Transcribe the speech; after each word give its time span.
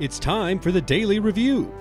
It's 0.00 0.20
time 0.20 0.60
for 0.60 0.70
the 0.70 0.80
Daley 0.80 1.18
Review, 1.18 1.74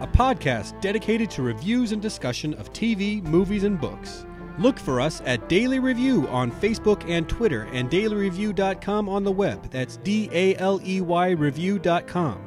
a 0.00 0.06
podcast 0.06 0.80
dedicated 0.80 1.30
to 1.32 1.42
reviews 1.42 1.92
and 1.92 2.00
discussion 2.00 2.54
of 2.54 2.72
TV, 2.72 3.22
movies, 3.22 3.64
and 3.64 3.78
books. 3.78 4.24
Look 4.58 4.78
for 4.78 5.02
us 5.02 5.20
at 5.26 5.50
Daley 5.50 5.78
Review 5.78 6.26
on 6.28 6.50
Facebook 6.50 7.06
and 7.06 7.28
Twitter 7.28 7.64
and 7.64 7.90
daleyreview.com 7.90 9.10
on 9.10 9.22
the 9.22 9.30
web. 9.32 9.70
That's 9.70 9.98
D 9.98 10.30
A 10.32 10.56
L 10.56 10.80
E 10.82 11.02
Y 11.02 11.28
review.com. 11.32 12.40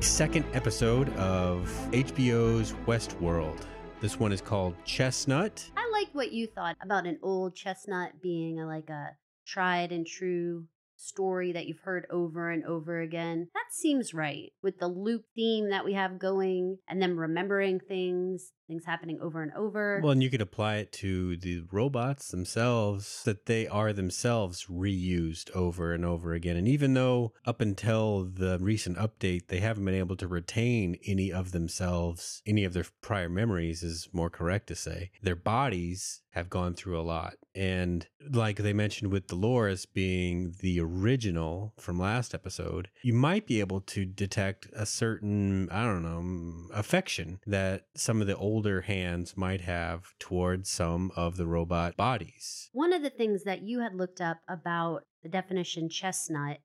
Second 0.00 0.44
episode 0.52 1.08
of 1.16 1.66
HBO's 1.92 2.74
Westworld. 2.86 3.62
This 4.02 4.20
one 4.20 4.32
is 4.32 4.42
called 4.42 4.74
Chestnut. 4.84 5.64
I 5.78 5.90
like 5.92 6.08
what 6.12 6.30
you 6.30 6.46
thought 6.46 6.76
about 6.82 7.06
an 7.06 7.18
old 7.22 7.56
chestnut 7.56 8.20
being 8.20 8.60
a, 8.60 8.66
like 8.66 8.90
a 8.90 9.16
tried 9.46 9.92
and 9.92 10.06
true 10.06 10.66
story 10.98 11.52
that 11.52 11.66
you've 11.66 11.80
heard 11.80 12.06
over 12.10 12.50
and 12.50 12.64
over 12.64 13.00
again. 13.00 13.48
That 13.54 13.72
seems 13.72 14.12
right 14.12 14.52
with 14.62 14.78
the 14.78 14.88
loop 14.88 15.24
theme 15.34 15.70
that 15.70 15.84
we 15.84 15.94
have 15.94 16.18
going 16.18 16.78
and 16.88 17.00
them 17.00 17.18
remembering 17.18 17.80
things, 17.80 18.52
things 18.66 18.84
happening 18.84 19.18
over 19.22 19.42
and 19.42 19.52
over. 19.54 20.00
Well, 20.02 20.12
and 20.12 20.22
you 20.22 20.30
could 20.30 20.40
apply 20.40 20.76
it 20.76 20.92
to 20.92 21.36
the 21.36 21.62
robots 21.70 22.28
themselves, 22.28 23.22
that 23.24 23.46
they 23.46 23.66
are 23.66 23.92
themselves 23.92 24.66
reused 24.66 25.50
over 25.54 25.92
and 25.92 26.04
over 26.04 26.32
again. 26.34 26.56
And 26.56 26.68
even 26.68 26.94
though 26.94 27.32
up 27.46 27.60
until 27.60 28.24
the 28.24 28.58
recent 28.60 28.98
update, 28.98 29.46
they 29.46 29.60
haven't 29.60 29.84
been 29.84 29.94
able 29.94 30.16
to 30.16 30.28
retain 30.28 30.96
any 31.06 31.32
of 31.32 31.52
themselves, 31.52 32.42
any 32.46 32.64
of 32.64 32.72
their 32.72 32.86
prior 33.00 33.28
memories, 33.28 33.82
is 33.82 34.08
more 34.12 34.30
correct 34.30 34.66
to 34.68 34.74
say, 34.74 35.10
their 35.22 35.36
bodies 35.36 36.22
have 36.32 36.50
gone 36.50 36.74
through 36.74 37.00
a 37.00 37.02
lot. 37.02 37.34
And 37.58 38.06
like 38.30 38.58
they 38.58 38.72
mentioned 38.72 39.10
with 39.10 39.26
Dolores 39.26 39.84
being 39.84 40.54
the 40.60 40.78
original 40.78 41.74
from 41.76 41.98
last 41.98 42.32
episode, 42.32 42.88
you 43.02 43.12
might 43.12 43.48
be 43.48 43.58
able 43.58 43.80
to 43.80 44.04
detect 44.04 44.68
a 44.72 44.86
certain, 44.86 45.68
I 45.70 45.82
don't 45.82 46.04
know, 46.04 46.20
mm, 46.22 46.66
affection 46.72 47.40
that 47.48 47.86
some 47.96 48.20
of 48.20 48.28
the 48.28 48.36
older 48.36 48.82
hands 48.82 49.36
might 49.36 49.62
have 49.62 50.14
towards 50.20 50.70
some 50.70 51.10
of 51.16 51.36
the 51.36 51.48
robot 51.48 51.96
bodies. 51.96 52.70
One 52.72 52.92
of 52.92 53.02
the 53.02 53.10
things 53.10 53.42
that 53.42 53.62
you 53.62 53.80
had 53.80 53.96
looked 53.96 54.20
up 54.20 54.38
about 54.48 55.02
the 55.24 55.28
definition 55.28 55.88
chestnut 55.88 56.58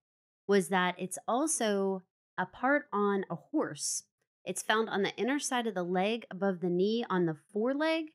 was 0.47 0.67
that 0.67 0.93
it's 0.99 1.17
also 1.27 2.03
a 2.37 2.45
part 2.45 2.85
on 2.93 3.25
a 3.31 3.35
horse. 3.35 4.03
It's 4.45 4.61
found 4.61 4.89
on 4.89 5.01
the 5.01 5.15
inner 5.15 5.39
side 5.39 5.65
of 5.65 5.73
the 5.73 5.83
leg 5.83 6.27
above 6.29 6.59
the 6.59 6.69
knee 6.69 7.03
on 7.09 7.25
the 7.25 7.37
foreleg 7.51 8.11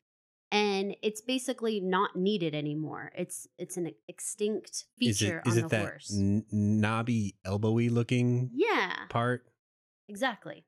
and 0.51 0.97
it's 1.03 1.21
basically 1.21 1.81
not 1.81 2.17
needed 2.17 2.55
anymore. 2.55 3.13
It's 3.15 3.47
it's 3.59 3.77
an 3.77 3.93
extinct 4.09 4.85
feature 4.99 5.43
is 5.45 5.47
it, 5.47 5.49
is 5.49 5.53
on 5.53 5.59
it 5.59 5.63
the 5.63 5.69
that 5.69 5.81
horse. 5.81 6.15
N- 6.17 6.45
knobby, 6.51 7.35
elbowy 7.47 7.91
looking 7.91 8.51
yeah, 8.55 8.93
part, 9.09 9.47
exactly. 10.09 10.65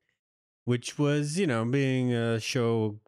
which 0.65 0.99
was 0.99 1.39
you 1.39 1.47
know 1.47 1.65
being 1.65 2.13
a 2.13 2.39
show 2.39 2.99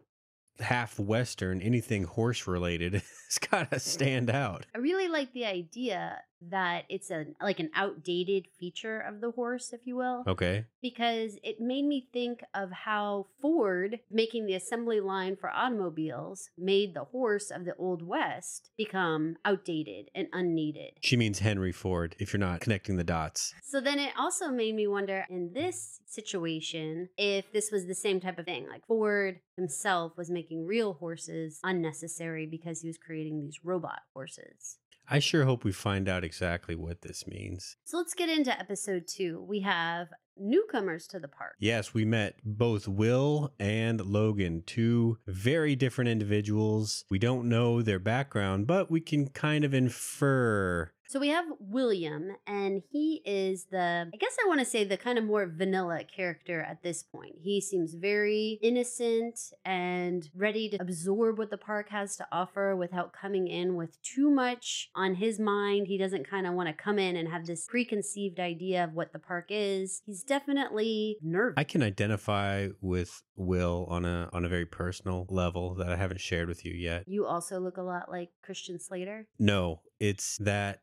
half 0.59 0.99
western, 0.99 1.61
anything 1.61 2.03
horse 2.03 2.47
related, 2.47 2.95
it's 3.27 3.37
got 3.39 3.69
to 3.71 3.77
mm-hmm. 3.77 3.89
stand 3.89 4.29
out. 4.29 4.65
I 4.75 4.79
really 4.79 5.07
like 5.07 5.33
the 5.33 5.45
idea 5.45 6.21
that 6.49 6.83
it's 6.89 7.09
a 7.11 7.25
like 7.41 7.59
an 7.59 7.69
outdated 7.75 8.47
feature 8.59 8.99
of 8.99 9.21
the 9.21 9.31
horse, 9.31 9.71
if 9.73 9.81
you 9.85 9.95
will, 9.95 10.23
Okay, 10.27 10.65
because 10.81 11.37
it 11.43 11.59
made 11.59 11.85
me 11.85 12.07
think 12.13 12.43
of 12.53 12.71
how 12.71 13.27
Ford, 13.41 13.99
making 14.11 14.45
the 14.45 14.53
assembly 14.55 14.99
line 14.99 15.35
for 15.35 15.49
automobiles, 15.49 16.49
made 16.57 16.93
the 16.93 17.05
horse 17.05 17.51
of 17.51 17.65
the 17.65 17.75
Old 17.75 18.01
West 18.01 18.69
become 18.77 19.35
outdated 19.45 20.09
and 20.15 20.27
unneeded. 20.33 20.93
she 21.01 21.17
means 21.17 21.39
Henry 21.39 21.71
Ford. 21.71 22.15
If 22.19 22.33
you're 22.33 22.39
not 22.39 22.61
connecting 22.61 22.97
the 22.97 23.03
dots, 23.03 23.53
So 23.63 23.79
then 23.81 23.99
it 23.99 24.13
also 24.17 24.49
made 24.49 24.75
me 24.75 24.87
wonder 24.87 25.25
in 25.29 25.53
this 25.53 25.99
situation 26.05 27.09
if 27.17 27.51
this 27.51 27.71
was 27.71 27.85
the 27.87 27.95
same 27.95 28.19
type 28.19 28.37
of 28.39 28.45
thing. 28.45 28.67
Like 28.69 28.85
Ford 28.85 29.39
himself 29.57 30.13
was 30.17 30.29
making 30.29 30.65
real 30.65 30.93
horses 30.93 31.59
unnecessary 31.63 32.45
because 32.45 32.81
he 32.81 32.87
was 32.87 32.97
creating 32.97 33.39
these 33.39 33.59
robot 33.63 34.01
horses. 34.13 34.77
I 35.09 35.19
sure 35.19 35.45
hope 35.45 35.63
we 35.63 35.71
find 35.71 36.07
out 36.07 36.23
exactly 36.23 36.75
what 36.75 37.01
this 37.01 37.27
means. 37.27 37.75
So 37.83 37.97
let's 37.97 38.13
get 38.13 38.29
into 38.29 38.57
episode 38.57 39.07
two. 39.07 39.43
We 39.47 39.59
have 39.61 40.09
newcomers 40.37 41.07
to 41.07 41.19
the 41.19 41.27
park. 41.27 41.55
Yes, 41.59 41.93
we 41.93 42.05
met 42.05 42.35
both 42.43 42.87
Will 42.87 43.53
and 43.59 44.01
Logan, 44.01 44.63
two 44.65 45.17
very 45.27 45.75
different 45.75 46.09
individuals. 46.09 47.05
We 47.09 47.19
don't 47.19 47.49
know 47.49 47.81
their 47.81 47.99
background, 47.99 48.65
but 48.65 48.89
we 48.89 49.01
can 49.01 49.27
kind 49.27 49.63
of 49.63 49.73
infer. 49.73 50.91
So 51.07 51.19
we 51.19 51.27
have 51.29 51.45
William, 51.59 52.31
and 52.47 52.81
he 52.91 53.21
is 53.25 53.65
the, 53.65 54.09
I 54.11 54.17
guess 54.17 54.35
I 54.43 54.47
want 54.47 54.59
to 54.61 54.65
say 54.65 54.83
the 54.83 54.97
kind 54.97 55.17
of 55.17 55.23
more 55.25 55.45
vanilla 55.45 56.01
character 56.03 56.61
at 56.61 56.81
this 56.81 57.03
point. 57.03 57.35
He 57.41 57.61
seems 57.61 57.93
very 57.93 58.57
innocent 58.61 59.39
and 59.63 60.27
ready 60.35 60.69
to 60.69 60.81
absorb 60.81 61.37
what 61.37 61.51
the 61.51 61.57
park 61.57 61.89
has 61.89 62.15
to 62.17 62.27
offer 62.31 62.75
without 62.75 63.13
coming 63.13 63.47
in 63.47 63.75
with 63.75 64.01
too 64.01 64.31
much 64.31 64.89
on 64.95 65.15
his 65.15 65.39
mind. 65.39 65.87
He 65.87 65.97
doesn't 65.97 66.27
kind 66.27 66.47
of 66.47 66.53
want 66.53 66.67
to 66.69 66.73
come 66.73 66.97
in 66.97 67.15
and 67.15 67.29
have 67.29 67.45
this 67.45 67.65
preconceived 67.67 68.39
idea 68.39 68.83
of 68.83 68.93
what 68.93 69.13
the 69.13 69.19
park 69.19 69.47
is. 69.49 70.01
He's 70.05 70.23
definitely 70.23 71.17
nervous. 71.21 71.55
I 71.57 71.63
can 71.63 71.83
identify 71.83 72.69
with 72.81 73.21
Will 73.35 73.87
on 73.89 74.05
a 74.05 74.29
on 74.31 74.45
a 74.45 74.49
very 74.49 74.65
personal 74.65 75.25
level 75.29 75.75
that 75.75 75.89
I 75.89 75.95
haven't 75.95 76.21
shared 76.21 76.47
with 76.47 76.63
you 76.65 76.73
yet. 76.73 77.03
you 77.07 77.25
also 77.25 77.59
look 77.59 77.77
a 77.77 77.81
lot 77.81 78.09
like 78.09 78.29
Christian 78.43 78.79
Slater. 78.79 79.27
No, 79.39 79.81
it's 79.99 80.37
that 80.37 80.81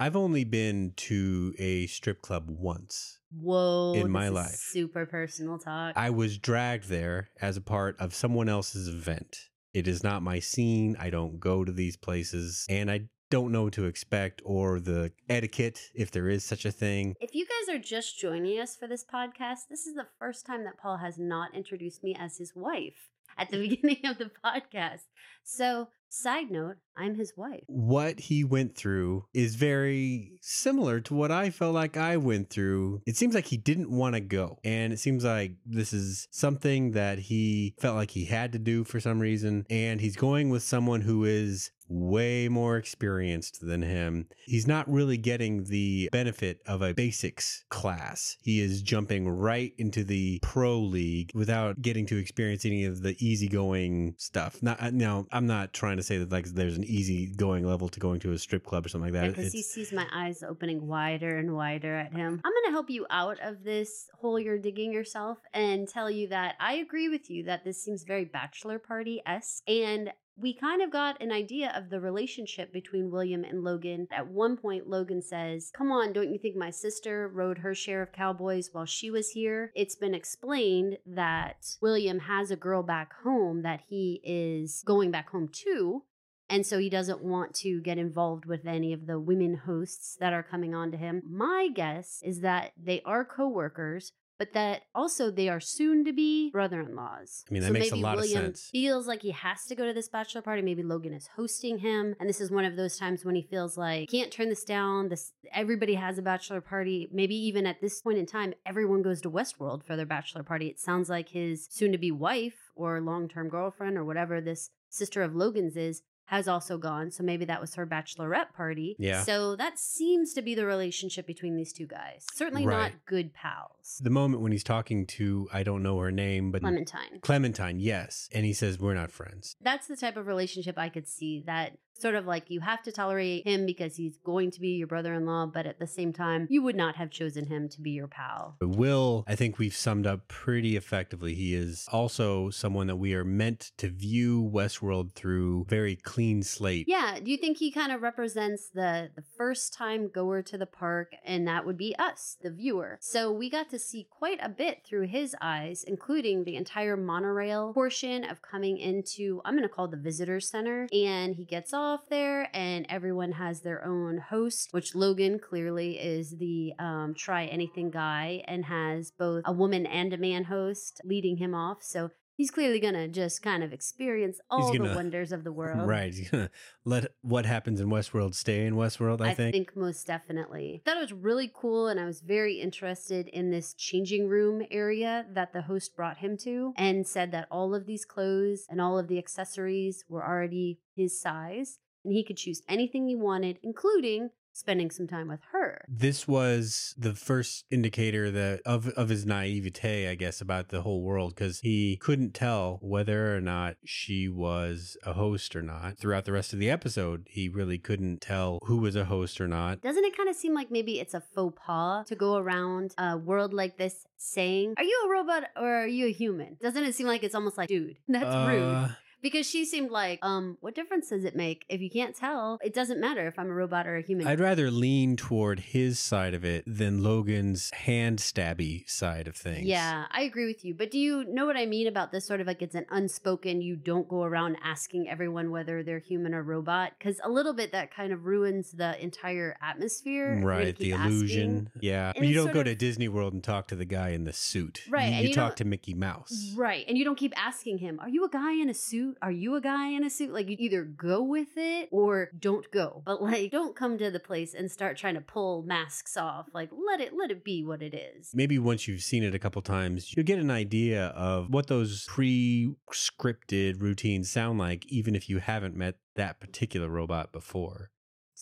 I've 0.00 0.16
only 0.16 0.44
been 0.44 0.94
to 0.96 1.54
a 1.58 1.86
strip 1.86 2.22
club 2.22 2.46
once. 2.48 3.18
Whoa. 3.30 3.94
In 3.94 4.10
my 4.10 4.28
life. 4.28 4.58
Super 4.72 5.06
personal 5.06 5.58
talk. 5.58 5.94
I 5.96 6.10
was 6.10 6.38
dragged 6.38 6.88
there 6.88 7.28
as 7.40 7.56
a 7.56 7.60
part 7.60 7.96
of 8.00 8.14
someone 8.14 8.48
else's 8.48 8.88
event. 8.88 9.36
It 9.72 9.88
is 9.88 10.02
not 10.02 10.22
my 10.22 10.38
scene. 10.38 10.96
I 10.98 11.10
don't 11.10 11.40
go 11.40 11.64
to 11.64 11.72
these 11.72 11.96
places 11.96 12.66
and 12.68 12.90
I 12.90 13.08
don't 13.30 13.52
know 13.52 13.64
what 13.64 13.72
to 13.74 13.86
expect 13.86 14.42
or 14.44 14.78
the 14.78 15.12
etiquette, 15.30 15.80
if 15.94 16.10
there 16.10 16.28
is 16.28 16.44
such 16.44 16.66
a 16.66 16.70
thing. 16.70 17.14
If 17.18 17.34
you 17.34 17.46
guys 17.46 17.74
are 17.74 17.78
just 17.78 18.18
joining 18.18 18.60
us 18.60 18.76
for 18.76 18.86
this 18.86 19.04
podcast, 19.04 19.68
this 19.70 19.86
is 19.86 19.94
the 19.94 20.08
first 20.18 20.44
time 20.44 20.64
that 20.64 20.76
Paul 20.76 20.98
has 20.98 21.18
not 21.18 21.54
introduced 21.54 22.04
me 22.04 22.14
as 22.18 22.36
his 22.36 22.52
wife 22.54 23.08
at 23.38 23.50
the 23.50 23.58
beginning 23.68 24.04
of 24.04 24.18
the 24.18 24.30
podcast. 24.44 25.02
So, 25.44 25.88
side 26.08 26.50
note, 26.50 26.76
I'm 26.96 27.14
his 27.14 27.32
wife. 27.36 27.64
What 27.66 28.20
he 28.20 28.44
went 28.44 28.76
through 28.76 29.24
is 29.34 29.56
very 29.56 30.38
similar 30.40 31.00
to 31.00 31.14
what 31.14 31.32
I 31.32 31.50
felt 31.50 31.74
like 31.74 31.96
I 31.96 32.16
went 32.16 32.50
through. 32.50 33.02
It 33.06 33.16
seems 33.16 33.34
like 33.34 33.46
he 33.46 33.56
didn't 33.56 33.90
want 33.90 34.14
to 34.14 34.20
go. 34.20 34.58
And 34.62 34.92
it 34.92 34.98
seems 34.98 35.24
like 35.24 35.52
this 35.66 35.92
is 35.92 36.28
something 36.30 36.92
that 36.92 37.18
he 37.18 37.74
felt 37.80 37.96
like 37.96 38.10
he 38.10 38.26
had 38.26 38.52
to 38.52 38.58
do 38.58 38.84
for 38.84 39.00
some 39.00 39.20
reason. 39.20 39.64
And 39.68 40.00
he's 40.00 40.16
going 40.16 40.50
with 40.50 40.62
someone 40.62 41.00
who 41.00 41.24
is 41.24 41.70
way 41.92 42.48
more 42.48 42.76
experienced 42.76 43.64
than 43.66 43.82
him. 43.82 44.28
He's 44.44 44.66
not 44.66 44.90
really 44.90 45.16
getting 45.16 45.64
the 45.64 46.08
benefit 46.12 46.60
of 46.66 46.82
a 46.82 46.94
basics 46.94 47.64
class. 47.68 48.36
He 48.42 48.60
is 48.60 48.82
jumping 48.82 49.28
right 49.28 49.72
into 49.78 50.04
the 50.04 50.38
pro 50.42 50.78
league 50.78 51.30
without 51.34 51.80
getting 51.82 52.06
to 52.06 52.16
experience 52.16 52.64
any 52.64 52.84
of 52.84 53.02
the 53.02 53.16
easygoing 53.24 54.14
stuff. 54.18 54.62
Not 54.62 54.80
uh, 54.80 54.90
now, 54.90 55.26
I'm 55.32 55.46
not 55.46 55.72
trying 55.72 55.96
to 55.98 56.02
say 56.02 56.18
that 56.18 56.32
like 56.32 56.46
there's 56.46 56.76
an 56.76 56.84
easygoing 56.84 57.66
level 57.66 57.88
to 57.88 58.00
going 58.00 58.20
to 58.20 58.32
a 58.32 58.38
strip 58.38 58.64
club 58.64 58.86
or 58.86 58.88
something 58.88 59.12
like 59.12 59.22
that. 59.22 59.36
Because 59.36 59.52
he 59.52 59.62
sees 59.62 59.92
my 59.92 60.06
eyes 60.12 60.42
opening 60.42 60.86
wider 60.86 61.38
and 61.38 61.54
wider 61.54 61.94
at 61.94 62.12
him. 62.12 62.40
I'm 62.44 62.52
going 62.52 62.64
to 62.66 62.70
help 62.70 62.90
you 62.90 63.06
out 63.10 63.38
of 63.40 63.64
this 63.64 64.08
hole 64.20 64.38
you're 64.38 64.58
digging 64.58 64.92
yourself 64.92 65.38
and 65.52 65.88
tell 65.88 66.10
you 66.10 66.28
that 66.28 66.56
I 66.60 66.74
agree 66.74 67.08
with 67.08 67.30
you 67.30 67.44
that 67.44 67.64
this 67.64 67.82
seems 67.82 68.04
very 68.04 68.24
bachelor 68.24 68.78
party 68.78 69.22
esque. 69.26 69.62
And 69.68 70.12
we 70.36 70.54
kind 70.54 70.82
of 70.82 70.90
got 70.90 71.20
an 71.22 71.30
idea 71.30 71.72
of 71.76 71.90
the 71.90 72.00
relationship 72.00 72.72
between 72.72 73.10
William 73.10 73.44
and 73.44 73.62
Logan. 73.62 74.08
At 74.10 74.28
one 74.28 74.56
point, 74.56 74.88
Logan 74.88 75.22
says, 75.22 75.70
Come 75.76 75.92
on, 75.92 76.12
don't 76.12 76.32
you 76.32 76.38
think 76.38 76.56
my 76.56 76.70
sister 76.70 77.28
rode 77.28 77.58
her 77.58 77.74
share 77.74 78.02
of 78.02 78.12
cowboys 78.12 78.70
while 78.72 78.86
she 78.86 79.10
was 79.10 79.30
here? 79.30 79.72
It's 79.74 79.96
been 79.96 80.14
explained 80.14 80.98
that 81.06 81.76
William 81.80 82.20
has 82.20 82.50
a 82.50 82.56
girl 82.56 82.82
back 82.82 83.12
home 83.22 83.62
that 83.62 83.82
he 83.88 84.20
is 84.24 84.82
going 84.86 85.10
back 85.10 85.30
home 85.30 85.48
to. 85.64 86.02
And 86.48 86.66
so 86.66 86.78
he 86.78 86.90
doesn't 86.90 87.22
want 87.22 87.54
to 87.56 87.80
get 87.80 87.96
involved 87.96 88.44
with 88.44 88.66
any 88.66 88.92
of 88.92 89.06
the 89.06 89.18
women 89.18 89.54
hosts 89.64 90.16
that 90.20 90.34
are 90.34 90.42
coming 90.42 90.74
on 90.74 90.90
to 90.90 90.98
him. 90.98 91.22
My 91.26 91.68
guess 91.74 92.20
is 92.22 92.40
that 92.40 92.72
they 92.76 93.00
are 93.06 93.24
coworkers, 93.24 94.12
but 94.38 94.52
that 94.52 94.82
also 94.94 95.30
they 95.30 95.48
are 95.48 95.60
soon 95.60 96.04
to 96.04 96.12
be 96.12 96.50
brother-in-laws. 96.50 97.44
I 97.48 97.52
mean, 97.52 97.62
that 97.62 97.68
so 97.68 97.72
makes 97.72 97.90
a 97.90 97.94
maybe 97.94 98.02
lot 98.02 98.18
of 98.18 98.24
sense. 98.26 98.68
Feels 98.72 99.06
like 99.06 99.22
he 99.22 99.30
has 99.30 99.64
to 99.66 99.74
go 99.74 99.86
to 99.86 99.92
this 99.92 100.08
bachelor 100.08 100.42
party. 100.42 100.62
Maybe 100.62 100.82
Logan 100.82 101.12
is 101.12 101.28
hosting 101.36 101.78
him, 101.78 102.14
and 102.18 102.28
this 102.28 102.40
is 102.40 102.50
one 102.50 102.64
of 102.64 102.76
those 102.76 102.96
times 102.96 103.24
when 103.24 103.34
he 103.34 103.42
feels 103.42 103.76
like 103.76 104.10
can't 104.10 104.32
turn 104.32 104.48
this 104.48 104.64
down. 104.64 105.08
This 105.08 105.32
everybody 105.52 105.94
has 105.94 106.18
a 106.18 106.22
bachelor 106.22 106.60
party. 106.60 107.08
Maybe 107.12 107.34
even 107.34 107.66
at 107.66 107.80
this 107.80 108.00
point 108.00 108.18
in 108.18 108.26
time, 108.26 108.54
everyone 108.66 109.02
goes 109.02 109.20
to 109.22 109.30
Westworld 109.30 109.84
for 109.84 109.96
their 109.96 110.06
bachelor 110.06 110.42
party. 110.42 110.68
It 110.68 110.80
sounds 110.80 111.08
like 111.08 111.30
his 111.30 111.68
soon-to-be 111.70 112.12
wife 112.12 112.70
or 112.74 113.00
long-term 113.00 113.48
girlfriend 113.48 113.96
or 113.96 114.04
whatever 114.04 114.40
this 114.40 114.70
sister 114.88 115.22
of 115.22 115.34
Logan's 115.34 115.76
is 115.76 116.02
has 116.32 116.48
also 116.48 116.78
gone. 116.78 117.10
So 117.10 117.22
maybe 117.22 117.44
that 117.44 117.60
was 117.60 117.74
her 117.74 117.86
bachelorette 117.86 118.54
party. 118.56 118.96
Yeah. 118.98 119.22
So 119.22 119.54
that 119.56 119.78
seems 119.78 120.32
to 120.32 120.40
be 120.40 120.54
the 120.54 120.64
relationship 120.64 121.26
between 121.26 121.56
these 121.56 121.74
two 121.74 121.86
guys. 121.86 122.24
Certainly 122.32 122.66
Right. 122.66 122.84
not 122.84 122.92
good 123.04 123.34
pals. 123.34 124.00
The 124.02 124.08
moment 124.08 124.42
when 124.42 124.50
he's 124.50 124.64
talking 124.64 125.06
to, 125.08 125.46
I 125.52 125.62
don't 125.62 125.82
know 125.82 125.98
her 125.98 126.10
name, 126.10 126.50
but 126.50 126.62
Clementine. 126.62 127.20
Clementine, 127.20 127.80
yes. 127.80 128.30
And 128.32 128.46
he 128.46 128.54
says, 128.54 128.78
We're 128.78 128.94
not 128.94 129.10
friends. 129.12 129.56
That's 129.60 129.86
the 129.88 129.96
type 129.96 130.16
of 130.16 130.26
relationship 130.26 130.78
I 130.78 130.88
could 130.88 131.06
see 131.06 131.42
that 131.44 131.76
sort 132.02 132.14
of 132.14 132.26
like 132.26 132.50
you 132.50 132.60
have 132.60 132.82
to 132.82 132.92
tolerate 132.92 133.46
him 133.46 133.64
because 133.64 133.96
he's 133.96 134.18
going 134.24 134.50
to 134.50 134.60
be 134.60 134.70
your 134.70 134.86
brother 134.86 135.14
in 135.14 135.24
law, 135.24 135.46
but 135.46 135.66
at 135.66 135.78
the 135.78 135.86
same 135.86 136.12
time, 136.12 136.46
you 136.50 136.62
would 136.62 136.76
not 136.76 136.96
have 136.96 137.10
chosen 137.10 137.46
him 137.46 137.68
to 137.70 137.80
be 137.80 137.90
your 137.90 138.08
pal. 138.08 138.56
Will, 138.60 139.24
I 139.26 139.34
think 139.34 139.58
we've 139.58 139.74
summed 139.74 140.06
up 140.06 140.28
pretty 140.28 140.76
effectively. 140.76 141.34
He 141.34 141.54
is 141.54 141.88
also 141.90 142.50
someone 142.50 142.88
that 142.88 142.96
we 142.96 143.14
are 143.14 143.24
meant 143.24 143.72
to 143.78 143.88
view 143.88 144.50
Westworld 144.52 145.12
through 145.12 145.66
very 145.68 145.96
clean 145.96 146.42
slate. 146.42 146.86
Yeah, 146.88 147.18
do 147.22 147.30
you 147.30 147.36
think 147.36 147.58
he 147.58 147.70
kind 147.70 147.92
of 147.92 148.02
represents 148.02 148.68
the 148.68 149.10
the 149.14 149.22
first 149.36 149.72
time 149.72 150.08
goer 150.08 150.42
to 150.42 150.58
the 150.58 150.66
park 150.66 151.14
and 151.24 151.46
that 151.46 151.64
would 151.64 151.76
be 151.76 151.94
us, 151.98 152.36
the 152.42 152.50
viewer. 152.50 152.98
So 153.00 153.32
we 153.32 153.48
got 153.50 153.70
to 153.70 153.78
see 153.78 154.06
quite 154.10 154.38
a 154.42 154.48
bit 154.48 154.82
through 154.84 155.06
his 155.06 155.36
eyes, 155.40 155.84
including 155.84 156.44
the 156.44 156.56
entire 156.56 156.96
monorail 156.96 157.72
portion 157.72 158.24
of 158.24 158.42
coming 158.42 158.78
into 158.78 159.40
I'm 159.44 159.54
going 159.54 159.62
to 159.62 159.68
call 159.68 159.88
the 159.88 159.96
visitor 159.96 160.40
center 160.40 160.88
and 160.92 161.34
he 161.34 161.44
gets 161.44 161.72
off 161.72 161.91
there 162.08 162.48
and 162.54 162.86
everyone 162.88 163.32
has 163.32 163.60
their 163.60 163.84
own 163.84 164.18
host, 164.18 164.68
which 164.72 164.94
Logan 164.94 165.38
clearly 165.38 165.98
is 165.98 166.36
the 166.38 166.72
um 166.78 167.14
try 167.16 167.46
anything 167.46 167.90
guy 167.90 168.42
and 168.46 168.64
has 168.64 169.10
both 169.10 169.42
a 169.46 169.52
woman 169.52 169.86
and 169.86 170.12
a 170.12 170.18
man 170.18 170.44
host 170.44 171.00
leading 171.04 171.36
him 171.36 171.54
off. 171.54 171.82
So 171.82 172.10
He's 172.36 172.50
clearly 172.50 172.80
gonna 172.80 173.08
just 173.08 173.42
kind 173.42 173.62
of 173.62 173.72
experience 173.72 174.40
all 174.50 174.72
the 174.72 174.78
gonna- 174.78 174.94
wonders 174.94 175.32
of 175.32 175.44
the 175.44 175.52
world. 175.60 175.88
Right. 175.88 176.12
He's 176.14 176.30
gonna 176.30 176.50
let 176.84 177.12
what 177.20 177.46
happens 177.46 177.80
in 177.80 177.88
Westworld 177.88 178.34
stay 178.34 178.66
in 178.66 178.74
Westworld, 178.74 179.20
I, 179.20 179.30
I 179.30 179.34
think. 179.34 179.48
I 179.54 179.58
think 179.58 179.76
most 179.76 180.06
definitely. 180.06 180.82
Thought 180.84 180.96
it 180.96 181.00
was 181.00 181.12
really 181.12 181.50
cool, 181.54 181.88
and 181.88 182.00
I 182.00 182.06
was 182.06 182.20
very 182.20 182.60
interested 182.60 183.28
in 183.28 183.50
this 183.50 183.74
changing 183.74 184.28
room 184.28 184.62
area 184.70 185.26
that 185.32 185.52
the 185.52 185.62
host 185.62 185.94
brought 185.94 186.18
him 186.18 186.36
to, 186.38 186.72
and 186.76 187.06
said 187.06 187.30
that 187.32 187.48
all 187.50 187.74
of 187.74 187.86
these 187.86 188.04
clothes 188.04 188.66
and 188.68 188.80
all 188.80 188.98
of 188.98 189.08
the 189.08 189.18
accessories 189.18 190.04
were 190.08 190.26
already 190.26 190.80
his 190.96 191.20
size, 191.20 191.78
and 192.04 192.12
he 192.12 192.24
could 192.24 192.36
choose 192.38 192.62
anything 192.68 193.06
he 193.06 193.14
wanted, 193.14 193.58
including 193.62 194.30
spending 194.52 194.90
some 194.90 195.06
time 195.06 195.28
with 195.28 195.40
her. 195.52 195.84
This 195.88 196.28
was 196.28 196.94
the 196.96 197.14
first 197.14 197.64
indicator 197.70 198.30
that 198.30 198.60
of 198.64 198.88
of 198.90 199.08
his 199.08 199.24
naivete, 199.26 200.08
I 200.08 200.14
guess, 200.14 200.40
about 200.40 200.68
the 200.68 200.82
whole 200.82 201.02
world 201.02 201.34
because 201.34 201.60
he 201.60 201.96
couldn't 201.96 202.34
tell 202.34 202.78
whether 202.82 203.36
or 203.36 203.40
not 203.40 203.76
she 203.84 204.28
was 204.28 204.96
a 205.04 205.14
host 205.14 205.56
or 205.56 205.62
not. 205.62 205.98
Throughout 205.98 206.24
the 206.24 206.32
rest 206.32 206.52
of 206.52 206.58
the 206.58 206.70
episode, 206.70 207.26
he 207.30 207.48
really 207.48 207.78
couldn't 207.78 208.20
tell 208.20 208.58
who 208.64 208.78
was 208.78 208.96
a 208.96 209.04
host 209.04 209.40
or 209.40 209.48
not. 209.48 209.80
Doesn't 209.80 210.04
it 210.04 210.16
kind 210.16 210.28
of 210.28 210.36
seem 210.36 210.54
like 210.54 210.70
maybe 210.70 211.00
it's 211.00 211.14
a 211.14 211.20
faux 211.20 211.58
pas 211.64 212.06
to 212.08 212.14
go 212.14 212.36
around 212.36 212.94
a 212.98 213.16
world 213.16 213.52
like 213.52 213.76
this 213.78 214.06
saying, 214.16 214.74
Are 214.76 214.84
you 214.84 215.02
a 215.06 215.10
robot 215.10 215.44
or 215.56 215.82
are 215.82 215.86
you 215.86 216.06
a 216.06 216.12
human? 216.12 216.56
Doesn't 216.60 216.84
it 216.84 216.94
seem 216.94 217.06
like 217.06 217.22
it's 217.22 217.34
almost 217.34 217.58
like, 217.58 217.68
dude, 217.68 217.96
that's 218.08 218.24
rude? 218.48 218.62
Uh, 218.62 218.88
Because 219.22 219.48
she 219.48 219.64
seemed 219.64 219.90
like, 219.90 220.18
um, 220.22 220.58
what 220.60 220.74
difference 220.74 221.08
does 221.10 221.24
it 221.24 221.36
make? 221.36 221.64
If 221.68 221.80
you 221.80 221.88
can't 221.88 222.14
tell, 222.16 222.58
it 222.62 222.74
doesn't 222.74 223.00
matter 223.00 223.26
if 223.28 223.38
I'm 223.38 223.46
a 223.48 223.54
robot 223.54 223.86
or 223.86 223.96
a 223.96 224.02
human. 224.02 224.26
I'd 224.26 224.40
rather 224.40 224.70
lean 224.70 225.16
toward 225.16 225.60
his 225.60 225.98
side 226.00 226.34
of 226.34 226.44
it 226.44 226.64
than 226.66 227.02
Logan's 227.02 227.70
hand 227.72 228.18
stabby 228.18 228.88
side 228.90 229.28
of 229.28 229.36
things. 229.36 229.64
Yeah, 229.66 230.06
I 230.10 230.22
agree 230.22 230.46
with 230.46 230.64
you. 230.64 230.74
But 230.74 230.90
do 230.90 230.98
you 230.98 231.24
know 231.24 231.46
what 231.46 231.56
I 231.56 231.66
mean 231.66 231.86
about 231.86 232.10
this 232.10 232.26
sort 232.26 232.40
of 232.40 232.46
like 232.48 232.62
it's 232.62 232.74
an 232.74 232.86
unspoken, 232.90 233.60
you 233.62 233.76
don't 233.76 234.08
go 234.08 234.22
around 234.24 234.56
asking 234.64 235.08
everyone 235.08 235.50
whether 235.52 235.82
they're 235.84 236.00
human 236.00 236.34
or 236.34 236.42
robot? 236.42 236.92
Because 236.98 237.20
a 237.22 237.30
little 237.30 237.52
bit 237.52 237.70
that 237.72 237.94
kind 237.94 238.12
of 238.12 238.24
ruins 238.26 238.72
the 238.72 239.00
entire 239.02 239.56
atmosphere. 239.62 240.32
if 240.32 240.34
you're 240.34 240.34
gonna 240.34 240.46
Right, 240.46 240.76
the 240.76 240.84
keep 240.86 240.94
asking. 240.98 241.12
illusion. 241.12 241.70
Yeah. 241.80 242.12
And 242.16 242.26
you 242.26 242.34
don't 242.34 242.52
go 242.52 242.60
of- 242.60 242.66
to 242.66 242.74
Disney 242.74 243.08
World 243.08 243.34
and 243.34 243.44
talk 243.44 243.68
to 243.68 243.76
the 243.76 243.84
guy 243.84 244.08
in 244.10 244.24
the 244.24 244.32
suit. 244.32 244.82
Right, 244.88 245.12
You, 245.12 245.22
you 245.22 245.28
you 245.28 245.34
talk 245.34 245.56
to 245.56 245.64
Mickey 245.64 245.94
Mouse. 245.94 246.52
Right. 246.56 246.84
And 246.88 246.98
you 246.98 247.04
don't 247.04 247.16
keep 247.18 247.32
asking 247.36 247.78
him, 247.78 248.00
are 248.00 248.08
you 248.08 248.24
a 248.24 248.28
guy 248.28 248.54
in 248.54 248.68
a 248.68 248.74
suit? 248.74 249.11
Are 249.20 249.30
you 249.30 249.54
a 249.54 249.60
guy 249.60 249.88
in 249.88 250.04
a 250.04 250.10
suit? 250.10 250.32
Like 250.32 250.48
you 250.48 250.56
either 250.58 250.84
go 250.84 251.22
with 251.22 251.56
it 251.56 251.88
or 251.92 252.30
don't 252.38 252.70
go. 252.70 253.02
But 253.04 253.22
like 253.22 253.50
don't 253.50 253.76
come 253.76 253.98
to 253.98 254.10
the 254.10 254.20
place 254.20 254.54
and 254.54 254.70
start 254.70 254.96
trying 254.96 255.14
to 255.14 255.20
pull 255.20 255.62
masks 255.62 256.16
off. 256.16 256.48
Like 256.52 256.70
let 256.72 257.00
it 257.00 257.12
let 257.16 257.30
it 257.30 257.44
be 257.44 257.64
what 257.64 257.82
it 257.82 257.94
is. 257.94 258.32
Maybe 258.34 258.58
once 258.58 258.88
you've 258.88 259.02
seen 259.02 259.22
it 259.22 259.34
a 259.34 259.38
couple 259.38 259.62
times, 259.62 260.14
you'll 260.14 260.26
get 260.26 260.38
an 260.38 260.50
idea 260.50 261.06
of 261.08 261.50
what 261.50 261.66
those 261.66 262.04
pre 262.08 262.74
scripted 262.92 263.80
routines 263.80 264.30
sound 264.30 264.58
like, 264.58 264.84
even 264.88 265.14
if 265.14 265.28
you 265.28 265.38
haven't 265.38 265.76
met 265.76 265.96
that 266.16 266.40
particular 266.40 266.88
robot 266.88 267.32
before. 267.32 267.91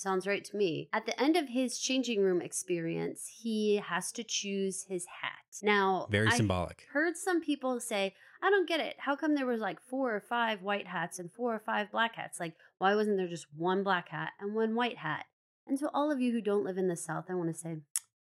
Sounds 0.00 0.26
right 0.26 0.43
to 0.47 0.56
me. 0.56 0.88
At 0.94 1.05
the 1.05 1.20
end 1.20 1.37
of 1.37 1.49
his 1.49 1.79
changing 1.79 2.23
room 2.23 2.41
experience, 2.41 3.31
he 3.43 3.76
has 3.76 4.11
to 4.12 4.25
choose 4.25 4.85
his 4.88 5.05
hat. 5.20 5.32
Now, 5.62 6.06
Very 6.11 6.29
I 6.29 6.37
symbolic. 6.37 6.87
heard 6.94 7.19
some 7.19 7.43
people 7.43 7.81
say, 7.81 8.14
I 8.43 8.49
don't 8.49 8.67
get 8.67 8.81
it. 8.81 8.97
How 8.99 9.14
come 9.14 9.35
there 9.35 9.44
was 9.44 9.61
like 9.61 9.79
four 9.79 10.14
or 10.14 10.20
five 10.20 10.62
white 10.62 10.87
hats 10.87 11.19
and 11.19 11.31
four 11.31 11.55
or 11.55 11.58
five 11.58 11.93
black 11.93 12.17
hats? 12.17 12.41
Like, 12.41 12.55
why 12.79 12.94
wasn't 12.94 13.19
there 13.19 13.29
just 13.29 13.47
one 13.55 13.82
black 13.82 14.08
hat 14.08 14.31
and 14.41 14.55
one 14.55 14.75
white 14.75 14.97
hat? 14.97 15.26
And 15.67 15.79
to 15.81 15.91
all 15.93 16.11
of 16.11 16.19
you 16.19 16.32
who 16.32 16.41
don't 16.41 16.64
live 16.64 16.79
in 16.79 16.88
the 16.88 16.96
South, 16.96 17.26
I 17.29 17.35
want 17.35 17.53
to 17.53 17.61
say, 17.61 17.76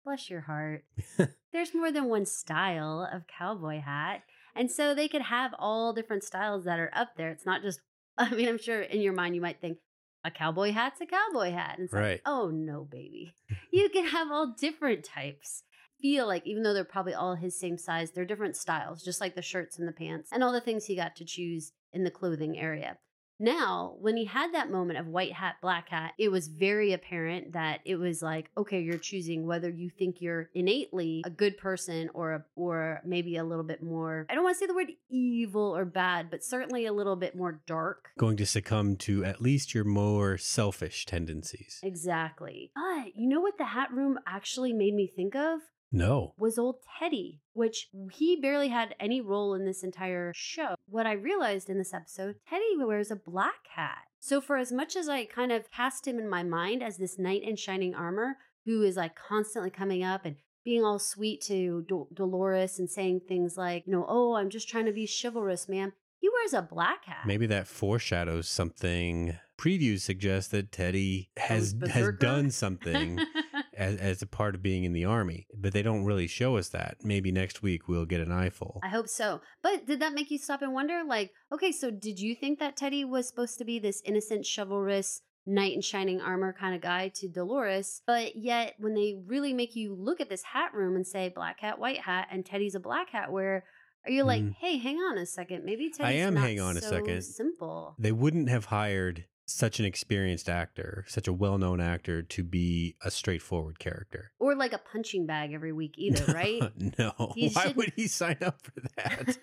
bless 0.06 0.30
your 0.30 0.42
heart. 0.42 0.86
There's 1.52 1.74
more 1.74 1.92
than 1.92 2.06
one 2.06 2.26
style 2.26 3.06
of 3.12 3.28
cowboy 3.28 3.82
hat. 3.82 4.24
And 4.56 4.72
so 4.72 4.96
they 4.96 5.10
could 5.10 5.24
have 5.24 5.54
all 5.60 5.92
different 5.92 6.24
styles 6.24 6.64
that 6.64 6.80
are 6.80 6.92
up 6.94 7.18
there. 7.18 7.32
It's 7.32 7.46
not 7.46 7.62
just, 7.62 7.82
I 8.18 8.34
mean, 8.34 8.48
I'm 8.48 8.60
sure 8.60 8.82
in 8.82 9.02
your 9.02 9.12
mind 9.14 9.36
you 9.36 9.42
might 9.42 9.60
think, 9.60 9.80
a 10.26 10.32
cowboy 10.32 10.72
hat's 10.72 11.00
a 11.02 11.06
cowboy 11.06 11.52
hat. 11.52 11.76
And 11.78 11.86
it's 11.86 11.94
Right. 11.94 12.12
like, 12.14 12.22
oh 12.26 12.50
no, 12.50 12.84
baby. 12.84 13.34
You 13.72 13.90
can 13.90 14.06
have 14.08 14.32
all 14.32 14.56
different 14.58 15.04
types. 15.06 15.64
Feel 16.02 16.28
like 16.28 16.46
even 16.46 16.64
though 16.64 16.74
they're 16.74 16.84
probably 16.84 17.14
all 17.14 17.36
his 17.36 17.60
same 17.60 17.78
size, 17.78 18.12
they're 18.12 18.26
different 18.26 18.56
styles, 18.56 19.04
just 19.04 19.22
like 19.22 19.36
the 19.36 19.42
shirts 19.42 19.78
and 19.80 19.88
the 19.88 19.92
pants 19.94 20.30
and 20.32 20.44
all 20.44 20.52
the 20.52 20.62
things 20.62 20.86
he 20.86 20.96
got 20.96 21.16
to 21.18 21.26
choose 21.26 21.72
in 21.94 22.04
the 22.04 22.12
clothing 22.12 22.58
area. 22.58 22.98
Now, 23.40 23.96
when 24.00 24.16
he 24.16 24.26
had 24.26 24.54
that 24.54 24.72
moment 24.72 25.00
of 25.00 25.08
white 25.08 25.34
hat, 25.34 25.56
black 25.62 25.90
hat, 25.90 26.14
it 26.18 26.32
was 26.32 26.48
very 26.48 26.94
apparent 26.94 27.54
that 27.54 27.82
it 27.86 27.98
was 27.98 28.22
like, 28.22 28.50
okay, 28.58 28.82
you're 28.82 28.98
choosing 28.98 29.46
whether 29.46 29.70
you 29.70 29.90
think 29.90 30.22
you're 30.22 30.50
innately 30.54 31.22
a 31.26 31.30
good 31.30 31.58
person 31.58 32.10
or 32.14 32.34
a, 32.34 32.46
or 32.56 33.02
maybe 33.06 33.38
a 33.38 33.44
little 33.44 33.64
bit 33.64 33.84
more. 33.84 34.26
I 34.30 34.36
don't 34.36 34.44
want 34.44 34.56
to 34.56 34.60
say 34.60 34.68
the 34.68 34.74
word 34.74 34.92
evil 35.10 35.76
or 35.76 35.86
bad, 35.86 36.30
but 36.30 36.44
certainly 36.44 36.86
a 36.86 36.94
little 36.94 37.16
bit 37.16 37.36
more 37.36 37.62
dark. 37.68 38.10
Going 38.18 38.38
to 38.38 38.46
succumb 38.46 38.96
to 38.98 39.26
at 39.26 39.42
least 39.42 39.74
your 39.74 39.84
more 39.84 40.38
selfish 40.38 41.06
tendencies. 41.06 41.80
Exactly. 41.84 42.72
But 42.76 43.16
you 43.16 43.28
know 43.28 43.42
what 43.42 43.58
the 43.58 43.66
hat 43.66 43.92
room 43.92 44.18
actually 44.26 44.74
made 44.74 44.94
me 44.94 45.08
think 45.08 45.36
of? 45.36 45.60
No. 45.96 46.34
was 46.38 46.58
old 46.58 46.78
Teddy, 47.00 47.42
which 47.54 47.90
he 48.12 48.36
barely 48.36 48.70
had 48.70 48.96
any 49.00 49.22
role 49.22 49.54
in 49.54 49.66
this 49.66 49.84
entire 49.84 50.32
show. 50.36 50.76
What 50.88 51.06
I 51.08 51.14
realized 51.14 51.70
in 51.70 51.78
this 51.78 51.94
episode, 51.94 52.36
Teddy 52.50 52.76
wears 52.78 53.12
a 53.12 53.16
black 53.16 53.68
hat. 53.76 54.04
So, 54.20 54.42
for 54.42 54.58
as 54.58 54.72
much 54.72 54.96
as 54.96 55.08
I 55.08 55.26
kind 55.26 55.52
of 55.52 55.72
cast 55.72 56.08
him 56.08 56.20
in 56.20 56.28
my 56.30 56.44
mind 56.44 56.84
as 56.84 56.98
this 56.98 57.20
knight 57.20 57.44
in 57.44 57.56
shining 57.56 57.94
armor 57.96 58.38
who 58.66 58.82
is 58.82 58.96
like 58.98 59.16
constantly 59.16 59.70
coming 59.70 60.04
up 60.04 60.26
and 60.26 60.36
being 60.64 60.84
all 60.84 60.98
sweet 61.00 61.42
to 61.42 61.86
Dol- 61.88 62.10
Dolores 62.14 62.80
and 62.80 62.90
saying 62.90 63.22
things 63.28 63.56
like, 63.56 63.84
you 63.86 63.94
know, 63.94 64.06
oh, 64.10 64.36
I'm 64.36 64.50
just 64.50 64.68
trying 64.68 64.86
to 64.88 64.92
be 64.92 65.08
chivalrous, 65.08 65.70
ma'am. 65.70 65.94
He 66.20 66.30
wears 66.30 66.54
a 66.54 66.64
black 66.64 67.06
hat. 67.06 67.28
Maybe 67.28 67.46
that 67.46 67.68
foreshadows 67.68 68.48
something. 68.48 69.38
Previews 69.60 70.00
suggest 70.02 70.52
that 70.52 70.72
Teddy 70.72 71.30
has 71.38 71.76
has 71.90 72.12
done 72.20 72.50
something 72.50 73.20
as, 73.78 73.98
as 73.98 74.22
a 74.22 74.28
part 74.28 74.56
of 74.56 74.62
being 74.62 74.84
in 74.84 74.94
the 74.94 75.06
army, 75.06 75.48
but 75.58 75.74
they 75.74 75.82
don't 75.82 76.06
really 76.06 76.28
show 76.28 76.58
us 76.58 76.70
that. 76.70 76.98
Maybe 77.04 77.32
next 77.32 77.62
week 77.62 77.88
we'll 77.88 78.06
get 78.06 78.22
an 78.22 78.32
eyeful. 78.32 78.80
I 78.84 78.90
hope 78.90 79.08
so. 79.08 79.42
But 79.62 79.86
did 79.86 80.00
that 80.00 80.14
make 80.14 80.32
you 80.32 80.38
stop 80.38 80.62
and 80.62 80.74
wonder? 80.74 81.04
Like, 81.06 81.32
okay, 81.52 81.72
so 81.72 81.92
did 81.92 82.20
you 82.20 82.36
think 82.36 82.60
that 82.60 82.76
Teddy 82.78 83.06
was 83.06 83.28
supposed 83.28 83.58
to 83.60 83.66
be 83.66 83.80
this 83.80 84.02
innocent, 84.06 84.46
chivalrous, 84.48 85.22
knight 85.48 85.74
in 85.76 85.82
shining 85.82 86.20
armor 86.22 86.54
kind 86.60 86.74
of 86.76 86.82
guy 86.82 87.10
to 87.16 87.28
Dolores? 87.30 88.02
But 88.08 88.36
yet, 88.36 88.74
when 88.80 88.94
they 88.96 89.16
really 89.26 89.54
make 89.54 89.76
you 89.76 89.94
look 89.94 90.20
at 90.20 90.30
this 90.30 90.44
hat 90.44 90.74
room 90.74 90.96
and 90.96 91.06
say 91.06 91.30
black 91.30 91.60
hat, 91.60 91.80
white 91.80 92.00
hat, 92.02 92.28
and 92.32 92.46
Teddy's 92.46 92.76
a 92.76 92.80
black 92.80 93.10
hat 93.12 93.32
wearer, 93.32 93.64
are 94.06 94.12
you 94.12 94.24
like, 94.24 94.44
Mhm. 94.44 94.54
hey, 94.60 94.78
hang 94.78 94.98
on 94.98 95.18
a 95.18 95.26
second? 95.26 95.66
Maybe 95.66 95.90
Teddy's 95.90 96.22
am 96.22 96.36
not 96.36 96.44
hang 96.44 96.60
on 96.60 96.78
a 96.78 96.82
so 96.82 96.90
second. 96.92 97.24
Simple. 97.24 97.96
They 97.98 98.12
wouldn't 98.12 98.50
have 98.50 98.66
hired 98.66 99.26
such 99.48 99.80
an 99.80 99.86
experienced 99.86 100.50
actor, 100.50 101.06
such 101.08 101.28
a 101.28 101.34
well-known 101.34 101.80
actor 101.80 102.22
to 102.24 102.44
be 102.44 102.96
a 103.04 103.12
straightforward 103.12 103.78
character. 103.80 104.32
Or 104.40 104.56
like 104.56 104.74
a 104.74 104.78
punching 104.80 105.26
bag 105.28 105.54
every 105.54 105.72
week 105.72 105.94
either, 105.98 106.26
right? 106.34 106.62
no. 106.98 107.32
He 107.36 107.50
Why 107.50 107.62
shouldn't- 107.62 107.78
would 107.78 107.94
he 107.96 108.08
sign 108.08 108.38
up 108.42 108.62
for 108.62 108.82
that? 108.98 109.38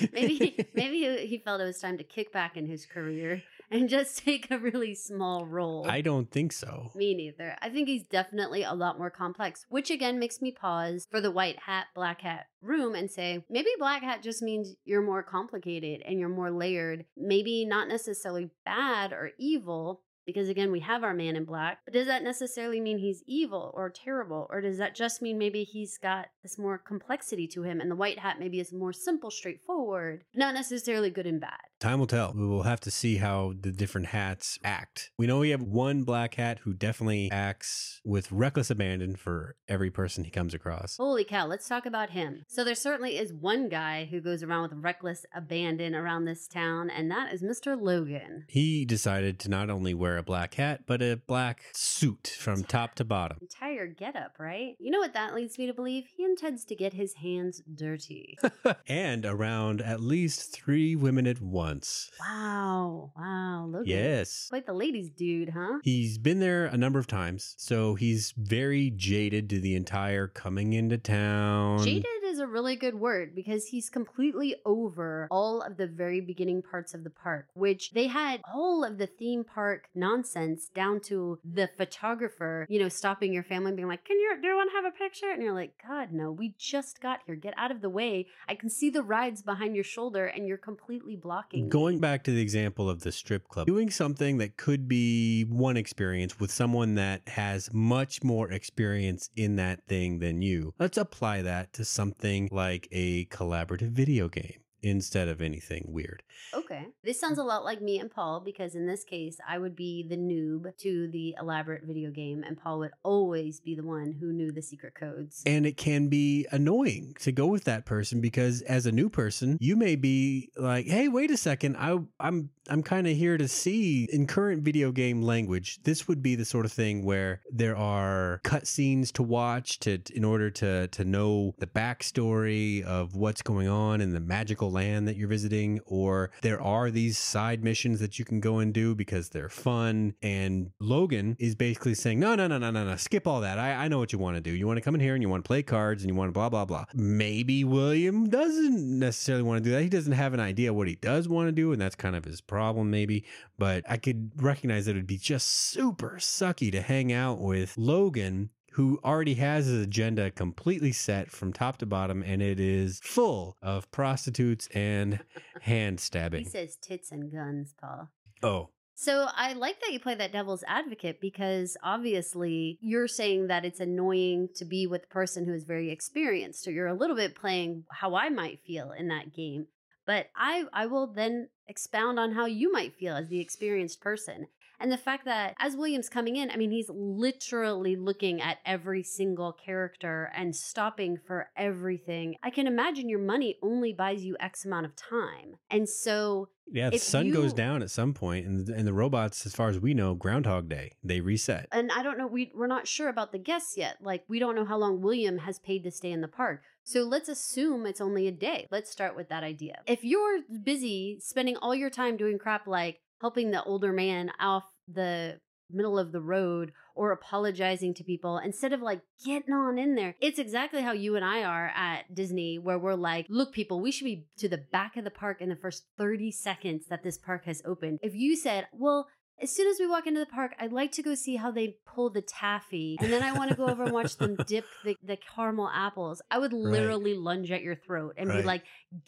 maybe 0.12 0.66
maybe 0.74 0.98
he- 1.00 1.26
he 1.26 1.38
felt 1.38 1.60
it 1.60 1.64
was 1.64 1.78
time 1.80 1.98
to 1.98 2.04
kick 2.04 2.32
back 2.32 2.56
in 2.56 2.66
his 2.66 2.84
career. 2.86 3.42
And 3.70 3.88
just 3.88 4.18
take 4.24 4.50
a 4.50 4.58
really 4.58 4.94
small 4.94 5.46
role. 5.46 5.86
I 5.88 6.00
don't 6.00 6.30
think 6.30 6.52
so. 6.52 6.90
Me 6.94 7.14
neither. 7.14 7.56
I 7.60 7.68
think 7.68 7.88
he's 7.88 8.06
definitely 8.06 8.62
a 8.62 8.74
lot 8.74 8.98
more 8.98 9.10
complex, 9.10 9.66
which 9.68 9.90
again 9.90 10.18
makes 10.18 10.40
me 10.40 10.52
pause 10.52 11.06
for 11.10 11.20
the 11.20 11.30
white 11.30 11.60
hat, 11.60 11.86
black 11.94 12.20
hat 12.22 12.46
room 12.62 12.94
and 12.94 13.10
say, 13.10 13.44
maybe 13.48 13.70
black 13.78 14.02
hat 14.02 14.22
just 14.22 14.42
means 14.42 14.74
you're 14.84 15.02
more 15.02 15.22
complicated 15.22 16.02
and 16.06 16.18
you're 16.18 16.28
more 16.28 16.50
layered. 16.50 17.04
Maybe 17.16 17.64
not 17.64 17.88
necessarily 17.88 18.50
bad 18.64 19.12
or 19.12 19.30
evil, 19.38 20.02
because 20.26 20.48
again, 20.48 20.72
we 20.72 20.80
have 20.80 21.04
our 21.04 21.14
man 21.14 21.36
in 21.36 21.44
black, 21.44 21.78
but 21.84 21.94
does 21.94 22.06
that 22.06 22.22
necessarily 22.22 22.80
mean 22.80 22.98
he's 22.98 23.22
evil 23.26 23.72
or 23.74 23.88
terrible? 23.88 24.46
Or 24.50 24.60
does 24.60 24.78
that 24.78 24.94
just 24.94 25.22
mean 25.22 25.38
maybe 25.38 25.62
he's 25.62 25.96
got 25.98 26.26
this 26.42 26.58
more 26.58 26.78
complexity 26.78 27.46
to 27.48 27.62
him 27.62 27.80
and 27.80 27.90
the 27.90 27.96
white 27.96 28.18
hat 28.18 28.38
maybe 28.38 28.60
is 28.60 28.72
more 28.72 28.92
simple, 28.92 29.30
straightforward, 29.30 30.24
not 30.34 30.54
necessarily 30.54 31.10
good 31.10 31.26
and 31.26 31.40
bad? 31.40 31.60
Time 31.78 31.98
will 31.98 32.06
tell. 32.06 32.32
We 32.34 32.46
will 32.46 32.62
have 32.62 32.80
to 32.80 32.90
see 32.90 33.16
how 33.16 33.52
the 33.60 33.70
different 33.70 34.08
hats 34.08 34.58
act. 34.64 35.10
We 35.18 35.26
know 35.26 35.38
we 35.38 35.50
have 35.50 35.62
one 35.62 36.04
black 36.04 36.34
hat 36.36 36.60
who 36.60 36.72
definitely 36.72 37.30
acts 37.30 38.00
with 38.04 38.32
reckless 38.32 38.70
abandon 38.70 39.14
for 39.14 39.56
every 39.68 39.90
person 39.90 40.24
he 40.24 40.30
comes 40.30 40.54
across. 40.54 40.96
Holy 40.96 41.24
cow, 41.24 41.46
let's 41.46 41.68
talk 41.68 41.84
about 41.84 42.10
him. 42.10 42.44
So 42.48 42.64
there 42.64 42.74
certainly 42.74 43.18
is 43.18 43.32
one 43.32 43.68
guy 43.68 44.08
who 44.10 44.20
goes 44.20 44.42
around 44.42 44.62
with 44.62 44.82
reckless 44.82 45.26
abandon 45.34 45.94
around 45.94 46.24
this 46.24 46.48
town, 46.48 46.88
and 46.88 47.10
that 47.10 47.32
is 47.32 47.42
Mr. 47.42 47.80
Logan. 47.80 48.46
He 48.48 48.86
decided 48.86 49.38
to 49.40 49.50
not 49.50 49.68
only 49.68 49.92
wear 49.92 50.15
a 50.16 50.22
black 50.22 50.54
hat, 50.54 50.82
but 50.86 51.02
a 51.02 51.16
black 51.26 51.64
suit 51.72 52.34
from 52.38 52.64
top 52.64 52.94
to 52.96 53.04
bottom. 53.04 53.38
Entire 53.40 53.86
getup, 53.86 54.34
right? 54.38 54.76
You 54.78 54.90
know 54.90 54.98
what 54.98 55.14
that 55.14 55.34
leads 55.34 55.58
me 55.58 55.66
to 55.66 55.74
believe? 55.74 56.06
He 56.16 56.24
intends 56.24 56.64
to 56.66 56.74
get 56.74 56.92
his 56.92 57.14
hands 57.14 57.62
dirty. 57.74 58.38
and 58.88 59.24
around 59.26 59.80
at 59.80 60.00
least 60.00 60.52
three 60.52 60.96
women 60.96 61.26
at 61.26 61.40
once. 61.40 62.10
wow. 62.20 63.12
Wow. 63.16 63.66
Logan. 63.66 63.86
Yes. 63.86 64.46
Quite 64.48 64.66
the 64.66 64.72
ladies' 64.72 65.10
dude, 65.10 65.50
huh? 65.50 65.78
He's 65.82 66.18
been 66.18 66.40
there 66.40 66.66
a 66.66 66.76
number 66.76 66.98
of 66.98 67.06
times, 67.06 67.54
so 67.58 67.94
he's 67.94 68.32
very 68.36 68.90
jaded 68.90 69.48
to 69.50 69.60
the 69.60 69.74
entire 69.74 70.26
coming 70.28 70.72
into 70.72 70.98
town. 70.98 71.82
Jaded 71.84 72.06
is 72.36 72.40
a 72.40 72.46
really 72.46 72.76
good 72.76 72.94
word 72.94 73.34
because 73.34 73.68
he's 73.68 73.88
completely 73.88 74.56
over 74.66 75.26
all 75.30 75.62
of 75.62 75.78
the 75.78 75.86
very 75.86 76.20
beginning 76.20 76.60
parts 76.60 76.92
of 76.92 77.02
the 77.02 77.10
park, 77.10 77.46
which 77.54 77.92
they 77.92 78.06
had 78.08 78.42
all 78.52 78.84
of 78.84 78.98
the 78.98 79.06
theme 79.06 79.42
park 79.42 79.88
nonsense 79.94 80.68
down 80.74 81.00
to 81.00 81.38
the 81.42 81.68
photographer, 81.78 82.66
you 82.68 82.78
know, 82.78 82.90
stopping 82.90 83.32
your 83.32 83.42
family 83.42 83.68
and 83.68 83.76
being 83.76 83.88
like, 83.88 84.04
Can 84.04 84.18
you 84.18 84.36
do 84.40 84.48
you 84.48 84.54
want 84.54 84.70
to 84.70 84.76
have 84.76 84.84
a 84.84 84.96
picture? 84.96 85.30
And 85.30 85.42
you're 85.42 85.54
like, 85.54 85.82
God, 85.86 86.12
no, 86.12 86.30
we 86.30 86.54
just 86.58 87.00
got 87.00 87.20
here. 87.24 87.36
Get 87.36 87.54
out 87.56 87.70
of 87.70 87.80
the 87.80 87.88
way. 87.88 88.26
I 88.48 88.54
can 88.54 88.68
see 88.68 88.90
the 88.90 89.02
rides 89.02 89.40
behind 89.40 89.74
your 89.74 89.84
shoulder 89.84 90.26
and 90.26 90.46
you're 90.46 90.58
completely 90.58 91.16
blocking. 91.16 91.70
Going 91.70 92.00
back 92.00 92.22
to 92.24 92.32
the 92.32 92.42
example 92.42 92.90
of 92.90 93.00
the 93.00 93.12
strip 93.12 93.48
club, 93.48 93.66
doing 93.66 93.88
something 93.88 94.36
that 94.38 94.58
could 94.58 94.88
be 94.88 95.44
one 95.44 95.78
experience 95.78 96.38
with 96.38 96.50
someone 96.50 96.96
that 96.96 97.22
has 97.28 97.72
much 97.72 98.22
more 98.22 98.50
experience 98.50 99.30
in 99.36 99.56
that 99.56 99.82
thing 99.88 100.18
than 100.18 100.42
you, 100.42 100.74
let's 100.78 100.98
apply 100.98 101.40
that 101.42 101.72
to 101.74 101.84
something 101.84 102.25
like 102.50 102.88
a 102.92 103.24
collaborative 103.26 103.90
video 103.90 104.28
game 104.28 104.65
instead 104.86 105.28
of 105.28 105.40
anything 105.40 105.84
weird. 105.88 106.22
Okay. 106.54 106.86
This 107.02 107.20
sounds 107.20 107.38
a 107.38 107.44
lot 107.44 107.64
like 107.64 107.80
me 107.80 107.98
and 107.98 108.10
Paul 108.10 108.40
because 108.40 108.74
in 108.74 108.86
this 108.86 109.04
case, 109.04 109.38
I 109.46 109.58
would 109.58 109.76
be 109.76 110.06
the 110.08 110.16
noob 110.16 110.76
to 110.78 111.08
the 111.08 111.34
elaborate 111.40 111.84
video 111.84 112.10
game, 112.10 112.42
and 112.42 112.56
Paul 112.56 112.78
would 112.80 112.92
always 113.02 113.60
be 113.60 113.74
the 113.74 113.82
one 113.84 114.12
who 114.12 114.32
knew 114.32 114.52
the 114.52 114.62
secret 114.62 114.94
codes. 114.94 115.42
And 115.46 115.66
it 115.66 115.76
can 115.76 116.08
be 116.08 116.46
annoying 116.50 117.14
to 117.20 117.32
go 117.32 117.46
with 117.46 117.64
that 117.64 117.84
person 117.84 118.20
because 118.20 118.62
as 118.62 118.86
a 118.86 118.92
new 118.92 119.08
person, 119.08 119.58
you 119.60 119.76
may 119.76 119.96
be 119.96 120.50
like, 120.56 120.86
"Hey, 120.86 121.08
wait 121.08 121.30
a 121.30 121.36
second. 121.36 121.76
I 121.76 121.98
I'm 122.20 122.50
I'm 122.68 122.82
kind 122.82 123.06
of 123.06 123.16
here 123.16 123.38
to 123.38 123.48
see 123.48 124.08
in 124.12 124.26
current 124.26 124.62
video 124.62 124.92
game 124.92 125.22
language, 125.22 125.82
this 125.84 126.08
would 126.08 126.22
be 126.22 126.34
the 126.34 126.44
sort 126.44 126.66
of 126.66 126.72
thing 126.72 127.04
where 127.04 127.40
there 127.50 127.76
are 127.76 128.40
cutscenes 128.44 129.12
to 129.12 129.22
watch 129.22 129.78
to 129.80 129.98
in 130.14 130.24
order 130.24 130.50
to 130.50 130.88
to 130.88 131.04
know 131.04 131.54
the 131.58 131.66
backstory 131.66 132.82
of 132.82 133.14
what's 133.14 133.42
going 133.42 133.68
on 133.68 134.00
in 134.00 134.12
the 134.12 134.20
magical 134.20 134.70
land 134.76 135.08
that 135.08 135.16
you're 135.16 135.28
visiting, 135.28 135.80
or 135.86 136.30
there 136.42 136.60
are 136.60 136.90
these 136.90 137.18
side 137.18 137.64
missions 137.64 137.98
that 138.00 138.18
you 138.18 138.24
can 138.24 138.40
go 138.40 138.58
and 138.58 138.72
do 138.72 138.94
because 138.94 139.30
they're 139.30 139.48
fun. 139.48 140.14
And 140.22 140.70
Logan 140.78 141.36
is 141.38 141.54
basically 141.54 141.94
saying, 141.94 142.20
no, 142.20 142.34
no, 142.34 142.46
no, 142.46 142.58
no, 142.58 142.70
no, 142.70 142.84
no, 142.84 142.96
skip 142.96 143.26
all 143.26 143.40
that. 143.40 143.58
I, 143.58 143.72
I 143.72 143.88
know 143.88 143.98
what 143.98 144.12
you 144.12 144.18
want 144.18 144.36
to 144.36 144.40
do. 144.40 144.50
You 144.50 144.66
want 144.66 144.76
to 144.76 144.82
come 144.82 144.94
in 144.94 145.00
here 145.00 145.14
and 145.14 145.22
you 145.22 145.28
want 145.28 145.44
to 145.44 145.48
play 145.48 145.62
cards 145.62 146.02
and 146.02 146.10
you 146.10 146.14
want 146.14 146.28
to 146.28 146.32
blah, 146.32 146.48
blah, 146.48 146.64
blah. 146.64 146.84
Maybe 146.94 147.64
William 147.64 148.28
doesn't 148.28 148.98
necessarily 148.98 149.42
want 149.42 149.62
to 149.62 149.68
do 149.68 149.74
that. 149.74 149.82
He 149.82 149.88
doesn't 149.88 150.12
have 150.12 150.34
an 150.34 150.40
idea 150.40 150.72
what 150.72 150.88
he 150.88 150.96
does 150.96 151.28
want 151.28 151.48
to 151.48 151.52
do, 151.52 151.72
and 151.72 151.80
that's 151.80 151.96
kind 151.96 152.14
of 152.14 152.24
his 152.24 152.40
problem, 152.40 152.90
maybe. 152.90 153.24
But 153.58 153.84
I 153.88 153.96
could 153.96 154.30
recognize 154.36 154.86
that 154.86 154.92
it 154.92 154.98
would 154.98 155.06
be 155.06 155.18
just 155.18 155.48
super 155.48 156.16
sucky 156.18 156.70
to 156.72 156.82
hang 156.82 157.12
out 157.12 157.40
with 157.40 157.76
Logan 157.78 158.50
who 158.76 159.00
already 159.02 159.32
has 159.32 159.64
his 159.64 159.86
agenda 159.86 160.30
completely 160.30 160.92
set 160.92 161.30
from 161.30 161.50
top 161.50 161.78
to 161.78 161.86
bottom, 161.86 162.22
and 162.22 162.42
it 162.42 162.60
is 162.60 163.00
full 163.02 163.56
of 163.62 163.90
prostitutes 163.90 164.68
and 164.74 165.18
hand 165.62 165.98
stabbing. 165.98 166.44
He 166.44 166.50
says 166.50 166.76
tits 166.76 167.10
and 167.10 167.32
guns, 167.32 167.74
Paul. 167.80 168.10
Oh, 168.42 168.68
So 168.94 169.28
I 169.34 169.54
like 169.54 169.80
that 169.80 169.94
you 169.94 169.98
play 169.98 170.14
that 170.16 170.30
devil's 170.30 170.62
advocate 170.68 171.22
because 171.22 171.78
obviously 171.82 172.76
you're 172.82 173.08
saying 173.08 173.46
that 173.46 173.64
it's 173.64 173.80
annoying 173.80 174.50
to 174.56 174.66
be 174.66 174.86
with 174.86 175.04
a 175.04 175.14
person 175.14 175.46
who 175.46 175.54
is 175.54 175.64
very 175.64 175.90
experienced. 175.90 176.62
So 176.62 176.68
you're 176.70 176.86
a 176.86 176.92
little 176.92 177.16
bit 177.16 177.34
playing 177.34 177.84
how 177.90 178.14
I 178.14 178.28
might 178.28 178.60
feel 178.66 178.92
in 178.92 179.08
that 179.08 179.34
game. 179.34 179.68
But 180.04 180.26
I 180.36 180.64
I 180.74 180.84
will 180.84 181.06
then 181.06 181.48
expound 181.66 182.20
on 182.20 182.32
how 182.32 182.44
you 182.44 182.70
might 182.70 182.94
feel 182.94 183.16
as 183.16 183.28
the 183.28 183.40
experienced 183.40 184.02
person. 184.02 184.48
And 184.80 184.92
the 184.92 184.96
fact 184.96 185.24
that 185.24 185.54
as 185.58 185.76
William's 185.76 186.08
coming 186.08 186.36
in, 186.36 186.50
I 186.50 186.56
mean, 186.56 186.70
he's 186.70 186.90
literally 186.90 187.96
looking 187.96 188.40
at 188.40 188.58
every 188.64 189.02
single 189.02 189.52
character 189.52 190.30
and 190.34 190.54
stopping 190.54 191.18
for 191.26 191.50
everything. 191.56 192.36
I 192.42 192.50
can 192.50 192.66
imagine 192.66 193.08
your 193.08 193.18
money 193.18 193.56
only 193.62 193.92
buys 193.92 194.24
you 194.24 194.36
X 194.40 194.64
amount 194.64 194.86
of 194.86 194.96
time. 194.96 195.56
And 195.70 195.88
so 195.88 196.48
yeah. 196.68 196.90
The 196.90 196.96
If 196.96 197.02
sun 197.02 197.30
goes 197.30 197.52
down 197.52 197.82
at 197.82 197.90
some 197.90 198.12
point, 198.12 198.46
and 198.46 198.68
and 198.68 198.86
the 198.86 198.92
robots, 198.92 199.46
as 199.46 199.54
far 199.54 199.68
as 199.68 199.78
we 199.78 199.94
know, 199.94 200.14
Groundhog 200.14 200.68
Day, 200.68 200.92
they 201.02 201.20
reset. 201.20 201.68
and 201.72 201.90
I 201.92 202.02
don't 202.02 202.18
know, 202.18 202.26
we, 202.26 202.50
we're 202.54 202.66
not 202.66 202.88
sure 202.88 203.08
about 203.08 203.32
the 203.32 203.38
guests 203.38 203.76
yet. 203.76 203.98
Like, 204.00 204.24
we 204.28 204.38
don't 204.38 204.56
know 204.56 204.64
how 204.64 204.76
long 204.76 205.00
William 205.00 205.38
has 205.38 205.58
paid 205.58 205.84
to 205.84 205.90
stay 205.90 206.10
in 206.10 206.20
the 206.20 206.28
park. 206.28 206.62
So 206.82 207.02
let's 207.02 207.28
assume 207.28 207.86
it's 207.86 208.00
only 208.00 208.28
a 208.28 208.32
day. 208.32 208.68
Let's 208.70 208.90
start 208.90 209.16
with 209.16 209.28
that 209.28 209.42
idea. 209.42 209.82
If 209.86 210.04
you're 210.04 210.40
busy 210.62 211.18
spending 211.20 211.56
all 211.56 211.74
your 211.74 211.90
time 211.90 212.16
doing 212.16 212.38
crap 212.38 212.66
like 212.66 213.00
helping 213.20 213.50
the 213.50 213.62
older 213.64 213.92
man 213.92 214.30
off 214.40 214.64
the 214.88 215.40
middle 215.70 215.98
of 215.98 216.12
the 216.12 216.20
road 216.20 216.72
or 216.94 217.12
apologizing 217.12 217.92
to 217.94 218.04
people 218.04 218.38
instead 218.38 218.72
of 218.72 218.80
like 218.80 219.00
getting 219.24 219.52
on 219.52 219.78
in 219.78 219.94
there. 219.94 220.14
It's 220.20 220.38
exactly 220.38 220.82
how 220.82 220.92
you 220.92 221.16
and 221.16 221.24
I 221.24 221.42
are 221.42 221.72
at 221.74 222.14
Disney, 222.14 222.58
where 222.58 222.78
we're 222.78 222.94
like, 222.94 223.26
look, 223.28 223.52
people, 223.52 223.80
we 223.80 223.90
should 223.90 224.04
be 224.04 224.26
to 224.38 224.48
the 224.48 224.64
back 224.72 224.96
of 224.96 225.04
the 225.04 225.10
park 225.10 225.40
in 225.40 225.48
the 225.48 225.56
first 225.56 225.84
30 225.98 226.30
seconds 226.30 226.86
that 226.88 227.02
this 227.02 227.18
park 227.18 227.44
has 227.44 227.62
opened. 227.64 227.98
If 228.02 228.14
you 228.14 228.36
said, 228.36 228.68
well, 228.72 229.08
as 229.42 229.54
soon 229.54 229.68
as 229.68 229.78
we 229.78 229.86
walk 229.86 230.06
into 230.06 230.20
the 230.20 230.26
park, 230.26 230.54
I'd 230.58 230.72
like 230.72 230.92
to 230.92 231.02
go 231.02 231.14
see 231.14 231.36
how 231.36 231.50
they 231.50 231.76
pull 231.86 232.10
the 232.10 232.22
taffy. 232.22 232.96
And 233.00 233.12
then 233.12 233.22
I 233.22 233.32
want 233.32 233.50
to 233.50 233.56
go 233.56 233.66
over 233.66 233.84
and 233.84 233.92
watch 233.92 234.16
them 234.16 234.36
dip 234.46 234.64
the, 234.84 234.96
the 235.02 235.16
caramel 235.34 235.70
apples. 235.72 236.22
I 236.30 236.38
would 236.38 236.52
literally 236.52 237.14
lunge 237.14 237.50
at 237.50 237.62
your 237.62 237.74
throat 237.74 238.14
and 238.16 238.30
be 238.30 238.42
like, 238.42 238.62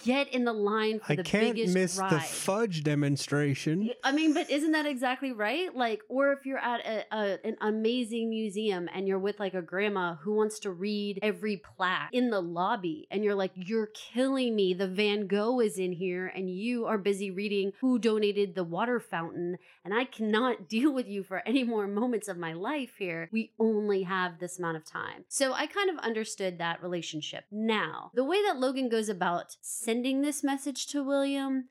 get 0.04 0.28
in 0.28 0.44
the 0.44 0.52
line 0.52 1.00
for 1.00 1.12
I 1.12 1.16
the 1.16 1.23
can't 1.23 1.54
biggest 1.54 1.75
miss 1.75 1.97
ride. 1.97 2.12
the 2.12 2.20
fudge 2.20 2.82
demonstration. 2.82 3.90
I 4.04 4.12
mean, 4.12 4.35
but 4.35 4.50
isn't 4.50 4.73
that 4.73 4.87
exactly 4.87 5.32
right? 5.32 5.75
Like, 5.75 6.02
or 6.08 6.32
if 6.32 6.44
you're 6.44 6.58
at 6.58 6.85
a, 6.85 7.04
a 7.16 7.38
an 7.47 7.56
amazing 7.61 8.28
museum 8.28 8.88
and 8.94 9.08
you're 9.08 9.18
with 9.18 9.40
like 9.40 9.54
a 9.54 9.62
grandma 9.62 10.16
who 10.16 10.35
wants 10.35 10.58
to 10.61 10.70
read 10.70 11.18
every 11.23 11.56
plaque 11.56 12.11
in 12.12 12.30
the 12.30 12.40
lobby, 12.40 13.06
and 13.11 13.25
you're 13.25 13.35
like, 13.35 13.52
"You're 13.54 13.88
killing 14.12 14.54
me." 14.54 14.75
The 14.75 14.88
Van 14.88 15.26
Gogh 15.26 15.61
is 15.61 15.78
in 15.78 15.92
here, 15.92 16.26
and 16.35 16.50
you 16.50 16.87
are 16.87 16.99
busy 16.99 17.30
reading 17.30 17.73
who 17.80 17.99
donated 17.99 18.54
the 18.54 18.64
water 18.64 19.00
fountain, 19.00 19.56
and 19.85 19.94
I 19.94 20.04
cannot 20.19 20.69
deal 20.69 20.93
with 20.93 21.09
you 21.09 21.23
for 21.23 21.43
any 21.47 21.65
more 21.65 21.87
moments 21.87 22.29
of 22.29 22.37
my 22.37 22.53
life 22.53 22.97
here. 22.99 23.29
We 23.33 23.53
only 23.59 24.03
have 24.03 24.39
this 24.39 24.59
amount 24.59 24.77
of 24.77 24.85
time, 24.85 25.25
so 25.29 25.53
I 25.53 25.67
kind 25.67 25.91
of 25.91 25.99
understood 25.99 26.59
that 26.59 26.83
relationship. 26.83 27.45
Now, 27.51 28.11
the 28.15 28.25
way 28.25 28.43
that 28.45 28.59
Logan 28.59 28.89
goes 28.89 29.09
about 29.09 29.57
sending 29.61 30.23
this 30.23 30.43
message 30.43 30.87
to 30.89 31.03
William 31.03 31.69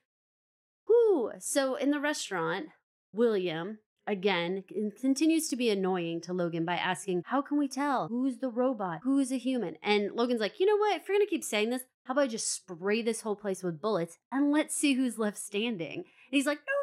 Whew. 0.88 1.32
So 1.40 1.76
in 1.76 1.92
the 1.92 2.00
restaurant, 2.00 2.68
William 3.14 3.80
again 4.06 4.64
continues 5.02 5.50
to 5.50 5.56
be 5.58 5.70
annoying 5.70 6.22
to 6.22 6.34
Logan 6.34 6.64
by 6.64 6.76
asking, 6.76 7.24
"How 7.26 7.42
can 7.42 7.58
we 7.58 7.68
tell 7.68 8.08
who's 8.08 8.38
the 8.38 8.50
robot, 8.50 9.02
who 9.04 9.20
is 9.20 9.32
a 9.32 9.38
human?" 9.38 9.78
And 9.84 10.14
Logan's 10.14 10.40
like, 10.40 10.60
"You 10.60 10.66
know 10.66 10.78
what? 10.78 10.96
If 10.96 11.08
you're 11.08 11.18
gonna 11.18 11.30
keep 11.30 11.44
saying 11.44 11.70
this, 11.70 11.84
how 12.06 12.14
about 12.14 12.22
I 12.22 12.28
just 12.28 12.52
spray 12.52 13.02
this 13.02 13.22
whole 13.22 13.36
place 13.36 13.64
with 13.64 13.82
bullets 13.82 14.18
and 14.32 14.52
let's 14.52 14.76
see 14.76 14.94
who's 14.94 15.20
left 15.20 15.38
standing?" 15.38 15.98
And 15.98 16.06
he's 16.32 16.48
like, 16.48 16.60
"No, 16.60 16.74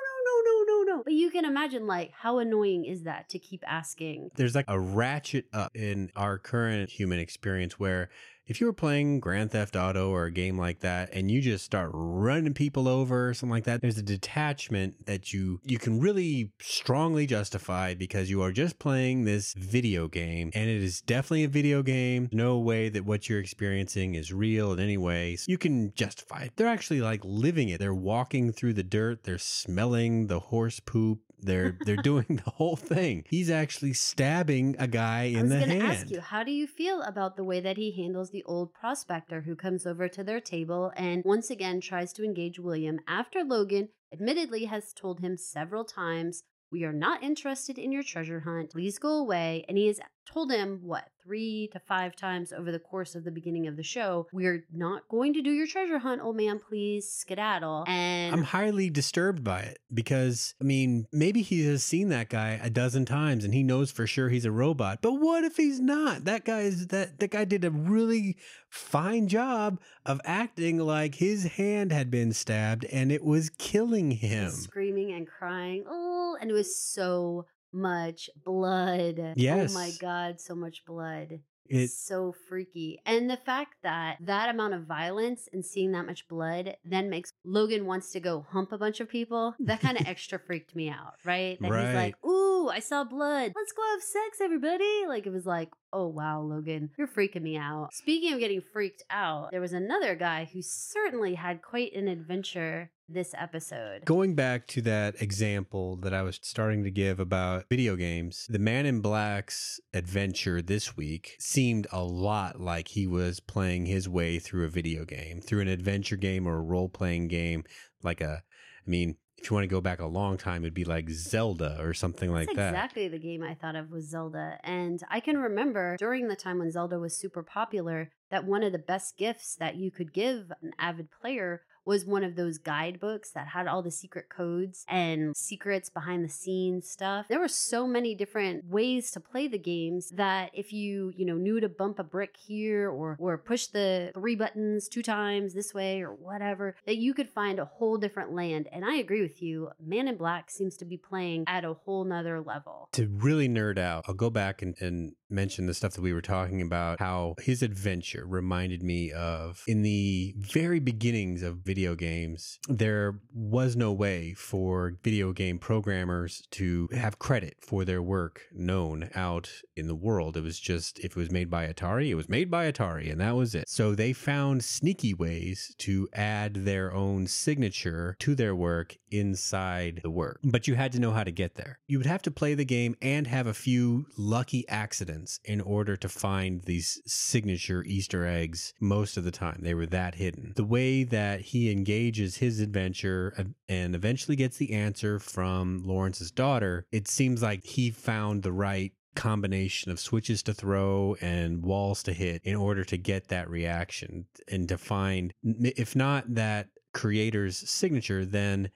no, 0.95 0.99
no, 0.99 1.03
no, 1.03 1.03
no, 1.03 1.03
no." 1.03 1.03
But 1.05 1.13
you 1.13 1.31
can 1.31 1.45
imagine, 1.45 1.87
like, 1.87 2.13
how 2.13 2.39
annoying 2.39 2.85
is 2.85 3.03
that 3.03 3.29
to 3.31 3.39
keep 3.39 3.63
asking? 3.67 4.31
There's 4.37 4.55
like 4.55 4.67
a 4.69 4.79
ratchet 4.81 5.47
up 5.53 5.75
in 5.75 6.11
our 6.17 6.39
current 6.39 6.91
human 6.91 7.19
experience 7.19 7.79
where 7.79 8.09
if 8.47 8.61
you 8.61 8.67
were 8.67 8.73
playing 8.73 9.21
Grand 9.21 9.53
Theft 9.53 9.75
Auto 9.75 10.11
or 10.11 10.25
a 10.25 10.31
game 10.31 10.59
like 10.59 10.81
that 10.81 11.11
and 11.13 11.31
you 11.31 11.41
just 11.41 11.65
start 11.65 11.91
running 11.93 12.53
people 12.53 12.89
over 12.89 13.31
or 13.31 13.35
something 13.35 13.53
like 13.53 13.65
that, 13.65 13.81
there's 13.81 13.99
a 13.99 14.03
detachment 14.03 15.07
that 15.07 15.33
you 15.33 15.61
you 15.65 15.79
can 15.79 15.99
really 15.99 16.53
strongly 16.61 17.27
justify 17.27 17.95
because 17.95 18.29
you 18.29 18.43
are 18.43 18.53
just 18.53 18.79
playing 18.79 19.25
this 19.25 19.55
video 19.55 20.09
game 20.09 20.51
and 20.55 20.69
it 20.69 20.83
is 20.83 21.01
definitely 21.01 21.45
a 21.45 21.49
video 21.49 21.83
game. 21.83 22.29
No 22.33 22.59
way 22.59 22.89
that 22.91 23.05
what 23.05 23.29
you're 23.29 23.41
experiencing 23.41 24.15
is 24.15 24.33
real 24.33 24.73
in 24.73 24.81
any 24.81 24.99
way. 24.99 25.37
So 25.37 25.47
you 25.49 25.59
can 25.59 25.93
justify 25.95 26.43
it. 26.45 26.53
They're 26.57 26.69
actually 26.69 27.01
like 27.01 27.21
living 27.25 27.71
it. 27.71 27.79
They're 27.79 27.95
walking 27.95 28.53
through 28.53 28.75
the 28.75 28.83
dirt, 28.83 29.25
they're 29.25 29.39
smelling 29.39 30.27
the 30.27 30.41
horse 30.41 30.81
poop, 30.81 31.21
they're 31.45 31.77
they're 31.85 31.97
doing 32.03 32.41
the 32.45 32.51
whole 32.51 32.77
thing. 32.77 33.25
He's 33.29 33.51
actually 33.51 33.93
stabbing 33.93 34.77
a 34.79 34.87
guy 34.87 35.25
in 35.25 35.49
the 35.49 35.59
hand. 35.59 35.73
I 35.73 35.75
was 35.75 35.79
going 35.79 35.81
to 35.81 35.87
ask 35.87 36.11
you, 36.11 36.21
how 36.21 36.43
do 36.43 36.53
you 36.53 36.67
feel 36.67 37.03
about 37.03 37.37
the 37.37 37.45
way 37.45 37.61
that 37.61 37.77
he 37.77 37.93
handles 37.93 38.31
the 38.31 38.45
old 38.45 38.73
prospector 38.73 39.43
who 39.43 39.55
comes 39.55 39.87
over 39.87 40.09
to 40.09 40.25
their 40.25 40.41
table 40.41 40.93
and 40.97 41.23
once 41.25 41.51
again 41.51 41.81
tries 41.81 42.13
to 42.15 42.25
engage 42.25 42.59
William 42.59 43.01
after 43.07 43.45
Logan 43.45 43.89
admittedly 44.13 44.65
has 44.67 44.93
told 44.93 45.21
him 45.21 45.37
several 45.37 45.85
times, 45.85 46.45
We 46.71 46.85
are 46.85 46.93
not 46.93 47.23
interested 47.23 47.79
in 47.79 47.93
your 47.93 48.03
treasure 48.03 48.41
hunt. 48.41 48.71
Please 48.71 48.99
go 48.99 49.19
away. 49.19 49.65
And 49.69 49.77
he 49.77 49.89
has 49.89 50.01
told 50.27 50.51
him, 50.53 50.81
what, 50.83 51.09
three 51.23 51.69
to 51.73 51.79
five 51.81 52.15
times 52.15 52.53
over 52.53 52.71
the 52.71 52.79
course 52.79 53.15
of 53.15 53.25
the 53.25 53.31
beginning 53.31 53.67
of 53.67 53.77
the 53.77 53.83
show, 53.83 54.27
We're 54.33 54.65
not 54.73 55.09
going 55.09 55.33
to 55.35 55.43
do 55.43 55.51
your 55.51 55.67
treasure 55.67 55.99
hunt, 55.99 56.21
old 56.23 56.37
man. 56.37 56.59
Please 56.59 57.11
skedaddle. 57.11 57.85
And 57.89 58.35
I'm 58.35 58.43
highly 58.43 58.91
disturbed 58.91 59.43
by 59.43 59.61
it 59.61 59.79
because, 59.93 60.55
I 60.61 60.65
mean, 60.65 61.07
maybe 61.13 61.43
he 61.43 61.65
has 61.67 61.83
seen 61.83 62.09
that 62.11 62.29
guy 62.29 62.61
a 62.63 62.71
dozen 62.71 63.05
times 63.05 63.45
and 63.45 63.55
he 63.55 63.63
knows 63.63 63.91
for 63.91 64.07
sure 64.07 64.29
he's 64.29 64.45
a 64.45 64.51
robot. 64.51 64.99
But 65.01 65.15
what 65.15 65.45
if 65.45 65.57
he's 65.57 65.81
not? 65.81 66.25
That 66.25 66.45
guy 66.45 66.61
is 66.61 66.89
that 66.89 67.19
that 67.21 67.31
guy 67.31 67.45
did 67.45 67.65
a 67.65 67.71
really 67.71 68.37
fine 68.69 69.29
job 69.29 69.81
of 70.05 70.21
acting 70.25 70.79
like 70.79 71.15
his 71.15 71.45
hand 71.45 71.93
had 71.93 72.11
been 72.11 72.33
stabbed 72.33 72.85
and 72.87 73.11
it 73.13 73.25
was 73.25 73.51
killing 73.51 74.11
him. 74.11 74.51
screaming 74.51 75.13
and 75.13 75.27
crying. 75.27 75.85
Oh, 75.89 76.37
and 76.41 76.51
it 76.51 76.55
was 76.55 76.77
so 76.77 77.47
much 77.75 78.31
blood. 78.45 79.35
Yes. 79.37 79.75
Oh 79.75 79.79
my 79.79 79.91
god, 80.01 80.41
so 80.41 80.55
much 80.55 80.85
blood. 80.87 81.41
It 81.67 81.91
so 81.91 82.35
freaky. 82.49 83.01
And 83.07 83.31
the 83.31 83.39
fact 83.39 83.77
that 83.83 84.19
that 84.21 84.51
amount 84.51 84.75
of 84.75 84.83
violence 84.83 85.49
and 85.53 85.65
seeing 85.65 85.93
that 85.93 86.07
much 86.07 86.29
blood 86.29 86.77
then 86.85 87.09
makes 87.09 87.33
Logan 87.45 87.87
wants 87.87 88.13
to 88.13 88.21
go 88.21 88.47
hump 88.51 88.73
a 88.73 88.79
bunch 88.79 89.01
of 89.01 89.09
people. 89.09 89.55
That 89.61 89.81
kind 89.81 89.99
of 89.99 90.07
extra 90.07 90.39
freaked 90.39 90.77
me 90.77 90.91
out, 90.91 91.15
right? 91.25 91.59
That 91.61 91.73
he's 91.73 91.95
like, 91.95 92.25
"Ooh, 92.25 92.69
I 92.69 92.81
saw 92.81 93.05
blood. 93.05 93.53
Let's 93.57 93.73
go 93.73 93.83
have 93.93 94.03
sex, 94.03 94.41
everybody." 94.43 95.07
Like 95.09 95.27
it 95.27 95.33
was 95.33 95.47
like, 95.47 95.71
"Oh 95.93 96.09
wow, 96.09 96.43
Logan, 96.43 96.91
you're 96.99 97.09
freaking 97.09 97.43
me 97.43 97.57
out." 97.57 97.95
Speaking 97.95 98.35
of 98.35 98.41
getting 98.41 98.61
freaked 98.61 99.03
out, 99.09 99.51
there 99.51 99.61
was 99.61 99.73
another 99.73 100.15
guy 100.15 100.49
who 100.53 100.61
certainly 100.61 101.35
had 101.35 101.63
quite 101.63 101.95
an 101.95 102.09
adventure 102.09 102.91
this 103.09 103.35
episode. 103.37 104.05
Going 104.05 104.35
back 104.35 104.67
to 104.69 104.83
that 104.83 105.21
example 105.21 105.97
that 105.97 106.15
I 106.15 106.23
was 106.23 106.39
starting 106.43 106.85
to 106.85 106.91
give 106.91 107.21
about 107.21 107.67
video 107.69 107.97
games, 107.97 108.47
the 108.49 108.59
Man 108.59 108.87
in 108.87 109.01
Black's 109.01 109.81
adventure 109.93 110.63
this 110.63 110.97
week 110.97 111.37
seemed 111.39 111.87
a 111.93 112.03
lot 112.03 112.61
like 112.61 112.89
he 112.89 113.07
was 113.07 113.41
playing 113.41 113.87
his 113.87 114.09
way 114.09 114.39
through 114.39 114.65
a 114.65 114.71
video 114.71 115.05
game, 115.05 115.41
through 115.41 115.61
an 115.61 115.69
adventure 115.69 116.17
game 116.17 116.47
or 116.47 116.57
a 116.57 116.63
role 116.63 116.89
playing 116.89 117.29
game. 117.29 117.65
Like 118.03 118.21
a, 118.21 118.43
I 118.87 118.91
mean, 118.91 119.17
if 119.37 119.51
you 119.51 119.55
want 119.55 119.65
to 119.65 119.69
go 119.69 119.83
back 119.83 120.01
a 120.01 120.07
long 120.07 120.39
time, 120.39 120.63
it'd 120.63 120.73
be 120.73 120.85
like 120.85 121.11
Zelda 121.11 121.77
or 121.79 121.93
something 121.93 122.33
That's 122.33 122.49
like 122.49 122.57
that. 122.57 122.71
exactly 122.71 123.09
the 123.09 123.19
game 123.19 123.43
I 123.43 123.55
thought 123.55 123.77
of 123.77 123.91
was 123.91 124.09
Zelda. 124.09 124.59
And 124.65 125.03
I 125.11 125.21
can 125.21 125.37
remember 125.37 125.97
during 125.99 126.29
the 126.29 126.37
time 126.37 126.59
when 126.59 126.71
Zelda 126.71 126.99
was 126.99 127.17
super 127.17 127.43
popular 127.43 128.11
that 128.31 128.47
one 128.47 128.63
of 128.63 128.73
the 128.73 128.79
best 128.79 129.19
gifts 129.19 129.55
that 129.57 129.77
you 129.77 129.91
could 129.91 130.15
give 130.15 130.51
an 130.63 130.73
avid 130.79 131.09
player 131.11 131.63
was 131.85 132.05
one 132.05 132.25
of 132.25 132.37
those 132.37 132.59
guidebooks 132.59 133.31
that 133.33 133.49
had 133.49 133.67
all 133.67 133.83
the 133.83 133.91
secret 133.91 134.29
codes 134.29 134.85
and 134.89 135.37
secrets 135.37 135.91
behind 135.91 136.25
the 136.25 136.29
scenes 136.29 136.89
stuff. 136.89 137.27
There 137.29 137.41
were 137.41 137.49
so 137.49 137.87
many 137.87 138.15
different 138.15 138.65
ways 138.67 139.11
to 139.13 139.21
play 139.21 139.49
the 139.49 139.59
games 139.59 140.11
that 140.11 140.51
if 140.55 140.73
you, 140.73 141.13
you 141.17 141.27
know, 141.27 141.37
knew 141.37 141.61
to 141.61 141.69
bump 141.69 141.99
a 141.99 142.05
brick 142.05 142.37
here 142.37 142.91
or 142.91 143.17
or 143.19 143.39
push 143.39 143.67
the 143.67 144.11
three 144.15 144.37
buttons 144.37 144.89
two 144.89 145.03
times 145.03 145.55
this 145.55 145.75
way 145.75 146.03
or 146.03 146.15
whatever, 146.15 146.77
that 146.87 146.97
you 146.97 147.15
could 147.15 147.29
find 147.29 147.59
a 147.59 147.65
whole 147.65 147.99
different 147.99 148.33
land. 148.33 148.69
And 148.73 148.85
I 148.85 148.97
agree 148.97 149.23
with 149.23 149.43
you. 149.43 149.71
Man 149.85 150.09
in 150.09 150.17
Black 150.17 150.51
seems 150.51 150.77
to 150.79 150.85
be 150.85 150.97
playing 150.97 151.45
at 151.47 151.65
a 151.65 151.75
whole 151.75 152.05
nother 152.05 152.41
level. 152.41 152.89
To 152.93 153.07
really 153.09 153.49
nerd 153.49 153.79
out, 153.79 154.05
I'll 154.09 154.15
go 154.15 154.31
back 154.31 154.63
and, 154.63 154.75
and 154.81 155.15
mention 155.29 155.67
the 155.67 155.75
stuff 155.75 155.93
that 155.95 156.01
we 156.01 156.13
were 156.13 156.23
talking 156.23 156.63
about, 156.63 157.01
how 157.01 157.35
his 157.39 157.63
adventure 157.63 158.25
reminded 158.27 158.83
me 158.83 159.13
of 159.13 159.63
in 159.67 159.83
the 159.83 160.35
very 160.37 160.79
beginnings 160.79 161.43
of 161.43 161.59
video 161.59 161.74
games, 161.75 162.59
there 162.69 163.19
was 163.35 163.77
no 163.77 163.93
way 163.93 164.33
for 164.35 164.97
video 165.03 165.33
game 165.33 165.59
programmers 165.59 166.47
to 166.53 166.89
have 166.93 167.19
credit 167.19 167.57
for 167.61 167.85
their 167.85 168.03
work 168.03 168.43
known 168.53 169.11
out 169.15 169.51
in 169.77 169.89
the 169.89 169.95
world. 169.95 170.37
It 170.37 170.43
was 170.43 170.59
just, 170.59 170.99
if 171.01 171.13
it 171.13 171.17
was 171.17 171.31
made 171.31 171.51
by 171.51 171.67
Atari, 171.67 172.09
it 172.09 172.15
was 172.15 172.29
made 172.29 172.51
by 172.51 172.71
Atari, 172.71 173.11
and 173.11 173.21
that 173.21 173.37
was 173.37 173.55
it. 173.55 173.69
So 173.69 173.95
they 173.95 174.13
found 174.13 174.65
sneaky 174.65 175.15
ways 175.15 175.75
to 175.79 176.09
add 176.15 176.65
their 176.65 176.95
own 176.95 177.27
signature 177.27 178.17
to 178.21 178.35
their 178.35 178.55
work 178.55 178.97
inside 179.11 180.01
the 180.03 180.11
work. 180.11 180.41
But 180.45 180.67
you 180.67 180.75
had 180.75 180.93
to 180.93 181.01
know 181.01 181.13
how 181.13 181.25
to 181.25 181.31
get 181.31 181.55
there. 181.55 181.79
You 181.87 181.99
would 181.99 182.07
have 182.07 182.23
to 182.23 182.31
play 182.31 182.55
the 182.55 182.65
game 182.65 182.97
and 183.03 183.27
have 183.27 183.47
a 183.47 183.55
few 183.55 184.07
lucky 184.17 184.69
accidents 184.69 185.41
in 185.45 185.61
order 185.61 185.97
to 185.97 186.09
find 186.09 186.63
these 186.63 187.01
signature 187.07 187.83
Easter 187.85 188.27
eggs 188.27 188.75
most 188.81 189.17
of 189.17 189.25
the 189.25 189.31
time. 189.31 189.61
They 189.63 189.75
were 189.75 189.87
that 189.87 190.17
hidden. 190.17 190.53
The 190.57 190.65
way 190.65 191.05
that 191.05 191.41
he 191.41 191.64
engages 191.71 192.37
his 192.37 192.61
adventure 192.61 193.35
and 193.69 193.95
eventually 193.95 194.37
gets 194.37 194.57
the 194.57 194.73
answer 194.73 195.19
from 195.19 195.83
Lawrence's 195.85 196.31
daughter, 196.31 196.87
it 196.93 197.09
seems 197.09 197.43
like 197.43 197.65
he 197.65 197.91
found 197.91 198.43
the 198.43 198.53
right 198.53 198.93
combination 199.15 199.91
of 199.91 200.01
switches 200.01 200.43
to 200.43 200.53
throw 200.55 201.17
and 201.21 201.63
walls 201.63 202.03
to 202.03 202.13
hit 202.13 202.43
in 202.45 202.57
order 202.57 202.85
to 202.85 202.97
get 202.97 203.29
that 203.29 203.49
reaction 203.49 204.27
and 204.49 204.69
to 204.69 204.77
find 204.77 205.33
if 205.45 205.95
not 205.95 206.25
that 206.35 206.69
creator's 206.93 207.57
signature 207.57 208.25
then 208.25 208.69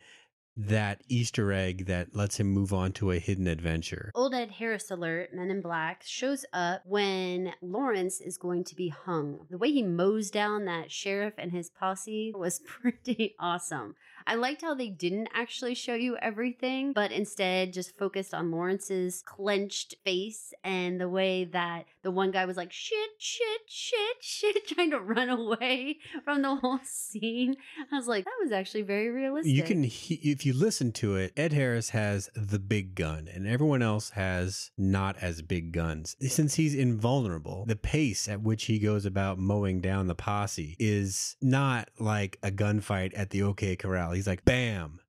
that 0.58 1.02
Easter 1.08 1.52
egg 1.52 1.86
that 1.86 2.16
lets 2.16 2.40
him 2.40 2.48
move 2.48 2.72
on 2.72 2.90
to 2.92 3.12
a 3.12 3.18
hidden 3.18 3.46
adventure. 3.46 4.10
Old 4.14 4.34
Ed 4.34 4.50
Harris 4.50 4.90
alert, 4.90 5.32
Men 5.32 5.50
in 5.50 5.60
Black, 5.60 6.02
shows 6.04 6.44
up 6.52 6.82
when 6.84 7.52
Lawrence 7.62 8.20
is 8.20 8.36
going 8.36 8.64
to 8.64 8.74
be 8.74 8.88
hung. 8.88 9.46
The 9.50 9.58
way 9.58 9.70
he 9.70 9.84
mows 9.84 10.30
down 10.30 10.64
that 10.64 10.90
sheriff 10.90 11.34
and 11.38 11.52
his 11.52 11.70
posse 11.70 12.32
was 12.36 12.58
pretty 12.66 13.36
awesome. 13.38 13.94
I 14.26 14.34
liked 14.34 14.62
how 14.62 14.74
they 14.74 14.90
didn't 14.90 15.28
actually 15.32 15.74
show 15.74 15.94
you 15.94 16.16
everything, 16.18 16.92
but 16.92 17.12
instead 17.12 17.72
just 17.72 17.96
focused 17.96 18.34
on 18.34 18.50
Lawrence's 18.50 19.22
clenched 19.24 19.94
face 20.04 20.52
and 20.64 21.00
the 21.00 21.08
way 21.08 21.44
that 21.44 21.86
the 22.08 22.12
one 22.12 22.30
guy 22.30 22.46
was 22.46 22.56
like, 22.56 22.72
shit, 22.72 23.10
shit, 23.18 23.60
shit, 23.68 24.16
shit, 24.22 24.66
trying 24.66 24.92
to 24.92 24.98
run 24.98 25.28
away 25.28 25.98
from 26.24 26.40
the 26.40 26.56
whole 26.56 26.80
scene. 26.82 27.54
I 27.92 27.96
was 27.96 28.08
like, 28.08 28.24
that 28.24 28.38
was 28.42 28.50
actually 28.50 28.80
very 28.80 29.10
realistic. 29.10 29.54
You 29.54 29.62
can, 29.62 29.84
if 29.84 30.46
you 30.46 30.54
listen 30.54 30.90
to 30.92 31.16
it, 31.16 31.34
Ed 31.36 31.52
Harris 31.52 31.90
has 31.90 32.30
the 32.34 32.58
big 32.58 32.94
gun 32.94 33.28
and 33.30 33.46
everyone 33.46 33.82
else 33.82 34.08
has 34.10 34.70
not 34.78 35.16
as 35.20 35.42
big 35.42 35.70
guns. 35.72 36.16
Since 36.18 36.54
he's 36.54 36.74
invulnerable, 36.74 37.66
the 37.66 37.76
pace 37.76 38.26
at 38.26 38.40
which 38.40 38.64
he 38.64 38.78
goes 38.78 39.04
about 39.04 39.38
mowing 39.38 39.82
down 39.82 40.06
the 40.06 40.14
posse 40.14 40.76
is 40.78 41.36
not 41.42 41.90
like 41.98 42.38
a 42.42 42.50
gunfight 42.50 43.12
at 43.14 43.28
the 43.28 43.42
OK 43.42 43.76
Corral. 43.76 44.12
He's 44.12 44.26
like, 44.26 44.46
bam, 44.46 45.00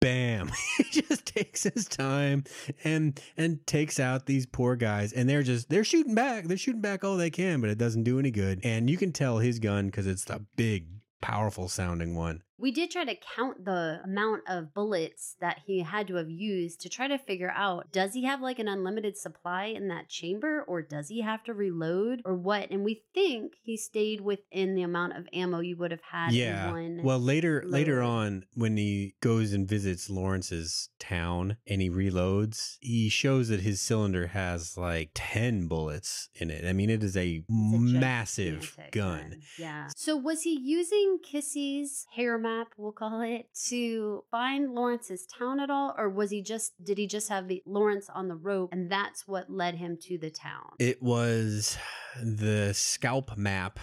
bam. 0.00 0.50
he 0.78 1.02
just 1.02 1.26
takes 1.26 1.62
his 1.62 1.86
time 1.86 2.44
and 2.84 3.20
and 3.36 3.66
takes 3.66 3.98
out 4.00 4.26
these 4.26 4.46
poor 4.46 4.76
guys, 4.76 5.12
and 5.12 5.28
they're 5.28 5.42
just 5.42 5.68
they're 5.68 5.84
shooting 5.84 6.14
back. 6.14 6.44
They're 6.44 6.56
shooting 6.56 6.80
back 6.80 7.04
all 7.04 7.16
they 7.16 7.30
can, 7.30 7.60
but 7.60 7.70
it 7.70 7.78
doesn't 7.78 8.04
do 8.04 8.18
any 8.18 8.30
good. 8.30 8.60
And 8.64 8.88
you 8.88 8.96
can 8.96 9.12
tell 9.12 9.38
his 9.38 9.58
gun 9.58 9.86
because 9.86 10.06
it's 10.06 10.24
the 10.24 10.44
big, 10.56 10.86
powerful 11.20 11.68
sounding 11.68 12.14
one. 12.14 12.42
We 12.58 12.72
did 12.72 12.90
try 12.90 13.04
to 13.04 13.16
count 13.36 13.64
the 13.64 14.00
amount 14.04 14.42
of 14.48 14.72
bullets 14.72 15.36
that 15.40 15.60
he 15.66 15.80
had 15.80 16.06
to 16.08 16.14
have 16.16 16.30
used 16.30 16.80
to 16.80 16.88
try 16.88 17.08
to 17.08 17.18
figure 17.18 17.52
out 17.54 17.92
does 17.92 18.14
he 18.14 18.24
have 18.24 18.40
like 18.40 18.58
an 18.58 18.68
unlimited 18.68 19.16
supply 19.16 19.66
in 19.66 19.88
that 19.88 20.08
chamber 20.08 20.62
or 20.66 20.82
does 20.82 21.08
he 21.08 21.20
have 21.20 21.42
to 21.44 21.54
reload 21.54 22.22
or 22.24 22.34
what? 22.34 22.70
And 22.70 22.84
we 22.84 23.02
think 23.14 23.54
he 23.62 23.76
stayed 23.76 24.20
within 24.20 24.74
the 24.74 24.82
amount 24.82 25.16
of 25.16 25.28
ammo 25.32 25.60
you 25.60 25.76
would 25.76 25.90
have 25.90 26.02
had 26.12 26.32
yeah. 26.32 26.68
in 26.68 26.72
one. 26.72 27.00
Well, 27.02 27.18
later 27.18 27.62
load. 27.62 27.72
later 27.72 28.02
on 28.02 28.44
when 28.54 28.76
he 28.76 29.14
goes 29.20 29.52
and 29.52 29.68
visits 29.68 30.08
Lawrence's 30.08 30.88
town 30.98 31.56
and 31.66 31.82
he 31.82 31.90
reloads, 31.90 32.76
he 32.80 33.08
shows 33.08 33.48
that 33.48 33.60
his 33.60 33.80
cylinder 33.80 34.28
has 34.28 34.76
like 34.76 35.10
10 35.14 35.68
bullets 35.68 36.28
in 36.34 36.50
it. 36.50 36.64
I 36.66 36.72
mean, 36.72 36.90
it 36.90 37.02
is 37.02 37.16
a, 37.16 37.44
It's 37.48 37.48
a 37.48 37.78
massive 37.78 38.60
gigantic 38.60 38.92
gun. 38.92 39.40
Yeah. 39.58 39.88
So 39.94 40.16
was 40.16 40.42
he 40.42 40.58
using 40.58 41.18
Kissy's 41.22 42.06
hair 42.14 42.38
map, 42.46 42.68
we'll 42.76 42.92
call 42.92 43.22
it, 43.22 43.48
to 43.68 44.22
find 44.30 44.72
Lawrence's 44.72 45.26
town 45.26 45.58
at 45.58 45.68
all? 45.68 45.94
Or 45.98 46.08
was 46.08 46.30
he 46.30 46.42
just, 46.42 46.72
did 46.84 46.96
he 46.96 47.06
just 47.06 47.28
have 47.28 47.48
the 47.48 47.62
Lawrence 47.66 48.08
on 48.14 48.28
the 48.28 48.36
rope 48.36 48.70
and 48.72 48.90
that's 48.90 49.26
what 49.26 49.50
led 49.50 49.74
him 49.74 49.98
to 50.02 50.16
the 50.16 50.30
town? 50.30 50.70
It 50.78 51.02
was 51.02 51.76
the 52.22 52.72
scalp 52.72 53.36
map 53.36 53.80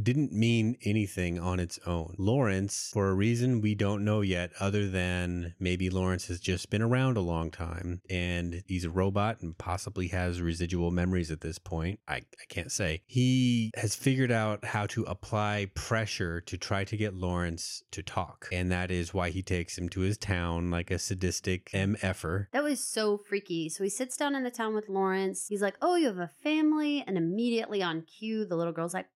didn't 0.00 0.32
mean 0.32 0.76
anything 0.84 1.38
on 1.38 1.60
its 1.60 1.78
own. 1.86 2.14
Lawrence, 2.18 2.90
for 2.92 3.08
a 3.08 3.14
reason 3.14 3.60
we 3.60 3.74
don't 3.74 4.04
know 4.04 4.20
yet, 4.20 4.50
other 4.60 4.88
than 4.88 5.54
maybe 5.58 5.90
Lawrence 5.90 6.26
has 6.28 6.40
just 6.40 6.70
been 6.70 6.82
around 6.82 7.16
a 7.16 7.20
long 7.20 7.50
time 7.50 8.00
and 8.08 8.62
he's 8.66 8.84
a 8.84 8.90
robot 8.90 9.40
and 9.40 9.56
possibly 9.58 10.08
has 10.08 10.40
residual 10.40 10.90
memories 10.90 11.30
at 11.30 11.40
this 11.40 11.58
point. 11.58 12.00
I, 12.08 12.16
I 12.16 12.44
can't 12.48 12.72
say. 12.72 13.02
He 13.06 13.70
has 13.76 13.94
figured 13.94 14.32
out 14.32 14.64
how 14.64 14.86
to 14.88 15.02
apply 15.04 15.70
pressure 15.74 16.40
to 16.42 16.56
try 16.56 16.84
to 16.84 16.96
get 16.96 17.14
Lawrence 17.14 17.82
to 17.92 18.02
talk. 18.02 18.48
And 18.52 18.70
that 18.72 18.90
is 18.90 19.14
why 19.14 19.30
he 19.30 19.42
takes 19.42 19.76
him 19.78 19.88
to 19.90 20.00
his 20.00 20.18
town 20.18 20.70
like 20.70 20.90
a 20.90 20.98
sadistic 20.98 21.70
MFer. 21.72 22.46
That 22.52 22.64
was 22.64 22.80
so 22.80 23.18
freaky. 23.18 23.68
So 23.68 23.84
he 23.84 23.90
sits 23.90 24.16
down 24.16 24.34
in 24.34 24.44
the 24.44 24.50
town 24.50 24.74
with 24.74 24.88
Lawrence. 24.88 25.46
He's 25.48 25.62
like, 25.62 25.76
Oh, 25.80 25.96
you 25.96 26.06
have 26.06 26.18
a 26.18 26.30
family? 26.42 27.04
And 27.06 27.16
immediately 27.16 27.82
on 27.82 28.02
cue, 28.02 28.44
the 28.44 28.56
little 28.56 28.72
girl's 28.72 28.94
like, 28.94 29.06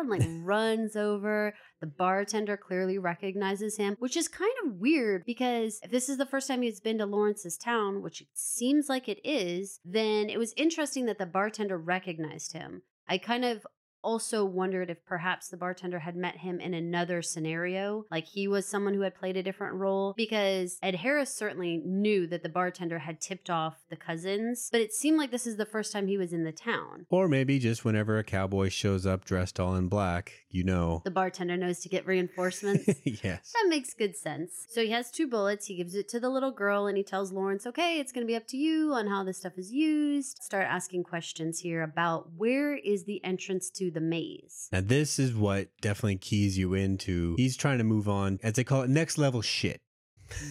And 0.00 0.10
like 0.10 0.22
runs 0.42 0.96
over. 0.96 1.54
The 1.80 1.86
bartender 1.86 2.56
clearly 2.56 2.98
recognizes 2.98 3.76
him, 3.76 3.96
which 3.98 4.16
is 4.16 4.28
kind 4.28 4.52
of 4.64 4.74
weird 4.74 5.24
because 5.24 5.80
if 5.82 5.90
this 5.90 6.08
is 6.08 6.18
the 6.18 6.26
first 6.26 6.48
time 6.48 6.62
he's 6.62 6.80
been 6.80 6.98
to 6.98 7.06
Lawrence's 7.06 7.58
town, 7.58 8.02
which 8.02 8.20
it 8.20 8.28
seems 8.32 8.88
like 8.88 9.08
it 9.08 9.20
is, 9.24 9.80
then 9.84 10.28
it 10.30 10.38
was 10.38 10.54
interesting 10.56 11.06
that 11.06 11.18
the 11.18 11.26
bartender 11.26 11.78
recognized 11.78 12.52
him. 12.52 12.82
I 13.08 13.18
kind 13.18 13.44
of 13.44 13.66
also 14.04 14.44
wondered 14.44 14.90
if 14.90 15.04
perhaps 15.06 15.48
the 15.48 15.56
bartender 15.56 16.00
had 16.00 16.14
met 16.14 16.36
him 16.38 16.60
in 16.60 16.74
another 16.74 17.22
scenario, 17.22 18.04
like 18.10 18.26
he 18.26 18.46
was 18.46 18.66
someone 18.66 18.94
who 18.94 19.00
had 19.00 19.14
played 19.14 19.36
a 19.36 19.42
different 19.42 19.74
role, 19.74 20.14
because 20.16 20.78
Ed 20.82 20.96
Harris 20.96 21.34
certainly 21.34 21.82
knew 21.84 22.26
that 22.26 22.42
the 22.42 22.48
bartender 22.48 22.98
had 23.00 23.20
tipped 23.20 23.50
off 23.50 23.82
the 23.88 23.96
cousins, 23.96 24.68
but 24.70 24.80
it 24.80 24.92
seemed 24.92 25.18
like 25.18 25.30
this 25.30 25.46
is 25.46 25.56
the 25.56 25.64
first 25.66 25.92
time 25.92 26.06
he 26.06 26.18
was 26.18 26.32
in 26.32 26.44
the 26.44 26.52
town. 26.52 27.06
Or 27.08 27.28
maybe 27.28 27.58
just 27.58 27.84
whenever 27.84 28.18
a 28.18 28.24
cowboy 28.24 28.68
shows 28.68 29.06
up 29.06 29.24
dressed 29.24 29.58
all 29.58 29.74
in 29.74 29.88
black, 29.88 30.32
you 30.50 30.62
know. 30.64 31.00
The 31.04 31.10
bartender 31.10 31.56
knows 31.56 31.80
to 31.80 31.88
get 31.88 32.06
reinforcements. 32.14 32.86
yes. 33.04 33.52
That 33.52 33.68
makes 33.68 33.94
good 33.94 34.16
sense. 34.16 34.66
So 34.70 34.82
he 34.82 34.90
has 34.90 35.10
two 35.10 35.26
bullets. 35.26 35.66
He 35.66 35.76
gives 35.76 35.94
it 35.94 36.08
to 36.10 36.20
the 36.20 36.28
little 36.28 36.52
girl 36.52 36.86
and 36.86 36.96
he 36.96 37.02
tells 37.02 37.32
Lawrence, 37.32 37.66
okay, 37.66 37.98
it's 37.98 38.12
going 38.12 38.26
to 38.26 38.30
be 38.30 38.36
up 38.36 38.46
to 38.48 38.56
you 38.56 38.92
on 38.92 39.06
how 39.06 39.24
this 39.24 39.38
stuff 39.38 39.56
is 39.56 39.72
used. 39.72 40.38
Start 40.42 40.66
asking 40.68 41.04
questions 41.04 41.60
here 41.60 41.82
about 41.82 42.32
where 42.36 42.74
is 42.74 43.04
the 43.04 43.24
entrance 43.24 43.70
to 43.70 43.90
the 43.94 44.00
maze. 44.00 44.68
Now, 44.72 44.80
this 44.82 45.18
is 45.18 45.34
what 45.34 45.68
definitely 45.80 46.16
keys 46.16 46.58
you 46.58 46.74
into. 46.74 47.34
He's 47.36 47.56
trying 47.56 47.78
to 47.78 47.84
move 47.84 48.08
on, 48.08 48.38
as 48.42 48.54
they 48.54 48.64
call 48.64 48.82
it, 48.82 48.90
next 48.90 49.16
level 49.18 49.40
shit. 49.42 49.80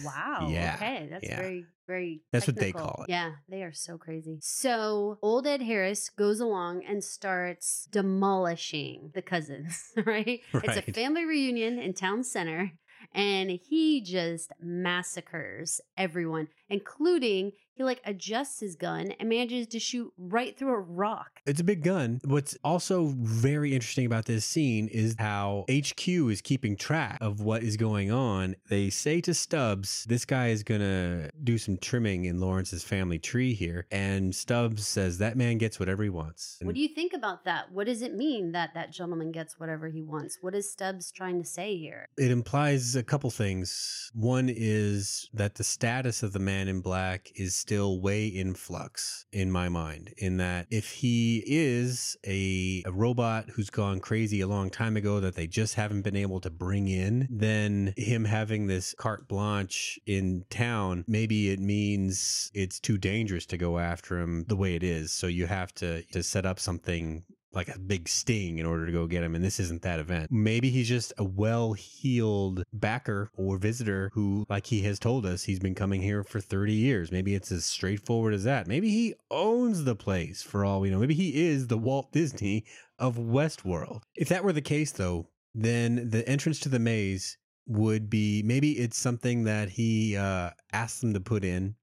Wow. 0.04 0.48
Yeah, 0.50 0.74
Okay. 0.76 1.08
That's 1.10 1.24
yeah. 1.24 1.36
very, 1.36 1.64
very. 1.86 2.22
That's 2.32 2.46
what 2.46 2.56
they 2.56 2.72
call 2.72 3.04
it. 3.06 3.10
Yeah. 3.10 3.32
They 3.48 3.62
are 3.62 3.72
so 3.72 3.98
crazy. 3.98 4.38
So 4.40 5.18
old 5.20 5.46
Ed 5.46 5.62
Harris 5.62 6.08
goes 6.10 6.40
along 6.40 6.84
and 6.84 7.02
starts 7.04 7.86
demolishing 7.90 9.10
the 9.14 9.22
cousins, 9.22 9.82
right? 9.96 10.06
right. 10.06 10.40
It's 10.64 10.88
a 10.88 10.92
family 10.92 11.24
reunion 11.24 11.78
in 11.78 11.92
town 11.94 12.24
center. 12.24 12.72
And 13.12 13.50
he 13.50 14.00
just 14.00 14.50
massacres 14.60 15.80
everyone, 15.96 16.48
including 16.70 17.52
he 17.74 17.84
like 17.84 18.00
adjusts 18.04 18.60
his 18.60 18.76
gun 18.76 19.12
and 19.18 19.28
manages 19.28 19.66
to 19.68 19.78
shoot 19.78 20.12
right 20.16 20.56
through 20.56 20.74
a 20.74 20.80
rock. 20.80 21.40
It's 21.46 21.60
a 21.60 21.64
big 21.64 21.82
gun. 21.82 22.20
What's 22.24 22.56
also 22.62 23.12
very 23.16 23.74
interesting 23.74 24.06
about 24.06 24.26
this 24.26 24.44
scene 24.44 24.88
is 24.88 25.16
how 25.18 25.64
HQ 25.70 26.08
is 26.08 26.40
keeping 26.40 26.76
track 26.76 27.18
of 27.20 27.40
what 27.40 27.62
is 27.62 27.76
going 27.76 28.10
on. 28.10 28.54
They 28.68 28.90
say 28.90 29.20
to 29.22 29.34
Stubbs, 29.34 30.04
this 30.08 30.24
guy 30.24 30.48
is 30.48 30.62
going 30.62 30.80
to 30.80 31.30
do 31.42 31.58
some 31.58 31.76
trimming 31.76 32.26
in 32.26 32.40
Lawrence's 32.40 32.84
family 32.84 33.18
tree 33.18 33.54
here. 33.54 33.86
And 33.90 34.34
Stubbs 34.34 34.86
says 34.86 35.18
that 35.18 35.36
man 35.36 35.58
gets 35.58 35.80
whatever 35.80 36.02
he 36.02 36.10
wants. 36.10 36.58
What 36.62 36.74
do 36.74 36.80
you 36.80 36.88
think 36.88 37.12
about 37.12 37.44
that? 37.44 37.72
What 37.72 37.86
does 37.86 38.02
it 38.02 38.14
mean 38.14 38.52
that 38.52 38.74
that 38.74 38.92
gentleman 38.92 39.32
gets 39.32 39.58
whatever 39.58 39.88
he 39.88 40.02
wants? 40.02 40.38
What 40.40 40.54
is 40.54 40.70
Stubbs 40.70 41.10
trying 41.10 41.42
to 41.42 41.48
say 41.48 41.76
here? 41.76 42.08
It 42.16 42.30
implies 42.30 42.94
a 42.94 43.02
couple 43.02 43.30
things. 43.30 44.10
One 44.14 44.48
is 44.48 45.28
that 45.34 45.56
the 45.56 45.64
status 45.64 46.22
of 46.22 46.32
the 46.32 46.38
man 46.38 46.68
in 46.68 46.80
black 46.80 47.32
is 47.34 47.63
still 47.64 47.98
way 47.98 48.26
in 48.26 48.52
flux 48.52 49.24
in 49.32 49.50
my 49.50 49.70
mind, 49.70 50.12
in 50.18 50.36
that 50.36 50.66
if 50.70 50.90
he 50.90 51.42
is 51.46 52.14
a, 52.26 52.82
a 52.84 52.92
robot 52.92 53.46
who's 53.54 53.70
gone 53.70 54.00
crazy 54.00 54.42
a 54.42 54.46
long 54.46 54.68
time 54.68 54.98
ago 54.98 55.18
that 55.18 55.34
they 55.34 55.46
just 55.46 55.74
haven't 55.74 56.02
been 56.02 56.14
able 56.14 56.40
to 56.42 56.50
bring 56.50 56.88
in, 56.88 57.26
then 57.30 57.94
him 57.96 58.26
having 58.26 58.66
this 58.66 58.94
carte 58.98 59.26
blanche 59.28 59.98
in 60.04 60.44
town, 60.50 61.06
maybe 61.08 61.48
it 61.48 61.58
means 61.58 62.50
it's 62.52 62.78
too 62.78 62.98
dangerous 62.98 63.46
to 63.46 63.56
go 63.56 63.78
after 63.78 64.18
him 64.20 64.44
the 64.46 64.56
way 64.56 64.74
it 64.74 64.82
is. 64.82 65.10
So 65.10 65.26
you 65.26 65.46
have 65.46 65.72
to, 65.76 66.02
to 66.12 66.22
set 66.22 66.44
up 66.44 66.60
something 66.60 67.24
like 67.54 67.68
a 67.68 67.78
big 67.78 68.08
sting 68.08 68.58
in 68.58 68.66
order 68.66 68.86
to 68.86 68.92
go 68.92 69.06
get 69.06 69.22
him. 69.22 69.34
And 69.34 69.44
this 69.44 69.60
isn't 69.60 69.82
that 69.82 70.00
event. 70.00 70.30
Maybe 70.30 70.70
he's 70.70 70.88
just 70.88 71.12
a 71.18 71.24
well 71.24 71.72
heeled 71.72 72.64
backer 72.72 73.30
or 73.36 73.58
visitor 73.58 74.10
who, 74.14 74.46
like 74.48 74.66
he 74.66 74.82
has 74.82 74.98
told 74.98 75.26
us, 75.26 75.44
he's 75.44 75.60
been 75.60 75.74
coming 75.74 76.02
here 76.02 76.22
for 76.22 76.40
30 76.40 76.72
years. 76.72 77.12
Maybe 77.12 77.34
it's 77.34 77.52
as 77.52 77.64
straightforward 77.64 78.34
as 78.34 78.44
that. 78.44 78.66
Maybe 78.66 78.90
he 78.90 79.14
owns 79.30 79.84
the 79.84 79.96
place 79.96 80.42
for 80.42 80.64
all 80.64 80.80
we 80.80 80.90
know. 80.90 80.98
Maybe 80.98 81.14
he 81.14 81.46
is 81.46 81.68
the 81.68 81.78
Walt 81.78 82.12
Disney 82.12 82.64
of 82.98 83.16
Westworld. 83.16 84.02
If 84.14 84.28
that 84.28 84.44
were 84.44 84.52
the 84.52 84.60
case, 84.60 84.92
though, 84.92 85.28
then 85.54 86.10
the 86.10 86.28
entrance 86.28 86.60
to 86.60 86.68
the 86.68 86.78
maze 86.78 87.38
would 87.66 88.10
be 88.10 88.42
maybe 88.44 88.72
it's 88.72 88.98
something 88.98 89.44
that 89.44 89.70
he 89.70 90.16
uh, 90.16 90.50
asked 90.72 91.00
them 91.00 91.14
to 91.14 91.20
put 91.20 91.44
in 91.44 91.76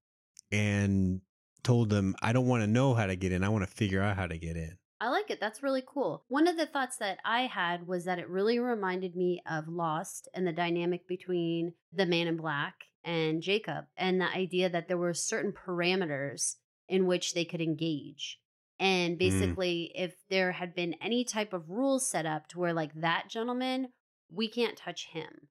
and 0.52 1.22
told 1.64 1.90
them, 1.90 2.16
I 2.22 2.34
don't 2.34 2.48
want 2.48 2.64
to 2.64 2.68
know 2.68 2.94
how 2.94 3.06
to 3.06 3.16
get 3.16 3.32
in. 3.32 3.44
I 3.44 3.50
want 3.50 3.68
to 3.68 3.74
figure 3.74 4.02
out 4.02 4.16
how 4.16 4.28
to 4.28 4.38
get 4.38 4.58
in. 4.58 4.78
I 5.02 5.10
like 5.10 5.32
it. 5.32 5.40
That's 5.42 5.64
really 5.64 5.84
cool. 5.86 6.24
One 6.28 6.48
of 6.48 6.58
the 6.58 6.68
thoughts 6.68 6.98
that 6.98 7.18
I 7.26 7.48
had 7.48 7.88
was 7.88 8.06
that 8.06 8.20
it 8.20 8.30
really 8.30 8.60
reminded 8.60 9.16
me 9.16 9.42
of 9.50 9.68
Lost 9.68 10.30
and 10.34 10.46
the 10.46 10.54
dynamic 10.54 11.08
between 11.08 11.74
the 11.92 12.06
man 12.06 12.28
in 12.28 12.38
black 12.38 12.76
and 13.04 13.42
Jacob, 13.42 13.86
and 13.98 14.22
the 14.22 14.30
idea 14.30 14.70
that 14.70 14.88
there 14.88 14.98
were 14.98 15.16
certain 15.16 15.52
parameters 15.52 16.58
in 16.88 17.08
which 17.08 17.34
they 17.34 17.44
could 17.44 17.60
engage. 17.60 18.38
And 18.80 19.16
mm. 19.16 19.20
basically, 19.20 19.92
if 19.96 20.14
there 20.30 20.52
had 20.52 20.76
been 20.76 20.94
any 21.02 21.26
type 21.26 21.52
of 21.52 21.72
rules 21.72 22.08
set 22.08 22.28
up 22.28 22.48
to 22.50 22.60
where, 22.60 22.74
like, 22.74 22.94
that 23.02 23.28
gentleman, 23.28 23.90
we 24.32 24.48
can't 24.48 24.78
touch 24.78 25.08
him, 25.12 25.48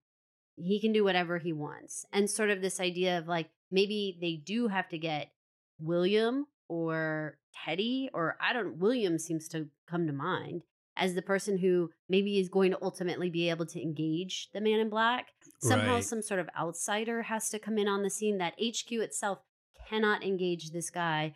he 0.57 0.81
can 0.81 0.93
do 0.93 1.05
whatever 1.05 1.39
he 1.39 1.53
wants. 1.53 2.05
And 2.13 2.31
sort 2.31 2.51
of 2.51 2.61
this 2.61 2.81
idea 2.81 3.19
of 3.19 3.27
like, 3.27 3.51
maybe 3.71 4.19
they 4.21 4.35
do 4.35 4.69
have 4.69 4.89
to 4.91 4.99
get 4.99 5.33
William 5.79 6.47
or 6.71 7.37
Teddy, 7.65 8.09
or 8.15 8.37
I 8.41 8.53
don't, 8.53 8.79
William 8.79 9.19
seems 9.19 9.49
to 9.49 9.67
come 9.89 10.07
to 10.07 10.13
mind 10.13 10.63
as 10.97 11.15
the 11.15 11.23
person 11.23 11.59
who 11.59 11.91
maybe 12.09 12.39
is 12.39 12.49
going 12.49 12.71
to 12.71 12.79
ultimately 12.81 13.29
be 13.29 13.51
able 13.51 13.67
to 13.67 13.83
engage 13.83 14.49
the 14.55 14.61
man 14.61 14.79
in 14.79 14.89
black. 14.89 15.29
Somehow, 15.61 15.95
Right. 15.95 16.05
some 16.05 16.23
sort 16.23 16.39
of 16.41 16.49
outsider 16.59 17.23
has 17.23 17.49
to 17.51 17.59
come 17.59 17.77
in 17.77 17.89
on 17.89 18.03
the 18.03 18.11
scene 18.11 18.39
that 18.39 18.55
HQ 18.61 18.93
itself 18.93 19.41
cannot 19.89 20.23
engage 20.23 20.71
this 20.71 20.91
guy 20.91 21.35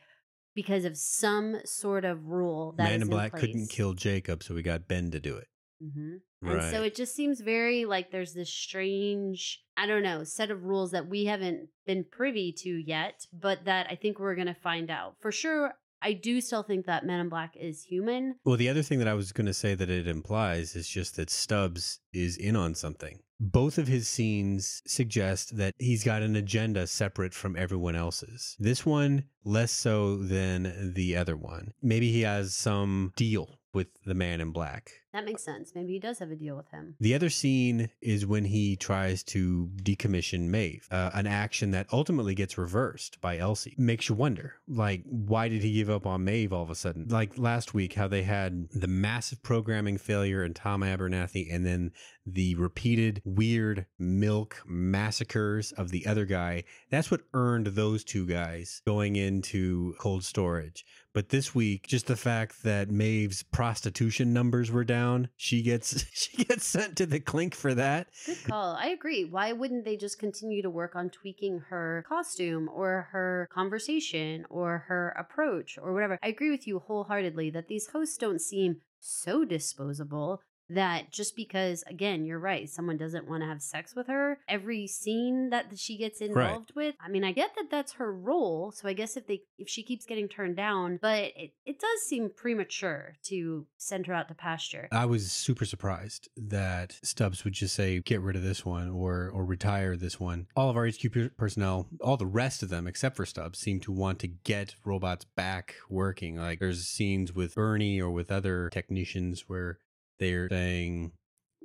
because 0.55 0.85
of 0.85 0.97
some 0.97 1.57
sort 1.65 2.05
of 2.05 2.27
rule 2.29 2.73
that 2.79 2.85
Man 2.91 3.03
in 3.03 3.09
Black 3.09 3.33
place. 3.33 3.41
couldn't 3.41 3.69
kill 3.71 3.93
Jacob, 3.95 4.43
so 4.45 4.55
we 4.55 4.63
got 4.63 4.87
Ben 4.87 5.11
to 5.11 5.19
do 5.19 5.37
it. 5.37 5.49
Hmm 5.81 6.17
Right. 6.41 6.63
And 6.63 6.71
so 6.71 6.83
it 6.83 6.95
just 6.95 7.15
seems 7.15 7.41
very 7.41 7.87
like 7.87 8.11
there's 8.11 8.35
this 8.35 8.51
strange, 8.51 9.63
I 9.79 9.87
don't 9.87 10.03
know, 10.03 10.25
set 10.25 10.51
of 10.51 10.65
rules 10.65 10.91
that 10.91 11.09
we 11.09 11.25
haven't 11.25 11.69
been 11.87 12.05
privy 12.11 12.53
to 12.59 12.69
yet, 12.69 13.27
but 13.33 13.65
that 13.65 13.87
I 13.91 13.95
think 13.95 14.19
we're 14.19 14.35
going 14.35 14.49
to 14.49 14.55
find 14.55 14.91
out. 14.91 15.17
For 15.21 15.33
sure, 15.33 15.75
I 16.03 16.13
do 16.13 16.43
still 16.43 16.63
think 16.63 16.85
that 16.85 17.07
Men 17.07 17.21
in 17.21 17.29
Black 17.31 17.57
is 17.59 17.83
human. 17.83 18.35
Well, 18.45 18.59
the 18.59 18.69
other 18.69 18.83
thing 18.83 18.99
that 18.99 19.09
I 19.09 19.15
was 19.15 19.33
going 19.33 19.47
to 19.47 19.55
say 19.55 19.75
that 19.75 19.89
it 19.89 20.07
implies 20.07 20.77
is 20.77 20.87
just 20.87 21.17
that 21.17 21.31
Stubbs 21.31 22.01
is 22.13 22.37
in 22.37 22.57
on 22.57 22.75
something. 22.75 23.21
Both 23.41 23.79
of 23.79 23.89
his 23.89 24.07
scenes 24.07 24.83
suggest 24.87 25.57
that 25.57 25.75
he's 25.79 26.05
got 26.05 26.21
an 26.23 26.37
agenda 26.37 26.87
separate 26.87 27.33
from 27.33 27.57
everyone 27.57 27.97
else's. 27.97 28.55
This 28.61 28.85
one, 28.85 29.25
less 29.45 29.73
so 29.73 30.19
than 30.19 30.93
the 30.95 31.17
other 31.17 31.37
one. 31.37 31.73
Maybe 31.81 32.13
he 32.13 32.21
has 32.21 32.55
some 32.55 33.15
deal 33.17 33.59
with 33.75 33.89
the 34.05 34.15
man 34.15 34.41
in 34.41 34.51
black. 34.51 34.93
That 35.13 35.25
makes 35.25 35.45
sense. 35.45 35.73
Maybe 35.77 35.93
he 35.93 35.99
does 36.01 36.19
have 36.19 36.33
a 36.33 36.37
deal 36.37 36.57
with 36.57 36.69
him. 36.71 36.97
The 36.99 37.15
other 37.15 37.31
scene 37.31 37.91
is 38.01 38.27
when 38.27 38.45
he 38.45 38.75
tries 38.75 39.23
to 39.25 39.71
decommission 39.77 40.49
Maeve, 40.49 40.89
uh, 40.91 41.11
an 41.15 41.29
action 41.29 41.71
that 41.71 41.87
ultimately 41.93 42.35
gets 42.35 42.59
reversed 42.59 43.21
by 43.21 43.39
Elsie. 43.39 43.77
Makes 43.79 44.09
you 44.09 44.17
wonder, 44.17 44.57
like, 44.67 45.05
why 45.05 45.49
did 45.49 45.63
he 45.63 45.73
give 45.73 45.89
up 45.89 46.05
on 46.05 46.25
Maeve 46.25 46.53
all 46.53 46.65
of 46.65 46.71
a 46.71 46.75
sudden? 46.75 47.07
Like 47.09 47.39
last 47.39 47.75
week, 47.75 47.95
how 47.95 48.09
they 48.09 48.25
had 48.25 48.69
the 48.71 48.89
massive 48.89 49.41
programming 49.45 49.99
failure 49.99 50.43
in 50.43 50.53
Tom 50.53 50.81
Abernathy 50.81 51.47
and 51.53 51.65
then 51.65 51.93
the 52.27 52.57
repeated 52.57 53.23
weird 53.25 53.87
milk 53.99 54.63
massacres 54.67 55.71
of 55.73 55.91
the 55.91 56.07
other 56.07 56.25
guy. 56.25 56.65
That's 56.91 57.11
what 57.11 57.23
earned 57.35 57.69
those 57.69 58.03
two 58.03 58.27
guys 58.27 58.83
going 58.85 59.15
into 59.15 59.95
cold 60.01 60.25
storage. 60.25 60.85
But 61.15 61.29
this 61.29 61.55
week, 61.55 61.87
just 61.87 62.09
the 62.09 62.17
fact 62.17 62.65
that 62.65 62.91
Maeve's 62.91 63.45
prostitution 63.45 64.33
numbers 64.33 64.73
were 64.73 64.83
down 64.85 65.29
she 65.37 65.63
gets 65.63 66.05
she 66.13 66.45
gets 66.45 66.67
sent 66.67 66.97
to 66.97 67.07
the 67.07 67.21
clink 67.21 67.55
for 67.55 67.73
that. 67.75 68.09
Good 68.27 68.45
call. 68.45 68.75
I 68.75 68.89
agree. 68.89 69.25
Why 69.25 69.53
wouldn't 69.53 69.85
they 69.85 69.97
just 69.97 70.19
continue 70.19 70.61
to 70.61 70.71
work 70.71 70.97
on 70.97 71.11
tweaking 71.11 71.61
her 71.71 72.05
costume 72.09 72.69
or 72.69 73.09
her 73.13 73.49
conversation 73.53 74.45
or 74.51 74.85
her 74.89 75.15
approach 75.17 75.79
or 75.81 75.93
whatever? 75.93 76.19
I 76.23 76.29
agree 76.29 76.51
with 76.51 76.67
you 76.67 76.81
wholeheartedly 76.81 77.51
that 77.51 77.69
these 77.69 77.87
hosts 77.87 78.19
don't 78.19 78.41
seem 78.41 78.81
so 78.99 79.45
disposable 79.45 80.41
that 80.75 81.11
just 81.11 81.37
because 81.37 81.83
again 81.87 82.25
you're 82.25 82.39
right 82.39 82.69
someone 82.69 82.97
doesn't 82.97 83.29
want 83.29 83.43
to 83.43 83.47
have 83.47 83.63
sex 83.63 83.95
with 83.95 84.07
her 84.07 84.39
every 84.49 84.87
scene 84.87 85.51
that 85.51 85.67
she 85.77 85.97
gets 85.97 86.21
involved 86.21 86.73
right. 86.75 86.87
with 86.87 86.95
i 87.05 87.09
mean 87.09 87.25
i 87.25 87.33
get 87.33 87.55
that 87.57 87.71
that's 87.71 87.93
her 87.93 88.13
role 88.13 88.73
so 88.73 88.89
i 88.89 88.93
guess 88.93 89.17
if 89.17 89.27
they 89.27 89.43
if 89.59 89.69
she 89.69 89.83
keeps 89.83 90.05
getting 90.07 90.29
turned 90.29 90.57
down 90.57 90.99
but 91.01 91.25
it, 91.37 91.53
it 91.65 91.79
does 91.79 92.03
seem 92.03 92.31
premature 92.35 93.15
to 93.23 93.67
send 93.77 94.07
her 94.07 94.15
out 94.15 94.29
to 94.29 94.35
pasture 94.35 94.89
i 94.93 95.07
was 95.07 95.31
super 95.33 95.65
surprised 95.65 96.29
that 96.37 96.99
stubbs 97.03 97.45
would 97.45 97.53
just 97.53 97.75
say 97.75 98.01
get 98.01 98.21
rid 98.21 98.37
of 98.37 98.43
this 98.43 98.65
one 98.65 98.91
or 98.91 99.31
or 99.33 99.45
retire 99.45 99.97
this 99.97 100.19
one 100.21 100.47
all 100.57 100.71
of 100.71 100.77
our 100.77 100.87
hq 100.91 101.37
personnel 101.37 101.87
all 102.01 102.17
the 102.17 102.27
rest 102.27 102.63
of 102.63 102.69
them 102.69 102.87
except 102.87 103.17
for 103.17 103.27
stubbs 103.27 103.59
seem 103.59 103.81
to 103.81 103.93
want 103.93 104.19
to 104.19 104.27
get 104.27 104.75
robots 104.85 105.25
back 105.25 105.75
working 105.89 106.37
like 106.37 106.59
there's 106.59 106.87
scenes 106.87 107.33
with 107.33 107.55
bernie 107.55 108.01
or 108.01 108.11
with 108.11 108.31
other 108.31 108.69
technicians 108.71 109.49
where 109.49 109.79
they're 110.19 110.49
saying 110.49 111.13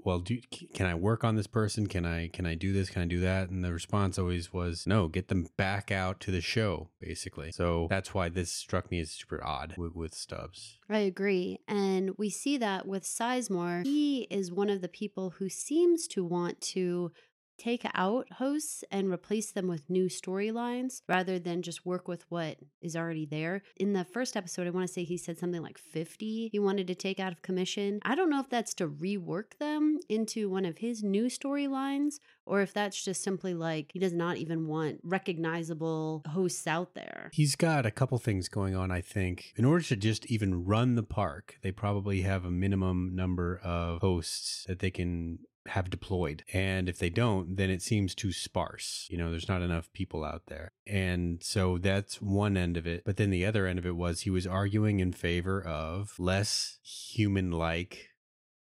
well 0.05 0.19
do 0.19 0.39
can 0.73 0.85
i 0.85 0.95
work 0.95 1.23
on 1.23 1.35
this 1.35 1.47
person? 1.47 1.87
Can 1.87 2.05
i 2.05 2.27
can 2.29 2.45
i 2.45 2.55
do 2.55 2.73
this? 2.73 2.89
Can 2.89 3.01
i 3.01 3.05
do 3.05 3.19
that? 3.21 3.49
And 3.49 3.63
the 3.63 3.73
response 3.73 4.17
always 4.17 4.53
was 4.53 4.87
no 4.87 5.07
get 5.07 5.27
them 5.27 5.47
back 5.57 5.91
out 5.91 6.19
to 6.21 6.31
the 6.31 6.41
show 6.41 6.89
basically. 6.99 7.51
So 7.51 7.87
that's 7.89 8.13
why 8.13 8.29
this 8.29 8.51
struck 8.51 8.91
me 8.91 8.99
as 8.99 9.11
super 9.11 9.43
odd 9.43 9.75
with, 9.77 9.95
with 9.95 10.13
stubbs. 10.15 10.77
I 10.89 10.99
agree 10.99 11.59
and 11.67 12.11
we 12.17 12.29
see 12.29 12.57
that 12.57 12.87
with 12.87 13.03
sizemore. 13.03 13.85
He 13.85 14.21
is 14.29 14.51
one 14.51 14.69
of 14.69 14.81
the 14.81 14.87
people 14.87 15.31
who 15.31 15.49
seems 15.49 16.07
to 16.09 16.23
want 16.23 16.61
to 16.61 17.11
take 17.59 17.85
out 17.93 18.27
hosts 18.33 18.83
and 18.91 19.11
replace 19.11 19.51
them 19.51 19.67
with 19.67 19.89
new 19.89 20.05
storylines 20.05 21.01
rather 21.07 21.37
than 21.37 21.61
just 21.61 21.85
work 21.85 22.07
with 22.07 22.25
what 22.29 22.57
is 22.81 22.95
already 22.95 23.25
there. 23.25 23.61
In 23.77 23.93
the 23.93 24.05
first 24.05 24.35
episode, 24.35 24.65
I 24.65 24.71
want 24.71 24.87
to 24.87 24.93
say 24.93 25.03
he 25.03 25.17
said 25.17 25.37
something 25.37 25.61
like 25.61 25.77
50 25.77 26.49
he 26.51 26.59
wanted 26.59 26.87
to 26.87 26.95
take 26.95 27.19
out 27.19 27.31
of 27.31 27.41
commission. 27.41 27.99
I 28.03 28.15
don't 28.15 28.29
know 28.29 28.39
if 28.39 28.49
that's 28.49 28.73
to 28.75 28.87
rework 28.87 29.57
them 29.59 29.99
into 30.07 30.49
one 30.49 30.65
of 30.65 30.77
his 30.77 31.03
new 31.03 31.25
storylines 31.25 32.19
or 32.45 32.61
if 32.61 32.73
that's 32.73 33.03
just 33.03 33.23
simply 33.23 33.53
like 33.53 33.91
he 33.93 33.99
does 33.99 34.13
not 34.13 34.37
even 34.37 34.67
want 34.67 34.99
recognizable 35.03 36.23
hosts 36.27 36.65
out 36.67 36.95
there. 36.95 37.29
He's 37.33 37.55
got 37.55 37.85
a 37.85 37.91
couple 37.91 38.17
things 38.17 38.47
going 38.49 38.75
on, 38.75 38.91
I 38.91 39.01
think. 39.01 39.53
In 39.55 39.65
order 39.65 39.83
to 39.85 39.95
just 39.95 40.25
even 40.27 40.65
run 40.65 40.95
the 40.95 41.03
park, 41.03 41.57
they 41.61 41.71
probably 41.71 42.21
have 42.21 42.45
a 42.45 42.51
minimum 42.51 43.11
number 43.13 43.59
of 43.63 44.01
hosts 44.01 44.65
that 44.67 44.79
they 44.79 44.91
can 44.91 45.39
have 45.69 45.89
deployed. 45.89 46.43
And 46.53 46.89
if 46.89 46.99
they 46.99 47.09
don't, 47.09 47.57
then 47.57 47.69
it 47.69 47.81
seems 47.81 48.15
too 48.15 48.31
sparse. 48.31 49.07
You 49.09 49.17
know, 49.17 49.29
there's 49.31 49.49
not 49.49 49.61
enough 49.61 49.91
people 49.93 50.23
out 50.23 50.43
there. 50.47 50.71
And 50.85 51.43
so 51.43 51.77
that's 51.77 52.21
one 52.21 52.57
end 52.57 52.77
of 52.77 52.87
it. 52.87 53.03
But 53.05 53.17
then 53.17 53.29
the 53.29 53.45
other 53.45 53.65
end 53.65 53.79
of 53.79 53.85
it 53.85 53.95
was 53.95 54.21
he 54.21 54.29
was 54.29 54.47
arguing 54.47 54.99
in 54.99 55.13
favor 55.13 55.61
of 55.61 56.19
less 56.19 56.79
human 56.83 57.51
like 57.51 58.09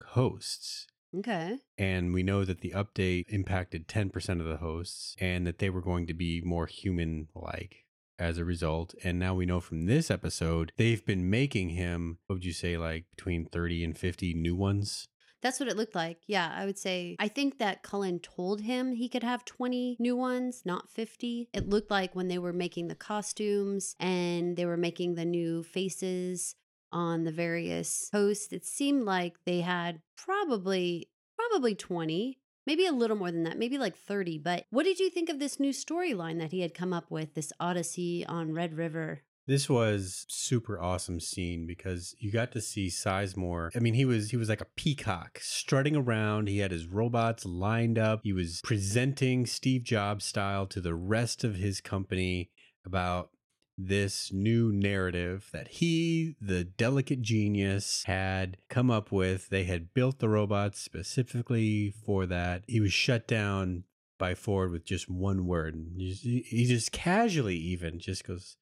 hosts. 0.08 0.86
Okay. 1.16 1.58
And 1.78 2.12
we 2.12 2.22
know 2.22 2.44
that 2.44 2.60
the 2.60 2.72
update 2.72 3.26
impacted 3.28 3.88
10% 3.88 4.40
of 4.40 4.46
the 4.46 4.58
hosts 4.58 5.16
and 5.20 5.46
that 5.46 5.58
they 5.58 5.70
were 5.70 5.80
going 5.80 6.06
to 6.06 6.14
be 6.14 6.42
more 6.44 6.66
human 6.66 7.28
like 7.34 7.84
as 8.18 8.38
a 8.38 8.44
result. 8.44 8.94
And 9.04 9.18
now 9.18 9.34
we 9.34 9.46
know 9.46 9.60
from 9.60 9.86
this 9.86 10.10
episode, 10.10 10.72
they've 10.76 11.04
been 11.04 11.30
making 11.30 11.70
him, 11.70 12.18
what 12.26 12.36
would 12.36 12.44
you 12.44 12.52
say, 12.52 12.76
like 12.76 13.04
between 13.14 13.46
30 13.46 13.84
and 13.84 13.96
50 13.96 14.34
new 14.34 14.54
ones? 14.54 15.08
That's 15.42 15.60
what 15.60 15.68
it 15.68 15.76
looked 15.76 15.94
like. 15.94 16.18
Yeah, 16.26 16.52
I 16.54 16.66
would 16.66 16.78
say. 16.78 17.16
I 17.18 17.28
think 17.28 17.58
that 17.58 17.82
Cullen 17.82 18.18
told 18.20 18.62
him 18.62 18.94
he 18.94 19.08
could 19.08 19.22
have 19.22 19.44
20 19.44 19.96
new 19.98 20.16
ones, 20.16 20.62
not 20.64 20.90
50. 20.90 21.48
It 21.52 21.68
looked 21.68 21.90
like 21.90 22.14
when 22.14 22.28
they 22.28 22.38
were 22.38 22.52
making 22.52 22.88
the 22.88 22.94
costumes 22.94 23.94
and 24.00 24.56
they 24.56 24.66
were 24.66 24.76
making 24.76 25.14
the 25.14 25.24
new 25.24 25.62
faces 25.62 26.54
on 26.92 27.24
the 27.24 27.32
various 27.32 28.08
hosts, 28.12 28.52
it 28.52 28.64
seemed 28.64 29.04
like 29.04 29.36
they 29.44 29.60
had 29.60 30.00
probably 30.16 31.08
probably 31.36 31.74
20 31.74 32.38
maybe 32.66 32.86
a 32.86 32.92
little 32.92 33.16
more 33.16 33.30
than 33.30 33.44
that, 33.44 33.58
maybe 33.58 33.78
like 33.78 33.96
30. 33.96 34.38
But 34.38 34.66
what 34.70 34.84
did 34.84 34.98
you 34.98 35.08
think 35.08 35.28
of 35.28 35.38
this 35.38 35.60
new 35.60 35.70
storyline 35.70 36.38
that 36.40 36.50
he 36.50 36.60
had 36.60 36.74
come 36.74 36.92
up 36.92 37.10
with, 37.10 37.34
this 37.34 37.52
Odyssey 37.60 38.26
on 38.26 38.52
Red 38.52 38.76
River? 38.76 39.22
This 39.46 39.68
was 39.68 40.26
super 40.28 40.80
awesome 40.80 41.20
scene 41.20 41.66
because 41.66 42.16
you 42.18 42.32
got 42.32 42.50
to 42.52 42.60
see 42.60 42.88
Sizemore. 42.88 43.70
I 43.76 43.78
mean, 43.78 43.94
he 43.94 44.04
was 44.04 44.30
he 44.30 44.36
was 44.36 44.48
like 44.48 44.60
a 44.60 44.66
peacock 44.76 45.38
strutting 45.40 45.94
around. 45.94 46.48
He 46.48 46.58
had 46.58 46.72
his 46.72 46.88
robots 46.88 47.44
lined 47.44 47.98
up. 47.98 48.20
He 48.24 48.32
was 48.32 48.60
presenting 48.64 49.46
Steve 49.46 49.84
Jobs 49.84 50.24
style 50.24 50.66
to 50.66 50.80
the 50.80 50.94
rest 50.96 51.44
of 51.44 51.54
his 51.54 51.80
company 51.80 52.50
about 52.84 53.30
this 53.78 54.32
new 54.32 54.72
narrative 54.72 55.48
that 55.52 55.68
he, 55.68 56.34
the 56.40 56.64
delicate 56.64 57.20
genius, 57.20 58.04
had 58.06 58.56
come 58.68 58.90
up 58.90 59.12
with. 59.12 59.48
They 59.48 59.64
had 59.64 59.92
built 59.92 60.18
the 60.18 60.28
robots 60.28 60.80
specifically 60.80 61.94
for 62.04 62.26
that. 62.26 62.64
He 62.66 62.80
was 62.80 62.92
shut 62.92 63.28
down 63.28 63.84
by 64.18 64.34
Ford 64.34 64.70
with 64.70 64.84
just 64.84 65.10
one 65.10 65.46
word. 65.46 65.76
He 65.98 66.64
just 66.66 66.90
casually 66.90 67.56
even 67.56 67.98
just 67.98 68.24
goes, 68.24 68.56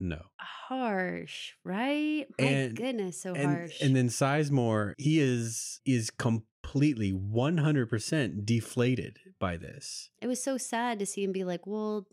no. 0.00 0.20
Harsh, 0.38 1.52
right? 1.64 2.26
My 2.38 2.46
and, 2.46 2.76
goodness, 2.76 3.22
so 3.22 3.34
and, 3.34 3.46
harsh. 3.46 3.80
And 3.80 3.94
then 3.94 4.08
Sizemore, 4.08 4.94
he 4.98 5.20
is 5.20 5.80
is 5.84 6.10
completely 6.10 7.12
100% 7.12 8.44
deflated 8.44 9.18
by 9.38 9.56
this. 9.56 10.10
It 10.20 10.26
was 10.26 10.42
so 10.42 10.58
sad 10.58 10.98
to 10.98 11.06
see 11.06 11.22
him 11.22 11.32
be 11.32 11.44
like, 11.44 11.66
"Well, 11.66 12.06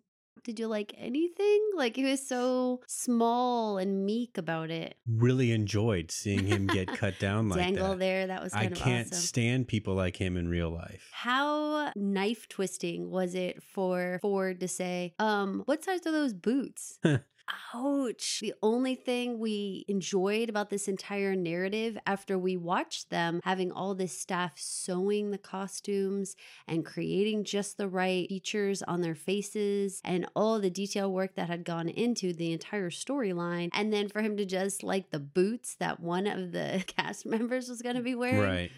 did 0.44 0.60
you 0.60 0.68
like 0.68 0.94
anything? 0.98 1.62
Like 1.76 1.96
he 1.96 2.04
was 2.04 2.26
so 2.26 2.82
small 2.88 3.78
and 3.78 4.06
meek 4.06 4.38
about 4.38 4.70
it. 4.70 4.96
Really 5.08 5.52
enjoyed 5.52 6.12
seeing 6.12 6.48
him 6.48 6.68
get 6.68 6.88
cut 6.98 7.18
down 7.20 7.50
like 7.50 7.60
Dangle 7.60 7.90
that. 7.90 8.00
there. 8.00 8.28
That 8.28 8.44
was 8.44 8.54
I 8.54 8.68
can't 8.68 9.08
awesome. 9.08 9.22
stand 9.22 9.68
people 9.68 9.96
like 9.96 10.18
him 10.18 10.38
in 10.38 10.50
real 10.50 10.70
life. 10.70 11.10
How 11.12 11.92
knife 11.96 12.48
twisting 12.50 13.10
was 13.10 13.36
it 13.36 13.64
for 13.64 14.20
Ford 14.22 14.60
to 14.60 14.68
say, 14.68 15.14
um, 15.20 15.64
what 15.66 15.84
size 15.84 16.06
are 16.06 16.12
those 16.12 16.34
boots? 16.34 17.00
Ouch. 17.74 18.40
The 18.42 18.54
only 18.62 18.96
thing 18.96 19.40
we 19.40 19.86
enjoyed 19.88 20.50
about 20.50 20.70
this 20.70 20.88
entire 20.88 21.36
narrative 21.36 21.98
after 22.06 22.38
we 22.38 22.56
watched 22.56 23.10
them 23.10 23.42
having 23.44 23.72
all 23.72 23.96
this 23.96 24.18
staff 24.18 24.54
sewing 24.56 25.32
the 25.32 25.38
costumes 25.38 26.36
and 26.68 26.86
creating 26.86 27.44
just 27.44 27.78
the 27.78 27.88
right 27.88 28.28
features 28.30 28.82
on 28.84 29.02
their 29.02 29.16
faces 29.16 30.02
and 30.06 30.28
all 30.36 30.60
the 30.60 30.70
detail 30.70 31.12
work 31.12 31.36
that 31.36 31.50
had 31.50 31.66
gone 31.66 31.90
into 31.90 32.34
the 32.34 32.52
entire 32.52 32.90
storyline. 32.90 33.70
And 33.74 33.92
then 33.92 34.08
for 34.08 34.22
him 34.22 34.38
to 34.38 34.46
just 34.46 34.84
like 34.84 35.12
the 35.12 35.20
boots 35.20 35.76
that 35.76 36.00
one 36.00 36.28
of 36.28 36.52
the 36.52 36.84
cast 36.88 37.26
members 37.26 37.70
was 37.70 37.82
going 37.82 37.96
to 37.96 38.02
be 38.02 38.16
wearing. 38.16 38.42
Right. 38.42 38.72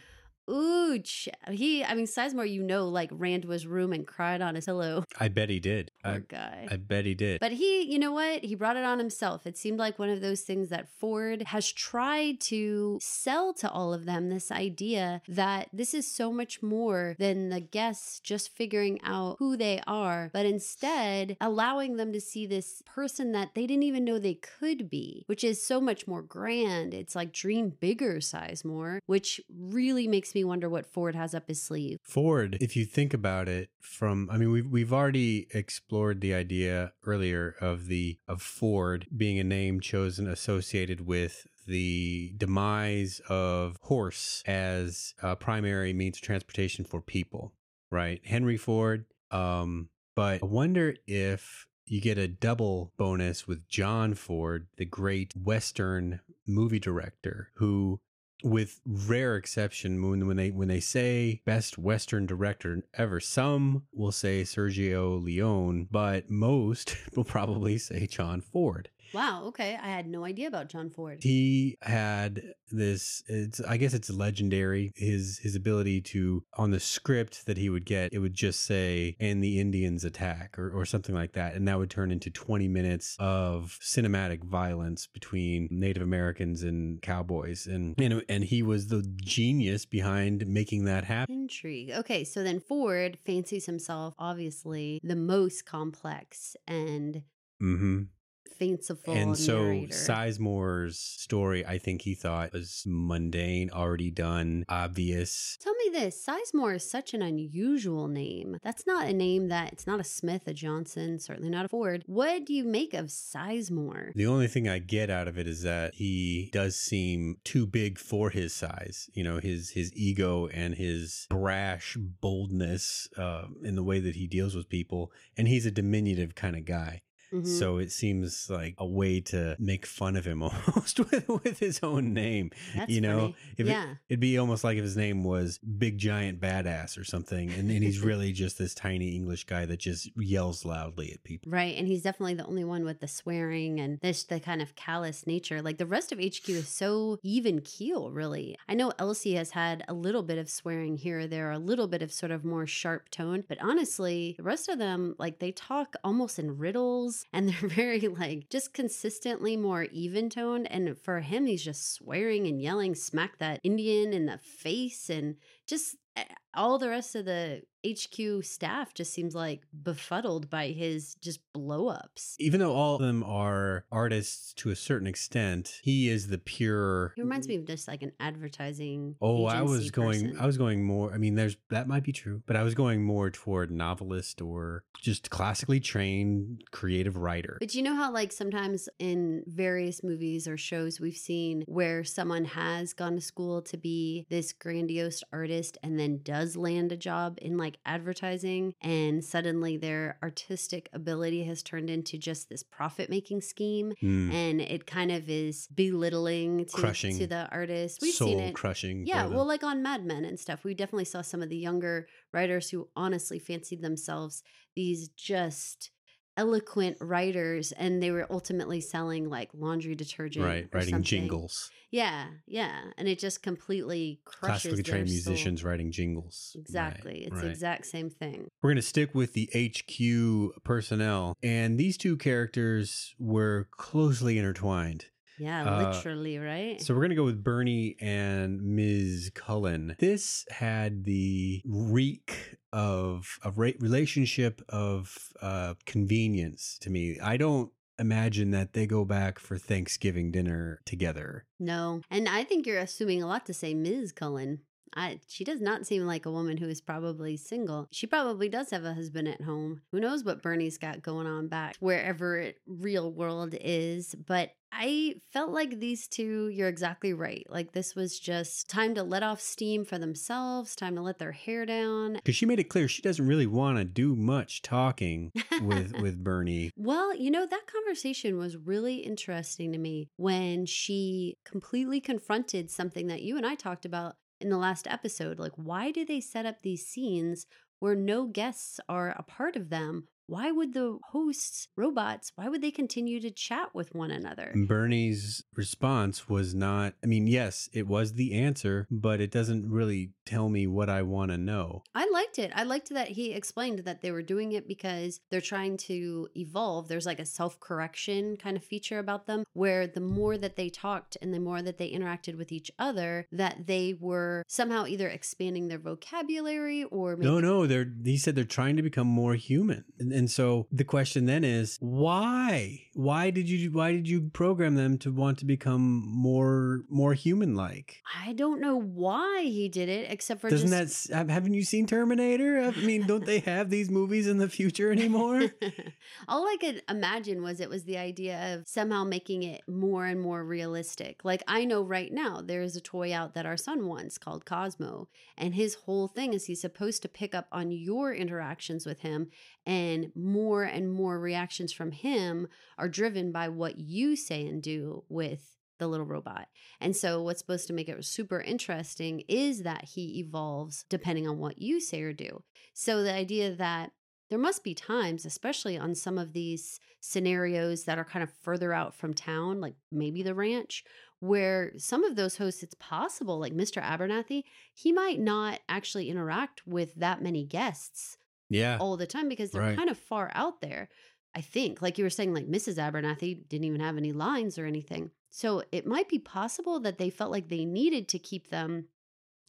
Ooch. 0.50 1.28
He, 1.50 1.84
I 1.84 1.96
mean, 1.96 2.06
Sizemore, 2.06 2.50
you 2.50 2.62
know, 2.62 2.88
like 2.88 3.10
ran 3.12 3.42
to 3.42 3.50
his 3.50 3.66
room 3.66 3.94
and 3.94 4.06
cried 4.06 4.42
on 4.42 4.56
his 4.56 4.66
pillow. 4.66 5.04
I 5.20 5.28
bet 5.28 5.50
he 5.50 5.60
did. 5.60 5.92
Poor 6.04 6.14
I, 6.14 6.20
guy. 6.20 6.68
I 6.70 6.78
bet 6.78 7.06
he 7.06 7.16
did. 7.16 7.40
But 7.40 7.54
he, 7.54 7.82
you 7.82 7.98
know 7.98 8.12
what? 8.12 8.44
He 8.44 8.56
brought 8.56 8.78
it 8.78 8.84
on 8.84 9.00
himself. 9.00 9.48
It 9.48 9.58
seemed 9.58 9.80
like 9.80 9.98
one 9.98 10.10
of 10.10 10.22
those 10.22 10.42
things 10.42 10.70
that 10.70 10.90
Ford 11.00 11.44
has 11.48 11.72
tried 11.72 12.40
to 12.42 13.00
sell 13.02 13.54
to 13.56 13.70
all 13.70 13.94
of 13.94 14.06
them 14.06 14.30
this 14.30 14.52
idea 14.52 15.22
that 15.28 15.70
this 15.74 15.94
is 15.94 16.08
so 16.08 16.32
much 16.32 16.62
more 16.62 17.16
than 17.18 17.50
the 17.50 17.60
guests 17.60 18.20
just 18.20 18.56
figuring 18.56 19.00
out 19.04 19.38
who 19.40 19.58
they 19.58 19.82
are, 19.88 20.30
but 20.34 20.46
instead 20.46 21.38
allowing 21.42 21.98
them 21.98 22.14
to 22.14 22.22
see 22.22 22.46
this 22.46 22.84
person 22.86 23.32
that 23.32 23.56
they 23.56 23.66
didn't 23.66 23.84
even 23.84 24.06
know 24.06 24.20
they 24.20 24.36
could 24.36 24.90
be, 24.90 25.24
which 25.28 25.44
is 25.44 25.62
so 25.62 25.82
much 25.82 26.08
more 26.08 26.22
grand. 26.22 26.94
It's 26.94 27.16
like 27.16 27.32
dream 27.32 27.70
bigger 27.80 28.18
Sizemore, 28.18 29.00
which 29.06 29.42
really 29.50 30.08
makes 30.08 30.35
me 30.36 30.44
wonder 30.44 30.70
what 30.70 30.86
Ford 30.86 31.16
has 31.16 31.34
up 31.34 31.48
his 31.48 31.62
sleeve. 31.62 32.00
Ford, 32.04 32.58
if 32.62 32.76
you 32.76 32.86
think 32.86 33.14
about 33.14 33.48
it 33.48 33.70
from 33.82 34.30
I 34.32 34.38
mean 34.38 34.52
we've 34.52 34.68
we've 34.68 34.94
already 34.94 35.48
explored 35.54 36.22
the 36.22 36.34
idea 36.34 36.94
earlier 37.06 37.56
of 37.60 37.88
the 37.88 38.20
of 38.28 38.42
Ford 38.42 39.08
being 39.16 39.40
a 39.40 39.44
name 39.44 39.80
chosen 39.80 40.28
associated 40.28 41.02
with 41.02 41.48
the 41.66 42.34
demise 42.38 43.22
of 43.28 43.78
horse 43.82 44.44
as 44.46 45.16
a 45.24 45.36
primary 45.36 45.94
means 45.94 46.18
of 46.18 46.22
transportation 46.22 46.86
for 46.86 47.02
people, 47.02 47.54
right? 47.90 48.22
Henry 48.26 48.58
Ford 48.58 49.06
um 49.32 49.90
but 50.16 50.44
I 50.44 50.46
wonder 50.46 50.96
if 51.08 51.68
you 51.88 52.02
get 52.02 52.18
a 52.18 52.28
double 52.28 52.94
bonus 52.98 53.48
with 53.48 53.68
John 53.68 54.16
Ford, 54.16 54.68
the 54.78 54.86
great 54.86 55.34
Western 55.36 56.22
movie 56.48 56.80
director, 56.80 57.52
who 57.56 58.00
with 58.46 58.80
rare 58.86 59.36
exception 59.36 60.08
when, 60.08 60.28
when 60.28 60.38
they 60.38 60.52
when 60.52 60.68
they 60.68 60.80
say 60.80 61.42
best 61.46 61.80
western 61.80 62.28
director 62.28 62.84
ever 62.94 63.20
some 63.20 63.84
will 63.92 64.12
say 64.12 64.44
sergio 64.44 65.22
leone 65.22 65.88
but 65.90 66.30
most 66.30 66.96
will 67.16 67.24
probably 67.24 67.76
say 67.78 68.06
john 68.06 68.40
ford 68.40 68.88
Wow. 69.14 69.46
Okay. 69.46 69.78
I 69.82 69.88
had 69.88 70.08
no 70.08 70.26
idea 70.26 70.48
about 70.48 70.70
John 70.70 70.90
Ford. 70.90 71.20
He 71.22 71.78
had 71.82 72.42
this 72.72 73.24
it's 73.28 73.62
I 73.62 73.78
guess 73.78 73.94
it's 73.94 74.10
legendary 74.10 74.92
his 74.96 75.40
his 75.40 75.56
ability 75.56 76.02
to 76.02 76.44
on 76.58 76.72
the 76.72 76.80
script 76.80 77.46
that 77.46 77.58
he 77.58 77.70
would 77.70 77.86
get 77.86 78.12
it 78.12 78.20
would 78.20 78.34
just 78.34 78.66
say 78.66 79.16
and 79.20 79.44
the 79.44 79.60
Indians 79.60 80.04
attack 80.04 80.58
or, 80.58 80.72
or 80.72 80.86
something 80.86 81.14
like 81.14 81.34
that 81.34 81.54
and 81.56 81.68
that 81.68 81.78
would 81.78 81.90
turn 81.90 82.12
into 82.12 82.30
20 82.30 82.68
minutes 82.68 83.16
of 83.20 83.78
cinematic 83.82 84.44
violence 84.44 85.08
between 85.08 85.68
Native 85.72 86.04
Americans 86.04 86.64
and 86.64 87.02
cowboys 87.02 87.68
and 87.68 87.96
and, 88.00 88.24
and 88.28 88.44
he 88.44 88.64
was 88.64 88.88
the 88.88 89.04
genius 89.24 89.86
behind 89.86 90.46
making 90.48 90.86
that 90.86 91.04
happen. 91.06 91.36
Intrigue. 91.44 91.92
Okay, 91.92 92.24
so 92.24 92.44
then 92.44 92.60
Ford 92.60 93.18
fancies 93.26 93.66
himself 93.66 94.14
obviously 94.18 95.00
the 95.04 95.16
most 95.16 95.66
complex 95.66 96.56
and 96.68 97.22
Mhm. 97.62 98.08
Fanciful 98.48 99.14
And 99.14 99.38
so 99.38 99.64
narrator. 99.64 99.96
Sizemore's 99.96 100.98
story, 100.98 101.66
I 101.66 101.78
think 101.78 102.04
he 102.04 102.16
thought 102.16 102.54
was 102.54 102.84
mundane, 102.86 103.70
already 103.72 104.12
done, 104.12 104.66
obvious. 104.70 105.58
Tell 105.62 105.74
me 105.76 105.90
this, 105.92 106.26
Sizemore 106.26 106.76
is 106.76 106.90
such 106.90 107.14
an 107.14 107.22
unusual 107.22 108.08
name. 108.08 108.58
That's 108.64 108.86
not 108.88 109.08
a 109.08 109.14
name 109.14 109.50
that 109.50 109.74
it's 109.74 109.88
not 109.88 110.00
a 110.00 110.04
Smith, 110.04 110.48
a 110.48 110.54
Johnson, 110.54 111.20
certainly 111.20 111.50
not 111.50 111.66
a 111.66 111.70
Ford. 111.70 112.04
What 112.06 112.46
do 112.46 112.54
you 112.54 112.64
make 112.64 112.94
of 112.94 113.08
Sizemore? 113.08 114.14
The 114.16 114.28
only 114.28 114.48
thing 114.48 114.68
I 114.68 114.80
get 114.80 115.10
out 115.10 115.28
of 115.28 115.38
it 115.38 115.48
is 115.48 115.64
that 115.64 115.96
he 115.96 116.50
does 116.54 116.76
seem 116.76 117.38
too 117.44 117.66
big 117.66 117.98
for 118.00 118.30
his 118.30 118.54
size. 118.54 119.10
You 119.14 119.24
know, 119.24 119.40
his 119.40 119.72
his 119.72 119.92
ego 119.96 120.48
and 120.48 120.76
his 120.76 121.28
brash 121.30 121.98
boldness 121.98 123.10
uh, 123.18 123.46
in 123.64 123.76
the 123.76 123.84
way 123.84 124.00
that 124.00 124.16
he 124.16 124.28
deals 124.28 124.56
with 124.56 124.70
people, 124.70 125.12
and 125.38 125.48
he's 125.48 125.66
a 125.66 125.72
diminutive 125.72 126.36
kind 126.36 126.56
of 126.56 126.66
guy. 126.66 127.02
Mhm. 127.34 127.46
So 127.48 127.78
it 127.78 127.92
seems 127.92 128.50
like 128.50 128.76
a 128.78 128.86
way 128.86 129.20
to 129.22 129.56
make 129.60 129.86
fun 129.86 130.16
of 130.16 130.26
him 130.26 130.42
almost 130.44 131.00
with, 131.00 131.28
with 131.28 131.60
his 131.60 131.80
own 131.84 132.14
name. 132.14 132.52
That's 132.76 132.92
you 132.92 133.02
know, 133.02 133.20
funny. 133.20 133.36
if 133.58 133.68
it- 133.68 133.70
yeah. 133.70 133.96
It'd 134.10 134.20
be 134.20 134.38
almost 134.38 134.64
like 134.64 134.78
if 134.78 134.84
his 134.84 134.96
name 134.98 135.24
was 135.24 135.58
Big 135.60 135.98
Giant 135.98 136.40
Badass 136.40 136.98
or 136.98 137.04
something, 137.04 137.50
and, 137.52 137.70
and 137.72 137.84
he's 137.84 138.00
really 138.00 138.32
just 138.44 138.58
this 138.58 138.74
tiny 138.76 139.16
English 139.16 139.46
guy 139.46 139.66
that 139.66 139.80
just 139.80 140.10
yells 140.18 140.64
loudly 140.66 141.12
at 141.12 141.24
people. 141.24 141.52
Right, 141.52 141.76
and 141.78 141.88
he's 141.88 142.02
definitely 142.04 142.36
the 142.36 142.46
only 142.46 142.64
one 142.64 142.84
with 142.86 143.00
the 143.00 143.08
swearing 143.08 143.80
and 143.80 144.00
this 144.02 144.24
the 144.24 144.40
kind 144.40 144.62
of 144.62 144.76
callous 144.76 145.26
nature. 145.28 145.62
Like 145.62 145.78
the 145.78 145.86
rest 145.86 146.12
of 146.12 146.20
HQ 146.20 146.48
is 146.50 146.68
so 146.68 147.20
even 147.24 147.62
keel, 147.62 148.12
really. 148.12 148.58
I 148.70 148.74
know 148.76 148.94
Elsie 149.00 149.36
has 149.36 149.52
had 149.52 149.84
a 149.88 149.94
little 149.94 150.24
bit 150.24 150.38
of 150.38 150.50
swearing 150.50 150.98
here 150.98 151.20
or 151.22 151.28
there, 151.28 151.52
a 151.52 151.60
little 151.60 151.88
bit 151.88 152.02
of 152.02 152.12
sort 152.12 152.32
of 152.32 152.46
more 152.46 152.68
sharp 152.68 153.10
tone, 153.10 153.44
but 153.48 153.58
honestly, 153.62 154.36
the 154.38 154.44
rest 154.44 154.70
of 154.70 154.78
them 154.80 155.16
like 155.18 155.40
they 155.40 155.52
talk 155.52 155.96
almost 156.04 156.38
in 156.40 156.58
riddles 156.58 157.15
and 157.34 157.50
they're 157.50 157.70
very 157.70 158.00
like 158.02 158.50
just 158.50 158.74
consistently 158.74 159.56
more 159.56 159.84
even 159.84 160.30
toned. 160.30 160.72
And 160.72 160.98
for 160.98 161.20
him, 161.20 161.46
he's 161.46 161.64
just 161.64 161.94
swearing 161.94 162.48
and 162.48 162.62
yelling, 162.62 162.96
smack 162.96 163.38
that 163.40 163.60
Indian 163.64 164.14
in 164.14 164.26
the 164.26 164.38
face, 164.38 165.10
and 165.10 165.36
just 165.68 165.96
eh, 166.16 166.24
all 166.56 166.78
the 166.78 166.90
rest 166.90 167.16
of 167.16 167.26
the 167.26 167.62
HQ 167.86 168.44
staff 168.44 168.94
just 168.94 169.14
seems 169.14 169.36
like 169.36 169.62
befuddled 169.84 170.50
by 170.50 170.70
his 170.70 171.16
just 171.22 171.40
blow 171.54 171.88
ups. 171.88 172.36
Even 172.40 172.60
though 172.60 172.74
all 172.74 172.96
of 172.96 173.02
them 173.02 173.24
are 173.24 173.86
artists 173.92 174.54
to 174.54 174.72
a 174.72 174.76
certain 174.76 175.08
extent, 175.08 175.80
he 175.84 176.10
is 176.10 176.28
the 176.28 176.38
pure. 176.38 177.14
He 177.16 177.22
reminds 177.22 177.48
me 177.48 177.56
of 177.56 177.66
just 177.66 177.88
like 177.88 178.02
an 178.02 178.12
advertising. 178.20 179.16
Oh, 179.22 179.46
I 179.46 179.62
was 179.62 179.92
going. 179.92 180.22
person. 180.22 180.40
I 180.40 180.46
was 180.46 180.58
going 180.58 180.84
more. 180.84 181.14
I 181.14 181.18
mean, 181.18 181.36
there's 181.36 181.58
that 181.70 181.88
might 181.88 182.04
be 182.04 182.12
true, 182.12 182.42
but 182.48 182.56
I 182.56 182.64
was 182.64 182.74
going 182.74 183.04
more 183.04 183.30
toward 183.30 183.72
novelist 183.72 184.42
or 184.42 184.84
just 185.00 185.30
classically 185.30 185.80
trained 185.80 186.64
creative 186.72 187.18
writer. 187.18 187.58
But 187.60 187.76
you 187.76 187.84
know 187.84 187.96
how, 187.96 188.12
like, 188.12 188.32
sometimes 188.32 188.90
in 189.00 189.44
various 189.46 190.04
movies 190.04 190.48
or 190.48 190.58
shows 190.58 191.00
we've 191.00 191.18
seen 191.18 191.64
where 191.68 192.04
someone 192.04 192.46
has 192.46 192.94
gone 192.94 193.16
to 193.16 193.22
school 193.22 193.62
to 193.64 193.78
be 193.78 194.26
this 194.30 194.54
grandiose 194.54 195.24
artist 195.32 195.78
and 195.84 196.00
then 196.00 196.22
does 196.24 196.45
land 196.56 196.92
a 196.92 196.98
job 196.98 197.38
in 197.42 197.58
like 197.58 197.78
advertising, 197.86 198.74
and 198.82 199.24
suddenly 199.24 199.78
their 199.78 200.18
artistic 200.22 200.90
ability 200.94 201.44
has 201.46 201.64
turned 201.64 201.90
into 201.90 202.18
just 202.18 202.50
this 202.50 202.62
profit 202.64 203.10
making 203.10 203.42
scheme. 203.42 203.94
Hmm. 204.02 204.32
And 204.32 204.62
it 204.62 204.86
kind 204.86 205.12
of 205.12 205.30
is 205.30 205.68
belittling 205.74 206.66
to, 206.66 206.72
Crushing. 206.72 207.18
to 207.20 207.28
the 207.28 207.48
artist. 207.52 208.00
We've 208.02 208.14
Soul 208.14 208.28
seen 208.30 208.40
it. 208.40 208.56
crushing. 208.56 209.06
Yeah, 209.06 209.28
well, 209.28 209.46
like 209.46 209.64
on 209.64 209.82
Mad 209.82 210.06
Men 210.06 210.26
and 210.26 210.40
stuff, 210.40 210.64
we 210.64 210.74
definitely 210.74 211.06
saw 211.06 211.22
some 211.22 211.42
of 211.42 211.50
the 211.50 211.58
younger 211.58 212.08
writers 212.34 212.70
who 212.70 212.90
honestly 212.96 213.40
fancied 213.40 213.82
themselves 213.82 214.44
these 214.76 215.08
just 215.10 215.92
eloquent 216.38 216.98
writers, 217.00 217.72
and 217.72 218.02
they 218.02 218.12
were 218.12 218.28
ultimately 218.30 218.82
selling 218.82 219.30
like 219.30 219.50
laundry 219.54 219.96
detergent, 219.96 220.46
right, 220.46 220.68
writing 220.74 220.90
something. 220.96 221.04
jingles. 221.04 221.70
Yeah, 221.92 222.26
yeah, 222.46 222.82
and 222.98 223.08
it 223.08 223.20
just 223.20 223.42
completely 223.42 224.20
crushes 224.26 224.64
Classically 224.74 224.84
trained 224.84 225.10
soul. 225.10 225.32
musicians 225.32 225.64
writing 225.64 225.92
jingles. 225.92 226.52
Right, 226.56 226.62
Exactly, 226.62 227.24
it's 227.26 227.42
the 227.42 227.50
exact 227.50 227.86
same 227.86 228.10
thing. 228.10 228.50
We're 228.62 228.70
going 228.72 228.76
to 228.76 228.82
stick 228.82 229.16
with 229.16 229.34
the 229.34 229.50
HQ 229.56 230.64
personnel, 230.64 231.38
and 231.42 231.78
these 231.78 231.98
two 231.98 232.18
characters 232.18 233.14
were 233.20 233.68
closely 233.78 234.38
intertwined. 234.38 235.06
Yeah, 235.38 235.64
Uh, 235.64 235.92
literally, 235.92 236.38
right? 236.38 236.82
So 236.82 236.94
we're 236.94 237.02
going 237.02 237.10
to 237.10 237.16
go 237.16 237.26
with 237.26 237.44
Bernie 237.44 237.96
and 238.00 238.62
Ms. 238.62 239.32
Cullen. 239.34 239.96
This 240.00 240.46
had 240.50 241.04
the 241.04 241.62
reek 241.66 242.58
of 242.72 243.38
a 243.44 243.52
re- 243.52 243.76
relationship 243.80 244.62
of 244.70 245.18
uh, 245.42 245.76
convenience 245.86 246.78
to 246.82 246.90
me. 246.90 247.20
I 247.22 247.38
don't 247.38 247.72
imagine 247.98 248.52
that 248.52 248.74
they 248.74 248.86
go 248.86 249.06
back 249.06 249.40
for 249.40 249.58
Thanksgiving 249.58 250.32
dinner 250.32 250.82
together. 250.86 251.46
no, 251.60 252.02
and 252.12 252.28
I 252.28 252.44
think 252.44 252.66
you're 252.68 252.80
assuming 252.80 253.24
a 253.24 253.28
lot 253.28 253.46
to 253.46 253.54
say 253.54 253.74
Ms. 253.74 254.12
Cullen. 254.12 254.60
I, 254.96 255.20
she 255.28 255.44
does 255.44 255.62
not 255.62 255.86
seem 255.86 256.06
like 256.06 256.26
a 256.26 256.32
woman 256.32 256.58
who 256.58 256.70
is 256.70 256.82
probably 256.82 257.38
single. 257.38 257.88
She 257.92 258.08
probably 258.08 258.50
does 258.50 258.70
have 258.72 258.86
a 258.86 258.94
husband 258.94 259.28
at 259.28 259.42
home. 259.42 259.82
Who 259.92 260.00
knows 260.00 260.24
what 260.24 260.42
Bernie's 260.42 260.78
got 260.78 261.02
going 261.02 261.28
on 261.28 261.48
back 261.48 261.76
wherever 261.80 262.38
it 262.38 262.60
real 262.66 263.12
world 263.12 263.56
is. 263.60 264.16
But 264.16 264.52
I 264.78 265.16
felt 265.32 265.52
like 265.52 265.80
these 265.80 266.08
two, 266.08 266.50
you're 266.50 266.68
exactly 266.68 267.14
right. 267.14 267.46
Like 267.50 267.72
this 267.72 267.96
was 267.96 268.20
just 268.20 268.70
time 268.70 268.94
to 268.96 269.04
let 269.04 269.24
off 269.24 269.40
steam 269.40 269.86
for 269.86 269.98
themselves, 269.98 270.76
time 270.76 270.96
to 270.96 271.02
let 271.02 271.18
their 271.18 271.32
hair 271.32 271.66
down. 271.66 272.14
Because 272.16 272.36
she 272.36 272.46
made 272.46 272.60
it 272.60 272.66
clear 272.66 272.90
she 272.90 273.02
doesn't 273.02 273.26
really 273.26 273.48
want 273.48 273.78
to 273.78 273.86
do 273.86 274.16
much 274.16 274.62
talking 274.62 275.32
with 275.62 275.94
with 276.02 276.22
Bernie. 276.24 276.72
Well, 276.76 277.16
you 277.16 277.32
know, 277.32 277.46
that 277.46 277.68
conversation 277.68 278.38
was 278.38 278.58
really 278.58 278.96
interesting 278.98 279.72
to 279.72 279.78
me 279.78 280.10
when 280.18 280.66
she 280.66 281.38
completely 281.46 282.02
confronted 282.02 282.70
something 282.70 283.08
that 283.08 283.22
you 283.22 283.38
and 283.38 283.46
I 283.46 283.56
talked 283.56 283.86
about 283.86 284.18
in 284.40 284.50
the 284.50 284.58
last 284.58 284.88
episode. 284.88 285.40
Like, 285.40 285.54
why 285.56 285.92
do 285.92 286.06
they 286.06 286.22
set 286.22 286.46
up 286.46 286.62
these 286.62 286.88
scenes 286.88 287.46
where 287.80 287.96
no 287.96 288.26
guests 288.28 288.80
are 288.90 289.10
a 289.10 289.24
part 289.24 289.56
of 289.56 289.70
them? 289.70 290.08
Why 290.28 290.52
would 290.52 290.74
the 290.74 290.98
hosts, 291.12 291.68
robots, 291.76 292.32
why 292.36 292.50
would 292.50 292.62
they 292.62 292.72
continue 292.72 293.20
to 293.22 293.30
chat 293.30 293.76
with 293.76 293.94
one 293.94 294.12
another? 294.12 294.54
Bernie's 294.56 295.44
response 295.56 296.28
was 296.28 296.56
not, 296.56 296.94
I 297.04 297.08
mean, 297.08 297.28
yes, 297.28 297.70
it 297.74 297.88
was 297.88 298.14
the 298.14 298.34
answer, 298.34 298.88
but 298.90 299.22
it 299.22 299.32
doesn't 299.32 299.70
really 299.70 300.12
tell 300.26 300.50
me 300.50 300.66
what 300.66 300.90
I 300.90 301.04
want 301.04 301.32
to 301.32 301.38
know. 301.38 301.84
I 301.94 302.10
liked 302.12 302.40
it. 302.40 302.52
I 302.56 302.64
liked 302.64 302.90
that 302.90 303.10
he 303.10 303.34
explained 303.34 303.80
that 303.80 304.02
they 304.02 304.12
were 304.12 304.24
doing 304.24 304.52
it 304.54 304.68
because 304.68 305.20
they're 305.30 305.42
trying 305.42 305.78
to 305.78 306.28
evolve. 306.36 306.88
There's 306.88 307.06
like 307.06 307.20
a 307.20 307.26
self 307.26 307.60
correction 307.60 308.38
kind 308.38 308.58
of 308.58 308.64
feature 308.64 309.00
about 309.00 309.28
them 309.28 309.44
where 309.54 309.86
the 309.86 310.02
more 310.02 310.38
that 310.38 310.56
they 310.56 310.70
talked 310.70 311.18
and 311.22 311.34
the 311.34 311.40
more 311.40 311.62
that 311.62 311.78
they 311.78 311.92
interacted 311.92 312.38
with 312.38 312.52
each 312.52 312.72
other, 312.80 313.28
that 313.32 313.68
they 313.68 313.96
were 314.00 314.44
somehow 314.48 314.86
either 314.88 315.08
expanding 315.08 315.68
their 315.68 315.78
vocabulary 315.78 316.84
or 316.86 317.16
maybe 317.16 317.30
No, 317.30 317.40
no, 317.40 317.68
they're 317.68 317.92
he 318.04 318.18
said 318.18 318.36
they're 318.36 318.44
trying 318.44 318.78
to 318.78 318.84
become 318.84 319.08
more 319.08 319.36
human. 319.36 319.84
And, 320.00 320.12
and 320.16 320.32
so 320.32 320.68
the 320.72 320.84
question 320.84 321.26
then 321.26 321.44
is 321.44 321.78
why? 321.82 322.82
Why 322.94 323.30
did 323.30 323.50
you 323.50 323.72
why 323.72 323.92
did 323.92 324.08
you 324.08 324.30
program 324.34 324.76
them 324.76 324.98
to 325.00 325.12
want 325.12 325.38
to 325.40 325.46
become 325.46 326.04
more 326.08 326.84
more 326.90 327.14
human 327.14 327.56
like? 327.56 328.02
I 328.26 328.34
don't 328.34 328.62
know 328.62 328.80
why 328.80 329.44
he 329.44 329.68
did 329.68 329.90
it 329.90 330.10
except 330.10 330.42
for 330.42 330.50
Doesn't 330.50 330.70
just 330.70 331.10
that 331.10 331.30
haven't 331.30 331.54
you 331.54 331.64
seen 331.64 331.86
Terminator? 331.86 332.62
I 332.62 332.72
mean, 332.72 333.06
don't 333.06 333.26
they 333.26 333.40
have 333.40 333.70
these 333.70 333.90
movies 333.90 334.28
in 334.28 334.38
the 334.38 334.48
future 334.48 334.92
anymore? 334.92 335.52
All 336.28 336.48
I 336.48 336.56
could 336.60 336.82
imagine 336.90 337.44
was 337.44 337.60
it 337.60 337.70
was 337.70 337.84
the 337.84 337.98
idea 337.98 338.56
of 338.56 338.68
somehow 338.68 339.04
making 339.04 339.44
it 339.44 339.62
more 339.68 340.06
and 340.06 340.22
more 340.22 340.44
realistic. 340.44 341.26
Like 341.26 341.44
I 341.48 341.66
know 341.66 341.84
right 341.84 342.12
now 342.12 342.42
there 342.42 342.62
is 342.62 342.78
a 342.78 342.82
toy 342.82 343.14
out 343.14 343.34
that 343.34 343.46
our 343.46 343.58
son 343.58 343.88
wants 343.88 344.18
called 344.18 344.46
Cozmo, 344.46 345.10
and 345.38 345.54
his 345.54 345.76
whole 345.76 346.08
thing 346.08 346.34
is 346.34 346.46
he's 346.46 346.62
supposed 346.62 347.02
to 347.02 347.10
pick 347.10 347.36
up 347.36 347.48
on 347.52 347.72
your 347.72 348.14
interactions 348.14 348.86
with 348.86 349.02
him, 349.02 349.30
and 349.66 350.05
more 350.16 350.64
and 350.64 350.92
more 350.92 351.20
reactions 351.20 351.72
from 351.72 351.92
him 351.92 352.48
are 352.78 352.90
driven 352.90 353.32
by 353.32 353.50
what 353.50 353.80
you 353.80 354.16
say 354.16 354.46
and 354.46 354.62
do 354.62 355.04
with 355.10 355.56
the 355.80 355.88
little 355.88 356.06
robot. 356.06 356.48
And 356.80 356.96
so 356.96 357.22
what's 357.22 357.40
supposed 357.40 357.68
to 357.68 357.74
make 357.74 357.90
it 357.90 358.06
super 358.06 358.42
interesting 358.42 359.24
is 359.28 359.64
that 359.64 359.86
he 359.86 360.20
evolves 360.20 360.86
depending 360.90 361.28
on 361.28 361.38
what 361.38 361.62
you 361.62 361.80
say 361.80 362.02
or 362.02 362.14
do. 362.14 362.44
So 362.74 363.04
the 363.04 363.14
idea 363.14 363.56
that 363.56 363.92
there 364.30 364.40
must 364.40 364.64
be 364.64 364.74
times, 364.74 365.26
especially 365.26 365.78
on 365.78 365.94
some 365.94 366.18
of 366.18 366.34
these 366.34 366.80
scenarios 367.00 367.84
that 367.84 368.00
are 368.00 368.06
kind 368.06 368.24
of 368.24 368.32
further 368.42 368.74
out 368.74 368.96
from 368.96 369.14
town, 369.14 369.62
like 369.62 369.76
maybe 369.92 370.24
the 370.24 370.34
ranch, 370.34 370.84
where 371.20 371.74
some 371.78 372.04
of 372.04 372.16
those 372.16 372.38
hosts, 372.38 372.64
it's 372.64 372.76
possible, 372.80 373.40
like 373.40 373.54
Mr. 373.54 373.82
Abernathy, 373.82 374.44
he 374.74 374.92
might 374.92 375.20
not 375.20 375.60
actually 375.70 376.10
interact 376.10 376.66
with 376.66 376.96
that 376.96 377.22
many 377.22 377.44
guests 377.44 378.18
Yeah. 378.50 378.78
all 378.80 378.98
the 378.98 379.08
time 379.08 379.28
because 379.30 379.52
they're 379.52 379.62
Right. 379.62 379.78
kind 379.78 379.90
of 379.90 379.98
far 379.98 380.32
out 380.36 380.62
there. 380.62 380.90
I 381.34 381.42
think, 381.42 381.82
like 381.82 381.98
you 381.98 382.06
were 382.06 382.10
saying, 382.10 382.34
like 382.34 382.48
Mrs. 382.48 382.78
Abernathy 382.78 383.48
didn't 383.50 383.66
even 383.66 383.82
have 383.82 383.98
any 383.98 384.14
lines 384.14 384.58
or 384.58 384.66
anything. 384.66 385.12
So 385.32 385.64
it 385.74 385.86
might 385.86 386.08
be 386.08 386.20
possible 386.20 386.80
that 386.82 386.98
they 386.98 387.10
felt 387.10 387.32
like 387.32 387.50
they 387.50 387.66
needed 387.66 388.08
to 388.10 388.20
keep 388.20 388.50
them 388.50 388.88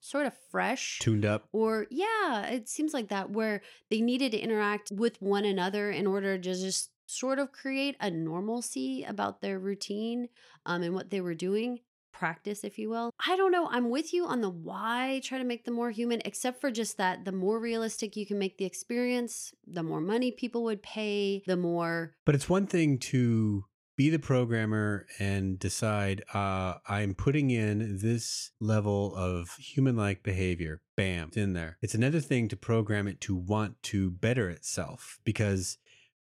sort 0.01 0.27
of 0.27 0.35
fresh. 0.51 0.99
Tuned 0.99 1.25
up. 1.25 1.49
Or, 1.53 1.87
yeah, 1.91 2.47
it 2.49 2.69
seems 2.69 2.93
like 2.93 3.09
that, 3.09 3.31
where 3.31 3.63
they 3.91 4.01
needed 4.01 4.33
to 4.33 4.39
interact 4.39 4.91
with 4.91 5.23
one 5.23 5.45
another 5.45 5.91
in 5.91 6.07
order 6.07 6.37
to 6.39 6.53
just 6.53 6.91
sort 7.07 7.39
of 7.39 7.53
create 7.53 7.97
a 8.01 8.11
normalcy 8.11 9.05
about 9.05 9.41
their 9.41 9.59
routine 9.61 10.29
um, 10.65 10.83
and 10.83 10.93
what 10.95 11.11
they 11.11 11.21
were 11.21 11.35
doing 11.35 11.79
practice 12.19 12.65
if 12.65 12.79
you 12.79 12.89
will 12.89 13.11
i 13.27 13.37
don't 13.37 13.53
know 13.53 13.69
i'm 13.71 13.91
with 13.91 14.13
you 14.13 14.27
on 14.27 14.41
the 14.41 14.51
why 14.51 15.21
try 15.23 15.39
to 15.39 15.45
make 15.45 15.65
them 15.65 15.75
more 15.75 15.91
human 15.91 16.21
except 16.25 16.61
for 16.61 16.71
just 16.71 16.97
that 16.97 17.25
the 17.25 17.33
more 17.33 17.59
realistic 17.59 18.17
you 18.17 18.27
can 18.27 18.39
make 18.39 18.57
the 18.59 18.65
experience 18.65 19.53
the 19.67 19.83
more 19.83 20.01
money 20.01 20.31
people 20.31 20.63
would 20.65 20.83
pay 20.83 21.43
the 21.47 21.57
more 21.57 22.15
But 22.25 22.35
it's 22.35 22.49
one 22.49 22.67
thing 22.67 22.99
to 22.99 23.65
be 23.97 24.11
the 24.11 24.19
programmer 24.19 25.07
and 25.19 25.59
decide 25.59 26.23
uh, 26.35 26.75
I'm 26.87 27.15
putting 27.15 27.51
in 27.51 27.99
this 27.99 28.51
level 28.61 29.15
of 29.17 29.57
human 29.57 29.97
like 29.97 30.23
behavior. 30.23 30.83
Bam, 30.97 31.29
it's 31.29 31.37
in 31.37 31.55
there. 31.55 31.79
It's 31.81 31.95
another 31.95 32.21
thing 32.21 32.49
to 32.49 32.57
program 32.57 33.09
it 33.09 33.21
to 33.23 33.35
want 33.35 33.83
to 33.85 34.11
better 34.11 34.51
itself 34.51 35.19
because 35.25 35.79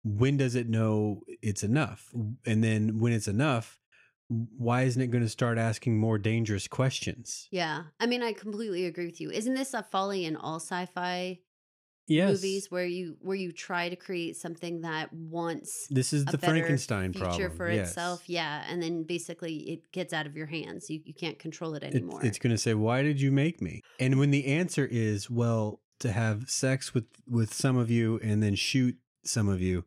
when 0.03 0.37
does 0.37 0.55
it 0.55 0.67
know 0.67 1.21
it's 1.41 1.63
enough? 1.63 2.09
And 2.45 2.63
then 2.63 2.99
when 2.99 3.13
it's 3.13 3.27
enough, 3.27 3.79
why 4.57 4.83
isn't 4.83 5.01
it 5.01 5.07
going 5.11 5.23
to 5.23 5.29
start 5.29 5.57
asking 5.57 5.97
more 5.97 6.17
dangerous 6.17 6.67
questions? 6.67 7.47
yeah 7.51 7.83
i 7.99 8.05
mean 8.05 8.23
i 8.23 8.31
completely 8.33 8.85
agree 8.85 9.05
with 9.05 9.19
you 9.19 9.29
isn't 9.31 9.55
this 9.55 9.73
a 9.73 9.83
folly 9.83 10.25
in 10.25 10.35
all 10.35 10.55
sci-fi 10.59 11.39
Yes. 12.07 12.29
movies 12.31 12.69
where 12.69 12.85
you 12.85 13.15
where 13.21 13.37
you 13.37 13.51
try 13.53 13.87
to 13.87 13.95
create 13.95 14.35
something 14.35 14.81
that 14.81 15.13
wants 15.13 15.87
This 15.89 16.11
is 16.11 16.23
a 16.23 16.31
the 16.31 16.37
Frankenstein 16.39 17.13
future 17.13 17.27
problem. 17.27 17.55
for 17.57 17.71
yes. 17.71 17.89
itself 17.89 18.23
yeah 18.27 18.65
and 18.67 18.81
then 18.83 19.03
basically 19.03 19.55
it 19.71 19.91
gets 19.93 20.11
out 20.11 20.25
of 20.25 20.35
your 20.35 20.47
hands 20.47 20.89
you, 20.89 20.99
you 21.05 21.13
can't 21.13 21.39
control 21.39 21.73
it 21.75 21.83
It- 21.83 21.93
anymore 21.93 22.19
it's 22.25 22.39
going 22.39 22.51
to 22.51 22.57
say, 22.57 22.73
"Why 22.73 23.01
did 23.03 23.21
you 23.21 23.31
make 23.31 23.61
me?" 23.61 23.81
And 23.99 24.19
when 24.19 24.31
the 24.31 24.45
answer 24.47 24.85
is, 24.91 25.29
"Well, 25.29 25.79
to 25.99 26.11
have 26.11 26.49
sex 26.49 26.93
with 26.93 27.05
with 27.29 27.53
some 27.53 27.77
of 27.77 27.89
you 27.89 28.19
and 28.21 28.41
then 28.43 28.55
shoot 28.55 28.97
some 29.23 29.47
of 29.47 29.61
you," 29.61 29.85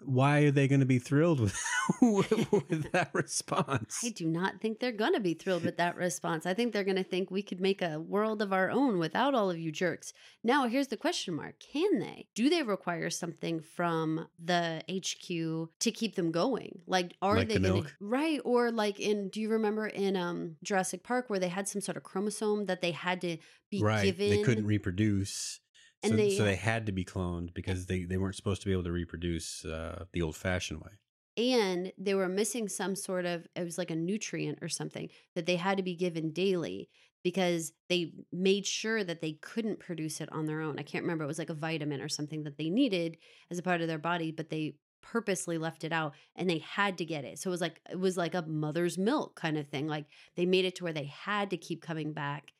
why 0.00 0.40
are 0.40 0.50
they 0.50 0.68
going 0.68 0.80
to 0.80 0.86
be 0.86 0.98
thrilled 0.98 1.40
with 1.40 1.58
with, 2.02 2.92
that 2.92 3.10
response? 3.12 4.00
I 4.04 4.10
do 4.10 4.26
not 4.26 4.60
think 4.60 4.80
they're 4.80 4.92
going 4.92 5.12
to 5.12 5.20
be 5.20 5.34
thrilled 5.34 5.64
with 5.64 5.76
that 5.76 5.96
response. 5.96 6.46
I 6.46 6.54
think 6.54 6.72
they're 6.72 6.84
going 6.84 6.96
to 6.96 7.04
think 7.04 7.30
we 7.30 7.42
could 7.42 7.60
make 7.60 7.82
a 7.82 8.00
world 8.00 8.40
of 8.40 8.52
our 8.52 8.70
own 8.70 8.98
without 8.98 9.34
all 9.34 9.50
of 9.50 9.58
you 9.58 9.70
jerks. 9.70 10.12
Now, 10.42 10.66
here's 10.66 10.88
the 10.88 10.96
question 10.96 11.34
mark 11.34 11.56
Can 11.60 11.98
they? 11.98 12.26
Do 12.34 12.48
they 12.48 12.62
require 12.62 13.10
something 13.10 13.60
from 13.60 14.26
the 14.42 14.82
HQ 14.90 15.70
to 15.80 15.90
keep 15.90 16.16
them 16.16 16.32
going? 16.32 16.80
Like, 16.86 17.14
are 17.20 17.36
Like 17.36 17.48
they 17.48 17.58
the 17.58 17.68
gonna. 17.68 17.86
Right. 18.00 18.40
Or 18.44 18.70
like 18.70 19.00
in, 19.00 19.28
do 19.28 19.40
you 19.40 19.50
remember 19.50 19.86
in 19.86 20.16
um, 20.16 20.56
Jurassic 20.62 21.02
Park 21.02 21.28
where 21.28 21.38
they 21.38 21.48
had 21.48 21.68
some 21.68 21.82
sort 21.82 21.96
of 21.96 22.02
chromosome 22.02 22.66
that 22.66 22.80
they 22.80 22.92
had 22.92 23.20
to 23.20 23.36
be 23.70 23.82
right? 23.82 24.04
given? 24.04 24.30
They 24.30 24.42
couldn't 24.42 24.66
reproduce. 24.66 25.60
And 26.04 26.12
so, 26.12 26.16
they- 26.16 26.36
so 26.36 26.44
they 26.44 26.56
had 26.56 26.86
to 26.86 26.92
be 26.92 27.04
cloned 27.04 27.54
because 27.54 27.86
they, 27.86 28.04
they 28.04 28.16
weren't 28.16 28.36
supposed 28.36 28.60
to 28.62 28.66
be 28.66 28.72
able 28.72 28.84
to 28.84 28.92
reproduce 28.92 29.64
uh, 29.64 30.04
the 30.12 30.22
old 30.22 30.36
fashioned 30.36 30.80
way. 30.80 30.92
and 31.36 31.92
they 31.98 32.14
were 32.14 32.28
missing 32.28 32.68
some 32.68 32.94
sort 32.94 33.26
of 33.26 33.46
it 33.56 33.64
was 33.64 33.76
like 33.78 33.90
a 33.90 33.96
nutrient 33.96 34.58
or 34.62 34.68
something 34.68 35.08
that 35.34 35.46
they 35.46 35.56
had 35.56 35.76
to 35.76 35.82
be 35.82 35.96
given 35.96 36.30
daily 36.32 36.88
because 37.24 37.72
they 37.88 38.12
made 38.32 38.66
sure 38.66 39.02
that 39.02 39.20
they 39.20 39.32
couldn't 39.40 39.80
produce 39.80 40.20
it 40.20 40.30
on 40.30 40.44
their 40.46 40.60
own. 40.60 40.78
I 40.78 40.82
can't 40.82 41.02
remember 41.04 41.24
it 41.24 41.26
was 41.34 41.38
like 41.38 41.50
a 41.50 41.54
vitamin 41.54 42.00
or 42.00 42.08
something 42.08 42.44
that 42.44 42.56
they 42.58 42.68
needed 42.70 43.16
as 43.50 43.58
a 43.58 43.62
part 43.62 43.80
of 43.80 43.88
their 43.88 43.98
body 43.98 44.30
but 44.30 44.48
they 44.50 44.76
purposely 45.02 45.58
left 45.58 45.84
it 45.84 45.92
out 45.92 46.14
and 46.36 46.48
they 46.48 46.58
had 46.58 46.96
to 46.98 47.04
get 47.04 47.24
it. 47.24 47.38
So 47.38 47.50
it 47.50 47.54
was 47.56 47.60
like 47.60 47.80
it 47.90 47.98
was 47.98 48.16
like 48.16 48.34
a 48.34 48.42
mother's 48.42 48.96
milk 48.96 49.34
kind 49.34 49.58
of 49.58 49.66
thing. 49.68 49.86
Like 49.88 50.06
they 50.36 50.46
made 50.46 50.64
it 50.64 50.76
to 50.76 50.84
where 50.84 50.92
they 50.92 51.04
had 51.06 51.50
to 51.50 51.56
keep 51.56 51.82
coming 51.82 52.12
back 52.12 52.52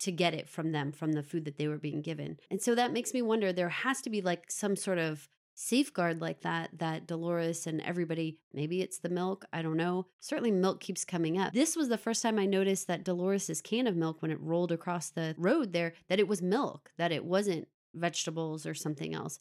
to 0.00 0.12
get 0.12 0.34
it 0.34 0.48
from 0.48 0.72
them 0.72 0.92
from 0.92 1.12
the 1.12 1.22
food 1.22 1.44
that 1.44 1.56
they 1.56 1.68
were 1.68 1.78
being 1.78 2.02
given. 2.02 2.38
And 2.50 2.60
so 2.60 2.74
that 2.74 2.92
makes 2.92 3.14
me 3.14 3.22
wonder 3.22 3.52
there 3.52 3.68
has 3.68 4.00
to 4.02 4.10
be 4.10 4.20
like 4.20 4.50
some 4.50 4.76
sort 4.76 4.98
of 4.98 5.28
safeguard 5.54 6.22
like 6.22 6.40
that 6.40 6.70
that 6.78 7.06
Dolores 7.06 7.66
and 7.66 7.82
everybody 7.82 8.38
maybe 8.54 8.80
it's 8.80 8.98
the 8.98 9.10
milk 9.10 9.44
I 9.52 9.60
don't 9.60 9.76
know 9.76 10.06
certainly 10.18 10.50
milk 10.50 10.80
keeps 10.80 11.04
coming 11.04 11.36
up 11.36 11.52
this 11.52 11.76
was 11.76 11.90
the 11.90 11.98
first 11.98 12.22
time 12.22 12.38
I 12.38 12.46
noticed 12.46 12.86
that 12.86 13.04
Dolores's 13.04 13.60
can 13.60 13.86
of 13.86 13.94
milk 13.94 14.22
when 14.22 14.30
it 14.30 14.40
rolled 14.40 14.72
across 14.72 15.10
the 15.10 15.34
road 15.36 15.74
there 15.74 15.92
that 16.08 16.18
it 16.18 16.26
was 16.26 16.40
milk 16.40 16.92
that 16.96 17.12
it 17.12 17.26
wasn't 17.26 17.68
vegetables 17.94 18.64
or 18.64 18.72
something 18.72 19.14
else 19.14 19.38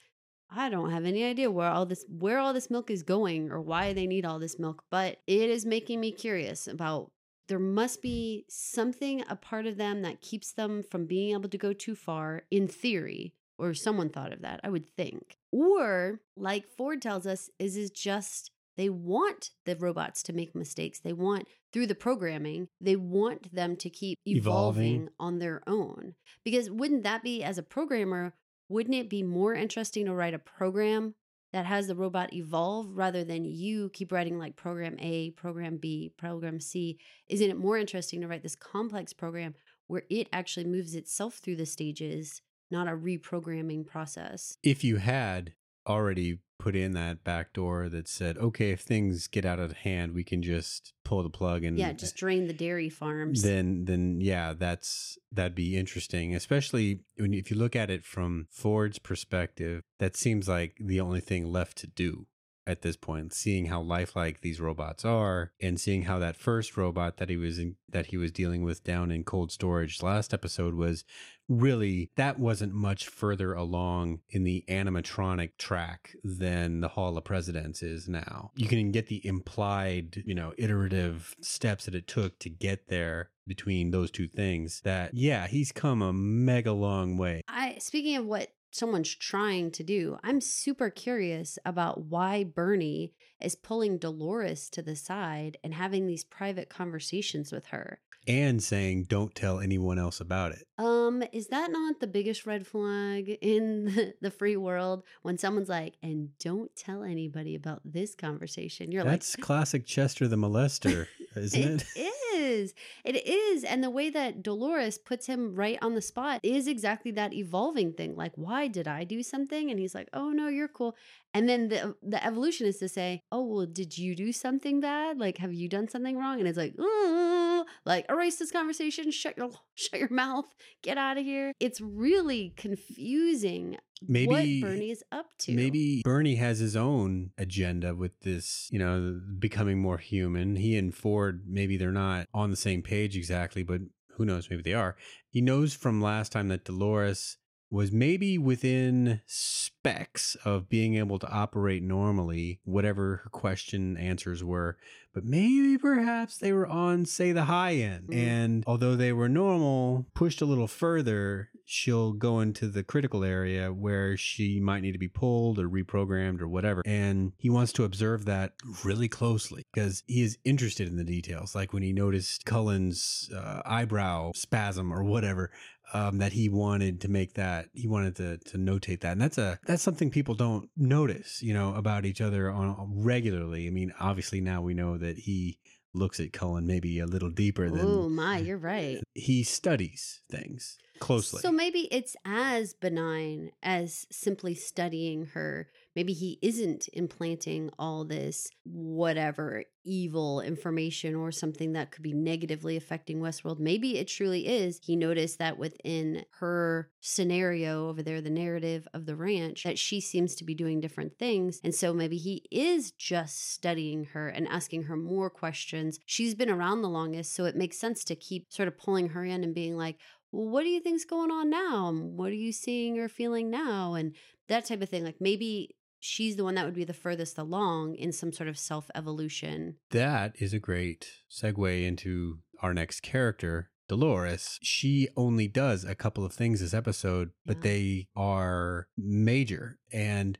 I 0.51 0.69
don't 0.69 0.89
have 0.89 1.05
any 1.05 1.23
idea 1.23 1.49
where 1.49 1.69
all 1.69 1.85
this 1.85 2.03
where 2.09 2.39
all 2.39 2.51
this 2.51 2.69
milk 2.69 2.91
is 2.91 3.01
going 3.01 3.49
or 3.49 3.61
why 3.61 3.93
they 3.93 4.05
need 4.05 4.25
all 4.25 4.39
this 4.39 4.59
milk 4.59 4.83
but 4.89 5.19
it 5.25 5.49
is 5.49 5.65
making 5.65 6.01
me 6.01 6.11
curious 6.11 6.67
about 6.67 7.11
there 7.49 7.59
must 7.59 8.01
be 8.01 8.45
something 8.47 9.23
a 9.27 9.35
part 9.35 9.65
of 9.65 9.75
them 9.75 10.03
that 10.03 10.21
keeps 10.21 10.53
them 10.53 10.83
from 10.83 11.05
being 11.05 11.33
able 11.33 11.49
to 11.49 11.57
go 11.57 11.73
too 11.73 11.95
far 11.95 12.43
in 12.49 12.67
theory 12.67 13.33
or 13.57 13.73
someone 13.73 14.07
thought 14.09 14.31
of 14.31 14.41
that 14.41 14.61
i 14.63 14.69
would 14.69 14.87
think 14.87 15.35
or 15.51 16.21
like 16.37 16.65
ford 16.69 17.01
tells 17.01 17.27
us 17.27 17.49
is 17.59 17.75
is 17.75 17.91
just 17.91 18.51
they 18.77 18.87
want 18.87 19.49
the 19.65 19.75
robots 19.75 20.23
to 20.23 20.31
make 20.31 20.55
mistakes 20.55 20.99
they 20.99 21.11
want 21.11 21.47
through 21.73 21.87
the 21.87 21.95
programming 21.95 22.67
they 22.79 22.95
want 22.95 23.53
them 23.53 23.75
to 23.75 23.89
keep 23.89 24.17
evolving, 24.25 24.85
Evolving. 24.85 25.09
on 25.19 25.39
their 25.39 25.61
own 25.67 26.13
because 26.45 26.69
wouldn't 26.69 27.03
that 27.03 27.23
be 27.23 27.43
as 27.43 27.57
a 27.57 27.63
programmer 27.63 28.33
wouldn't 28.69 28.95
it 28.95 29.09
be 29.09 29.23
more 29.23 29.55
interesting 29.55 30.05
to 30.05 30.13
write 30.13 30.35
a 30.35 30.39
program 30.39 31.15
that 31.51 31.65
has 31.65 31.87
the 31.87 31.95
robot 31.95 32.33
evolve 32.33 32.95
rather 32.95 33.23
than 33.23 33.45
you 33.45 33.89
keep 33.89 34.11
writing 34.11 34.37
like 34.37 34.55
program 34.55 34.95
A, 34.99 35.31
program 35.31 35.77
B, 35.77 36.11
program 36.17 36.59
C? 36.59 36.97
Isn't 37.27 37.49
it 37.49 37.57
more 37.57 37.77
interesting 37.77 38.21
to 38.21 38.27
write 38.27 38.43
this 38.43 38.55
complex 38.55 39.13
program 39.13 39.55
where 39.87 40.03
it 40.09 40.27
actually 40.31 40.65
moves 40.65 40.95
itself 40.95 41.35
through 41.35 41.55
the 41.55 41.65
stages, 41.65 42.41
not 42.69 42.87
a 42.87 42.91
reprogramming 42.91 43.85
process? 43.85 44.57
If 44.63 44.83
you 44.83 44.97
had 44.97 45.53
already 45.87 46.39
put 46.59 46.75
in 46.75 46.91
that 46.91 47.23
back 47.23 47.53
door 47.53 47.87
that 47.87 48.07
said, 48.07 48.37
okay, 48.37 48.71
if 48.71 48.81
things 48.81 49.27
get 49.27 49.45
out 49.45 49.59
of 49.59 49.71
hand, 49.71 50.13
we 50.13 50.25
can 50.25 50.43
just 50.43 50.91
pull 51.05 51.23
the 51.23 51.29
plug 51.29 51.63
and 51.63 51.77
Yeah, 51.79 51.93
just 51.93 52.17
drain 52.17 52.47
the 52.47 52.53
dairy 52.53 52.89
farms. 52.89 53.41
then 53.43 53.85
then 53.85 54.19
yeah 54.21 54.53
that's 54.53 55.17
that'd 55.31 55.55
be 55.55 55.77
interesting 55.77 56.35
especially 56.35 56.99
when 57.17 57.33
if 57.33 57.49
you 57.49 57.57
look 57.57 57.75
at 57.75 57.89
it 57.89 58.03
from 58.05 58.47
ford's 58.51 58.99
perspective 58.99 59.81
that 59.99 60.15
seems 60.15 60.47
like 60.47 60.75
the 60.79 60.99
only 60.99 61.19
thing 61.21 61.51
left 61.51 61.77
to 61.77 61.87
do 61.87 62.27
at 62.69 62.83
this 62.83 62.95
point 62.95 63.33
seeing 63.33 63.65
how 63.65 63.81
lifelike 63.81 64.41
these 64.41 64.61
robots 64.61 65.03
are 65.03 65.51
and 65.59 65.79
seeing 65.79 66.03
how 66.03 66.19
that 66.19 66.37
first 66.37 66.77
robot 66.77 67.17
that 67.17 67.29
he 67.29 67.35
was 67.35 67.57
in, 67.57 67.75
that 67.89 68.07
he 68.07 68.17
was 68.17 68.31
dealing 68.31 68.63
with 68.63 68.83
down 68.83 69.11
in 69.11 69.23
cold 69.23 69.51
storage 69.51 70.03
last 70.03 70.33
episode 70.33 70.75
was 70.75 71.03
really 71.47 72.11
that 72.15 72.39
wasn't 72.39 72.71
much 72.71 73.07
further 73.07 73.53
along 73.53 74.19
in 74.29 74.43
the 74.43 74.63
animatronic 74.69 75.57
track 75.57 76.15
than 76.23 76.79
the 76.79 76.89
hall 76.89 77.17
of 77.17 77.23
presidents 77.23 77.81
is 77.81 78.07
now. 78.07 78.51
You 78.55 78.67
can 78.67 78.91
get 78.91 79.07
the 79.07 79.25
implied 79.25 80.23
you 80.25 80.35
know 80.35 80.53
iterative 80.57 81.35
steps 81.41 81.85
that 81.85 81.95
it 81.95 82.07
took 82.07 82.37
to 82.39 82.49
get 82.49 82.87
there 82.87 83.31
between 83.47 83.89
those 83.89 84.11
two 84.11 84.27
things 84.27 84.81
that 84.81 85.15
yeah 85.15 85.47
he's 85.47 85.71
come 85.71 86.03
a 86.03 86.13
mega 86.13 86.71
long 86.71 87.17
way. 87.17 87.41
I 87.47 87.77
speaking 87.79 88.15
of 88.15 88.25
what 88.25 88.49
someone's 88.71 89.13
trying 89.15 89.71
to 89.71 89.83
do, 89.83 90.17
I'm 90.23 90.41
super 90.41 90.89
curious 90.89 91.57
about 91.65 92.05
why 92.05 92.43
Bernie 92.43 93.13
is 93.41 93.55
pulling 93.55 93.97
Dolores 93.97 94.69
to 94.71 94.81
the 94.81 94.95
side 94.95 95.57
and 95.63 95.73
having 95.73 96.05
these 96.07 96.23
private 96.23 96.69
conversations 96.69 97.51
with 97.51 97.67
her. 97.67 97.99
and 98.27 98.61
saying 98.61 99.05
don't 99.05 99.33
tell 99.33 99.59
anyone 99.59 99.97
else 99.97 100.19
about 100.19 100.51
it 100.51 100.67
Um, 100.79 101.23
is 101.33 101.47
that 101.47 101.71
not 101.71 101.99
the 101.99 102.07
biggest 102.07 102.45
red 102.45 102.65
flag 102.65 103.37
in 103.41 104.13
the, 104.21 104.31
free 104.31 104.55
world 104.55 105.03
when 105.23 105.37
someone's 105.37 105.67
like, 105.67 105.95
and 106.01 106.29
don't 106.37 106.73
tell 106.75 107.03
anybody 107.03 107.55
about 107.55 107.81
this 107.83 108.15
conversation? 108.15 108.91
You're 108.91 109.03
that's 109.03 109.35
classic 109.35 109.85
chester 109.85 110.27
the 110.27 110.37
molester 110.37 111.07
isn't 111.35 111.81
it, 111.81 111.85
It 111.95 112.13
is. 112.35 112.73
It 113.03 113.27
is. 113.27 113.63
And 113.63 113.83
the 113.83 113.89
way 113.89 114.09
that 114.09 114.41
Dolores 114.41 114.97
puts 114.97 115.25
him 115.25 115.55
right 115.55 115.77
on 115.81 115.95
the 115.95 116.01
spot 116.01 116.39
is 116.43 116.67
exactly 116.67 117.11
that 117.11 117.33
evolving 117.33 117.93
thing. 117.93 118.15
Like, 118.15 118.31
why 118.35 118.67
did 118.67 118.87
I 118.87 119.03
do 119.03 119.21
something? 119.21 119.69
And 119.69 119.79
he's 119.79 119.95
like, 119.95 120.07
oh, 120.13 120.29
no, 120.29 120.47
you're 120.47 120.67
cool. 120.67 120.95
And 121.33 121.47
then 121.47 121.69
the, 121.69 121.95
the 122.01 122.23
evolution 122.25 122.65
is 122.65 122.77
to 122.77 122.89
say, 122.89 123.21
oh, 123.31 123.43
well, 123.43 123.65
did 123.65 123.97
you 123.97 124.15
do 124.15 124.31
something 124.31 124.79
bad? 124.79 125.19
Like, 125.19 125.37
have 125.37 125.53
you 125.53 125.67
done 125.69 125.87
something 125.87 126.17
wrong? 126.17 126.39
And 126.39 126.47
it's 126.47 126.57
like, 126.57 126.75
oh, 126.79 127.65
like 127.85 128.05
erase 128.09 128.37
this 128.37 128.51
conversation, 128.51 129.11
shut 129.11 129.37
your 129.37 129.49
shut 129.75 129.99
your 129.99 130.09
mouth, 130.11 130.45
get 130.81 130.97
out 130.97 131.17
of 131.17 131.23
here. 131.23 131.53
It's 131.59 131.81
really 131.81 132.53
confusing 132.55 133.77
maybe 134.07 134.61
what 134.61 134.69
Bernie 134.69 134.91
is 134.91 135.03
up 135.11 135.27
to. 135.39 135.53
Maybe 135.53 136.01
Bernie 136.03 136.35
has 136.35 136.59
his 136.59 136.75
own 136.75 137.31
agenda 137.37 137.95
with 137.95 138.19
this, 138.21 138.67
you 138.71 138.79
know, 138.79 139.19
becoming 139.37 139.79
more 139.81 139.97
human. 139.97 140.55
He 140.55 140.77
and 140.77 140.93
Ford, 140.93 141.43
maybe 141.47 141.77
they're 141.77 141.91
not 141.91 142.27
on 142.33 142.49
the 142.51 142.55
same 142.55 142.81
page 142.81 143.15
exactly, 143.17 143.63
but 143.63 143.81
who 144.15 144.25
knows? 144.25 144.49
Maybe 144.49 144.61
they 144.61 144.73
are. 144.73 144.97
He 145.29 145.41
knows 145.41 145.73
from 145.73 146.01
last 146.01 146.31
time 146.31 146.49
that 146.49 146.65
Dolores 146.65 147.37
was 147.71 147.91
maybe 147.91 148.37
within 148.37 149.21
specs 149.25 150.35
of 150.43 150.69
being 150.69 150.95
able 150.95 151.19
to 151.19 151.29
operate 151.29 151.83
normally, 151.83 152.59
whatever 152.63 153.21
her 153.23 153.29
question 153.29 153.95
answers 153.97 154.43
were, 154.43 154.77
but 155.13 155.23
maybe 155.23 155.77
perhaps 155.77 156.37
they 156.37 156.53
were 156.53 156.67
on, 156.67 157.05
say, 157.05 157.31
the 157.31 157.45
high 157.45 157.75
end. 157.75 158.09
Mm. 158.09 158.15
And 158.15 158.63
although 158.67 158.95
they 158.95 159.13
were 159.13 159.29
normal, 159.29 160.05
pushed 160.13 160.41
a 160.41 160.45
little 160.45 160.67
further, 160.67 161.49
she'll 161.65 162.13
go 162.13 162.39
into 162.39 162.67
the 162.67 162.83
critical 162.83 163.23
area 163.23 163.71
where 163.71 164.17
she 164.17 164.59
might 164.59 164.81
need 164.81 164.93
to 164.93 164.99
be 164.99 165.07
pulled 165.07 165.59
or 165.59 165.69
reprogrammed 165.69 166.41
or 166.41 166.47
whatever. 166.47 166.81
And 166.85 167.33
he 167.37 167.49
wants 167.49 167.73
to 167.73 167.83
observe 167.83 168.25
that 168.25 168.53
really 168.83 169.07
closely 169.07 169.63
because 169.73 170.03
he 170.07 170.21
is 170.21 170.37
interested 170.43 170.87
in 170.87 170.97
the 170.97 171.03
details. 171.03 171.55
Like 171.55 171.73
when 171.73 171.83
he 171.83 171.93
noticed 171.93 172.45
Cullen's 172.45 173.29
uh, 173.35 173.61
eyebrow 173.65 174.31
spasm 174.33 174.91
or 174.91 175.03
whatever, 175.03 175.51
um, 175.93 176.17
that 176.19 176.33
he 176.33 176.49
wanted 176.49 177.01
to 177.01 177.07
make 177.07 177.33
that 177.33 177.67
he 177.73 177.87
wanted 177.87 178.15
to 178.15 178.37
to 178.37 178.57
notate 178.57 179.01
that 179.01 179.13
and 179.13 179.21
that's 179.21 179.37
a 179.37 179.59
that's 179.65 179.83
something 179.83 180.09
people 180.11 180.35
don't 180.35 180.69
notice 180.77 181.41
you 181.41 181.53
know 181.53 181.73
about 181.75 182.05
each 182.05 182.21
other 182.21 182.51
on 182.51 182.75
regularly 183.03 183.67
i 183.67 183.69
mean 183.69 183.91
obviously 183.99 184.39
now 184.41 184.61
we 184.61 184.73
know 184.73 184.97
that 184.97 185.17
he 185.17 185.59
looks 185.93 186.19
at 186.19 186.31
cullen 186.31 186.67
maybe 186.67 186.99
a 186.99 187.05
little 187.07 187.31
deeper 187.31 187.69
than 187.69 187.79
Oh 187.81 188.09
my, 188.09 188.37
you're 188.37 188.57
right. 188.57 189.01
he 189.15 189.43
studies 189.43 190.21
things 190.29 190.77
closely 190.99 191.41
So 191.41 191.51
maybe 191.51 191.87
it's 191.91 192.15
as 192.25 192.73
benign 192.73 193.51
as 193.63 194.05
simply 194.11 194.53
studying 194.53 195.27
her. 195.27 195.67
Maybe 195.99 196.13
he 196.13 196.39
isn't 196.41 196.87
implanting 196.93 197.71
all 197.77 198.05
this 198.05 198.49
whatever 198.63 199.65
evil 199.83 200.39
information 200.39 201.13
or 201.13 201.29
something 201.29 201.73
that 201.73 201.91
could 201.91 202.03
be 202.03 202.13
negatively 202.13 202.77
affecting 202.77 203.19
Westworld. 203.19 203.59
Maybe 203.59 203.97
it 203.97 204.07
truly 204.07 204.47
is. 204.47 204.79
He 204.81 204.95
noticed 204.95 205.39
that 205.39 205.57
within 205.57 206.23
her 206.39 206.89
scenario 207.01 207.89
over 207.89 208.01
there, 208.01 208.21
the 208.21 208.29
narrative 208.29 208.87
of 208.93 209.07
the 209.07 209.15
ranch, 209.17 209.63
that 209.63 209.77
she 209.77 209.99
seems 209.99 210.35
to 210.35 210.45
be 210.45 210.55
doing 210.55 210.79
different 210.79 211.19
things. 211.19 211.59
And 211.65 211.75
so 211.75 211.91
maybe 211.91 212.15
he 212.15 212.45
is 212.49 212.91
just 212.91 213.51
studying 213.51 214.05
her 214.13 214.29
and 214.29 214.47
asking 214.47 214.83
her 214.83 214.95
more 214.95 215.29
questions. 215.29 215.99
She's 216.05 216.33
been 216.33 216.49
around 216.49 216.81
the 216.81 216.87
longest, 216.87 217.35
so 217.35 217.43
it 217.43 217.57
makes 217.57 217.77
sense 217.77 218.05
to 218.05 218.15
keep 218.15 218.53
sort 218.53 218.69
of 218.69 218.77
pulling 218.77 219.09
her 219.09 219.25
in 219.25 219.43
and 219.43 219.53
being 219.53 219.75
like, 219.75 219.97
well, 220.31 220.47
what 220.47 220.63
do 220.63 220.69
you 220.69 220.79
think's 220.79 221.03
going 221.03 221.31
on 221.31 221.49
now? 221.49 221.91
What 221.91 222.29
are 222.29 222.35
you 222.35 222.53
seeing 222.53 222.99
or 222.99 223.09
feeling 223.09 223.49
now? 223.49 223.95
And 223.95 224.15
that 224.47 224.65
type 224.65 224.81
of 224.81 224.89
thing. 224.89 225.03
Like 225.03 225.19
maybe 225.19 225.75
she's 225.99 226.35
the 226.35 226.43
one 226.43 226.55
that 226.55 226.65
would 226.65 226.75
be 226.75 226.83
the 226.85 226.93
furthest 226.93 227.37
along 227.37 227.95
in 227.95 228.11
some 228.11 228.31
sort 228.31 228.49
of 228.49 228.57
self 228.57 228.89
evolution. 228.95 229.75
that 229.91 230.35
is 230.39 230.53
a 230.53 230.59
great 230.59 231.11
segue 231.29 231.85
into 231.85 232.39
our 232.61 232.73
next 232.73 233.01
character 233.01 233.69
Dolores, 233.87 234.59
she 234.61 235.07
only 235.17 235.47
does 235.47 235.83
a 235.83 235.95
couple 235.95 236.23
of 236.23 236.31
things 236.31 236.59
this 236.59 236.75
episode, 236.75 237.31
but 237.43 237.57
Yeah. 237.57 237.61
they 237.63 238.07
are 238.15 238.87
major. 238.95 239.79
And 239.91 240.37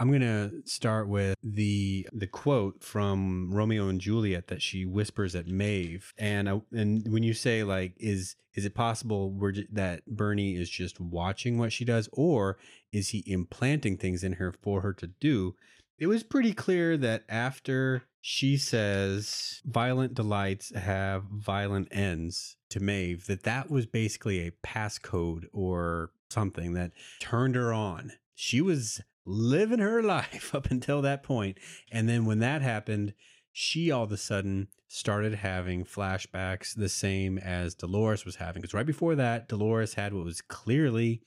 I'm 0.00 0.08
going 0.08 0.22
to 0.22 0.62
start 0.64 1.08
with 1.08 1.36
the 1.42 2.08
the 2.10 2.26
quote 2.26 2.82
from 2.82 3.52
Romeo 3.52 3.88
and 3.88 4.00
Juliet 4.00 4.46
that 4.46 4.62
she 4.62 4.86
whispers 4.86 5.34
at 5.34 5.46
Maeve. 5.46 6.14
And 6.16 6.48
I, 6.48 6.62
and 6.72 7.06
when 7.12 7.22
you 7.22 7.34
say 7.34 7.64
like 7.64 7.92
is 7.98 8.34
is 8.54 8.64
it 8.64 8.74
possible 8.74 9.30
ju- 9.52 9.66
that 9.70 10.06
Bernie 10.06 10.56
is 10.56 10.70
just 10.70 10.98
watching 10.98 11.58
what 11.58 11.70
she 11.70 11.84
does 11.84 12.08
or 12.12 12.56
is 12.92 13.10
he 13.10 13.22
implanting 13.26 13.98
things 13.98 14.24
in 14.24 14.34
her 14.34 14.54
for 14.62 14.80
her 14.80 14.94
to 14.94 15.06
do? 15.06 15.54
It 15.98 16.06
was 16.06 16.22
pretty 16.22 16.54
clear 16.54 16.96
that 16.96 17.24
after 17.28 18.04
she 18.22 18.56
says 18.56 19.60
violent 19.66 20.14
delights 20.14 20.74
have 20.74 21.24
violent 21.24 21.88
ends 21.90 22.56
to 22.70 22.80
Maeve 22.80 23.26
that 23.26 23.42
that 23.42 23.70
was 23.70 23.84
basically 23.84 24.46
a 24.46 24.52
passcode 24.66 25.44
or 25.52 26.12
something 26.30 26.72
that 26.72 26.92
turned 27.20 27.54
her 27.54 27.70
on. 27.70 28.12
She 28.34 28.62
was 28.62 29.02
living 29.30 29.78
her 29.78 30.02
life 30.16 30.54
up 30.54 30.70
until 30.70 31.02
that 31.02 31.22
point. 31.22 31.58
And 31.90 32.08
then 32.08 32.24
when 32.24 32.40
that 32.40 32.62
happened, 32.62 33.14
she 33.52 33.90
all 33.90 34.04
of 34.04 34.12
a 34.12 34.16
sudden 34.16 34.68
started 34.88 35.34
having 35.34 35.84
flashbacks 35.84 36.74
the 36.74 36.88
same 36.88 37.38
as 37.38 37.74
Dolores 37.74 38.24
was 38.24 38.36
having. 38.36 38.60
Because 38.60 38.74
right 38.74 38.86
before 38.86 39.14
that, 39.16 39.48
Dolores 39.48 39.94
had 39.94 40.12
what 40.12 40.24
was 40.24 40.40
clearly 40.40 41.22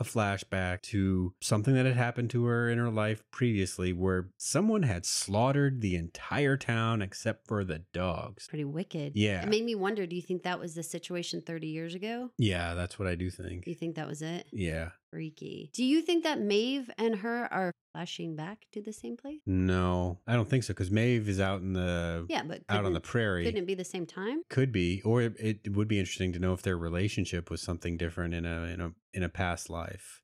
a 0.00 0.04
flashback 0.04 0.80
to 0.82 1.34
something 1.40 1.74
that 1.74 1.86
had 1.86 1.96
happened 1.96 2.30
to 2.30 2.44
her 2.44 2.70
in 2.70 2.78
her 2.78 2.90
life 2.90 3.22
previously 3.30 3.92
where 3.92 4.30
someone 4.36 4.84
had 4.84 5.04
slaughtered 5.04 5.80
the 5.80 5.96
entire 5.96 6.56
town 6.56 7.02
except 7.02 7.46
for 7.46 7.64
the 7.64 7.80
dogs. 7.92 8.46
Pretty 8.48 8.64
wicked. 8.64 9.12
Yeah. 9.16 9.42
It 9.42 9.48
made 9.48 9.64
me 9.64 9.74
wonder 9.74 10.06
do 10.06 10.16
you 10.16 10.22
think 10.22 10.44
that 10.44 10.60
was 10.60 10.74
the 10.74 10.82
situation 10.82 11.42
30 11.42 11.66
years 11.66 11.94
ago? 11.94 12.30
Yeah, 12.38 12.74
that's 12.74 12.98
what 12.98 13.08
I 13.08 13.16
do 13.16 13.30
think. 13.30 13.66
You 13.66 13.74
think 13.74 13.96
that 13.96 14.06
was 14.06 14.22
it? 14.22 14.46
Yeah. 14.52 14.90
Freaky. 15.10 15.70
Do 15.72 15.84
you 15.84 16.02
think 16.02 16.24
that 16.24 16.40
Maeve 16.40 16.90
and 16.98 17.16
her 17.16 17.52
are 17.52 17.72
flashing 17.92 18.36
back 18.36 18.66
to 18.72 18.82
the 18.82 18.92
same 18.92 19.16
place? 19.16 19.40
No, 19.46 20.18
I 20.26 20.34
don't 20.34 20.48
think 20.48 20.64
so 20.64 20.74
because 20.74 20.90
Maeve 20.90 21.28
is 21.28 21.40
out 21.40 21.60
in 21.60 21.72
the 21.72 22.26
Yeah, 22.28 22.42
but 22.42 22.62
out 22.68 22.84
on 22.84 22.92
the 22.92 23.00
prairie. 23.00 23.44
Couldn't 23.44 23.62
it 23.62 23.66
be 23.66 23.74
the 23.74 23.84
same 23.84 24.06
time? 24.06 24.42
Could 24.50 24.72
be, 24.72 25.02
or 25.02 25.22
it, 25.22 25.34
it 25.38 25.72
would 25.76 25.88
be 25.88 25.98
interesting 25.98 26.32
to 26.34 26.38
know 26.38 26.52
if 26.52 26.62
their 26.62 26.76
relationship 26.76 27.50
was 27.50 27.62
something 27.62 27.96
different 27.96 28.34
in 28.34 28.44
a 28.44 28.62
in 28.64 28.80
a 28.80 28.92
in 29.14 29.22
a 29.22 29.28
past 29.28 29.70
life. 29.70 30.22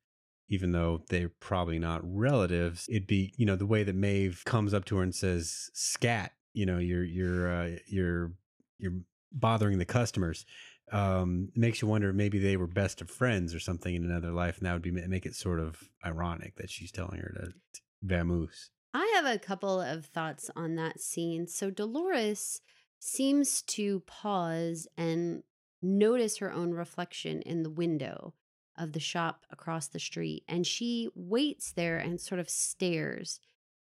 Even 0.49 0.73
though 0.73 1.03
they're 1.09 1.31
probably 1.41 1.79
not 1.79 2.03
relatives, 2.05 2.87
it'd 2.89 3.07
be 3.07 3.33
you 3.37 3.47
know 3.47 3.57
the 3.57 3.67
way 3.67 3.83
that 3.83 3.97
Maeve 3.97 4.43
comes 4.45 4.75
up 4.75 4.85
to 4.87 4.97
her 4.97 5.03
and 5.03 5.15
says 5.15 5.71
"scat," 5.73 6.33
you 6.53 6.67
know 6.67 6.79
you're 6.79 7.05
you're 7.05 7.51
uh, 7.51 7.71
you're 7.87 8.33
you're 8.79 8.93
bothering 9.33 9.79
the 9.79 9.85
customers. 9.85 10.45
Um, 10.93 11.49
it 11.55 11.59
makes 11.59 11.83
you 11.83 11.89
wonder 11.89 12.13
maybe 12.13 12.39
they 12.39 12.57
were 12.57 12.67
best 12.67 13.01
of 13.01 13.11
friends 13.11 13.55
or 13.55 13.61
something 13.61 13.95
in 13.95 14.05
another 14.05 14.31
life, 14.31 14.59
and 14.59 14.67
that 14.67 14.73
would 14.75 14.83
be 14.83 14.91
make 14.91 15.27
it 15.27 15.35
sort 15.35 15.61
of 15.61 15.89
ironic 16.05 16.57
that 16.57 16.71
she's 16.71 16.93
telling 16.93 17.21
her 17.21 17.33
to, 17.41 17.53
to 17.75 17.81
vamoose. 18.05 18.69
I 18.93 19.13
have 19.17 19.27
a 19.27 19.39
couple 19.39 19.81
of 19.81 20.07
thoughts 20.07 20.51
on 20.55 20.77
that 20.77 21.01
scene. 21.01 21.49
So 21.49 21.71
Dolores 21.71 22.61
seems 23.01 23.63
to 23.63 24.01
pause 24.07 24.87
and 24.97 25.43
notice 25.83 26.39
her 26.39 26.53
own 26.53 26.73
reflection 26.73 27.43
in 27.43 27.63
the 27.63 27.71
window 27.71 28.35
of 28.79 28.93
the 28.93 29.01
shop 29.01 29.47
across 29.51 29.89
the 29.89 29.99
street. 29.99 30.45
And 30.49 30.67
she 30.67 31.09
waits 31.15 31.73
there 31.73 31.99
and 31.99 32.21
sort 32.21 32.41
of 32.41 32.49
stares. 32.49 33.41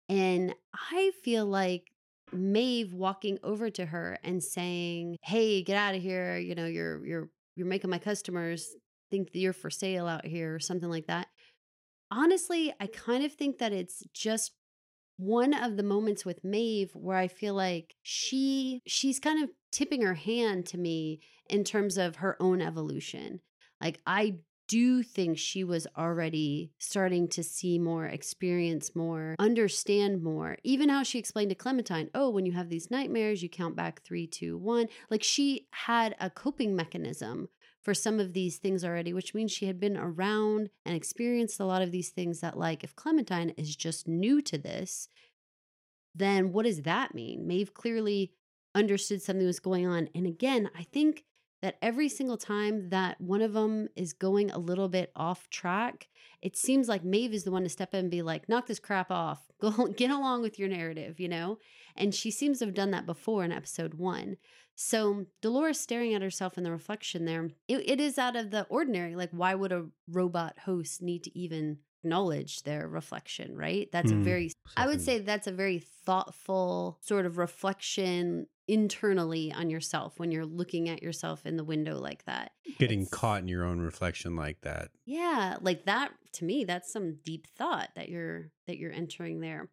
And 0.09 0.55
I 0.93 1.13
feel 1.23 1.47
like 1.47 1.90
Maeve 2.33 2.95
walking 2.95 3.39
over 3.43 3.71
to 3.71 3.87
her 3.87 4.19
and 4.23 4.43
saying, 4.43 5.17
Hey, 5.23 5.63
get 5.63 5.77
out 5.77 5.95
of 5.95 6.03
here. 6.03 6.39
You 6.39 6.55
know, 6.55 6.67
you're 6.67 7.05
you're 7.05 7.31
you're 7.57 7.67
making 7.67 7.91
my 7.91 7.99
customers 7.99 8.75
think 9.11 9.33
that 9.33 9.39
you're 9.39 9.53
for 9.53 9.71
sale 9.71 10.07
out 10.07 10.25
here 10.25 10.55
or 10.55 10.61
something 10.61 10.89
like 10.89 11.07
that. 11.07 11.29
Honestly, 12.11 12.73
I 12.81 12.87
kind 12.87 13.25
of 13.25 13.33
think 13.33 13.59
that 13.59 13.73
it's 13.73 14.03
just 14.15 14.53
one 15.17 15.53
of 15.53 15.77
the 15.77 15.83
moments 15.83 16.25
with 16.25 16.43
Maeve 16.45 16.93
where 16.95 17.19
I 17.19 17.29
feel 17.29 17.55
like 17.55 17.95
she 18.03 18.81
she's 18.87 19.21
kind 19.21 19.43
of 19.43 19.51
tipping 19.71 20.03
her 20.03 20.15
hand 20.15 20.67
to 20.67 20.79
me 20.79 21.21
in 21.49 21.65
terms 21.65 21.99
of 21.99 22.17
her 22.17 22.37
own 22.41 22.63
evolution. 22.63 23.41
Like 23.81 24.01
I 24.07 24.39
do 24.71 25.03
think 25.03 25.37
she 25.37 25.65
was 25.65 25.89
already 25.99 26.71
starting 26.79 27.27
to 27.27 27.43
see 27.43 27.77
more, 27.77 28.07
experience 28.07 28.95
more, 28.95 29.35
understand 29.41 30.23
more. 30.23 30.59
Even 30.63 30.89
how 30.89 31.03
she 31.03 31.19
explained 31.19 31.49
to 31.49 31.57
Clementine, 31.57 32.09
oh, 32.15 32.31
when 32.31 32.47
you 32.47 32.53
have 32.53 32.69
these 32.69 32.89
nightmares, 32.89 33.43
you 33.43 33.49
count 33.49 33.75
back 33.75 34.01
three, 34.05 34.29
two, 34.29 34.57
one. 34.57 34.87
Like 35.11 35.25
she 35.25 35.67
had 35.73 36.15
a 36.21 36.31
coping 36.31 36.77
mechanism 36.77 37.49
for 37.83 37.95
some 37.95 38.21
of 38.21 38.33
these 38.33 38.59
things 38.59 38.85
already, 38.85 39.13
which 39.13 39.35
means 39.35 39.51
she 39.51 39.67
had 39.67 39.81
been 39.81 39.97
around 39.97 40.71
and 40.87 40.95
experienced 40.95 41.59
a 41.59 41.65
lot 41.65 41.83
of 41.83 41.91
these 41.91 42.11
things 42.11 42.39
that, 42.39 42.57
like, 42.57 42.85
if 42.85 42.95
Clementine 42.95 43.51
is 43.57 43.75
just 43.75 44.07
new 44.07 44.41
to 44.43 44.57
this, 44.57 45.09
then 46.15 46.53
what 46.53 46.65
does 46.65 46.83
that 46.83 47.13
mean? 47.13 47.45
Maeve 47.45 47.75
clearly 47.75 48.35
understood 48.77 49.21
something 49.21 49.47
was 49.47 49.59
going 49.59 49.85
on. 49.85 50.09
And 50.15 50.29
again, 50.29 50.71
I 50.79 50.85
think 50.85 51.25
that 51.63 51.77
every 51.83 52.09
single 52.09 52.37
time 52.37 52.89
that 52.91 53.21
one 53.21 53.43
of 53.43 53.53
them 53.53 53.89
is 53.95 54.13
going 54.13 54.51
a 54.51 54.59
little 54.59 54.89
bit 54.89 55.13
off 55.15 55.49
track, 55.51 56.09
it 56.43 56.57
seems 56.57 56.89
like 56.89 57.05
Maeve 57.05 57.35
is 57.35 57.45
the 57.45 57.51
one 57.51 57.65
to 57.65 57.69
step 57.69 57.93
in 57.93 58.01
and 58.01 58.11
be 58.11 58.23
like, 58.23 58.49
knock 58.49 58.67
this 58.67 58.79
crap 58.79 59.11
off. 59.11 59.51
Go 59.61 59.89
get 59.89 60.11
along 60.11 60.43
with 60.43 60.59
your 60.59 60.69
narrative, 60.69 61.21
you 61.21 61.29
know? 61.29 61.59
And 61.97 62.15
she 62.15 62.31
seems 62.31 62.59
to 62.59 62.67
have 62.67 62.75
done 62.75 62.93
that 62.93 63.07
before 63.07 63.45
in 63.45 63.53
episode 63.53 63.95
one. 63.95 64.37
So 64.75 65.27
Dolores 65.43 65.79
staring 65.79 66.15
at 66.15 66.23
herself 66.23 66.57
in 66.57 66.65
the 66.65 66.71
reflection 66.71 67.27
there, 67.27 67.51
it, 67.69 67.91
it 67.91 68.01
is 68.01 68.17
out 68.17 68.37
of 68.37 68.51
the 68.51 68.65
ordinary. 68.71 69.15
Like, 69.15 69.31
why 69.31 69.55
would 69.55 69.73
a 69.73 69.89
robot 70.09 70.61
host 70.65 71.03
need 71.03 71.25
to 71.25 71.39
even 71.39 71.79
acknowledge 72.05 72.63
their 72.63 72.89
reflection, 72.89 73.57
right? 73.57 73.89
That's 73.93 74.11
Hmm. 74.11 74.21
a 74.21 74.25
very 74.25 74.51
I 74.77 74.87
would 74.87 75.01
say 75.01 75.19
that's 75.19 75.47
a 75.47 75.53
very 75.53 75.79
thoughtful 75.79 76.99
sort 77.03 77.27
of 77.27 77.39
reflection 77.39 78.47
internally 78.69 79.53
on 79.53 79.69
yourself 79.69 80.19
when 80.19 80.31
you're 80.31 80.47
looking 80.47 80.89
at 80.89 81.03
yourself 81.03 81.45
in 81.45 81.57
the 81.57 81.65
window 81.65 81.99
like 82.01 82.25
that. 82.25 82.53
getting 82.79 83.01
it's- 83.03 83.11
caught 83.13 83.43
in 83.43 83.49
your 83.49 83.65
own 83.65 83.81
reflection 83.81 84.37
like 84.37 84.61
that. 84.63 84.91
Yeah, 85.05 85.57
like 85.61 85.85
that 85.87 86.13
to 86.35 86.45
me 86.45 86.65
that's 86.65 86.93
some 86.93 87.17
deep 87.25 87.47
thought 87.49 87.91
that 87.97 88.09
you're 88.09 88.51
that 88.67 88.79
you're 88.79 88.93
entering 88.93 89.41
there. 89.41 89.71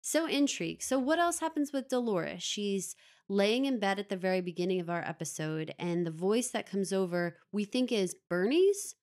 So 0.00 0.26
intrigued. 0.26 0.82
So 0.82 0.98
what 0.98 1.18
else 1.18 1.40
happens 1.40 1.72
with 1.72 1.88
Dolores? 1.88 2.42
She's 2.42 2.96
laying 3.28 3.66
in 3.66 3.78
bed 3.78 3.98
at 3.98 4.08
the 4.08 4.16
very 4.16 4.40
beginning 4.40 4.80
of 4.80 4.88
our 4.88 5.02
episode 5.06 5.74
and 5.78 6.06
the 6.06 6.10
voice 6.10 6.50
that 6.50 6.68
comes 6.70 6.92
over 6.92 7.36
we 7.52 7.64
think 7.64 7.92
is 7.92 8.16
Bernie's. 8.30 8.94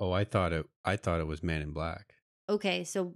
Oh, 0.00 0.12
I 0.12 0.24
thought 0.24 0.52
it. 0.52 0.66
I 0.84 0.96
thought 0.96 1.20
it 1.20 1.26
was 1.26 1.42
Man 1.42 1.62
in 1.62 1.72
Black. 1.72 2.14
Okay, 2.48 2.84
so 2.84 3.14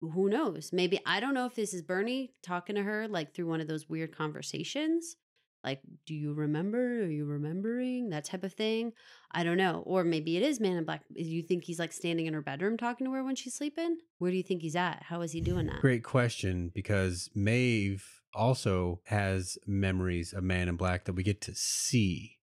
who 0.00 0.28
knows? 0.28 0.70
Maybe 0.72 1.00
I 1.06 1.20
don't 1.20 1.34
know 1.34 1.46
if 1.46 1.54
this 1.54 1.72
is 1.72 1.82
Bernie 1.82 2.34
talking 2.42 2.76
to 2.76 2.82
her 2.82 3.08
like 3.08 3.34
through 3.34 3.46
one 3.46 3.60
of 3.60 3.68
those 3.68 3.88
weird 3.88 4.16
conversations. 4.16 5.16
Like, 5.62 5.80
do 6.06 6.14
you 6.14 6.34
remember? 6.34 7.04
Are 7.04 7.10
you 7.10 7.24
remembering? 7.24 8.10
That 8.10 8.24
type 8.24 8.44
of 8.44 8.52
thing. 8.52 8.92
I 9.32 9.44
don't 9.44 9.56
know. 9.56 9.82
Or 9.86 10.04
maybe 10.04 10.36
it 10.36 10.42
is 10.42 10.60
Man 10.60 10.76
in 10.76 10.84
Black. 10.84 11.02
Do 11.14 11.22
you 11.22 11.42
think 11.42 11.64
he's 11.64 11.78
like 11.78 11.92
standing 11.92 12.26
in 12.26 12.34
her 12.34 12.42
bedroom 12.42 12.76
talking 12.76 13.06
to 13.06 13.12
her 13.12 13.24
when 13.24 13.34
she's 13.34 13.54
sleeping? 13.54 13.96
Where 14.18 14.30
do 14.30 14.36
you 14.36 14.42
think 14.42 14.60
he's 14.60 14.76
at? 14.76 15.04
How 15.04 15.22
is 15.22 15.32
he 15.32 15.40
doing 15.40 15.66
that? 15.68 15.80
Great 15.80 16.04
question 16.04 16.70
because 16.74 17.30
Maeve 17.34 18.20
also 18.34 19.00
has 19.04 19.56
memories 19.66 20.34
of 20.34 20.44
Man 20.44 20.68
in 20.68 20.76
Black 20.76 21.06
that 21.06 21.14
we 21.14 21.22
get 21.22 21.40
to 21.42 21.54
see. 21.54 22.38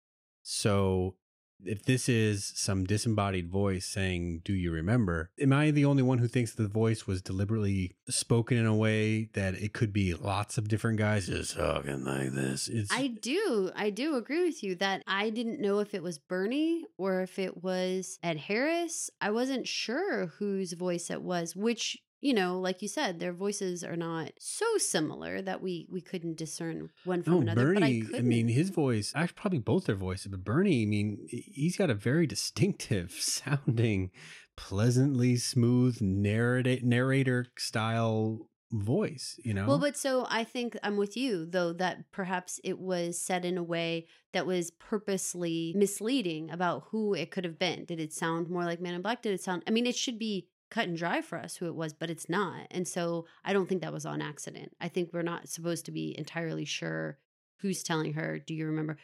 So 0.43 1.17
if 1.65 1.85
this 1.85 2.09
is 2.09 2.53
some 2.55 2.85
disembodied 2.85 3.49
voice 3.51 3.87
saying, 3.87 4.43
Do 4.45 4.53
you 4.53 4.71
remember? 4.71 5.31
Am 5.41 5.53
I 5.53 5.71
the 5.71 5.85
only 5.85 6.03
one 6.03 6.19
who 6.19 6.29
thinks 6.29 6.55
the 6.55 6.69
voice 6.69 7.07
was 7.07 7.23
deliberately 7.23 7.97
spoken 8.09 8.57
in 8.57 8.67
a 8.67 8.75
way 8.75 9.29
that 9.35 9.55
it 9.55 9.73
could 9.73 9.93
be 9.93 10.15
lots 10.15 10.59
of 10.59 10.69
different 10.69 10.99
guys 10.99 11.27
just 11.27 11.57
talking 11.57 12.05
like 12.05 12.33
this? 12.33 12.69
It's 12.69 12.93
I 12.93 13.09
do. 13.09 13.71
I 13.75 13.91
do 13.91 14.17
agree 14.17 14.45
with 14.45 14.63
you 14.63 14.75
that 14.77 15.03
I 15.07 15.31
didn't 15.31 15.61
know 15.61 15.79
if 15.81 15.95
it 15.95 16.03
was 16.03 16.19
Bernie 16.19 16.85
or 16.99 17.23
if 17.23 17.39
it 17.39 17.63
was 17.63 18.19
Ed 18.23 18.37
Harris. 18.37 19.11
I 19.21 19.31
wasn't 19.31 19.67
sure 19.67 20.27
whose 20.27 20.73
voice 20.73 21.11
it 21.11 21.23
was, 21.23 21.57
which, 21.57 21.99
you 22.27 22.35
know, 22.35 22.59
like 22.59 22.83
you 22.83 22.89
said, 22.89 23.21
their 23.21 23.33
voices 23.33 23.85
are 23.85 23.95
not 23.95 24.33
so 24.41 24.67
similar 24.79 25.41
that 25.41 25.63
we 25.63 25.87
we 25.89 26.01
couldn't 26.01 26.37
discern 26.37 26.91
one 27.05 27.23
from 27.23 27.35
No, 27.35 27.41
another. 27.43 27.73
but 27.73 27.81
Bernie. 27.81 28.05
I, 28.13 28.19
I, 28.19 28.21
mean, 28.23 28.49
his 28.49 28.71
voice. 28.71 29.13
Actually, 29.15 29.35
probably 29.37 29.59
both 29.61 29.85
their 29.85 29.95
voices, 29.95 30.27
but 30.27 30.43
Bernie. 30.43 30.83
I 30.83 30.87
mean, 30.87 31.25
he's 31.31 31.77
got 31.77 31.89
a 31.89 31.95
very 31.95 32.27
distinctive 32.27 33.13
sounding, 33.21 34.11
pleasantly 34.57 35.37
smooth 35.37 36.01
narrator 36.01 36.85
narrator 36.85 37.47
style 37.57 38.49
voice. 38.73 39.39
You 39.45 39.55
know. 39.55 39.69
Well, 39.69 39.79
but 39.79 39.97
so 39.97 40.27
I 40.29 40.43
think 40.43 40.77
I'm 40.83 40.97
with 40.97 41.17
you 41.17 41.47
though 41.47 41.73
that 41.75 42.11
perhaps 42.11 42.59
it 42.65 42.81
was 42.81 43.21
said 43.21 43.45
in 43.45 43.57
a 43.57 43.63
way 43.63 44.09
that 44.33 44.47
was 44.47 44.73
purposely 44.73 45.75
misleading 45.77 46.51
about 46.51 46.89
who 46.91 47.15
it 47.15 47.31
could 47.31 47.45
have 47.45 47.61
been. 47.61 47.85
Did 47.85 48.01
it 48.01 48.13
sound 48.13 48.51
more 48.51 48.65
like 48.65 48.81
Man 48.81 48.95
in 48.95 49.03
Black? 49.03 49.23
Did 49.23 49.33
it 49.33 49.45
sound? 49.45 49.63
I 49.69 49.71
mean, 49.71 49.87
it 49.87 49.95
should 49.95 50.19
be 50.19 50.49
cut 50.71 50.89
and 50.89 50.97
dry 50.97 51.21
for 51.21 51.39
us 51.39 51.57
who 51.57 51.67
it 51.67 51.75
was, 51.75 51.93
but 51.93 52.11
it's 52.11 52.29
not. 52.29 52.67
And 52.71 52.87
so 52.87 53.27
I 53.45 53.53
don't 53.53 53.69
think 53.69 53.83
that 53.83 53.93
was 53.93 54.07
on 54.07 54.21
accident. 54.21 54.73
I 54.81 54.89
think 54.89 55.11
we're 55.13 55.23
not 55.23 55.49
supposed 55.49 55.85
to 55.87 55.93
be 55.93 56.15
entirely 56.19 56.65
sure 56.65 57.19
who's 57.61 57.83
telling 57.83 58.15
her. 58.15 58.39
Do 58.39 58.53
you 58.55 58.67
remember? 58.67 58.99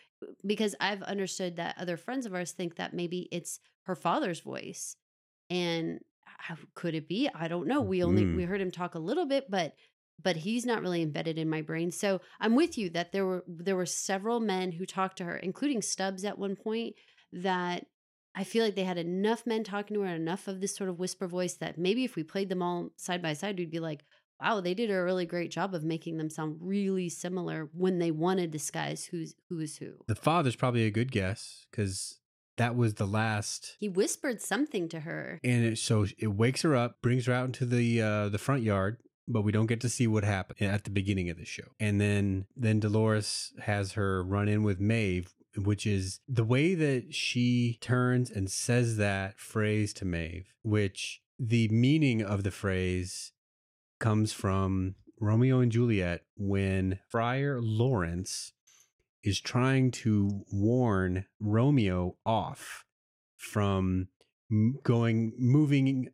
Because 0.44 0.74
I've 0.80 1.02
understood 1.02 1.56
that 1.56 1.76
other 1.78 1.96
friends 1.96 2.26
of 2.26 2.34
ours 2.34 2.52
think 2.52 2.76
that 2.76 2.94
maybe 2.94 3.28
it's 3.32 3.60
her 3.84 3.94
father's 3.96 4.40
voice, 4.40 4.96
and 5.50 6.00
how 6.24 6.56
could 6.74 6.94
it 6.94 7.08
be? 7.08 7.28
I 7.34 7.48
don't 7.48 7.66
know. 7.68 7.80
We 7.80 8.02
only 8.02 8.24
Mm. 8.24 8.36
we 8.36 8.44
heard 8.44 8.60
him 8.60 8.70
talk 8.70 8.94
a 8.94 8.98
little 9.00 9.26
bit, 9.26 9.50
but 9.50 9.74
but 10.22 10.36
he's 10.36 10.64
not 10.66 10.82
really 10.82 11.02
embedded 11.02 11.38
in 11.38 11.48
my 11.48 11.62
brain. 11.62 11.90
So 11.90 12.20
I'm 12.38 12.54
with 12.54 12.78
you 12.78 12.90
that 12.90 13.10
there 13.12 13.26
were 13.26 13.44
there 13.48 13.76
were 13.76 13.86
several 13.86 14.38
men 14.40 14.72
who 14.72 14.86
talked 14.86 15.18
to 15.18 15.24
her, 15.24 15.36
including 15.36 15.82
Stubbs 15.82 16.24
at 16.24 16.38
one 16.38 16.54
point, 16.56 16.94
that 17.32 17.86
I 18.34 18.44
feel 18.44 18.64
like 18.64 18.74
they 18.74 18.84
had 18.84 18.98
enough 18.98 19.46
men 19.46 19.62
talking 19.64 19.94
to 19.94 20.02
her, 20.02 20.14
enough 20.14 20.48
of 20.48 20.60
this 20.60 20.74
sort 20.74 20.88
of 20.88 20.98
whisper 20.98 21.26
voice 21.26 21.54
that 21.54 21.78
maybe 21.78 22.04
if 22.04 22.16
we 22.16 22.22
played 22.22 22.48
them 22.48 22.62
all 22.62 22.90
side 22.96 23.22
by 23.22 23.34
side, 23.34 23.58
we'd 23.58 23.70
be 23.70 23.80
like, 23.80 24.04
wow, 24.40 24.60
they 24.60 24.74
did 24.74 24.90
a 24.90 25.02
really 25.02 25.26
great 25.26 25.50
job 25.50 25.74
of 25.74 25.84
making 25.84 26.16
them 26.16 26.30
sound 26.30 26.56
really 26.60 27.08
similar 27.08 27.68
when 27.74 27.98
they 27.98 28.10
want 28.10 28.40
to 28.40 28.46
disguise 28.46 29.04
who's 29.04 29.34
who 29.48 29.60
is 29.60 29.76
who. 29.76 29.92
the 30.08 30.14
father's 30.14 30.56
probably 30.56 30.84
a 30.84 30.90
good 30.90 31.12
guess 31.12 31.66
because 31.70 32.18
that 32.56 32.76
was 32.76 32.94
the 32.94 33.06
last. 33.06 33.76
He 33.78 33.88
whispered 33.88 34.40
something 34.40 34.88
to 34.90 35.00
her. 35.00 35.40
And 35.42 35.64
it, 35.64 35.78
so 35.78 36.06
it 36.18 36.28
wakes 36.28 36.62
her 36.62 36.76
up, 36.76 37.00
brings 37.00 37.26
her 37.26 37.32
out 37.32 37.46
into 37.46 37.66
the 37.66 38.02
uh, 38.02 38.28
the 38.28 38.38
front 38.38 38.62
yard, 38.62 38.98
but 39.28 39.42
we 39.42 39.52
don't 39.52 39.66
get 39.66 39.80
to 39.82 39.88
see 39.88 40.06
what 40.06 40.24
happened 40.24 40.68
at 40.68 40.84
the 40.84 40.90
beginning 40.90 41.30
of 41.30 41.38
the 41.38 41.44
show. 41.44 41.68
And 41.78 42.00
then 42.00 42.46
then 42.56 42.80
Dolores 42.80 43.52
has 43.62 43.92
her 43.92 44.22
run 44.22 44.48
in 44.48 44.62
with 44.62 44.80
Maeve, 44.80 45.32
which 45.56 45.86
is 45.86 46.20
the 46.28 46.44
way 46.44 46.74
that 46.74 47.14
she 47.14 47.78
turns 47.80 48.30
and 48.30 48.50
says 48.50 48.96
that 48.96 49.38
phrase 49.38 49.92
to 49.94 50.04
Maeve, 50.04 50.52
which 50.62 51.20
the 51.38 51.68
meaning 51.68 52.22
of 52.22 52.42
the 52.42 52.50
phrase 52.50 53.32
comes 53.98 54.32
from 54.32 54.94
Romeo 55.20 55.60
and 55.60 55.70
Juliet 55.70 56.22
when 56.36 56.98
Friar 57.08 57.60
Lawrence 57.60 58.52
is 59.22 59.40
trying 59.40 59.90
to 59.90 60.44
warn 60.50 61.26
Romeo 61.38 62.16
off 62.26 62.84
from 63.36 64.08
going 64.82 65.32
moving 65.38 66.08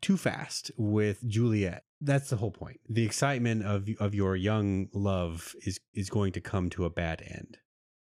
too 0.00 0.16
fast 0.16 0.70
with 0.76 1.26
Juliet. 1.28 1.84
That's 2.00 2.30
the 2.30 2.36
whole 2.36 2.50
point. 2.50 2.80
The 2.88 3.04
excitement 3.04 3.64
of 3.64 3.88
of 3.98 4.14
your 4.14 4.34
young 4.34 4.88
love 4.92 5.54
is 5.64 5.78
is 5.94 6.10
going 6.10 6.32
to 6.32 6.40
come 6.40 6.70
to 6.70 6.84
a 6.84 6.90
bad 6.90 7.22
end, 7.22 7.58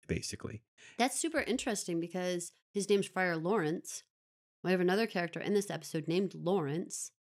basically. 0.08 0.64
That's 0.98 1.20
super 1.20 1.40
interesting 1.40 2.00
because 2.00 2.52
his 2.74 2.90
name's 2.90 3.08
Friar 3.08 3.38
Lawrence. 3.38 4.04
We 4.64 4.72
have 4.72 4.82
another 4.82 5.08
character 5.08 5.40
in 5.40 5.54
this 5.54 5.70
episode 5.70 6.08
named 6.08 6.36
Lawrence. 6.36 7.12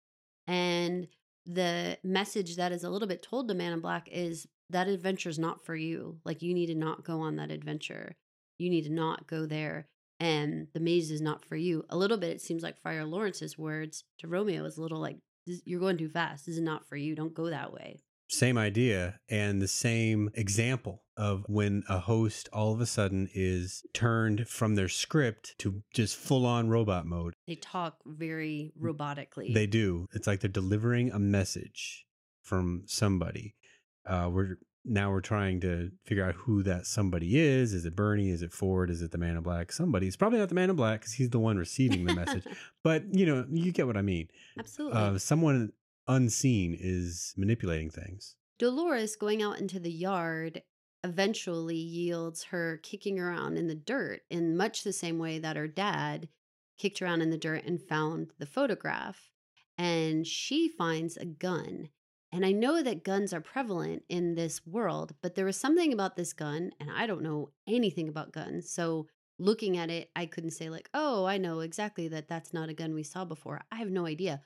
And 0.47 1.07
the 1.45 1.97
message 2.03 2.57
that 2.57 2.71
is 2.71 2.83
a 2.83 2.89
little 2.89 3.07
bit 3.07 3.23
told 3.23 3.47
to 3.47 3.53
Man 3.53 3.73
in 3.73 3.79
Black 3.79 4.09
is 4.11 4.47
that 4.69 4.87
adventure 4.87 5.29
is 5.29 5.39
not 5.39 5.65
for 5.65 5.75
you. 5.75 6.17
Like, 6.25 6.41
you 6.41 6.53
need 6.53 6.67
to 6.67 6.75
not 6.75 7.03
go 7.03 7.21
on 7.21 7.37
that 7.37 7.51
adventure. 7.51 8.15
You 8.57 8.69
need 8.69 8.83
to 8.83 8.91
not 8.91 9.27
go 9.27 9.45
there. 9.45 9.87
And 10.19 10.67
the 10.73 10.81
maze 10.81 11.11
is 11.11 11.21
not 11.21 11.45
for 11.45 11.55
you. 11.55 11.85
A 11.89 11.97
little 11.97 12.17
bit, 12.17 12.31
it 12.31 12.41
seems 12.41 12.61
like 12.61 12.81
Friar 12.81 13.05
Lawrence's 13.05 13.57
words 13.57 14.03
to 14.19 14.27
Romeo 14.27 14.65
is 14.65 14.77
a 14.77 14.81
little 14.81 14.99
like, 14.99 15.17
you're 15.45 15.79
going 15.79 15.97
too 15.97 16.09
fast. 16.09 16.45
This 16.45 16.55
is 16.55 16.61
not 16.61 16.87
for 16.87 16.97
you. 16.97 17.15
Don't 17.15 17.33
go 17.33 17.49
that 17.49 17.71
way. 17.73 18.01
Same 18.29 18.57
idea 18.57 19.19
and 19.27 19.61
the 19.61 19.67
same 19.67 20.29
example 20.35 21.03
of 21.17 21.43
when 21.47 21.83
a 21.89 21.99
host 21.99 22.47
all 22.53 22.71
of 22.71 22.79
a 22.79 22.85
sudden 22.85 23.27
is 23.33 23.83
turned 23.93 24.47
from 24.47 24.75
their 24.75 24.87
script 24.87 25.55
to 25.59 25.81
just 25.93 26.15
full 26.15 26.45
on 26.45 26.69
robot 26.69 27.05
mode. 27.05 27.33
They 27.47 27.55
talk 27.55 27.97
very 28.05 28.71
robotically. 28.79 29.53
They 29.53 29.67
do. 29.67 30.07
It's 30.13 30.27
like 30.27 30.41
they're 30.41 30.49
delivering 30.49 31.11
a 31.11 31.19
message 31.19 32.05
from 32.41 32.83
somebody. 32.85 33.55
Uh, 34.07 34.29
we're 34.31 34.57
now 34.85 35.11
we're 35.11 35.21
trying 35.21 35.59
to 35.61 35.91
figure 36.05 36.25
out 36.25 36.35
who 36.35 36.63
that 36.63 36.85
somebody 36.85 37.37
is. 37.37 37.73
Is 37.73 37.85
it 37.85 37.95
Bernie? 37.95 38.29
Is 38.29 38.41
it 38.41 38.53
Ford? 38.53 38.89
Is 38.89 39.01
it 39.01 39.11
the 39.11 39.17
Man 39.17 39.35
in 39.35 39.43
Black? 39.43 39.71
Somebody. 39.71 40.07
It's 40.07 40.15
probably 40.15 40.39
not 40.39 40.49
the 40.49 40.55
Man 40.55 40.69
in 40.69 40.75
Black 40.75 41.01
because 41.01 41.13
he's 41.13 41.29
the 41.29 41.39
one 41.39 41.57
receiving 41.57 42.05
the 42.05 42.13
message. 42.13 42.45
But 42.81 43.13
you 43.13 43.25
know, 43.25 43.45
you 43.51 43.73
get 43.73 43.87
what 43.87 43.97
I 43.97 44.01
mean. 44.01 44.29
Absolutely. 44.57 44.97
Uh, 44.97 45.17
someone 45.17 45.73
unseen 46.07 46.75
is 46.79 47.33
manipulating 47.37 47.89
things. 47.89 48.35
Dolores 48.57 49.15
going 49.15 49.41
out 49.41 49.59
into 49.59 49.79
the 49.79 49.91
yard 49.91 50.63
eventually 51.03 51.77
yields 51.77 52.43
her 52.45 52.79
kicking 52.83 53.19
around 53.19 53.57
in 53.57 53.67
the 53.67 53.75
dirt 53.75 54.21
in 54.29 54.57
much 54.57 54.83
the 54.83 54.91
same 54.91 55.17
way 55.17 55.39
that 55.39 55.55
her 55.55 55.67
dad 55.67 56.27
kicked 56.77 57.01
around 57.01 57.21
in 57.21 57.29
the 57.29 57.37
dirt 57.37 57.63
and 57.65 57.81
found 57.81 58.31
the 58.37 58.45
photograph. 58.45 59.29
And 59.77 60.27
she 60.27 60.67
finds 60.67 61.15
a 61.15 61.25
gun. 61.25 61.89
And 62.31 62.45
I 62.45 62.51
know 62.51 62.83
that 62.83 63.03
guns 63.03 63.33
are 63.33 63.41
prevalent 63.41 64.03
in 64.09 64.35
this 64.35 64.65
world, 64.65 65.15
but 65.21 65.35
there 65.35 65.45
was 65.45 65.57
something 65.57 65.93
about 65.93 66.15
this 66.15 66.33
gun, 66.33 66.71
and 66.79 66.91
I 66.91 67.07
don't 67.07 67.23
know 67.23 67.51
anything 67.67 68.07
about 68.07 68.33
guns. 68.33 68.69
So 68.69 69.07
looking 69.39 69.77
at 69.77 69.89
it, 69.89 70.11
I 70.15 70.25
couldn't 70.25 70.51
say, 70.51 70.69
like, 70.69 70.89
oh, 70.93 71.25
I 71.25 71.37
know 71.37 71.61
exactly 71.61 72.07
that 72.09 72.27
that's 72.27 72.53
not 72.53 72.69
a 72.69 72.73
gun 72.73 72.93
we 72.93 73.03
saw 73.03 73.25
before. 73.25 73.61
I 73.71 73.77
have 73.77 73.89
no 73.89 74.05
idea. 74.05 74.41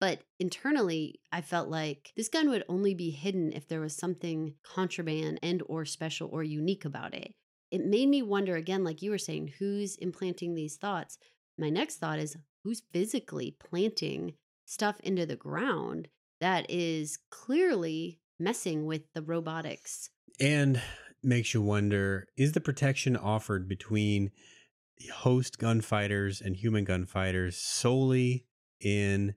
But 0.00 0.20
internally, 0.38 1.20
I 1.32 1.40
felt 1.40 1.68
like 1.68 2.12
this 2.16 2.28
gun 2.28 2.50
would 2.50 2.64
only 2.68 2.94
be 2.94 3.10
hidden 3.10 3.52
if 3.52 3.66
there 3.66 3.80
was 3.80 3.96
something 3.96 4.54
contraband 4.62 5.38
and 5.42 5.62
or 5.66 5.84
special 5.84 6.28
or 6.30 6.42
unique 6.42 6.84
about 6.84 7.14
it. 7.14 7.34
It 7.70 7.84
made 7.84 8.08
me 8.08 8.22
wonder 8.22 8.56
again, 8.56 8.84
like 8.84 9.02
you 9.02 9.10
were 9.10 9.18
saying, 9.18 9.54
who's 9.58 9.96
implanting 9.96 10.54
these 10.54 10.76
thoughts? 10.76 11.18
My 11.58 11.70
next 11.70 11.96
thought 11.96 12.18
is 12.18 12.36
who's 12.62 12.82
physically 12.92 13.56
planting 13.58 14.34
stuff 14.66 15.00
into 15.00 15.24
the 15.24 15.36
ground 15.36 16.08
that 16.40 16.70
is 16.70 17.18
clearly 17.30 18.20
messing 18.38 18.84
with 18.84 19.02
the 19.14 19.22
robotics. 19.22 20.10
And 20.38 20.80
makes 21.22 21.54
you 21.54 21.62
wonder 21.62 22.28
is 22.36 22.52
the 22.52 22.60
protection 22.60 23.16
offered 23.16 23.68
between 23.68 24.30
host 25.12 25.58
gunfighters 25.58 26.40
and 26.40 26.56
human 26.56 26.84
gunfighters 26.84 27.56
solely 27.56 28.46
in 28.80 29.34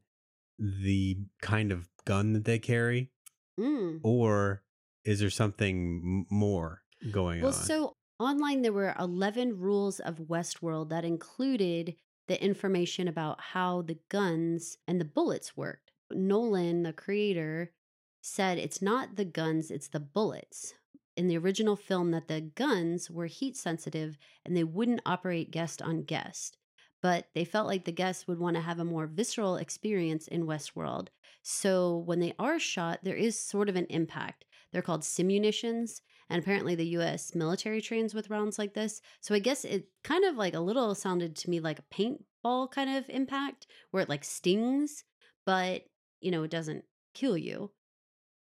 the 0.59 1.17
kind 1.41 1.71
of 1.71 1.89
gun 2.05 2.33
that 2.33 2.45
they 2.45 2.59
carry, 2.59 3.11
Mm. 3.59 3.99
or 4.03 4.63
is 5.05 5.19
there 5.19 5.29
something 5.29 6.25
more 6.29 6.83
going 7.11 7.41
Well, 7.41 7.49
on? 7.53 7.57
so 7.57 7.97
online 8.19 8.61
there 8.61 8.73
were 8.73 8.95
11 8.99 9.57
rules 9.59 9.99
of 9.99 10.17
Westworld 10.19 10.89
that 10.89 11.05
included 11.05 11.95
the 12.27 12.41
information 12.43 13.07
about 13.07 13.41
how 13.41 13.81
the 13.81 13.99
guns 14.09 14.77
and 14.87 14.99
the 15.01 15.05
bullets 15.05 15.57
worked. 15.57 15.91
Nolan, 16.11 16.83
the 16.83 16.93
creator, 16.93 17.73
said 18.21 18.57
it's 18.57 18.81
not 18.81 19.15
the 19.15 19.25
guns, 19.25 19.71
it's 19.71 19.87
the 19.87 19.99
bullets. 19.99 20.73
In 21.17 21.27
the 21.27 21.37
original 21.37 21.75
film, 21.75 22.11
that 22.11 22.27
the 22.27 22.39
guns 22.41 23.09
were 23.09 23.25
heat 23.25 23.57
sensitive 23.57 24.17
and 24.45 24.55
they 24.55 24.63
wouldn't 24.63 25.01
operate 25.05 25.51
guest 25.51 25.81
on 25.81 26.03
guest. 26.03 26.57
But 27.01 27.29
they 27.33 27.45
felt 27.45 27.67
like 27.67 27.85
the 27.85 27.91
guests 27.91 28.27
would 28.27 28.39
want 28.39 28.55
to 28.55 28.61
have 28.61 28.79
a 28.79 28.85
more 28.85 29.07
visceral 29.07 29.55
experience 29.55 30.27
in 30.27 30.45
Westworld. 30.45 31.07
So 31.43 31.97
when 31.97 32.19
they 32.19 32.33
are 32.37 32.59
shot, 32.59 32.99
there 33.03 33.15
is 33.15 33.39
sort 33.39 33.69
of 33.69 33.75
an 33.75 33.85
impact. 33.89 34.45
They're 34.71 34.81
called 34.81 35.01
simunitions, 35.01 36.01
and 36.29 36.41
apparently 36.41 36.75
the 36.75 36.87
US 36.87 37.33
military 37.33 37.81
trains 37.81 38.13
with 38.13 38.29
rounds 38.29 38.59
like 38.59 38.73
this. 38.73 39.01
So 39.21 39.33
I 39.33 39.39
guess 39.39 39.65
it 39.65 39.89
kind 40.03 40.25
of 40.25 40.35
like 40.35 40.53
a 40.53 40.59
little 40.59 40.93
sounded 40.95 41.35
to 41.37 41.49
me 41.49 41.59
like 41.59 41.79
a 41.79 41.83
paintball 41.83 42.71
kind 42.71 42.89
of 42.89 43.09
impact 43.09 43.67
where 43.91 44.03
it 44.03 44.09
like 44.09 44.23
stings, 44.23 45.03
but 45.45 45.85
you 46.21 46.31
know, 46.31 46.43
it 46.43 46.51
doesn't 46.51 46.85
kill 47.13 47.37
you. 47.37 47.71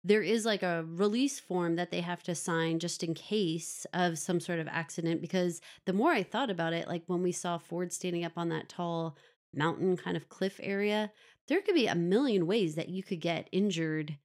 There 0.06 0.22
is 0.22 0.46
like 0.46 0.64
a 0.64 0.84
release 0.86 1.40
form 1.40 1.76
that 1.78 1.90
they 1.90 2.02
have 2.02 2.24
to 2.24 2.36
sign 2.36 2.80
just 2.80 3.04
in 3.04 3.14
case 3.14 3.86
of 3.94 4.20
some 4.20 4.40
sort 4.42 4.60
of 4.60 4.68
accident 4.68 5.22
because 5.22 5.62
the 5.86 5.94
more 5.94 6.12
I 6.12 6.24
thought 6.24 6.50
about 6.50 6.74
it, 6.74 6.88
like 6.90 7.04
when 7.08 7.24
we 7.24 7.32
saw 7.32 7.58
Ford 7.58 7.94
standing 7.94 8.26
up 8.26 8.34
on 8.38 8.50
that 8.50 8.68
tall 8.68 9.18
mountain 9.54 9.96
kind 9.96 10.18
of 10.18 10.28
cliff 10.30 10.60
area, 10.62 11.12
there 11.48 11.62
could 11.62 11.76
be 11.76 11.88
a 11.88 11.96
million 11.96 12.48
ways 12.48 12.76
that 12.76 12.90
you 12.90 13.02
could 13.02 13.22
get 13.22 13.48
injured 13.54 14.18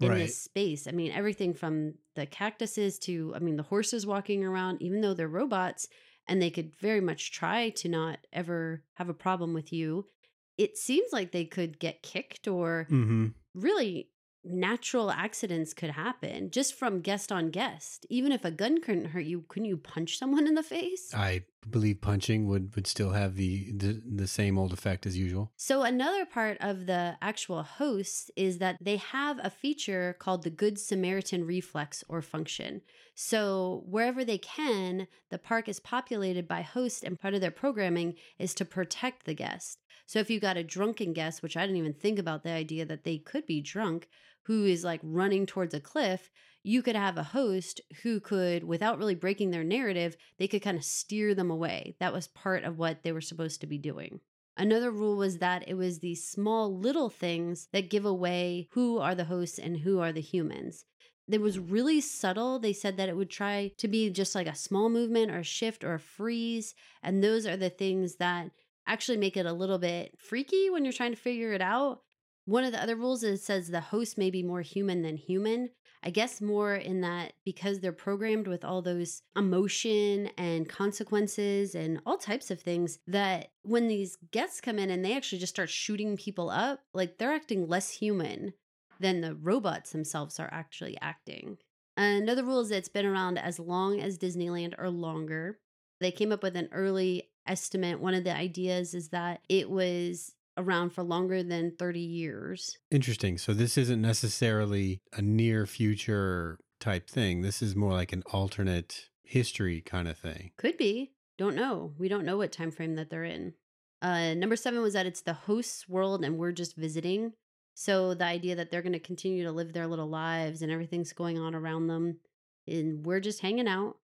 in 0.00 0.14
Right. 0.14 0.16
this 0.16 0.36
space. 0.36 0.86
I 0.86 0.92
mean, 0.92 1.12
everything 1.12 1.54
from 1.54 1.94
the 2.16 2.26
cactuses 2.26 2.98
to, 3.00 3.32
I 3.36 3.38
mean, 3.38 3.56
the 3.56 3.62
horses 3.62 4.06
walking 4.06 4.44
around, 4.44 4.82
even 4.82 5.00
though 5.00 5.14
they're 5.14 5.28
robots 5.28 5.88
and 6.26 6.40
they 6.40 6.50
could 6.50 6.74
very 6.74 7.00
much 7.00 7.32
try 7.32 7.70
to 7.70 7.88
not 7.88 8.26
ever 8.32 8.84
have 8.94 9.08
a 9.08 9.14
problem 9.14 9.52
with 9.54 9.72
you, 9.72 10.08
it 10.56 10.76
seems 10.78 11.12
like 11.12 11.32
they 11.32 11.44
could 11.44 11.78
get 11.78 12.02
kicked 12.02 12.48
or 12.48 12.88
hmm 12.88 13.34
really 13.54 14.10
natural 14.44 15.10
accidents 15.10 15.74
could 15.74 15.90
happen 15.90 16.50
just 16.50 16.74
from 16.74 17.00
guest 17.00 17.30
on 17.30 17.50
guest. 17.50 18.06
Even 18.08 18.32
if 18.32 18.44
a 18.44 18.50
gun 18.50 18.80
couldn't 18.80 19.06
hurt 19.06 19.24
you, 19.24 19.44
couldn't 19.48 19.68
you 19.68 19.76
punch 19.76 20.18
someone 20.18 20.46
in 20.46 20.54
the 20.54 20.62
face? 20.62 21.12
I 21.14 21.44
believe 21.68 22.00
punching 22.00 22.46
would, 22.46 22.74
would 22.74 22.86
still 22.86 23.10
have 23.10 23.36
the, 23.36 23.70
the 23.72 24.02
the 24.06 24.26
same 24.26 24.58
old 24.58 24.72
effect 24.72 25.04
as 25.06 25.16
usual. 25.16 25.52
So, 25.56 25.82
another 25.82 26.24
part 26.24 26.56
of 26.60 26.86
the 26.86 27.16
actual 27.20 27.62
hosts 27.62 28.30
is 28.36 28.58
that 28.58 28.76
they 28.80 28.96
have 28.96 29.38
a 29.42 29.50
feature 29.50 30.16
called 30.18 30.42
the 30.42 30.50
Good 30.50 30.78
Samaritan 30.78 31.46
reflex 31.46 32.02
or 32.08 32.22
function. 32.22 32.80
So, 33.14 33.82
wherever 33.86 34.24
they 34.24 34.38
can, 34.38 35.06
the 35.30 35.38
park 35.38 35.68
is 35.68 35.80
populated 35.80 36.48
by 36.48 36.62
hosts, 36.62 37.02
and 37.02 37.20
part 37.20 37.34
of 37.34 37.40
their 37.40 37.50
programming 37.50 38.14
is 38.38 38.54
to 38.54 38.64
protect 38.64 39.26
the 39.26 39.34
guest. 39.34 39.78
So, 40.06 40.18
if 40.18 40.30
you 40.30 40.40
got 40.40 40.56
a 40.56 40.64
drunken 40.64 41.12
guest, 41.12 41.42
which 41.42 41.56
I 41.56 41.62
didn't 41.62 41.76
even 41.76 41.94
think 41.94 42.18
about 42.18 42.42
the 42.42 42.50
idea 42.50 42.86
that 42.86 43.04
they 43.04 43.18
could 43.18 43.46
be 43.46 43.60
drunk, 43.60 44.08
who 44.44 44.64
is 44.64 44.84
like 44.84 45.00
running 45.02 45.46
towards 45.46 45.74
a 45.74 45.80
cliff, 45.80 46.30
you 46.62 46.82
could 46.82 46.96
have 46.96 47.16
a 47.16 47.22
host 47.22 47.80
who 48.02 48.20
could, 48.20 48.64
without 48.64 48.98
really 48.98 49.14
breaking 49.14 49.50
their 49.50 49.64
narrative, 49.64 50.16
they 50.38 50.48
could 50.48 50.62
kind 50.62 50.76
of 50.76 50.84
steer 50.84 51.34
them 51.34 51.50
away. 51.50 51.96
That 52.00 52.12
was 52.12 52.28
part 52.28 52.64
of 52.64 52.78
what 52.78 53.02
they 53.02 53.12
were 53.12 53.20
supposed 53.20 53.60
to 53.62 53.66
be 53.66 53.78
doing. 53.78 54.20
Another 54.56 54.90
rule 54.90 55.16
was 55.16 55.38
that 55.38 55.66
it 55.66 55.74
was 55.74 56.00
these 56.00 56.28
small 56.28 56.76
little 56.76 57.08
things 57.08 57.68
that 57.72 57.88
give 57.88 58.04
away 58.04 58.68
who 58.72 58.98
are 58.98 59.14
the 59.14 59.24
hosts 59.24 59.58
and 59.58 59.78
who 59.78 60.00
are 60.00 60.12
the 60.12 60.20
humans. 60.20 60.84
It 61.30 61.40
was 61.40 61.58
really 61.58 62.00
subtle. 62.00 62.58
They 62.58 62.72
said 62.72 62.96
that 62.96 63.08
it 63.08 63.16
would 63.16 63.30
try 63.30 63.72
to 63.78 63.88
be 63.88 64.10
just 64.10 64.34
like 64.34 64.48
a 64.48 64.54
small 64.54 64.88
movement 64.90 65.30
or 65.30 65.38
a 65.38 65.44
shift 65.44 65.84
or 65.84 65.94
a 65.94 66.00
freeze. 66.00 66.74
And 67.02 67.22
those 67.22 67.46
are 67.46 67.56
the 67.56 67.70
things 67.70 68.16
that 68.16 68.50
actually 68.86 69.16
make 69.16 69.36
it 69.36 69.46
a 69.46 69.52
little 69.52 69.78
bit 69.78 70.18
freaky 70.18 70.68
when 70.68 70.84
you're 70.84 70.92
trying 70.92 71.12
to 71.12 71.16
figure 71.16 71.52
it 71.52 71.62
out. 71.62 72.02
One 72.44 72.64
of 72.64 72.72
the 72.72 72.82
other 72.82 72.96
rules 72.96 73.22
is 73.22 73.40
it 73.40 73.44
says 73.44 73.68
the 73.68 73.80
host 73.80 74.18
may 74.18 74.30
be 74.30 74.42
more 74.42 74.62
human 74.62 75.02
than 75.02 75.16
human. 75.16 75.70
I 76.02 76.10
guess 76.10 76.40
more 76.40 76.74
in 76.74 77.02
that 77.02 77.34
because 77.44 77.80
they're 77.80 77.92
programmed 77.92 78.46
with 78.46 78.64
all 78.64 78.80
those 78.80 79.22
emotion 79.36 80.30
and 80.38 80.66
consequences 80.66 81.74
and 81.74 82.00
all 82.06 82.16
types 82.16 82.50
of 82.50 82.60
things, 82.60 82.98
that 83.06 83.50
when 83.62 83.86
these 83.86 84.16
guests 84.30 84.62
come 84.62 84.78
in 84.78 84.88
and 84.88 85.04
they 85.04 85.14
actually 85.14 85.40
just 85.40 85.54
start 85.54 85.68
shooting 85.68 86.16
people 86.16 86.48
up, 86.48 86.80
like 86.94 87.18
they're 87.18 87.34
acting 87.34 87.68
less 87.68 87.90
human 87.90 88.54
than 88.98 89.20
the 89.20 89.34
robots 89.34 89.92
themselves 89.92 90.40
are 90.40 90.48
actually 90.52 90.96
acting. 91.02 91.58
Another 91.96 92.44
rule 92.44 92.60
is 92.60 92.70
that 92.70 92.76
it's 92.76 92.88
been 92.88 93.04
around 93.04 93.38
as 93.38 93.58
long 93.58 94.00
as 94.00 94.16
Disneyland 94.16 94.74
or 94.78 94.88
longer. 94.88 95.58
They 96.00 96.10
came 96.10 96.32
up 96.32 96.42
with 96.42 96.56
an 96.56 96.70
early 96.72 97.28
estimate. 97.46 98.00
One 98.00 98.14
of 98.14 98.24
the 98.24 98.34
ideas 98.34 98.94
is 98.94 99.10
that 99.10 99.40
it 99.50 99.68
was 99.68 100.32
around 100.60 100.90
for 100.90 101.02
longer 101.02 101.42
than 101.42 101.74
30 101.78 102.00
years. 102.00 102.78
Interesting. 102.90 103.38
So 103.38 103.52
this 103.52 103.76
isn't 103.76 104.00
necessarily 104.00 105.00
a 105.12 105.22
near 105.22 105.66
future 105.66 106.58
type 106.80 107.08
thing. 107.08 107.42
This 107.42 107.62
is 107.62 107.74
more 107.76 107.92
like 107.92 108.12
an 108.12 108.22
alternate 108.32 109.08
history 109.22 109.80
kind 109.80 110.08
of 110.08 110.18
thing. 110.18 110.52
Could 110.56 110.76
be. 110.76 111.12
Don't 111.38 111.56
know. 111.56 111.92
We 111.98 112.08
don't 112.08 112.24
know 112.24 112.36
what 112.36 112.52
time 112.52 112.70
frame 112.70 112.96
that 112.96 113.10
they're 113.10 113.24
in. 113.24 113.54
Uh, 114.02 114.34
number 114.34 114.56
seven 114.56 114.80
was 114.80 114.94
that 114.94 115.06
it's 115.06 115.22
the 115.22 115.32
host's 115.32 115.88
world 115.88 116.24
and 116.24 116.38
we're 116.38 116.52
just 116.52 116.76
visiting. 116.76 117.32
So 117.74 118.14
the 118.14 118.24
idea 118.24 118.56
that 118.56 118.70
they're 118.70 118.82
going 118.82 118.92
to 118.92 118.98
continue 118.98 119.44
to 119.44 119.52
live 119.52 119.72
their 119.72 119.86
little 119.86 120.08
lives 120.08 120.62
and 120.62 120.70
everything's 120.70 121.12
going 121.12 121.38
on 121.38 121.54
around 121.54 121.86
them, 121.86 122.18
and 122.66 123.04
we're 123.06 123.20
just 123.20 123.40
hanging 123.40 123.68
out. 123.68 123.96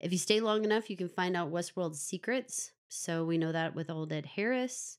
If 0.00 0.12
you 0.12 0.18
stay 0.18 0.40
long 0.40 0.64
enough, 0.64 0.88
you 0.88 0.96
can 0.96 1.08
find 1.08 1.36
out 1.36 1.52
Westworld's 1.52 2.00
secrets. 2.00 2.72
So 2.88 3.24
we 3.24 3.38
know 3.38 3.52
that 3.52 3.74
with 3.74 3.90
old 3.90 4.12
Ed 4.12 4.26
Harris. 4.26 4.98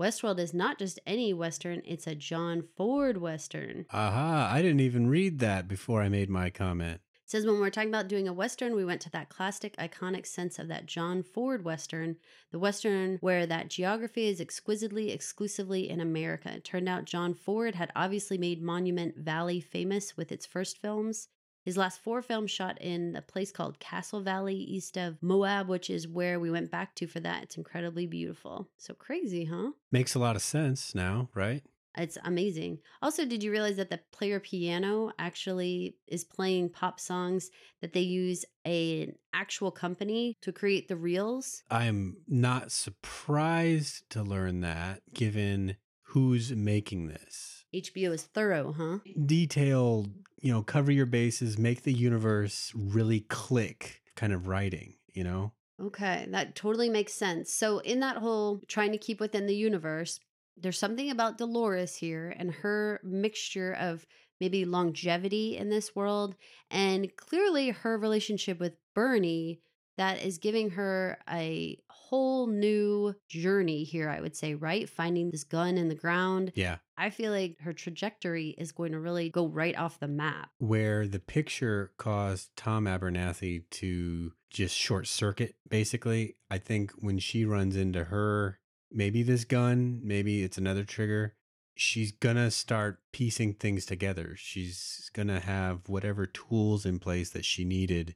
Westworld 0.00 0.40
is 0.40 0.52
not 0.52 0.78
just 0.78 0.98
any 1.06 1.32
Western, 1.32 1.80
it's 1.84 2.08
a 2.08 2.16
John 2.16 2.64
Ford 2.76 3.18
Western. 3.18 3.86
Aha, 3.92 4.50
I 4.52 4.60
didn't 4.60 4.80
even 4.80 5.06
read 5.06 5.38
that 5.38 5.68
before 5.68 6.02
I 6.02 6.08
made 6.08 6.28
my 6.28 6.50
comment. 6.50 7.00
It 7.24 7.30
says 7.30 7.46
when 7.46 7.60
we're 7.60 7.70
talking 7.70 7.90
about 7.90 8.08
doing 8.08 8.26
a 8.26 8.32
Western, 8.32 8.74
we 8.74 8.84
went 8.84 9.00
to 9.02 9.10
that 9.12 9.28
classic, 9.28 9.76
iconic 9.76 10.26
sense 10.26 10.58
of 10.58 10.66
that 10.68 10.86
John 10.86 11.22
Ford 11.22 11.64
Western, 11.64 12.16
the 12.50 12.58
Western 12.58 13.18
where 13.20 13.46
that 13.46 13.70
geography 13.70 14.26
is 14.26 14.40
exquisitely, 14.40 15.12
exclusively 15.12 15.88
in 15.88 16.00
America. 16.00 16.52
It 16.54 16.64
turned 16.64 16.88
out 16.88 17.04
John 17.04 17.32
Ford 17.32 17.76
had 17.76 17.92
obviously 17.94 18.36
made 18.36 18.60
Monument 18.60 19.16
Valley 19.16 19.60
famous 19.60 20.16
with 20.16 20.32
its 20.32 20.44
first 20.44 20.78
films. 20.82 21.28
His 21.64 21.76
last 21.78 22.02
four 22.02 22.20
films 22.20 22.50
shot 22.50 22.80
in 22.80 23.16
a 23.16 23.22
place 23.22 23.50
called 23.50 23.78
Castle 23.78 24.20
Valley, 24.20 24.54
east 24.56 24.98
of 24.98 25.22
Moab, 25.22 25.68
which 25.68 25.88
is 25.88 26.06
where 26.06 26.38
we 26.38 26.50
went 26.50 26.70
back 26.70 26.94
to 26.96 27.06
for 27.06 27.20
that. 27.20 27.42
It's 27.44 27.56
incredibly 27.56 28.06
beautiful. 28.06 28.68
So 28.76 28.92
crazy, 28.92 29.46
huh? 29.46 29.70
Makes 29.90 30.14
a 30.14 30.18
lot 30.18 30.36
of 30.36 30.42
sense 30.42 30.94
now, 30.94 31.30
right? 31.34 31.62
It's 31.96 32.18
amazing. 32.24 32.80
Also, 33.02 33.24
did 33.24 33.42
you 33.42 33.50
realize 33.50 33.76
that 33.76 33.88
the 33.88 34.00
player 34.12 34.40
piano 34.40 35.12
actually 35.18 35.96
is 36.08 36.24
playing 36.24 36.70
pop 36.70 36.98
songs 36.98 37.50
that 37.80 37.92
they 37.92 38.00
use 38.00 38.44
a, 38.66 39.04
an 39.04 39.14
actual 39.32 39.70
company 39.70 40.36
to 40.42 40.52
create 40.52 40.88
the 40.88 40.96
reels? 40.96 41.62
I 41.70 41.84
am 41.84 42.16
not 42.26 42.72
surprised 42.72 44.10
to 44.10 44.22
learn 44.22 44.60
that 44.62 45.02
given 45.14 45.76
who's 46.08 46.52
making 46.52 47.06
this. 47.06 47.63
HBO 47.74 48.12
is 48.12 48.22
thorough, 48.22 48.72
huh? 48.72 48.98
Detailed, 49.26 50.10
you 50.40 50.52
know, 50.52 50.62
cover 50.62 50.92
your 50.92 51.06
bases, 51.06 51.58
make 51.58 51.82
the 51.82 51.92
universe 51.92 52.72
really 52.74 53.20
click 53.20 54.02
kind 54.16 54.32
of 54.32 54.46
writing, 54.46 54.94
you 55.12 55.24
know? 55.24 55.52
Okay, 55.80 56.26
that 56.30 56.54
totally 56.54 56.88
makes 56.88 57.12
sense. 57.12 57.52
So, 57.52 57.78
in 57.78 58.00
that 58.00 58.18
whole 58.18 58.60
trying 58.68 58.92
to 58.92 58.98
keep 58.98 59.18
within 59.20 59.46
the 59.46 59.56
universe, 59.56 60.20
there's 60.56 60.78
something 60.78 61.10
about 61.10 61.38
Dolores 61.38 61.96
here 61.96 62.34
and 62.38 62.52
her 62.52 63.00
mixture 63.02 63.72
of 63.72 64.06
maybe 64.40 64.64
longevity 64.64 65.56
in 65.56 65.70
this 65.70 65.96
world 65.96 66.36
and 66.70 67.14
clearly 67.16 67.70
her 67.70 67.98
relationship 67.98 68.60
with 68.60 68.74
Bernie 68.94 69.60
that 69.96 70.22
is 70.22 70.38
giving 70.38 70.70
her 70.70 71.18
a 71.30 71.78
whole 71.88 72.46
new 72.46 73.14
journey 73.28 73.84
here, 73.84 74.08
I 74.08 74.20
would 74.20 74.36
say, 74.36 74.54
right? 74.54 74.88
Finding 74.88 75.30
this 75.30 75.44
gun 75.44 75.76
in 75.78 75.88
the 75.88 75.94
ground. 75.94 76.52
Yeah. 76.54 76.78
I 76.96 77.10
feel 77.10 77.32
like 77.32 77.58
her 77.60 77.72
trajectory 77.72 78.54
is 78.58 78.72
going 78.72 78.92
to 78.92 79.00
really 79.00 79.30
go 79.30 79.46
right 79.46 79.76
off 79.76 80.00
the 80.00 80.08
map. 80.08 80.50
Where 80.58 81.06
the 81.06 81.18
picture 81.18 81.92
caused 81.96 82.56
Tom 82.56 82.84
Abernathy 82.84 83.64
to 83.70 84.32
just 84.50 84.76
short 84.76 85.06
circuit, 85.06 85.56
basically. 85.68 86.36
I 86.50 86.58
think 86.58 86.92
when 86.98 87.18
she 87.18 87.44
runs 87.44 87.76
into 87.76 88.04
her, 88.04 88.60
maybe 88.92 89.22
this 89.22 89.44
gun, 89.44 90.00
maybe 90.02 90.42
it's 90.42 90.58
another 90.58 90.84
trigger, 90.84 91.34
she's 91.76 92.12
gonna 92.12 92.50
start 92.50 93.00
piecing 93.12 93.54
things 93.54 93.84
together. 93.86 94.34
She's 94.36 95.10
gonna 95.12 95.40
have 95.40 95.88
whatever 95.88 96.26
tools 96.26 96.86
in 96.86 96.98
place 96.98 97.30
that 97.30 97.44
she 97.44 97.64
needed 97.64 98.14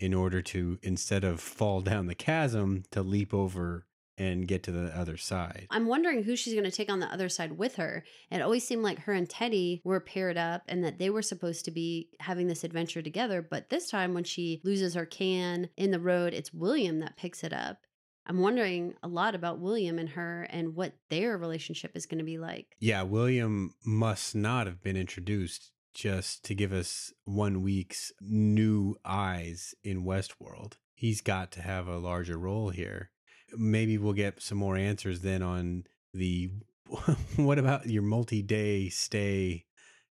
in 0.00 0.14
order 0.14 0.42
to, 0.42 0.78
instead 0.82 1.22
of 1.22 1.40
fall 1.40 1.80
down 1.82 2.06
the 2.06 2.14
chasm, 2.14 2.82
to 2.90 3.02
leap 3.02 3.32
over 3.32 3.86
and 4.18 4.46
get 4.46 4.62
to 4.62 4.72
the 4.72 4.94
other 4.98 5.16
side. 5.16 5.66
I'm 5.70 5.86
wondering 5.86 6.22
who 6.22 6.36
she's 6.36 6.52
going 6.52 6.64
to 6.64 6.70
take 6.70 6.90
on 6.90 7.00
the 7.00 7.10
other 7.10 7.30
side 7.30 7.56
with 7.56 7.76
her. 7.76 8.04
It 8.30 8.42
always 8.42 8.66
seemed 8.66 8.82
like 8.82 8.98
her 9.00 9.14
and 9.14 9.28
Teddy 9.28 9.80
were 9.82 10.00
paired 10.00 10.36
up 10.36 10.62
and 10.68 10.84
that 10.84 10.98
they 10.98 11.08
were 11.08 11.22
supposed 11.22 11.64
to 11.64 11.70
be 11.70 12.10
having 12.20 12.46
this 12.46 12.62
adventure 12.62 13.00
together. 13.00 13.40
But 13.40 13.70
this 13.70 13.88
time, 13.88 14.12
when 14.12 14.24
she 14.24 14.60
loses 14.62 14.94
her 14.94 15.06
can 15.06 15.70
in 15.76 15.90
the 15.90 16.00
road, 16.00 16.34
it's 16.34 16.52
William 16.52 17.00
that 17.00 17.16
picks 17.16 17.42
it 17.42 17.54
up. 17.54 17.78
I'm 18.26 18.40
wondering 18.40 18.94
a 19.02 19.08
lot 19.08 19.34
about 19.34 19.58
William 19.58 19.98
and 19.98 20.10
her 20.10 20.46
and 20.50 20.76
what 20.76 20.92
their 21.08 21.38
relationship 21.38 21.92
is 21.94 22.04
going 22.04 22.18
to 22.18 22.24
be 22.24 22.38
like. 22.38 22.76
Yeah, 22.78 23.02
William 23.02 23.74
must 23.86 24.34
not 24.34 24.66
have 24.66 24.82
been 24.82 24.96
introduced 24.96 25.72
just 25.94 26.44
to 26.44 26.54
give 26.54 26.72
us 26.72 27.12
one 27.24 27.62
week's 27.62 28.12
new 28.20 28.96
eyes 29.04 29.74
in 29.82 30.04
Westworld. 30.04 30.74
He's 30.94 31.20
got 31.20 31.50
to 31.52 31.62
have 31.62 31.88
a 31.88 31.98
larger 31.98 32.38
role 32.38 32.70
here. 32.70 33.10
Maybe 33.56 33.98
we'll 33.98 34.12
get 34.12 34.42
some 34.42 34.58
more 34.58 34.76
answers 34.76 35.20
then 35.20 35.42
on 35.42 35.84
the 36.12 36.50
what 37.36 37.58
about 37.58 37.86
your 37.86 38.02
multi 38.02 38.42
day 38.42 38.88
stay 38.88 39.64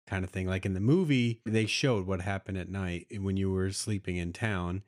kind 0.07 0.23
of 0.23 0.31
thing. 0.31 0.47
Like 0.47 0.65
in 0.65 0.73
the 0.73 0.79
movie, 0.79 1.41
they 1.45 1.65
showed 1.65 2.07
what 2.07 2.21
happened 2.21 2.57
at 2.57 2.69
night 2.69 3.07
eh, 3.11 3.17
when 3.17 3.37
you 3.37 3.51
were 3.51 3.71
sleeping 3.71 4.17
in 4.17 4.33
town 4.33 4.83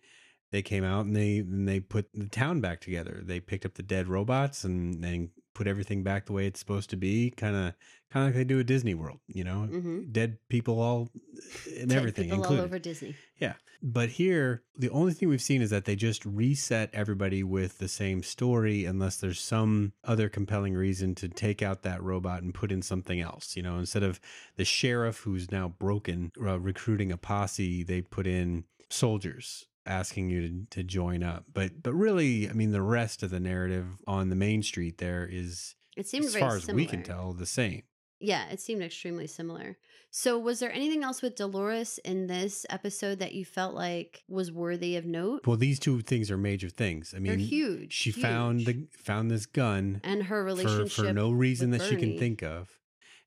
they 0.51 0.61
came 0.61 0.83
out 0.83 1.05
and 1.05 1.15
they 1.15 1.39
and 1.39 1.67
they 1.67 1.79
put 1.79 2.07
the 2.13 2.27
town 2.27 2.61
back 2.61 2.81
together. 2.81 3.21
They 3.23 3.39
picked 3.39 3.65
up 3.65 3.75
the 3.75 3.83
dead 3.83 4.07
robots 4.07 4.63
and 4.63 5.03
and 5.03 5.29
put 5.53 5.67
everything 5.67 6.03
back 6.03 6.25
the 6.25 6.33
way 6.33 6.45
it's 6.47 6.59
supposed 6.59 6.89
to 6.91 6.95
be. 6.97 7.31
Kind 7.31 7.55
of 7.55 7.73
kind 8.11 8.23
of 8.27 8.29
like 8.29 8.35
they 8.35 8.43
do 8.43 8.59
at 8.59 8.65
Disney 8.65 8.93
World, 8.95 9.19
you 9.27 9.43
know, 9.43 9.67
Mhm. 9.71 10.11
dead 10.11 10.37
people 10.49 10.79
all 10.81 11.09
and 11.77 11.89
Dead 11.89 11.97
everything 11.97 12.25
people 12.25 12.37
included. 12.39 12.59
all 12.61 12.65
over 12.65 12.79
Disney. 12.79 13.15
Yeah. 13.37 13.53
But 13.81 14.09
here, 14.09 14.63
the 14.77 14.89
only 14.89 15.13
thing 15.13 15.29
we've 15.29 15.41
seen 15.41 15.61
is 15.61 15.69
that 15.69 15.85
they 15.85 15.95
just 15.95 16.25
reset 16.25 16.89
everybody 16.91 17.43
with 17.43 17.77
the 17.77 17.87
same 17.87 18.23
story, 18.23 18.83
unless 18.83 19.15
there's 19.17 19.39
some 19.39 19.93
other 20.03 20.27
compelling 20.27 20.73
reason 20.73 21.15
to 21.15 21.29
take 21.29 21.61
out 21.61 21.83
that 21.83 22.01
robot 22.03 22.41
and 22.43 22.53
put 22.53 22.71
in 22.73 22.81
something 22.81 23.21
else. 23.21 23.55
You 23.55 23.63
know, 23.63 23.77
instead 23.79 24.03
of 24.03 24.19
the 24.57 24.65
sheriff 24.65 25.19
who's 25.19 25.49
now 25.51 25.69
broken 25.79 26.31
uh, 26.41 26.59
recruiting 26.59 27.11
a 27.11 27.17
posse, 27.17 27.83
they 27.83 28.01
put 28.01 28.27
in 28.27 28.65
soldiers 28.89 29.65
asking 29.89 30.29
you 30.29 30.47
to, 30.47 30.65
to 30.69 30.83
join 30.83 31.23
up. 31.23 31.45
But 31.53 31.83
but 31.83 31.93
really, 31.93 32.49
I 32.49 32.53
mean, 32.53 32.71
the 32.71 32.81
rest 32.81 33.23
of 33.23 33.31
the 33.31 33.39
narrative 33.39 33.85
on 34.07 34.29
the 34.29 34.35
main 34.35 34.63
street 34.63 34.99
there 34.99 35.27
is, 35.29 35.75
It 35.97 36.07
seemed 36.07 36.25
as 36.25 36.33
very 36.33 36.41
far 36.41 36.55
as 36.55 36.67
we 36.67 36.85
can 36.85 37.03
tell, 37.03 37.33
the 37.33 37.45
same. 37.45 37.83
Yeah, 38.21 38.49
it 38.49 38.59
seemed 38.59 38.83
extremely 38.83 39.27
similar. 39.27 39.77
So, 40.11 40.37
was 40.39 40.59
there 40.59 40.71
anything 40.73 41.03
else 41.03 41.21
with 41.21 41.35
Dolores 41.35 41.99
in 42.03 42.27
this 42.27 42.65
episode 42.69 43.19
that 43.19 43.33
you 43.33 43.45
felt 43.45 43.75
like 43.75 44.23
was 44.27 44.51
worthy 44.51 44.95
of 44.95 45.05
note? 45.05 45.45
Well, 45.45 45.55
these 45.55 45.79
two 45.79 46.01
things 46.01 46.29
are 46.31 46.37
major 46.37 46.69
things. 46.69 47.13
I 47.15 47.19
They're 47.19 47.37
mean, 47.37 47.39
huge. 47.39 47.93
she 47.93 48.11
found 48.11 48.65
the 48.65 48.87
found 48.91 49.29
this 49.31 49.45
gun 49.45 50.01
and 50.03 50.23
her 50.23 50.43
relationship 50.43 50.91
for 50.91 51.13
no 51.13 51.31
reason 51.31 51.71
that 51.71 51.83
she 51.83 51.95
can 51.95 52.17
think 52.17 52.41
of. 52.41 52.69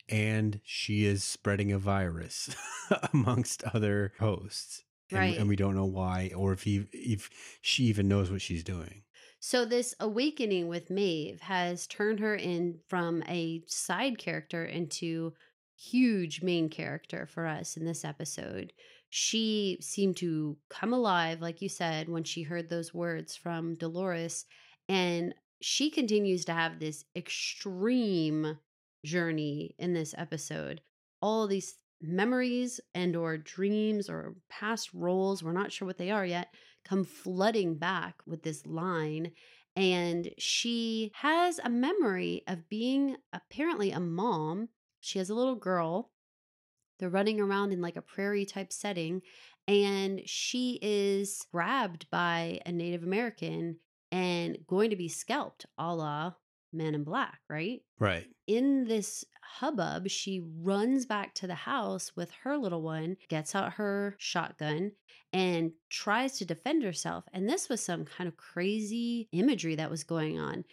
And 0.08 0.60
she 0.64 1.06
is 1.06 1.22
spreading 1.22 1.72
a 1.72 1.78
virus 1.78 2.54
amongst 3.14 3.62
other 3.64 4.12
hosts. 4.18 4.82
And, 5.12 5.20
Right. 5.20 5.38
and 5.38 5.48
we 5.48 5.56
don't 5.56 5.74
know 5.76 5.84
why 5.84 6.32
or 6.36 6.52
if 6.52 6.62
he 6.62 6.86
if 6.92 7.30
she 7.60 7.84
even 7.84 8.08
knows 8.08 8.30
what 8.30 8.40
she's 8.42 8.64
doing. 8.64 9.02
So 9.40 9.64
this 9.64 9.94
awakening 9.98 10.68
with 10.68 10.88
Maeve 10.90 11.40
has 11.40 11.86
turned 11.86 12.20
her 12.20 12.34
in 12.34 12.78
from 12.88 13.22
a 13.28 13.62
side 13.66 14.18
character 14.18 14.64
into 14.64 15.32
huge 15.76 16.42
main 16.42 16.68
character 16.68 17.26
for 17.26 17.46
us 17.46 17.76
in 17.76 17.84
this 17.84 18.04
episode. 18.04 18.72
She 19.10 19.78
seemed 19.80 20.16
to 20.18 20.56
come 20.70 20.92
alive 20.92 21.40
like 21.40 21.60
you 21.60 21.68
said 21.68 22.08
when 22.08 22.24
she 22.24 22.42
heard 22.42 22.68
those 22.68 22.94
words 22.94 23.36
from 23.36 23.74
Dolores 23.74 24.44
and 24.88 25.34
she 25.60 25.90
continues 25.90 26.44
to 26.46 26.52
have 26.52 26.78
this 26.78 27.04
extreme 27.16 28.58
journey 29.04 29.74
in 29.78 29.92
this 29.92 30.14
episode. 30.16 30.80
All 31.20 31.46
these 31.46 31.74
memories 32.02 32.80
and 32.94 33.16
or 33.16 33.38
dreams 33.38 34.08
or 34.08 34.34
past 34.48 34.90
roles, 34.92 35.42
we're 35.42 35.52
not 35.52 35.72
sure 35.72 35.86
what 35.86 35.98
they 35.98 36.10
are 36.10 36.26
yet, 36.26 36.54
come 36.84 37.04
flooding 37.04 37.76
back 37.76 38.16
with 38.26 38.42
this 38.42 38.66
line 38.66 39.32
and 39.76 40.30
she 40.38 41.12
has 41.14 41.58
a 41.58 41.70
memory 41.70 42.42
of 42.46 42.68
being 42.68 43.16
apparently 43.32 43.90
a 43.90 44.00
mom. 44.00 44.68
She 45.00 45.18
has 45.18 45.30
a 45.30 45.34
little 45.34 45.54
girl. 45.54 46.10
They're 46.98 47.08
running 47.08 47.40
around 47.40 47.72
in 47.72 47.80
like 47.80 47.96
a 47.96 48.02
prairie 48.02 48.44
type 48.44 48.72
setting 48.72 49.22
and 49.66 50.20
she 50.26 50.78
is 50.82 51.46
grabbed 51.52 52.10
by 52.10 52.60
a 52.66 52.72
Native 52.72 53.02
American 53.02 53.78
and 54.10 54.58
going 54.66 54.90
to 54.90 54.96
be 54.96 55.08
scalped 55.08 55.64
a 55.78 55.94
la 55.94 56.34
Man 56.72 56.94
in 56.94 57.04
Black, 57.04 57.38
right? 57.48 57.80
Right. 57.98 58.26
in 58.46 58.84
this 58.86 59.24
hubbub, 59.42 60.08
she 60.08 60.42
runs 60.60 61.06
back 61.06 61.34
to 61.34 61.46
the 61.46 61.54
house 61.54 62.12
with 62.16 62.30
her 62.42 62.56
little 62.56 62.82
one, 62.82 63.16
gets 63.28 63.54
out 63.54 63.74
her 63.74 64.16
shotgun, 64.18 64.92
and 65.32 65.72
tries 65.90 66.38
to 66.38 66.44
defend 66.44 66.82
herself. 66.82 67.24
And 67.32 67.48
this 67.48 67.68
was 67.68 67.82
some 67.82 68.04
kind 68.04 68.28
of 68.28 68.36
crazy 68.36 69.28
imagery 69.32 69.76
that 69.76 69.90
was 69.90 70.04
going 70.04 70.38
on. 70.38 70.64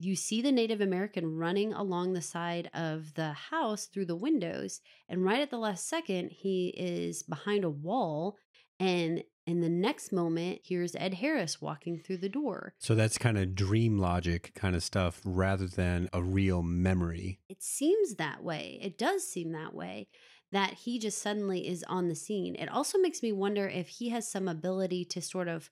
You 0.00 0.14
see 0.14 0.42
the 0.42 0.52
Native 0.52 0.80
American 0.80 1.36
running 1.36 1.72
along 1.72 2.12
the 2.12 2.22
side 2.22 2.70
of 2.72 3.14
the 3.14 3.32
house 3.32 3.86
through 3.86 4.06
the 4.06 4.14
windows. 4.14 4.80
And 5.08 5.24
right 5.24 5.40
at 5.40 5.50
the 5.50 5.58
last 5.58 5.88
second, 5.88 6.30
he 6.30 6.68
is 6.76 7.24
behind 7.24 7.64
a 7.64 7.70
wall. 7.70 8.36
And 8.78 9.24
in 9.48 9.60
the 9.60 9.68
next 9.68 10.12
moment, 10.12 10.60
here's 10.62 10.94
Ed 10.96 11.14
Harris 11.14 11.60
walking 11.60 11.98
through 11.98 12.18
the 12.18 12.28
door. 12.28 12.74
So 12.78 12.94
that's 12.94 13.16
kind 13.16 13.38
of 13.38 13.54
dream 13.54 13.98
logic 13.98 14.52
kind 14.54 14.76
of 14.76 14.82
stuff 14.82 15.22
rather 15.24 15.66
than 15.66 16.10
a 16.12 16.22
real 16.22 16.62
memory. 16.62 17.40
it 17.48 17.62
seems 17.62 18.16
that 18.16 18.44
way. 18.44 18.78
It 18.82 18.98
does 18.98 19.26
seem 19.26 19.52
that 19.52 19.74
way 19.74 20.08
that 20.52 20.74
he 20.74 20.98
just 20.98 21.22
suddenly 21.22 21.66
is 21.66 21.84
on 21.88 22.08
the 22.08 22.14
scene. 22.14 22.54
It 22.56 22.68
also 22.68 22.98
makes 22.98 23.22
me 23.22 23.32
wonder 23.32 23.66
if 23.68 23.88
he 23.88 24.10
has 24.10 24.30
some 24.30 24.48
ability 24.48 25.04
to 25.06 25.22
sort 25.22 25.48
of 25.48 25.70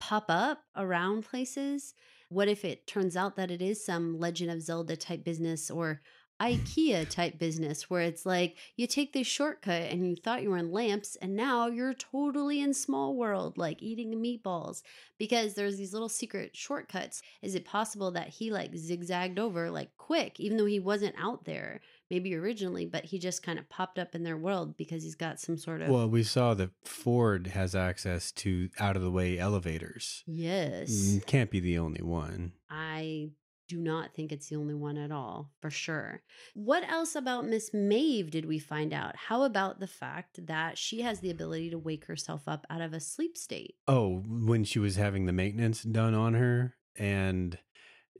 pop 0.00 0.26
up 0.28 0.62
around 0.76 1.24
places. 1.24 1.94
What 2.28 2.48
if 2.48 2.64
it 2.64 2.86
turns 2.86 3.16
out 3.16 3.36
that 3.36 3.50
it 3.50 3.62
is 3.62 3.84
some 3.84 4.18
Legend 4.18 4.50
of 4.50 4.62
Zelda 4.62 4.96
type 4.96 5.24
business 5.24 5.70
or 5.70 6.00
IKEA 6.40 7.08
type 7.08 7.38
business 7.38 7.90
where 7.90 8.02
it's 8.02 8.24
like 8.24 8.56
you 8.76 8.86
take 8.86 9.12
this 9.12 9.26
shortcut 9.26 9.90
and 9.90 10.08
you 10.08 10.16
thought 10.16 10.42
you 10.42 10.50
were 10.50 10.56
in 10.56 10.70
lamps 10.70 11.16
and 11.16 11.34
now 11.34 11.66
you're 11.66 11.94
totally 11.94 12.60
in 12.60 12.72
small 12.72 13.16
world 13.16 13.58
like 13.58 13.82
eating 13.82 14.14
meatballs 14.14 14.82
because 15.18 15.54
there's 15.54 15.76
these 15.78 15.92
little 15.92 16.08
secret 16.08 16.56
shortcuts. 16.56 17.22
Is 17.42 17.54
it 17.54 17.64
possible 17.64 18.12
that 18.12 18.28
he 18.28 18.50
like 18.52 18.76
zigzagged 18.76 19.38
over 19.38 19.70
like 19.70 19.96
quick 19.96 20.38
even 20.38 20.56
though 20.56 20.66
he 20.66 20.78
wasn't 20.78 21.16
out 21.18 21.44
there 21.44 21.80
maybe 22.10 22.34
originally 22.34 22.86
but 22.86 23.04
he 23.06 23.18
just 23.18 23.42
kind 23.42 23.58
of 23.58 23.68
popped 23.68 23.98
up 23.98 24.14
in 24.14 24.22
their 24.22 24.36
world 24.36 24.76
because 24.76 25.02
he's 25.02 25.14
got 25.16 25.40
some 25.40 25.58
sort 25.58 25.82
of 25.82 25.88
Well, 25.88 26.08
we 26.08 26.22
saw 26.22 26.54
that 26.54 26.70
Ford 26.84 27.48
has 27.48 27.74
access 27.74 28.30
to 28.32 28.70
out 28.78 28.96
of 28.96 29.02
the 29.02 29.10
way 29.10 29.38
elevators. 29.38 30.22
Yes. 30.26 30.90
Mm, 30.90 31.26
Can't 31.26 31.50
be 31.50 31.60
the 31.60 31.78
only 31.78 32.02
one. 32.02 32.52
I 32.70 33.30
do 33.68 33.78
not 33.78 34.14
think 34.14 34.32
it's 34.32 34.48
the 34.48 34.56
only 34.56 34.74
one 34.74 34.96
at 34.96 35.12
all, 35.12 35.52
for 35.60 35.70
sure. 35.70 36.22
What 36.54 36.88
else 36.88 37.14
about 37.14 37.46
Miss 37.46 37.72
Maeve 37.72 38.30
did 38.30 38.46
we 38.46 38.58
find 38.58 38.92
out? 38.92 39.14
How 39.16 39.44
about 39.44 39.78
the 39.78 39.86
fact 39.86 40.46
that 40.46 40.78
she 40.78 41.02
has 41.02 41.20
the 41.20 41.30
ability 41.30 41.70
to 41.70 41.78
wake 41.78 42.06
herself 42.06 42.48
up 42.48 42.66
out 42.70 42.80
of 42.80 42.92
a 42.92 43.00
sleep 43.00 43.36
state? 43.36 43.74
Oh, 43.86 44.22
when 44.26 44.64
she 44.64 44.78
was 44.78 44.96
having 44.96 45.26
the 45.26 45.32
maintenance 45.32 45.82
done 45.82 46.14
on 46.14 46.34
her 46.34 46.74
and 46.96 47.58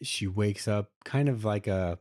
she 0.03 0.27
wakes 0.27 0.69
up 0.69 0.91
kind 1.05 1.29
of 1.29 1.45
like 1.45 1.67
a 1.67 1.99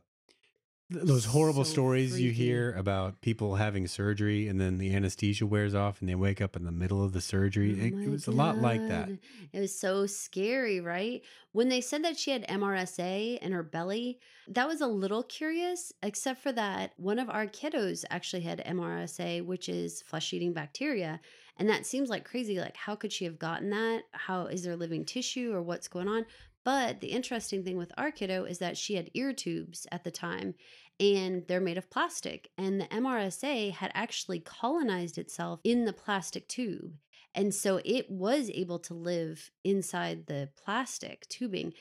those 0.90 1.26
horrible 1.26 1.64
So 1.64 1.72
stories 1.72 2.18
you 2.18 2.30
hear 2.30 2.72
about 2.72 3.20
people 3.20 3.56
having 3.56 3.86
surgery 3.86 4.48
and 4.48 4.58
then 4.58 4.78
the 4.78 4.94
anesthesia 4.94 5.44
wears 5.44 5.74
off 5.74 6.00
and 6.00 6.08
they 6.08 6.14
wake 6.14 6.40
up 6.40 6.56
in 6.56 6.64
the 6.64 6.72
middle 6.72 7.04
of 7.04 7.12
the 7.12 7.20
surgery. 7.20 7.76
Oh 7.78 7.84
it, 7.84 8.06
it 8.06 8.10
was 8.10 8.26
a 8.26 8.30
lot 8.30 8.58
like 8.58 8.86
that. 8.88 9.10
It 9.52 9.60
was 9.60 9.78
so 9.78 10.06
scary, 10.06 10.80
right? 10.80 11.22
When 11.52 11.68
they 11.68 11.82
said 11.82 12.04
that 12.04 12.18
she 12.18 12.30
had 12.30 12.46
MRSA 12.48 13.38
in 13.38 13.52
her 13.52 13.62
belly, 13.62 14.18
that 14.48 14.66
was 14.66 14.80
a 14.80 14.86
little 14.86 15.22
curious, 15.22 15.92
except 16.02 16.42
for 16.42 16.52
that 16.52 16.92
one 16.96 17.18
of 17.18 17.28
our 17.28 17.46
kiddos 17.46 18.04
actually 18.10 18.42
had 18.42 18.64
MRSA, 18.64 19.44
which 19.44 19.68
is 19.68 20.02
flesh 20.02 20.32
eating 20.32 20.54
bacteria. 20.54 21.20
And 21.58 21.68
that 21.68 21.86
seems 21.86 22.08
like 22.08 22.24
crazy. 22.24 22.58
Like, 22.58 22.76
how 22.76 22.94
could 22.94 23.12
she 23.12 23.24
have 23.24 23.38
gotten 23.38 23.70
that? 23.70 24.02
How 24.12 24.46
is 24.46 24.62
there 24.62 24.76
living 24.76 25.04
tissue 25.04 25.52
or 25.52 25.60
what's 25.60 25.88
going 25.88 26.08
on? 26.08 26.24
But 26.68 27.00
the 27.00 27.12
interesting 27.12 27.64
thing 27.64 27.78
with 27.78 27.92
our 27.96 28.10
kiddo 28.10 28.44
is 28.44 28.58
that 28.58 28.76
she 28.76 28.96
had 28.96 29.10
ear 29.14 29.32
tubes 29.32 29.86
at 29.90 30.04
the 30.04 30.10
time 30.10 30.54
and 31.00 31.46
they're 31.48 31.62
made 31.62 31.78
of 31.78 31.88
plastic. 31.88 32.50
And 32.58 32.78
the 32.78 32.84
MRSA 32.88 33.72
had 33.72 33.90
actually 33.94 34.40
colonized 34.40 35.16
itself 35.16 35.60
in 35.64 35.86
the 35.86 35.94
plastic 35.94 36.46
tube. 36.46 36.98
And 37.34 37.54
so 37.54 37.80
it 37.86 38.10
was 38.10 38.50
able 38.52 38.78
to 38.80 38.92
live 38.92 39.50
inside 39.64 40.26
the 40.26 40.50
plastic 40.62 41.26
tubing. 41.30 41.72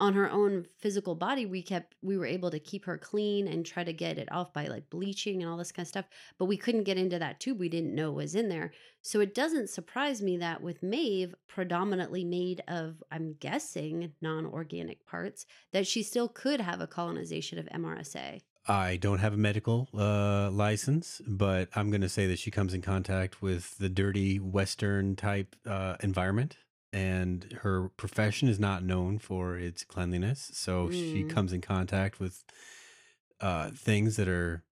On 0.00 0.14
her 0.14 0.30
own 0.30 0.66
physical 0.78 1.14
body 1.14 1.46
we 1.46 1.62
kept 1.62 1.94
we 2.02 2.16
were 2.16 2.26
able 2.26 2.50
to 2.50 2.58
keep 2.58 2.84
her 2.84 2.98
clean 2.98 3.46
and 3.46 3.64
try 3.64 3.84
to 3.84 3.92
get 3.92 4.18
it 4.18 4.30
off 4.32 4.52
by 4.52 4.66
like 4.66 4.90
bleaching 4.90 5.42
and 5.42 5.50
all 5.50 5.56
this 5.56 5.72
kind 5.72 5.84
of 5.84 5.88
stuff 5.88 6.06
but 6.38 6.46
we 6.46 6.56
couldn't 6.56 6.84
get 6.84 6.98
into 6.98 7.18
that 7.18 7.40
tube 7.40 7.58
we 7.58 7.68
didn't 7.68 7.94
know 7.94 8.10
was 8.10 8.34
in 8.34 8.48
there 8.48 8.72
so 9.02 9.20
it 9.20 9.34
doesn't 9.34 9.70
surprise 9.70 10.22
me 10.22 10.36
that 10.36 10.62
with 10.62 10.82
Maeve 10.82 11.34
predominantly 11.46 12.24
made 12.24 12.62
of 12.66 13.02
I'm 13.10 13.36
guessing 13.38 14.12
non-organic 14.20 15.06
parts 15.06 15.46
that 15.72 15.86
she 15.86 16.02
still 16.02 16.28
could 16.28 16.60
have 16.60 16.80
a 16.80 16.86
colonization 16.86 17.58
of 17.58 17.66
MRSA 17.66 18.40
I 18.66 18.96
don't 18.96 19.18
have 19.18 19.34
a 19.34 19.36
medical 19.36 19.90
uh, 19.92 20.50
license, 20.50 21.20
but 21.26 21.68
I'm 21.76 21.90
going 21.90 22.00
to 22.00 22.08
say 22.08 22.26
that 22.28 22.38
she 22.38 22.50
comes 22.50 22.72
in 22.72 22.80
contact 22.80 23.42
with 23.42 23.76
the 23.76 23.90
dirty 23.90 24.38
Western 24.38 25.16
type 25.16 25.54
uh, 25.66 25.96
environment. 26.02 26.56
And 26.94 27.58
her 27.62 27.88
profession 27.96 28.48
is 28.48 28.60
not 28.60 28.84
known 28.84 29.18
for 29.18 29.58
its 29.58 29.82
cleanliness. 29.84 30.50
So 30.54 30.90
she 30.90 31.24
Mm. 31.24 31.28
comes 31.30 31.52
in 31.52 31.60
contact 31.60 32.20
with 32.20 32.44
uh, 33.40 33.70
things 33.70 34.14
that 34.16 34.28
are 34.28 34.62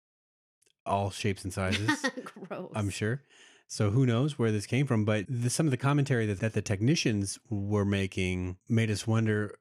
all 0.86 1.10
shapes 1.10 1.42
and 1.44 1.52
sizes. 1.60 2.04
gross 2.24 2.70
I'm 2.76 2.90
sure. 2.90 3.22
So 3.66 3.90
who 3.90 4.06
knows 4.06 4.38
where 4.38 4.52
this 4.52 4.66
came 4.66 4.86
from? 4.86 5.04
But 5.04 5.24
the, 5.28 5.50
some 5.50 5.66
of 5.66 5.70
the 5.72 5.76
commentary 5.76 6.26
that, 6.26 6.40
that 6.40 6.52
the 6.52 6.62
technicians 6.62 7.38
were 7.50 7.84
making 7.84 8.58
made 8.68 8.90
us 8.90 9.06
wonder 9.06 9.56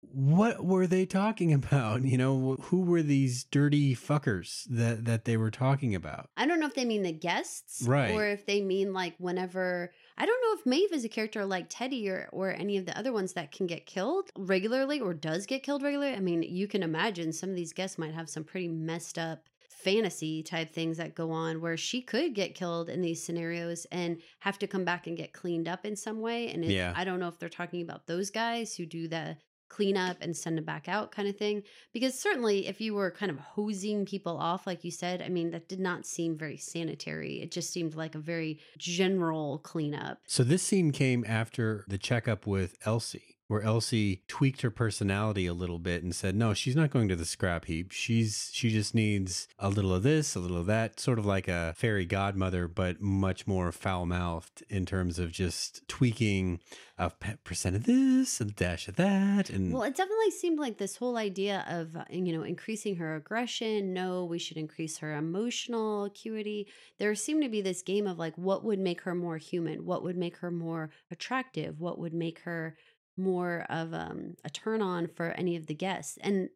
what 0.00 0.64
were 0.64 0.86
they 0.86 1.04
talking 1.06 1.52
about? 1.60 2.02
You 2.02 2.16
know, 2.18 2.56
who 2.62 2.82
were 2.82 3.02
these 3.02 3.44
dirty 3.44 3.94
fuckers 3.94 4.64
that, 4.70 5.04
that 5.04 5.24
they 5.24 5.36
were 5.36 5.50
talking 5.50 5.94
about? 5.94 6.30
I 6.36 6.46
don't 6.46 6.60
know 6.60 6.66
if 6.66 6.74
they 6.74 6.84
mean 6.84 7.02
the 7.02 7.12
guests, 7.12 7.82
Right. 7.86 8.12
Or 8.12 8.26
if 8.26 8.46
they 8.46 8.60
mean 8.62 8.92
like 8.92 9.14
whenever. 9.18 9.92
I 10.18 10.24
don't 10.24 10.40
know 10.42 10.58
if 10.60 10.66
Maeve 10.66 10.92
is 10.92 11.04
a 11.04 11.08
character 11.10 11.44
like 11.44 11.66
Teddy 11.68 12.08
or 12.08 12.28
or 12.32 12.50
any 12.50 12.78
of 12.78 12.86
the 12.86 12.96
other 12.98 13.12
ones 13.12 13.34
that 13.34 13.52
can 13.52 13.66
get 13.66 13.84
killed 13.86 14.30
regularly 14.38 15.00
or 15.00 15.12
does 15.12 15.44
get 15.46 15.62
killed 15.62 15.82
regularly. 15.82 16.14
I 16.14 16.20
mean, 16.20 16.42
you 16.42 16.66
can 16.66 16.82
imagine 16.82 17.32
some 17.32 17.50
of 17.50 17.56
these 17.56 17.72
guests 17.74 17.98
might 17.98 18.14
have 18.14 18.30
some 18.30 18.44
pretty 18.44 18.68
messed 18.68 19.18
up 19.18 19.48
fantasy 19.68 20.42
type 20.42 20.72
things 20.72 20.96
that 20.96 21.14
go 21.14 21.30
on 21.30 21.60
where 21.60 21.76
she 21.76 22.00
could 22.02 22.34
get 22.34 22.54
killed 22.54 22.88
in 22.88 23.02
these 23.02 23.22
scenarios 23.22 23.86
and 23.92 24.20
have 24.40 24.58
to 24.58 24.66
come 24.66 24.84
back 24.84 25.06
and 25.06 25.16
get 25.16 25.32
cleaned 25.32 25.68
up 25.68 25.84
in 25.84 25.94
some 25.94 26.20
way. 26.20 26.48
And 26.50 26.64
it, 26.64 26.70
Yeah. 26.70 26.92
I 26.96 27.04
don't 27.04 27.20
know 27.20 27.28
if 27.28 27.38
they're 27.38 27.48
talking 27.48 27.82
about 27.82 28.06
those 28.06 28.30
guys 28.30 28.74
who 28.74 28.84
do 28.86 29.06
the 29.06 29.36
clean 29.68 29.96
up 29.96 30.16
and 30.20 30.36
send 30.36 30.56
them 30.56 30.64
back 30.64 30.88
out 30.88 31.10
kind 31.10 31.28
of 31.28 31.36
thing 31.36 31.62
because 31.92 32.18
certainly 32.18 32.66
if 32.66 32.80
you 32.80 32.94
were 32.94 33.10
kind 33.10 33.30
of 33.30 33.38
hosing 33.38 34.04
people 34.04 34.36
off 34.36 34.66
like 34.66 34.84
you 34.84 34.90
said 34.90 35.20
i 35.22 35.28
mean 35.28 35.50
that 35.50 35.68
did 35.68 35.80
not 35.80 36.06
seem 36.06 36.36
very 36.36 36.56
sanitary 36.56 37.40
it 37.40 37.50
just 37.50 37.72
seemed 37.72 37.94
like 37.94 38.14
a 38.14 38.18
very 38.18 38.58
general 38.78 39.58
cleanup. 39.58 40.18
So 40.26 40.42
this 40.44 40.62
scene 40.62 40.92
came 40.92 41.24
after 41.26 41.84
the 41.88 41.98
checkup 41.98 42.46
with 42.46 42.76
Elsie, 42.84 43.35
where 43.48 43.62
Elsie 43.62 44.22
tweaked 44.26 44.62
her 44.62 44.70
personality 44.70 45.46
a 45.46 45.54
little 45.54 45.78
bit 45.78 46.02
and 46.02 46.14
said, 46.14 46.34
"No, 46.34 46.54
she's 46.54 46.76
not 46.76 46.90
going 46.90 47.08
to 47.08 47.16
the 47.16 47.24
scrap 47.24 47.66
heap. 47.66 47.92
She's 47.92 48.50
she 48.52 48.70
just 48.70 48.94
needs 48.94 49.48
a 49.58 49.68
little 49.68 49.94
of 49.94 50.02
this, 50.02 50.34
a 50.34 50.40
little 50.40 50.58
of 50.58 50.66
that, 50.66 50.98
sort 50.98 51.18
of 51.18 51.26
like 51.26 51.48
a 51.48 51.74
fairy 51.76 52.06
godmother, 52.06 52.68
but 52.68 53.00
much 53.00 53.46
more 53.46 53.72
foul-mouthed 53.72 54.64
in 54.68 54.86
terms 54.86 55.18
of 55.18 55.30
just 55.30 55.86
tweaking 55.88 56.60
a 56.98 57.10
percent 57.44 57.76
of 57.76 57.84
this, 57.84 58.40
a 58.40 58.44
dash 58.46 58.88
of 58.88 58.96
that, 58.96 59.50
and 59.50 59.72
well 59.72 59.82
it 59.82 59.94
definitely 59.94 60.30
seemed 60.30 60.58
like 60.58 60.78
this 60.78 60.96
whole 60.96 61.16
idea 61.16 61.64
of 61.68 61.94
uh, 61.94 62.04
you 62.10 62.36
know 62.36 62.42
increasing 62.42 62.96
her 62.96 63.16
aggression 63.16 63.92
no 63.92 64.24
we 64.24 64.38
should 64.38 64.56
increase 64.56 64.98
her 64.98 65.14
emotional 65.14 66.04
acuity. 66.04 66.66
There 66.98 67.14
seemed 67.14 67.42
to 67.42 67.48
be 67.48 67.60
this 67.60 67.82
game 67.82 68.06
of 68.06 68.18
like 68.18 68.36
what 68.36 68.64
would 68.64 68.78
make 68.78 69.02
her 69.02 69.14
more 69.14 69.36
human? 69.36 69.84
What 69.84 70.02
would 70.02 70.16
make 70.16 70.38
her 70.38 70.50
more 70.50 70.90
attractive? 71.10 71.80
What 71.80 71.98
would 71.98 72.14
make 72.14 72.40
her 72.40 72.76
more 73.16 73.64
of 73.68 73.92
um, 73.94 74.34
a 74.44 74.50
turn 74.50 74.82
on 74.82 75.06
for 75.06 75.30
any 75.32 75.56
of 75.56 75.66
the 75.66 75.74
guests 75.74 76.18
and 76.20 76.48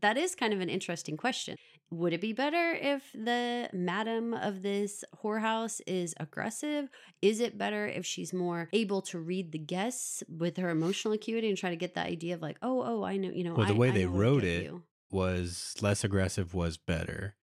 that 0.00 0.16
is 0.16 0.34
kind 0.36 0.52
of 0.52 0.60
an 0.60 0.68
interesting 0.68 1.16
question. 1.16 1.56
Would 1.90 2.12
it 2.12 2.20
be 2.20 2.32
better 2.34 2.72
if 2.74 3.10
the 3.14 3.68
madam 3.72 4.34
of 4.34 4.62
this 4.62 5.02
whorehouse 5.24 5.80
is 5.86 6.14
aggressive? 6.20 6.88
Is 7.22 7.40
it 7.40 7.56
better 7.58 7.86
if 7.86 8.04
she's 8.06 8.32
more 8.32 8.68
able 8.72 9.00
to 9.02 9.18
read 9.18 9.50
the 9.50 9.58
guests 9.58 10.22
with 10.28 10.56
her 10.58 10.68
emotional 10.68 11.14
acuity 11.14 11.48
and 11.48 11.56
try 11.58 11.70
to 11.70 11.76
get 11.76 11.94
that 11.94 12.06
idea 12.06 12.34
of 12.34 12.42
like 12.42 12.58
oh 12.62 12.82
oh 12.86 13.02
i 13.02 13.16
know 13.16 13.30
you 13.30 13.42
know 13.42 13.54
Well, 13.54 13.66
the 13.66 13.74
way 13.74 13.88
I 13.88 13.92
they 13.92 14.06
wrote 14.06 14.44
it 14.44 14.64
you. 14.64 14.82
was 15.10 15.74
less 15.80 16.04
aggressive 16.04 16.54
was 16.54 16.76
better 16.76 17.34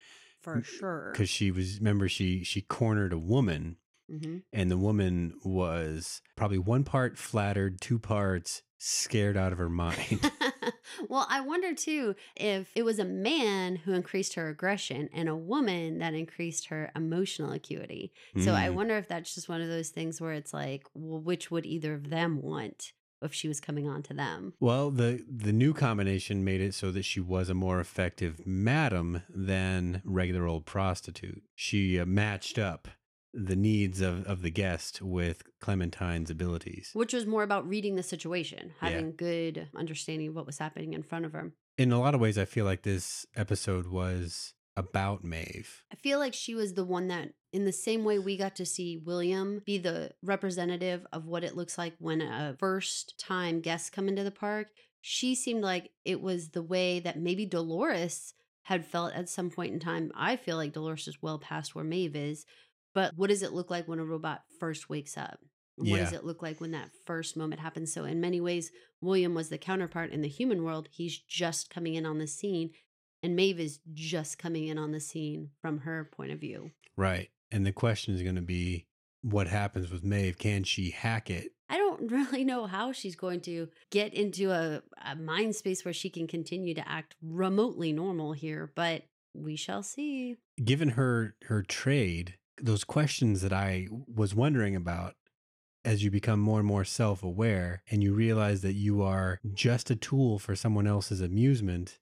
for 0.41 0.61
sure. 0.61 1.09
because 1.11 1.29
she 1.29 1.49
was 1.51 1.79
remember 1.79 2.07
she 2.07 2.43
she 2.43 2.61
cornered 2.61 3.11
a 3.11 3.19
woman 3.19 3.77
hmm 4.09 4.37
and 4.53 4.69
the 4.69 4.77
woman 4.77 5.33
was 5.43 6.21
probably 6.37 6.59
one 6.59 6.83
part 6.83 7.17
flattered, 7.17 7.81
two 7.81 7.97
parts 7.97 8.61
scared 8.85 9.35
out 9.37 9.51
of 9.51 9.57
her 9.57 9.69
mind. 9.69 10.31
well, 11.09 11.25
I 11.29 11.41
wonder 11.41 11.73
too 11.73 12.15
if 12.35 12.71
it 12.75 12.83
was 12.83 12.99
a 12.99 13.05
man 13.05 13.77
who 13.77 13.93
increased 13.93 14.35
her 14.35 14.49
aggression 14.49 15.09
and 15.13 15.27
a 15.27 15.35
woman 15.35 15.99
that 15.99 16.13
increased 16.13 16.67
her 16.67 16.91
emotional 16.95 17.51
acuity. 17.51 18.11
So 18.37 18.53
I 18.53 18.67
Mm. 18.69 18.75
wonder 18.75 18.97
if 18.97 19.07
that's 19.07 19.33
just 19.33 19.49
one 19.49 19.61
of 19.61 19.67
those 19.67 19.89
things 19.89 20.21
where 20.21 20.33
it's 20.33 20.53
like, 20.53 20.83
well, 20.93 21.19
which 21.21 21.49
would 21.51 21.65
either 21.65 21.93
of 21.93 22.09
them 22.09 22.41
want 22.41 22.93
if 23.21 23.33
she 23.33 23.47
was 23.47 23.59
coming 23.59 23.87
on 23.87 24.03
to 24.03 24.13
them? 24.13 24.53
Well, 24.59 24.91
the 24.91 25.23
the 25.27 25.53
new 25.53 25.73
combination 25.73 26.43
made 26.43 26.61
it 26.61 26.73
so 26.75 26.91
that 26.91 27.05
she 27.05 27.19
was 27.19 27.49
a 27.49 27.53
more 27.53 27.79
effective 27.79 28.45
madam 28.45 29.23
than 29.29 30.01
regular 30.05 30.45
old 30.45 30.65
prostitute. 30.65 31.41
She 31.55 31.99
uh, 31.99 32.05
matched 32.05 32.59
up 32.59 32.87
the 33.37 33.55
needs 33.55 33.99
of, 34.01 34.25
of 34.25 34.41
the 34.41 34.49
guest 34.49 35.01
with 35.01 35.43
Clementine's 35.59 36.29
abilities. 36.29 36.91
Which 36.93 37.13
was 37.13 37.25
more 37.25 37.43
about 37.43 37.67
reading 37.67 37.95
the 37.95 38.03
situation, 38.03 38.71
Yeah. 38.81 38.89
having 38.89 39.15
good 39.15 39.67
understanding 39.75 40.29
of 40.29 40.35
what 40.35 40.45
was 40.45 40.57
happening 40.57 40.93
in 40.93 41.03
front 41.03 41.25
of 41.25 41.33
her. 41.33 41.51
In 41.77 41.91
a 41.91 41.99
lot 41.99 42.15
of 42.15 42.21
ways, 42.21 42.37
I 42.37 42.45
feel 42.45 42.63
like 42.63 42.83
this 42.83 43.25
episode 43.35 43.87
was 43.87 44.53
about 44.77 45.23
Maeve. 45.23 45.83
I 45.91 45.95
feel 45.95 46.19
like 46.19 46.33
she 46.33 46.55
was 46.55 46.73
the 46.73 46.85
one 46.85 47.07
that, 47.09 47.33
in 47.51 47.65
the 47.65 47.71
same 47.73 48.03
way 48.05 48.19
we 48.19 48.37
got 48.37 48.55
to 48.57 48.65
see 48.65 48.97
William 48.97 49.61
be 49.65 49.77
the 49.77 50.11
representative 50.23 51.05
of 51.11 51.25
what 51.25 51.43
it 51.43 51.55
looks 51.55 51.77
like 51.77 51.93
when 51.99 52.21
a 52.21 52.55
first 52.59 53.17
time 53.19 53.59
guest 53.61 53.91
come 53.91 54.07
into 54.07 54.23
the 54.23 54.31
park, 54.31 54.67
she 55.01 55.35
seemed 55.35 55.61
like 55.63 55.91
it 56.05 56.21
was 56.21 56.49
the 56.49 56.63
way 56.63 56.99
that 56.99 57.19
maybe 57.19 57.45
Dolores 57.45 58.33
had 58.63 58.85
felt 58.85 59.13
at 59.13 59.29
some 59.29 59.49
point 59.51 59.73
in 59.73 59.79
time. 59.79 60.11
I 60.15 60.35
feel 60.37 60.57
like 60.57 60.73
Dolores 60.73 61.07
is 61.07 61.21
well 61.21 61.37
past 61.39 61.75
where 61.75 61.83
Maeve 61.83 62.15
is, 62.15 62.45
but 62.95 63.11
what 63.15 63.29
does 63.29 63.43
it 63.43 63.53
look 63.53 63.69
like 63.69 63.87
when 63.87 63.99
a 63.99 64.05
robot 64.05 64.41
first 64.59 64.89
wakes 64.89 65.17
up? 65.17 65.37
What 65.77 65.97
does 65.97 66.13
it 66.13 66.23
look 66.23 66.41
like 66.41 66.61
when 66.61 66.71
that 66.71 66.91
first 67.05 67.35
moment 67.35 67.59
happens? 67.59 67.93
So, 67.93 68.05
in 68.05 68.21
many 68.21 68.39
ways, 68.39 68.71
William 69.01 69.35
was 69.35 69.49
the 69.49 69.57
counterpart 69.57 70.11
in 70.11 70.21
the 70.21 70.29
human 70.29 70.63
world. 70.63 70.87
He's 70.89 71.19
just 71.19 71.69
coming 71.69 71.95
in 71.95 72.05
on 72.05 72.17
the 72.17 72.27
scene, 72.27 72.71
and 73.21 73.35
Maeve 73.35 73.59
is 73.59 73.79
just 73.93 74.39
coming 74.39 74.67
in 74.67 74.77
on 74.77 74.93
the 74.93 75.01
scene 75.01 75.49
from 75.61 75.79
her 75.79 76.09
point 76.15 76.31
of 76.31 76.39
view. 76.39 76.71
Right. 76.95 77.29
And 77.51 77.65
the 77.65 77.73
question 77.73 78.15
is 78.15 78.23
going 78.23 78.35
to 78.35 78.41
be 78.41 78.87
what 79.21 79.47
happens 79.47 79.91
with 79.91 80.03
Maeve? 80.03 80.37
Can 80.37 80.63
she 80.63 80.91
hack 80.91 81.29
it? 81.29 81.51
I 81.69 81.77
don't 81.77 82.09
really 82.11 82.45
know 82.45 82.67
how 82.67 82.93
she's 82.93 83.17
going 83.17 83.41
to 83.41 83.67
get 83.91 84.13
into 84.13 84.51
a, 84.51 84.81
a 85.05 85.15
mind 85.17 85.57
space 85.57 85.83
where 85.83 85.93
she 85.93 86.09
can 86.09 86.25
continue 86.25 86.73
to 86.75 86.89
act 86.89 87.15
remotely 87.21 87.91
normal 87.91 88.31
here, 88.31 88.71
but 88.75 89.03
we 89.33 89.57
shall 89.57 89.83
see. 89.83 90.37
given 90.63 90.89
her 90.89 91.35
her 91.47 91.61
trade 91.61 92.37
those 92.61 92.83
questions 92.83 93.41
that 93.41 93.53
i 93.53 93.87
was 93.91 94.35
wondering 94.35 94.75
about 94.75 95.15
as 95.83 96.03
you 96.03 96.09
become 96.09 96.39
more 96.39 96.59
and 96.59 96.67
more 96.67 96.83
self-aware 96.83 97.83
and 97.91 98.03
you 98.03 98.13
realize 98.13 98.61
that 98.61 98.73
you 98.73 99.03
are 99.03 99.39
just 99.53 99.91
a 99.91 99.95
tool 99.95 100.39
for 100.39 100.55
someone 100.55 100.87
else's 100.87 101.21
amusement 101.21 101.99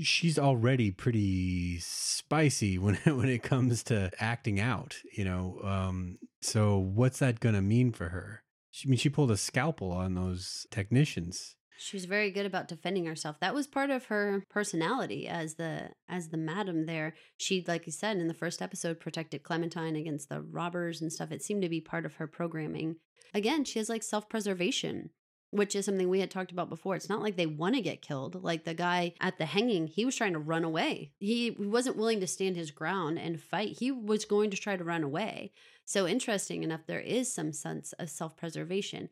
she's 0.00 0.38
already 0.38 0.90
pretty 0.90 1.78
spicy 1.80 2.78
when 2.78 2.94
when 3.04 3.28
it 3.28 3.42
comes 3.42 3.82
to 3.82 4.10
acting 4.18 4.60
out 4.60 4.96
you 5.16 5.24
know 5.24 5.60
um 5.62 6.18
so 6.42 6.76
what's 6.76 7.20
that 7.20 7.40
going 7.40 7.54
to 7.54 7.62
mean 7.62 7.92
for 7.92 8.08
her? 8.08 8.42
She, 8.70 8.88
I 8.88 8.90
mean 8.90 8.98
she 8.98 9.08
pulled 9.08 9.30
a 9.30 9.36
scalpel 9.36 9.92
on 9.92 10.14
those 10.14 10.66
technicians 10.70 11.56
She 11.78 11.96
was 11.96 12.04
very 12.04 12.30
good 12.30 12.46
about 12.46 12.68
defending 12.68 13.06
herself. 13.06 13.40
That 13.40 13.54
was 13.54 13.66
part 13.66 13.90
of 13.90 14.06
her 14.06 14.44
personality 14.48 15.26
as 15.26 15.54
the 15.54 15.90
as 16.08 16.28
the 16.28 16.36
madam 16.36 16.86
there. 16.86 17.14
She, 17.36 17.64
like 17.66 17.86
you 17.86 17.92
said 17.92 18.16
in 18.16 18.28
the 18.28 18.34
first 18.34 18.62
episode, 18.62 19.00
protected 19.00 19.42
Clementine 19.42 19.96
against 19.96 20.28
the 20.28 20.42
robbers 20.42 21.00
and 21.00 21.12
stuff. 21.12 21.32
It 21.32 21.42
seemed 21.42 21.62
to 21.62 21.68
be 21.68 21.80
part 21.80 22.06
of 22.06 22.14
her 22.14 22.26
programming. 22.26 22.96
Again, 23.34 23.64
she 23.64 23.78
has 23.78 23.88
like 23.88 24.02
self 24.02 24.28
preservation, 24.28 25.10
which 25.50 25.74
is 25.74 25.84
something 25.86 26.08
we 26.08 26.20
had 26.20 26.30
talked 26.30 26.52
about 26.52 26.68
before. 26.68 26.94
It's 26.96 27.08
not 27.08 27.22
like 27.22 27.36
they 27.36 27.46
want 27.46 27.74
to 27.74 27.80
get 27.80 28.02
killed. 28.02 28.42
Like 28.42 28.64
the 28.64 28.74
guy 28.74 29.14
at 29.20 29.38
the 29.38 29.46
hanging, 29.46 29.86
he 29.86 30.04
was 30.04 30.16
trying 30.16 30.34
to 30.34 30.38
run 30.38 30.64
away. 30.64 31.12
He 31.18 31.50
wasn't 31.58 31.96
willing 31.96 32.20
to 32.20 32.26
stand 32.26 32.56
his 32.56 32.70
ground 32.70 33.18
and 33.18 33.40
fight. 33.40 33.78
He 33.78 33.90
was 33.90 34.24
going 34.24 34.50
to 34.50 34.56
try 34.56 34.76
to 34.76 34.84
run 34.84 35.02
away. 35.02 35.52
So 35.84 36.06
interesting 36.06 36.62
enough, 36.62 36.86
there 36.86 37.00
is 37.00 37.32
some 37.32 37.52
sense 37.52 37.92
of 37.94 38.10
self 38.10 38.36
preservation. 38.36 39.08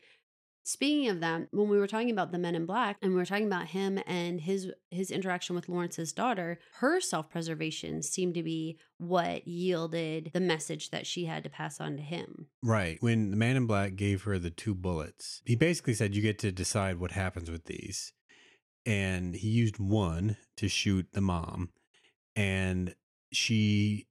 Speaking 0.63 1.09
of 1.09 1.21
that, 1.21 1.49
when 1.51 1.69
we 1.69 1.79
were 1.79 1.87
talking 1.87 2.11
about 2.11 2.33
the 2.33 2.39
men 2.39 2.55
in 2.55 2.67
black 2.67 2.97
and 3.03 3.13
we 3.13 3.17
were 3.17 3.25
talking 3.25 3.47
about 3.47 3.69
him 3.69 3.99
and 4.07 4.41
his 4.41 4.71
his 4.91 5.11
interaction 5.11 5.55
with 5.57 5.69
Lawrence's 5.69 6.13
daughter, 6.13 6.59
her 6.75 7.01
self-preservation 7.01 8.03
seemed 8.03 8.35
to 8.35 8.43
be 8.43 8.79
what 8.99 9.49
yielded 9.49 10.31
the 10.33 10.41
message 10.41 10.91
that 10.91 11.07
she 11.07 11.25
had 11.25 11.43
to 11.45 11.51
pass 11.51 11.81
on 11.81 11.97
to 11.97 12.03
him. 12.03 12.47
Right. 12.63 12.99
When 13.01 13.31
the 13.31 13.37
man 13.37 13.57
in 13.57 13.67
black 13.67 13.97
gave 13.97 14.23
her 14.25 14.39
the 14.39 14.51
two 14.51 14.75
bullets, 14.75 15.43
he 15.45 15.57
basically 15.57 15.95
said, 15.95 16.15
You 16.15 16.23
get 16.23 16.39
to 16.41 16.53
decide 16.53 16.99
what 17.01 17.13
happens 17.13 17.51
with 17.51 17.65
these. 17.65 18.13
and 18.87 19.35
he 19.35 19.49
used 19.49 19.79
one 19.79 20.37
to 20.57 20.69
shoot 20.69 21.07
the 21.13 21.21
mom 21.21 21.71
and 22.37 22.95
she 23.33 24.07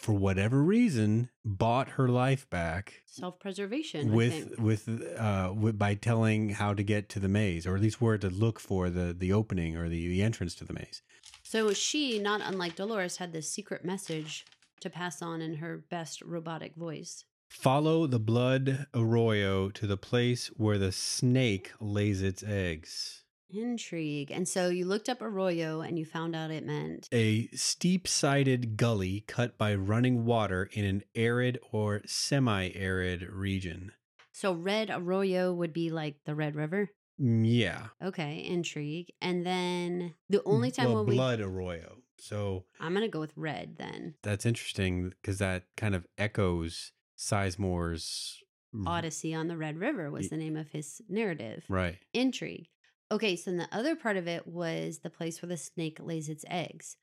for 0.00 0.12
whatever 0.12 0.62
reason 0.62 1.28
bought 1.44 1.90
her 1.90 2.08
life 2.08 2.48
back 2.48 3.02
Self-preservation. 3.06 4.12
With 4.12 4.58
with 4.58 4.88
uh 5.18 5.52
with, 5.54 5.78
by 5.78 5.94
telling 5.94 6.50
how 6.50 6.74
to 6.74 6.82
get 6.82 7.08
to 7.10 7.20
the 7.20 7.28
maze 7.28 7.66
or 7.66 7.76
at 7.76 7.82
least 7.82 8.00
where 8.00 8.18
to 8.18 8.30
look 8.30 8.58
for 8.58 8.88
the 8.90 9.14
the 9.16 9.32
opening 9.32 9.76
or 9.76 9.88
the 9.88 10.08
the 10.08 10.22
entrance 10.22 10.54
to 10.56 10.64
the 10.64 10.72
maze 10.72 11.02
So 11.42 11.72
she, 11.72 12.18
not 12.18 12.40
unlike 12.40 12.76
Dolores, 12.76 13.16
had 13.18 13.32
this 13.32 13.52
secret 13.52 13.84
message 13.84 14.44
to 14.80 14.88
pass 14.88 15.20
on 15.20 15.42
in 15.42 15.56
her 15.56 15.84
best 15.90 16.22
robotic 16.22 16.74
voice. 16.76 17.24
follow 17.48 18.06
the 18.06 18.20
blood 18.20 18.86
arroyo 18.94 19.68
to 19.70 19.86
the 19.86 19.96
place 19.96 20.46
where 20.56 20.78
the 20.78 20.92
snake 20.92 21.72
lays 21.80 22.22
its 22.22 22.42
eggs 22.42 23.19
Intrigue. 23.52 24.30
And 24.30 24.48
so 24.48 24.68
you 24.68 24.84
looked 24.86 25.08
up 25.08 25.20
Arroyo 25.22 25.80
and 25.80 25.98
you 25.98 26.04
found 26.04 26.34
out 26.36 26.50
it 26.50 26.64
meant 26.66 27.08
a 27.12 27.48
steep 27.48 28.06
sided 28.08 28.76
gully 28.76 29.24
cut 29.26 29.56
by 29.58 29.74
running 29.74 30.24
water 30.24 30.68
in 30.72 30.84
an 30.84 31.02
arid 31.14 31.58
or 31.72 32.02
semi 32.06 32.70
arid 32.74 33.22
region. 33.28 33.92
so 34.32 34.52
Red 34.52 34.90
Arroyo 34.90 35.52
would 35.52 35.72
be 35.72 35.90
like 35.90 36.16
the 36.24 36.34
Red 36.34 36.54
River. 36.56 36.90
Mm, 37.20 37.42
Yeah. 37.46 37.88
Okay, 38.02 38.44
intrigue. 38.46 39.12
And 39.20 39.44
then 39.44 40.14
the 40.28 40.42
only 40.44 40.70
time 40.70 40.86
well, 40.86 40.96
when 40.98 41.06
we 41.06 41.14
blood 41.16 41.40
arroyo. 41.40 41.98
So 42.18 42.64
I'm 42.78 42.94
gonna 42.94 43.08
go 43.08 43.20
with 43.20 43.32
red 43.36 43.76
then. 43.78 44.14
that's 44.22 44.44
interesting 44.46 45.10
because 45.20 45.38
that 45.38 45.64
kind 45.76 45.94
of 45.94 46.06
echoes 46.18 46.92
Sizemore's 47.18 48.42
Odyssey 48.86 49.34
on 49.34 49.48
the 49.48 49.56
Red 49.56 49.78
River 49.78 50.10
was 50.10 50.28
the 50.28 50.36
name 50.36 50.56
of 50.56 50.68
his 50.68 51.02
narrative. 51.08 51.64
Right. 51.68 51.98
Intrigue. 52.14 52.68
Okay, 53.12 53.34
so 53.34 53.50
the 53.50 53.68
other 53.72 53.96
part 53.96 54.16
of 54.16 54.28
it 54.28 54.46
was 54.46 54.98
the 54.98 55.10
place 55.10 55.42
where 55.42 55.48
the 55.48 55.56
snake 55.56 55.98
lays 56.00 56.28
its 56.28 56.44
eggs. 56.48 56.96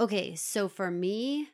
Okay, 0.00 0.34
so 0.34 0.68
for 0.68 0.90
me, 0.90 1.48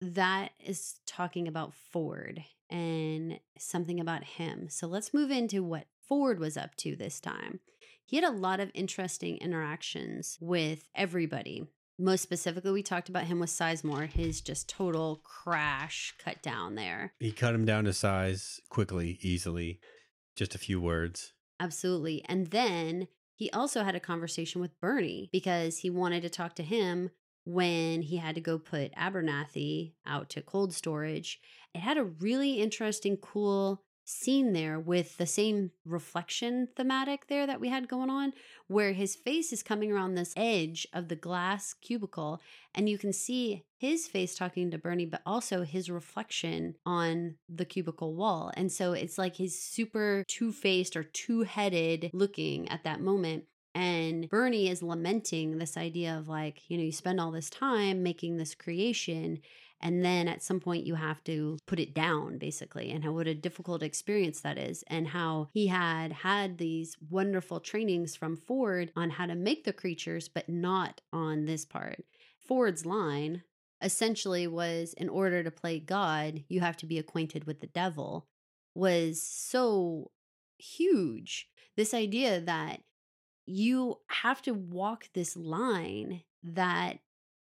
that 0.00 0.50
is 0.58 0.96
talking 1.06 1.46
about 1.46 1.74
Ford 1.74 2.44
and 2.70 3.38
something 3.56 4.00
about 4.00 4.24
him. 4.24 4.68
So 4.68 4.86
let's 4.86 5.14
move 5.14 5.30
into 5.30 5.62
what 5.62 5.86
Ford 6.08 6.40
was 6.40 6.56
up 6.56 6.74
to 6.76 6.96
this 6.96 7.20
time. 7.20 7.60
He 8.04 8.16
had 8.16 8.24
a 8.24 8.30
lot 8.30 8.60
of 8.60 8.70
interesting 8.74 9.36
interactions 9.38 10.38
with 10.40 10.84
everybody. 10.94 11.66
Most 11.98 12.22
specifically, 12.22 12.72
we 12.72 12.82
talked 12.82 13.08
about 13.08 13.24
him 13.24 13.40
with 13.40 13.50
Sizemore, 13.50 14.10
his 14.10 14.40
just 14.40 14.68
total 14.68 15.20
crash 15.24 16.14
cut 16.22 16.42
down 16.42 16.74
there. 16.74 17.12
He 17.18 17.32
cut 17.32 17.54
him 17.54 17.64
down 17.64 17.84
to 17.84 17.92
size 17.92 18.60
quickly, 18.70 19.18
easily. 19.20 19.80
Just 20.36 20.54
a 20.54 20.58
few 20.58 20.80
words. 20.80 21.32
Absolutely. 21.60 22.24
And 22.26 22.48
then 22.48 23.08
he 23.34 23.50
also 23.50 23.82
had 23.82 23.94
a 23.94 24.00
conversation 24.00 24.60
with 24.60 24.78
Bernie 24.80 25.28
because 25.32 25.78
he 25.78 25.90
wanted 25.90 26.22
to 26.22 26.30
talk 26.30 26.54
to 26.56 26.62
him 26.62 27.10
when 27.44 28.02
he 28.02 28.16
had 28.16 28.34
to 28.34 28.40
go 28.40 28.58
put 28.58 28.92
Abernathy 28.94 29.94
out 30.06 30.28
to 30.30 30.42
cold 30.42 30.72
storage. 30.74 31.40
It 31.74 31.80
had 31.80 31.96
a 31.96 32.04
really 32.04 32.54
interesting, 32.54 33.16
cool 33.16 33.82
scene 34.08 34.54
there 34.54 34.80
with 34.80 35.18
the 35.18 35.26
same 35.26 35.70
reflection 35.84 36.68
thematic 36.76 37.26
there 37.28 37.46
that 37.46 37.60
we 37.60 37.68
had 37.68 37.88
going 37.88 38.08
on, 38.08 38.32
where 38.66 38.92
his 38.92 39.14
face 39.14 39.52
is 39.52 39.62
coming 39.62 39.92
around 39.92 40.14
this 40.14 40.32
edge 40.34 40.86
of 40.94 41.08
the 41.08 41.16
glass 41.16 41.74
cubicle, 41.74 42.40
and 42.74 42.88
you 42.88 42.96
can 42.96 43.12
see 43.12 43.64
his 43.76 44.08
face 44.08 44.34
talking 44.34 44.70
to 44.70 44.78
Bernie, 44.78 45.04
but 45.04 45.20
also 45.26 45.62
his 45.62 45.90
reflection 45.90 46.74
on 46.86 47.34
the 47.48 47.66
cubicle 47.66 48.14
wall. 48.14 48.50
And 48.54 48.72
so 48.72 48.92
it's 48.92 49.18
like 49.18 49.36
he's 49.36 49.60
super 49.60 50.24
two 50.26 50.52
faced 50.52 50.96
or 50.96 51.02
two 51.02 51.42
headed 51.42 52.10
looking 52.12 52.68
at 52.70 52.84
that 52.84 53.00
moment. 53.00 53.44
And 53.74 54.28
Bernie 54.28 54.68
is 54.68 54.82
lamenting 54.82 55.58
this 55.58 55.76
idea 55.76 56.16
of 56.18 56.28
like, 56.28 56.62
you 56.68 56.78
know, 56.78 56.82
you 56.82 56.90
spend 56.90 57.20
all 57.20 57.30
this 57.30 57.50
time 57.50 58.02
making 58.02 58.36
this 58.36 58.54
creation, 58.54 59.40
and 59.80 60.04
then 60.04 60.28
at 60.28 60.42
some 60.42 60.60
point 60.60 60.86
you 60.86 60.94
have 60.94 61.22
to 61.24 61.58
put 61.66 61.78
it 61.78 61.94
down 61.94 62.38
basically 62.38 62.90
and 62.90 63.04
how 63.04 63.12
what 63.12 63.26
a 63.26 63.34
difficult 63.34 63.82
experience 63.82 64.40
that 64.40 64.58
is 64.58 64.84
and 64.88 65.08
how 65.08 65.48
he 65.52 65.66
had 65.66 66.12
had 66.12 66.58
these 66.58 66.96
wonderful 67.10 67.60
trainings 67.60 68.16
from 68.16 68.36
ford 68.36 68.92
on 68.96 69.10
how 69.10 69.26
to 69.26 69.34
make 69.34 69.64
the 69.64 69.72
creatures 69.72 70.28
but 70.28 70.48
not 70.48 71.00
on 71.12 71.44
this 71.44 71.64
part. 71.64 72.04
Ford's 72.40 72.86
line 72.86 73.42
essentially 73.82 74.46
was 74.46 74.92
in 74.94 75.08
order 75.08 75.42
to 75.42 75.50
play 75.50 75.78
god 75.78 76.42
you 76.48 76.60
have 76.60 76.76
to 76.76 76.86
be 76.86 76.98
acquainted 76.98 77.44
with 77.44 77.60
the 77.60 77.66
devil 77.68 78.26
was 78.74 79.22
so 79.22 80.10
huge. 80.58 81.48
This 81.76 81.94
idea 81.94 82.40
that 82.40 82.80
you 83.46 83.98
have 84.08 84.42
to 84.42 84.52
walk 84.52 85.08
this 85.14 85.36
line 85.36 86.22
that 86.42 86.98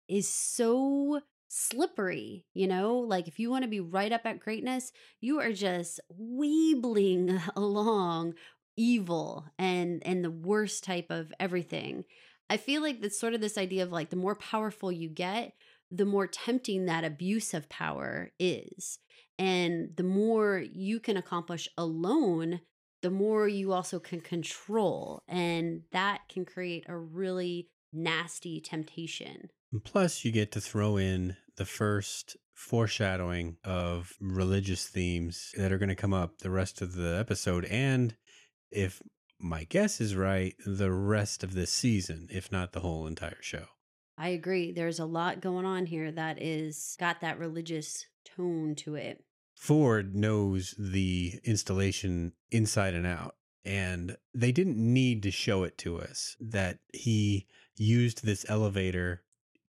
is 0.08 0.28
so 0.28 1.20
slippery, 1.52 2.46
you 2.54 2.66
know? 2.66 2.98
Like 2.98 3.28
if 3.28 3.38
you 3.38 3.50
want 3.50 3.64
to 3.64 3.70
be 3.70 3.80
right 3.80 4.10
up 4.10 4.22
at 4.24 4.40
greatness, 4.40 4.90
you 5.20 5.38
are 5.40 5.52
just 5.52 6.00
weebling 6.18 7.42
along 7.56 8.34
evil 8.74 9.46
and 9.58 10.02
and 10.06 10.24
the 10.24 10.30
worst 10.30 10.82
type 10.82 11.10
of 11.10 11.32
everything. 11.38 12.04
I 12.48 12.56
feel 12.56 12.82
like 12.82 13.00
that's 13.00 13.20
sort 13.20 13.34
of 13.34 13.40
this 13.40 13.58
idea 13.58 13.82
of 13.82 13.92
like 13.92 14.10
the 14.10 14.16
more 14.16 14.34
powerful 14.34 14.90
you 14.90 15.08
get, 15.08 15.52
the 15.90 16.06
more 16.06 16.26
tempting 16.26 16.86
that 16.86 17.04
abuse 17.04 17.54
of 17.54 17.68
power 17.68 18.30
is. 18.38 18.98
And 19.38 19.90
the 19.96 20.02
more 20.02 20.58
you 20.58 21.00
can 21.00 21.16
accomplish 21.16 21.68
alone, 21.76 22.60
the 23.02 23.10
more 23.10 23.48
you 23.48 23.72
also 23.72 23.98
can 23.98 24.20
control. 24.20 25.22
And 25.28 25.82
that 25.92 26.28
can 26.28 26.44
create 26.44 26.84
a 26.88 26.96
really 26.96 27.68
nasty 27.92 28.60
temptation. 28.60 29.50
And 29.72 29.82
plus, 29.82 30.24
you 30.24 30.32
get 30.32 30.52
to 30.52 30.60
throw 30.60 30.96
in 30.98 31.36
the 31.56 31.64
first 31.64 32.36
foreshadowing 32.54 33.56
of 33.64 34.12
religious 34.20 34.86
themes 34.86 35.52
that 35.56 35.72
are 35.72 35.78
going 35.78 35.88
to 35.88 35.94
come 35.94 36.14
up 36.14 36.38
the 36.38 36.50
rest 36.50 36.80
of 36.80 36.94
the 36.94 37.16
episode. 37.18 37.64
And 37.66 38.16
if 38.70 39.02
my 39.38 39.64
guess 39.64 40.00
is 40.00 40.14
right, 40.14 40.54
the 40.64 40.92
rest 40.92 41.42
of 41.42 41.54
this 41.54 41.72
season, 41.72 42.28
if 42.30 42.52
not 42.52 42.72
the 42.72 42.80
whole 42.80 43.06
entire 43.06 43.40
show. 43.40 43.64
I 44.16 44.28
agree. 44.28 44.72
There's 44.72 45.00
a 45.00 45.04
lot 45.04 45.40
going 45.40 45.64
on 45.64 45.86
here 45.86 46.12
that 46.12 46.40
is 46.40 46.96
got 47.00 47.20
that 47.22 47.38
religious 47.38 48.06
tone 48.24 48.74
to 48.76 48.94
it. 48.94 49.24
Ford 49.56 50.14
knows 50.14 50.74
the 50.78 51.40
installation 51.44 52.32
inside 52.50 52.94
and 52.94 53.06
out. 53.06 53.36
And 53.64 54.16
they 54.34 54.50
didn't 54.50 54.76
need 54.76 55.22
to 55.22 55.30
show 55.30 55.62
it 55.62 55.78
to 55.78 56.00
us 56.00 56.36
that 56.40 56.78
he 56.92 57.46
used 57.76 58.24
this 58.24 58.44
elevator 58.48 59.22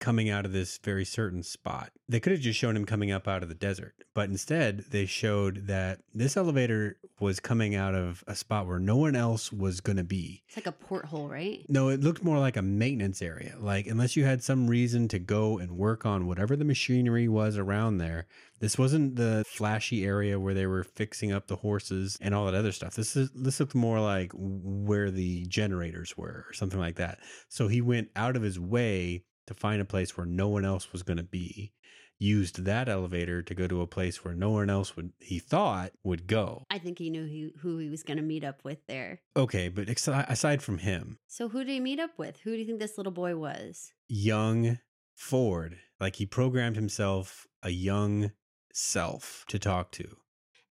coming 0.00 0.30
out 0.30 0.44
of 0.44 0.52
this 0.52 0.78
very 0.78 1.04
certain 1.04 1.42
spot. 1.42 1.90
They 2.08 2.20
could 2.20 2.32
have 2.32 2.40
just 2.40 2.58
shown 2.58 2.76
him 2.76 2.84
coming 2.84 3.10
up 3.10 3.28
out 3.28 3.42
of 3.42 3.48
the 3.48 3.54
desert, 3.54 3.94
but 4.14 4.28
instead 4.28 4.84
they 4.90 5.06
showed 5.06 5.66
that 5.66 6.00
this 6.14 6.36
elevator 6.36 6.96
was 7.20 7.40
coming 7.40 7.74
out 7.74 7.94
of 7.94 8.22
a 8.26 8.34
spot 8.34 8.66
where 8.66 8.78
no 8.78 8.96
one 8.96 9.16
else 9.16 9.52
was 9.52 9.80
going 9.80 9.96
to 9.96 10.04
be. 10.04 10.42
It's 10.46 10.56
like 10.56 10.66
a 10.66 10.72
porthole, 10.72 11.28
right? 11.28 11.64
No, 11.68 11.88
it 11.88 12.00
looked 12.00 12.22
more 12.22 12.38
like 12.38 12.56
a 12.56 12.62
maintenance 12.62 13.20
area. 13.20 13.56
Like, 13.58 13.86
unless 13.86 14.16
you 14.16 14.24
had 14.24 14.42
some 14.42 14.68
reason 14.68 15.08
to 15.08 15.18
go 15.18 15.58
and 15.58 15.72
work 15.72 16.06
on 16.06 16.26
whatever 16.26 16.56
the 16.56 16.64
machinery 16.64 17.28
was 17.28 17.58
around 17.58 17.98
there, 17.98 18.26
this 18.60 18.78
wasn't 18.78 19.16
the 19.16 19.44
flashy 19.46 20.04
area 20.04 20.38
where 20.38 20.54
they 20.54 20.66
were 20.66 20.84
fixing 20.84 21.32
up 21.32 21.46
the 21.46 21.56
horses 21.56 22.18
and 22.20 22.34
all 22.34 22.46
that 22.46 22.54
other 22.54 22.72
stuff. 22.72 22.94
This 22.94 23.16
is 23.16 23.30
this 23.34 23.60
looked 23.60 23.74
more 23.74 24.00
like 24.00 24.32
where 24.34 25.10
the 25.10 25.46
generators 25.46 26.16
were 26.16 26.44
or 26.48 26.52
something 26.52 26.80
like 26.80 26.96
that. 26.96 27.18
So 27.48 27.68
he 27.68 27.80
went 27.80 28.10
out 28.16 28.36
of 28.36 28.42
his 28.42 28.58
way 28.58 29.24
to 29.48 29.54
find 29.54 29.82
a 29.82 29.84
place 29.84 30.16
where 30.16 30.26
no 30.26 30.48
one 30.48 30.64
else 30.64 30.92
was 30.92 31.02
going 31.02 31.16
to 31.18 31.22
be. 31.22 31.72
Used 32.20 32.64
that 32.64 32.88
elevator 32.88 33.42
to 33.42 33.54
go 33.54 33.68
to 33.68 33.80
a 33.80 33.86
place 33.86 34.24
where 34.24 34.34
no 34.34 34.50
one 34.50 34.68
else 34.68 34.96
would 34.96 35.12
he 35.20 35.38
thought 35.38 35.92
would 36.02 36.26
go. 36.26 36.64
I 36.68 36.78
think 36.78 36.98
he 36.98 37.10
knew 37.10 37.24
he, 37.26 37.52
who 37.60 37.78
he 37.78 37.88
was 37.88 38.02
going 38.02 38.16
to 38.16 38.24
meet 38.24 38.42
up 38.42 38.64
with 38.64 38.84
there. 38.88 39.20
Okay, 39.36 39.68
but 39.68 39.88
ex- 39.88 40.08
aside 40.08 40.60
from 40.60 40.78
him, 40.78 41.18
So 41.28 41.48
who 41.48 41.60
did 41.62 41.70
he 41.70 41.78
meet 41.78 42.00
up 42.00 42.18
with? 42.18 42.40
Who 42.40 42.50
do 42.52 42.56
you 42.58 42.66
think 42.66 42.80
this 42.80 42.96
little 42.98 43.12
boy 43.12 43.36
was? 43.36 43.92
young 44.08 44.78
Ford. 45.14 45.78
Like 46.00 46.16
he 46.16 46.26
programmed 46.26 46.74
himself 46.74 47.46
a 47.62 47.70
young 47.70 48.32
self 48.72 49.44
to 49.48 49.58
talk 49.60 49.92
to. 49.92 50.16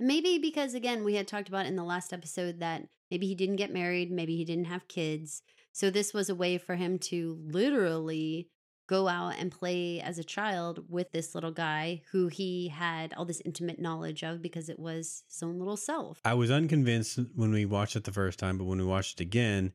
Maybe 0.00 0.38
because 0.38 0.74
again, 0.74 1.04
we 1.04 1.14
had 1.14 1.28
talked 1.28 1.48
about 1.48 1.66
in 1.66 1.76
the 1.76 1.84
last 1.84 2.12
episode 2.12 2.58
that 2.58 2.88
maybe 3.10 3.26
he 3.28 3.34
didn't 3.36 3.56
get 3.56 3.72
married, 3.72 4.10
maybe 4.10 4.36
he 4.36 4.44
didn't 4.44 4.64
have 4.66 4.88
kids. 4.88 5.42
So 5.72 5.90
this 5.90 6.12
was 6.12 6.28
a 6.28 6.34
way 6.34 6.58
for 6.58 6.74
him 6.74 6.98
to 7.00 7.38
literally 7.46 8.48
go 8.86 9.08
out 9.08 9.34
and 9.38 9.50
play 9.50 10.00
as 10.00 10.18
a 10.18 10.24
child 10.24 10.84
with 10.88 11.10
this 11.12 11.34
little 11.34 11.50
guy 11.50 12.02
who 12.12 12.28
he 12.28 12.68
had 12.68 13.12
all 13.14 13.24
this 13.24 13.42
intimate 13.44 13.80
knowledge 13.80 14.22
of 14.22 14.40
because 14.40 14.68
it 14.68 14.78
was 14.78 15.24
his 15.28 15.42
own 15.42 15.58
little 15.58 15.76
self. 15.76 16.20
I 16.24 16.34
was 16.34 16.50
unconvinced 16.50 17.18
when 17.34 17.52
we 17.52 17.64
watched 17.64 17.96
it 17.96 18.04
the 18.04 18.12
first 18.12 18.38
time, 18.38 18.58
but 18.58 18.64
when 18.64 18.78
we 18.78 18.84
watched 18.84 19.20
it 19.20 19.24
again 19.24 19.72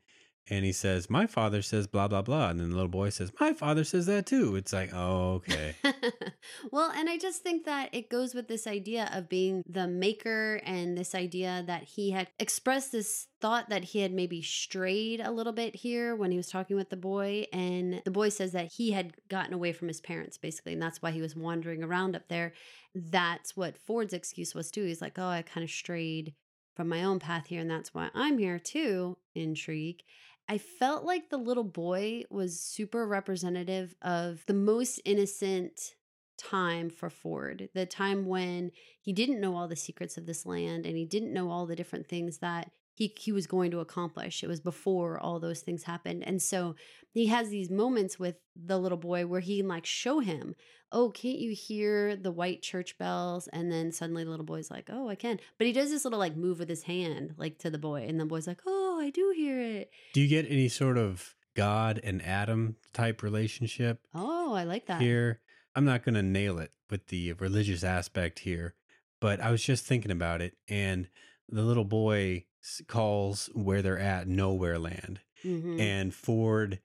and 0.52 0.65
he 0.65 0.73
says, 0.73 1.10
My 1.10 1.28
father 1.28 1.61
says 1.61 1.88
blah, 1.88 2.10
blah, 2.10 2.22
blah. 2.22 2.49
And 2.49 2.60
then 2.60 2.72
the 2.72 2.76
little 2.76 2.90
boy 2.90 3.10
says, 3.10 3.32
My 3.40 3.53
father 3.53 3.86
says 3.86 4.06
that 4.07 4.26
too. 4.26 4.57
It's 4.57 4.73
like, 4.73 4.91
oh, 4.94 5.36
okay. 5.36 5.76
well, 6.72 6.91
and 6.91 7.10
I 7.10 7.18
just 7.18 7.41
think 7.41 7.64
that 7.64 7.88
it 7.94 8.10
goes 8.10 8.36
with 8.36 8.49
this 8.49 8.68
idea 8.68 9.10
of 9.14 9.30
being 9.30 9.64
the 9.65 9.88
maker 9.88 10.60
and 10.65 10.98
this 10.98 11.15
idea 11.15 11.64
that 11.68 11.84
he 11.84 12.11
had 12.11 12.28
expressed 12.38 12.91
this 12.91 13.28
thought 13.40 13.69
that 13.69 13.86
he 13.86 13.99
had 13.99 14.11
maybe 14.11 14.41
strayed 14.41 15.22
a 15.22 15.32
little 15.32 15.53
bit 15.53 15.73
here 15.73 16.18
when 16.18 16.32
he 16.32 16.38
was 16.38 16.49
talking 16.49 16.76
with 16.76 16.90
the 16.90 16.98
boy. 16.98 17.45
And 17.53 18.02
the 18.03 18.11
boy 18.11 18.28
says 18.28 18.52
that 18.52 18.73
he 18.73 18.91
had 18.91 19.14
gotten 19.30 19.53
away 19.53 19.72
from 19.72 19.88
his 19.88 20.02
parents, 20.02 20.38
basically. 20.38 20.73
And 20.73 20.82
that's 20.82 21.02
why 21.02 21.11
he 21.11 21.22
was 21.22 21.34
wandering 21.34 21.82
around 21.82 22.14
up 22.14 22.28
there. 22.28 22.52
That's 22.94 23.56
what 23.56 23.78
Ford's 23.78 24.14
excuse 24.14 24.53
was, 24.53 24.69
too. 24.69 24.84
He's 24.84 25.02
like, 25.02 25.18
oh, 25.18 25.30
I 25.30 25.44
kind 25.44 25.64
of 25.64 25.72
strayed 25.72 26.34
from 26.76 26.90
my 26.90 27.06
own 27.06 27.19
path 27.19 27.48
here. 27.48 27.61
And 27.61 27.72
that's 27.72 27.94
why 27.94 28.10
I'm 28.14 28.38
here, 28.38 28.60
too. 28.60 29.18
Intrigue. 29.34 30.03
I 30.52 30.57
felt 30.57 31.06
like 31.06 31.30
the 31.30 31.38
little 31.38 31.64
boy 31.64 32.23
was 32.30 32.60
super 32.60 33.07
representative 33.07 33.95
of 34.02 34.44
the 34.48 34.53
most 34.53 34.99
innocent 35.06 35.95
time 36.38 36.90
for 36.90 37.10
Ford, 37.10 37.69
the 37.73 37.86
time 37.86 38.26
when 38.26 38.72
he 38.99 39.14
didn't 39.14 39.40
know 39.40 39.56
all 39.56 39.69
the 39.69 39.78
secrets 39.78 40.18
of 40.18 40.26
this 40.26 40.45
land 40.45 40.86
and 40.86 40.98
he 40.98 41.06
didn't 41.06 41.32
know 41.32 41.49
all 41.49 41.65
the 41.65 41.76
different 41.78 42.10
things 42.10 42.40
that 42.40 42.69
he 42.95 43.14
he 43.18 43.32
was 43.32 43.48
going 43.48 43.72
to 43.72 43.80
accomplish. 43.80 44.44
It 44.44 44.48
was 44.48 44.60
before 44.60 45.18
all 45.18 45.40
those 45.40 45.61
things 45.61 45.84
happened. 45.84 46.23
And 46.28 46.41
so 46.41 46.76
he 47.14 47.28
has 47.28 47.48
these 47.48 47.69
moments 47.69 48.19
with 48.19 48.36
the 48.53 48.78
little 48.78 48.98
boy 48.98 49.26
where 49.28 49.40
he 49.40 49.60
can 49.60 49.69
like 49.69 49.86
show 49.86 50.19
him, 50.19 50.56
"Oh, 50.91 51.11
can't 51.11 51.40
you 51.40 51.56
hear 51.56 52.18
the 52.18 52.32
white 52.32 52.61
church 52.61 52.98
bells?" 52.98 53.48
And 53.53 53.72
then 53.72 53.94
suddenly 53.94 54.26
the 54.26 54.30
little 54.30 54.45
boy's 54.45 54.69
like, 54.69 54.90
"Oh, 54.91 55.07
I 55.07 55.15
can." 55.15 55.40
But 55.57 55.68
he 55.68 55.73
does 55.73 55.91
this 55.91 56.03
little 56.03 56.19
like 56.19 56.36
move 56.36 56.60
with 56.60 56.68
his 56.68 56.84
hand 56.84 57.36
like 57.38 57.57
to 57.60 57.69
the 57.69 57.78
boy 57.78 58.06
and 58.06 58.19
the 58.19 58.26
boy's 58.26 58.48
like, 58.48 58.61
"Oh, 58.65 58.90
I 59.02 59.10
do 59.10 59.34
hear 59.36 59.60
it." 59.60 59.91
Do 60.14 60.22
you 60.22 60.28
get 60.28 60.49
any 60.49 60.69
sort 60.69 60.98
of 60.98 61.36
God 61.56 61.99
and 62.03 62.22
Adam 62.22 62.78
type 62.94 63.22
relationship? 63.23 64.06
Oh, 64.14 64.53
I 64.53 64.64
like 64.64 64.86
that. 64.86 65.02
Here, 65.02 65.41
I'm 65.76 65.86
not 65.86 66.03
going 66.03 66.15
to 66.15 66.23
nail 66.23 66.60
it 66.60 66.72
with 66.90 67.07
the 67.07 67.34
religious 67.34 67.84
aspect 67.84 68.40
here, 68.40 68.76
but 69.19 69.40
I 69.40 69.52
was 69.52 69.64
just 69.64 69.86
thinking 69.86 70.11
about 70.11 70.41
it 70.41 70.56
and 70.68 71.07
the 71.49 71.64
little 71.64 71.86
boy 71.86 72.45
calls 72.88 73.49
where 73.53 73.82
they're 73.82 73.99
at 73.99 74.28
nowhere 74.28 74.78
land 74.78 75.19
mm-hmm. 75.44 75.80
and 75.80 76.14
ford 76.14 76.80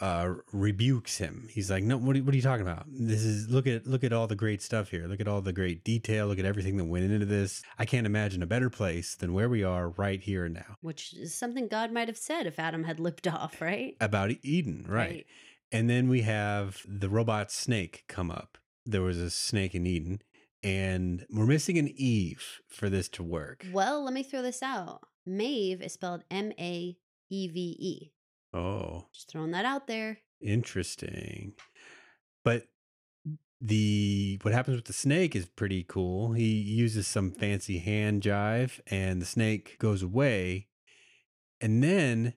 uh, 0.00 0.34
rebukes 0.52 1.18
him. 1.18 1.48
He's 1.50 1.70
like 1.70 1.84
no 1.84 1.96
what 1.96 2.16
are, 2.16 2.22
what 2.22 2.32
are 2.32 2.36
you 2.36 2.42
talking 2.42 2.66
about? 2.66 2.86
This 2.88 3.22
is 3.22 3.48
look 3.48 3.66
at 3.66 3.86
look 3.86 4.04
at 4.04 4.12
all 4.12 4.26
the 4.26 4.36
great 4.36 4.62
stuff 4.62 4.90
here. 4.90 5.06
Look 5.06 5.20
at 5.20 5.28
all 5.28 5.40
the 5.40 5.52
great 5.52 5.84
detail. 5.84 6.26
Look 6.26 6.38
at 6.38 6.44
everything 6.44 6.76
that 6.76 6.84
went 6.84 7.10
into 7.10 7.26
this. 7.26 7.62
I 7.78 7.84
can't 7.84 8.06
imagine 8.06 8.42
a 8.42 8.46
better 8.46 8.70
place 8.70 9.14
than 9.14 9.32
where 9.32 9.48
we 9.48 9.62
are 9.64 9.90
right 9.90 10.20
here 10.20 10.44
and 10.44 10.54
now. 10.54 10.76
Which 10.80 11.14
is 11.14 11.34
something 11.34 11.68
god 11.68 11.92
might 11.92 12.08
have 12.08 12.18
said 12.18 12.46
if 12.46 12.58
adam 12.58 12.84
had 12.84 13.00
lipped 13.00 13.26
off 13.28 13.60
right? 13.60 13.96
About 14.00 14.30
eden 14.42 14.84
right, 14.88 15.08
right. 15.08 15.26
and 15.72 15.88
then 15.88 16.08
we 16.08 16.22
have 16.22 16.82
the 16.86 17.08
robot 17.08 17.50
snake 17.50 18.04
come 18.08 18.30
up. 18.30 18.58
There 18.84 19.02
was 19.02 19.18
a 19.18 19.30
snake 19.30 19.74
in 19.74 19.86
eden 19.86 20.22
and 20.62 21.24
we're 21.30 21.46
missing 21.46 21.78
an 21.78 21.92
Eve 21.94 22.60
for 22.66 22.88
this 22.88 23.08
to 23.10 23.22
work. 23.22 23.64
Well, 23.72 24.04
let 24.04 24.12
me 24.12 24.24
throw 24.24 24.42
this 24.42 24.62
out. 24.64 25.02
Maeve 25.24 25.80
is 25.80 25.92
spelled 25.92 26.24
M 26.30 26.52
A 26.58 26.96
E 27.30 27.48
V 27.48 27.76
E. 27.78 28.12
Oh. 28.56 29.06
Just 29.12 29.30
throwing 29.30 29.50
that 29.50 29.64
out 29.64 29.86
there. 29.86 30.18
Interesting. 30.40 31.52
But 32.44 32.64
the 33.60 34.38
what 34.42 34.54
happens 34.54 34.76
with 34.76 34.86
the 34.86 34.92
snake 34.92 35.34
is 35.34 35.46
pretty 35.46 35.82
cool. 35.82 36.32
He 36.32 36.52
uses 36.52 37.06
some 37.06 37.30
mm-hmm. 37.30 37.40
fancy 37.40 37.78
hand 37.78 38.22
jive 38.22 38.80
and 38.86 39.20
the 39.20 39.26
snake 39.26 39.76
goes 39.78 40.02
away. 40.02 40.68
And 41.60 41.82
then 41.82 42.34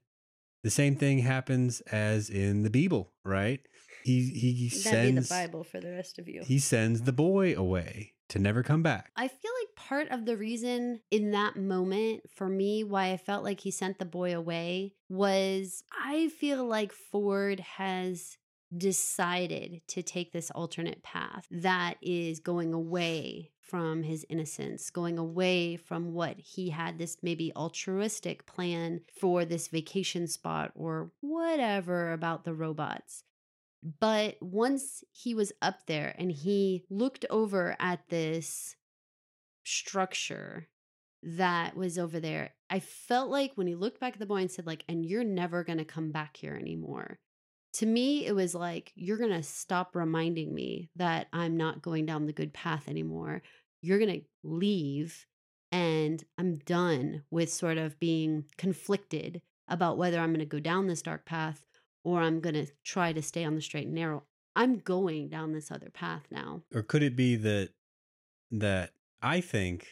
the 0.64 0.70
same 0.70 0.96
thing 0.96 1.20
happens 1.20 1.82
as 1.82 2.30
in 2.30 2.64
the 2.64 2.70
Bible, 2.70 3.14
right? 3.24 3.62
He 4.04 4.30
he 4.30 4.70
That'd 4.70 4.84
sends 4.84 5.30
be 5.30 5.36
the 5.36 5.48
Bible 5.48 5.64
for 5.64 5.80
the 5.80 5.92
rest 5.92 6.20
of 6.20 6.28
you. 6.28 6.44
He 6.44 6.60
sends 6.60 7.02
the 7.02 7.14
boy 7.14 7.54
away 7.56 8.14
to 8.30 8.40
never 8.40 8.64
come 8.64 8.84
back. 8.84 9.12
I 9.16 9.28
feel 9.28 9.52
like 9.62 9.76
part 9.76 10.10
of 10.10 10.26
the 10.26 10.38
reason 10.38 11.02
in 11.12 11.32
that 11.32 11.56
moment 11.56 12.30
for 12.36 12.48
me 12.48 12.84
why 12.84 13.12
I 13.12 13.18
felt 13.18 13.44
like 13.44 13.60
he 13.60 13.72
sent 13.72 14.00
the 14.00 14.06
boy 14.06 14.36
away 14.36 14.94
was 15.10 15.84
I 15.92 16.30
feel 16.30 16.66
like 16.66 16.92
Ford 16.92 17.60
has 17.60 18.38
decided 18.76 19.82
to 19.88 20.04
take 20.04 20.32
this 20.32 20.52
alternate 20.52 21.02
path 21.02 21.48
that 21.50 21.96
is 22.02 22.40
going 22.40 22.74
away 22.74 23.52
from 23.70 24.04
his 24.04 24.26
innocence, 24.30 24.90
going 24.90 25.18
away 25.18 25.76
from 25.76 26.14
what 26.14 26.40
he 26.40 26.70
had 26.70 26.98
this 26.98 27.18
maybe 27.22 27.52
altruistic 27.56 28.46
plan 28.46 29.02
for 29.20 29.46
this 29.46 29.68
vacation 29.68 30.28
spot 30.28 30.72
or 30.76 31.12
whatever 31.22 32.12
about 32.12 32.44
the 32.44 32.54
robots. 32.54 33.24
But 33.82 34.36
once 34.42 35.04
he 35.12 35.34
was 35.34 35.54
up 35.62 35.86
there 35.88 36.14
and 36.18 36.32
he 36.32 36.84
looked 36.90 37.26
over 37.30 37.78
at 37.80 38.10
this 38.10 38.76
structure 39.64 40.68
that 41.24 41.78
was 41.78 41.98
over 41.98 42.20
there, 42.20 42.52
I 42.70 42.80
felt 42.80 43.30
like 43.30 43.54
when 43.56 43.68
he 43.68 43.76
looked 43.76 44.00
back 44.00 44.14
at 44.14 44.20
the 44.20 44.26
boy 44.26 44.38
and 44.38 44.52
said, 44.52 44.68
like, 44.68 44.84
and 44.90 45.06
you're 45.06 45.24
never 45.24 45.64
to 45.78 45.86
come 45.86 46.12
back 46.12 46.38
here 46.38 46.56
anymore. 46.56 47.20
To 47.74 47.86
me, 47.86 48.26
it 48.26 48.34
was 48.34 48.54
like, 48.56 48.92
you're 48.96 49.18
to 49.32 49.44
stop 49.44 49.96
reminding 49.96 50.54
me 50.54 50.90
that 50.96 51.28
I'm 51.32 51.56
not 51.56 51.82
going 51.82 52.06
down 52.06 52.26
the 52.26 52.34
good 52.34 52.54
path 52.54 52.90
anymore. 52.90 53.44
You're 53.82 54.00
to 54.22 54.26
leave, 54.44 55.26
and 55.72 56.22
I'm 56.38 56.58
done 56.58 57.24
with 57.32 57.54
sort 57.54 57.78
of 57.78 58.00
being 58.00 58.46
conflicted 58.58 59.42
about 59.68 59.98
whether 59.98 60.20
I'm 60.20 60.32
going 60.32 60.40
to 60.40 60.46
go 60.46 60.60
down 60.60 60.88
this 60.88 61.04
dark 61.04 61.26
path 61.26 61.64
or 62.04 62.22
I'm 62.22 62.40
going 62.40 62.56
to 62.56 62.68
try 62.84 63.14
to 63.14 63.22
stay 63.22 63.44
on 63.44 63.56
the 63.56 63.62
straight 63.62 63.86
and 63.86 63.96
narrow. 63.96 64.24
I'm 64.56 64.80
going 64.80 65.30
down 65.30 65.54
this 65.54 65.72
other 65.72 65.90
path 65.90 66.24
now. 66.32 66.64
Or 66.74 66.82
could 66.82 67.04
it 67.04 67.16
be 67.16 67.36
that 67.38 67.70
that 68.52 68.92
I 69.22 69.42
think 69.42 69.88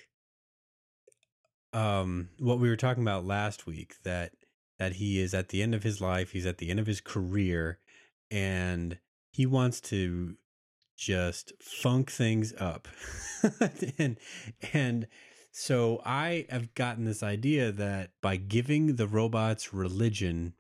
um 1.73 2.29
what 2.39 2.59
we 2.59 2.69
were 2.69 2.75
talking 2.75 3.03
about 3.03 3.25
last 3.25 3.67
week 3.67 3.95
that 4.03 4.31
that 4.79 4.93
he 4.93 5.19
is 5.19 5.33
at 5.33 5.49
the 5.49 5.61
end 5.61 5.75
of 5.75 5.83
his 5.83 6.01
life, 6.01 6.31
he's 6.31 6.45
at 6.45 6.57
the 6.57 6.69
end 6.69 6.79
of 6.79 6.87
his 6.87 7.01
career 7.01 7.79
and 8.29 8.97
he 9.31 9.45
wants 9.45 9.79
to 9.81 10.35
just 10.95 11.53
funk 11.61 12.11
things 12.11 12.53
up. 12.59 12.87
and 13.97 14.17
and 14.73 15.07
so 15.51 16.01
I 16.05 16.45
have 16.49 16.73
gotten 16.73 17.05
this 17.05 17.23
idea 17.23 17.71
that 17.71 18.11
by 18.21 18.35
giving 18.35 18.95
the 18.95 19.07
robots 19.07 19.73
religion 19.73 20.53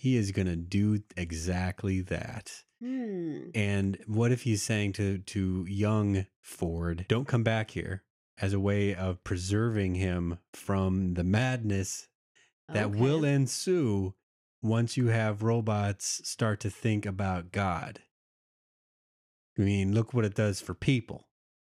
he 0.00 0.16
is 0.16 0.32
going 0.32 0.46
to 0.46 0.56
do 0.56 1.02
exactly 1.14 2.00
that. 2.00 2.50
Hmm. 2.82 3.50
And 3.54 3.98
what 4.06 4.32
if 4.32 4.44
he's 4.44 4.62
saying 4.62 4.94
to 4.94 5.18
to 5.18 5.66
young 5.68 6.26
Ford, 6.40 7.04
"Don't 7.06 7.28
come 7.28 7.42
back 7.42 7.72
here," 7.72 8.02
as 8.38 8.54
a 8.54 8.60
way 8.60 8.94
of 8.94 9.22
preserving 9.24 9.96
him 9.96 10.38
from 10.54 11.12
the 11.14 11.24
madness 11.24 12.08
that 12.72 12.86
okay. 12.86 12.98
will 12.98 13.24
ensue 13.24 14.14
once 14.62 14.96
you 14.96 15.08
have 15.08 15.42
robots 15.42 16.22
start 16.26 16.60
to 16.60 16.70
think 16.70 17.04
about 17.04 17.52
God. 17.52 18.00
I 19.58 19.62
mean, 19.62 19.92
look 19.92 20.14
what 20.14 20.24
it 20.24 20.34
does 20.34 20.62
for 20.62 20.72
people. 20.72 21.28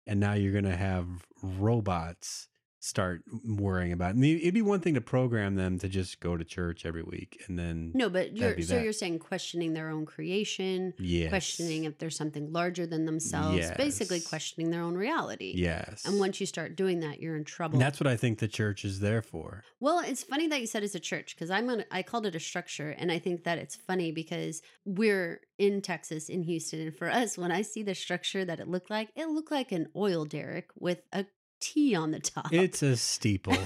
And 0.07 0.20
now 0.20 0.35
you're 0.35 0.53
going 0.53 0.65
to 0.65 0.77
have 0.77 1.27
robots 1.43 2.47
start 2.82 3.22
worrying 3.44 3.92
about. 3.92 4.16
It. 4.16 4.40
It'd 4.40 4.54
be 4.54 4.60
one 4.60 4.80
thing 4.80 4.94
to 4.94 5.00
program 5.00 5.54
them 5.54 5.78
to 5.78 5.88
just 5.88 6.18
go 6.18 6.36
to 6.36 6.44
church 6.44 6.84
every 6.84 7.04
week 7.04 7.40
and 7.46 7.56
then 7.56 7.92
no, 7.94 8.10
but 8.10 8.36
you're 8.36 8.60
so 8.60 8.74
that. 8.74 8.82
you're 8.82 8.92
saying 8.92 9.20
questioning 9.20 9.72
their 9.72 9.88
own 9.88 10.04
creation, 10.04 10.92
yes. 10.98 11.28
questioning 11.28 11.84
if 11.84 11.98
there's 11.98 12.16
something 12.16 12.52
larger 12.52 12.84
than 12.84 13.06
themselves, 13.06 13.59
yes. 13.59 13.76
basically 13.76 14.20
questioning 14.20 14.70
their 14.70 14.82
own 14.82 14.96
reality. 14.96 15.54
Yes, 15.56 16.04
and 16.04 16.18
once 16.18 16.40
you 16.40 16.46
start 16.46 16.74
doing 16.74 17.00
that, 17.00 17.20
you're 17.20 17.36
in 17.36 17.44
trouble. 17.44 17.76
And 17.76 17.82
that's 17.82 18.00
what 18.00 18.09
I 18.09 18.16
think 18.16 18.40
the 18.40 18.48
church 18.48 18.84
is 18.84 18.98
there 18.98 19.22
for. 19.22 19.62
Well, 19.78 20.00
it's 20.00 20.24
funny 20.24 20.48
that 20.48 20.60
you 20.60 20.66
said 20.66 20.82
it's 20.82 20.96
a 20.96 21.00
church 21.00 21.36
because 21.36 21.50
I'm 21.50 21.68
gonna 21.68 21.86
I 21.92 22.02
called 22.02 22.26
it 22.26 22.34
a 22.34 22.40
structure, 22.40 22.90
and 22.90 23.12
I 23.12 23.20
think 23.20 23.44
that 23.44 23.59
it's 23.59 23.76
funny 23.76 24.10
because 24.10 24.60
we're 24.84 25.40
in 25.56 25.82
Texas 25.82 26.28
in 26.28 26.42
Houston, 26.42 26.80
and 26.80 26.96
for 26.96 27.09
us, 27.09 27.38
when 27.38 27.52
I 27.52 27.62
see 27.62 27.84
the 27.84 27.94
structure 27.94 28.44
that 28.44 28.59
it 28.59 28.66
looked 28.66 28.90
like, 28.90 29.10
it 29.14 29.28
looked 29.28 29.52
like 29.52 29.70
an 29.70 29.86
oil 29.94 30.24
derrick 30.24 30.70
with 30.74 31.02
a 31.12 31.26
T 31.62 31.94
on 31.94 32.10
the 32.10 32.20
top. 32.20 32.52
It's 32.52 32.82
a 32.82 32.97
steeple. 32.97 33.56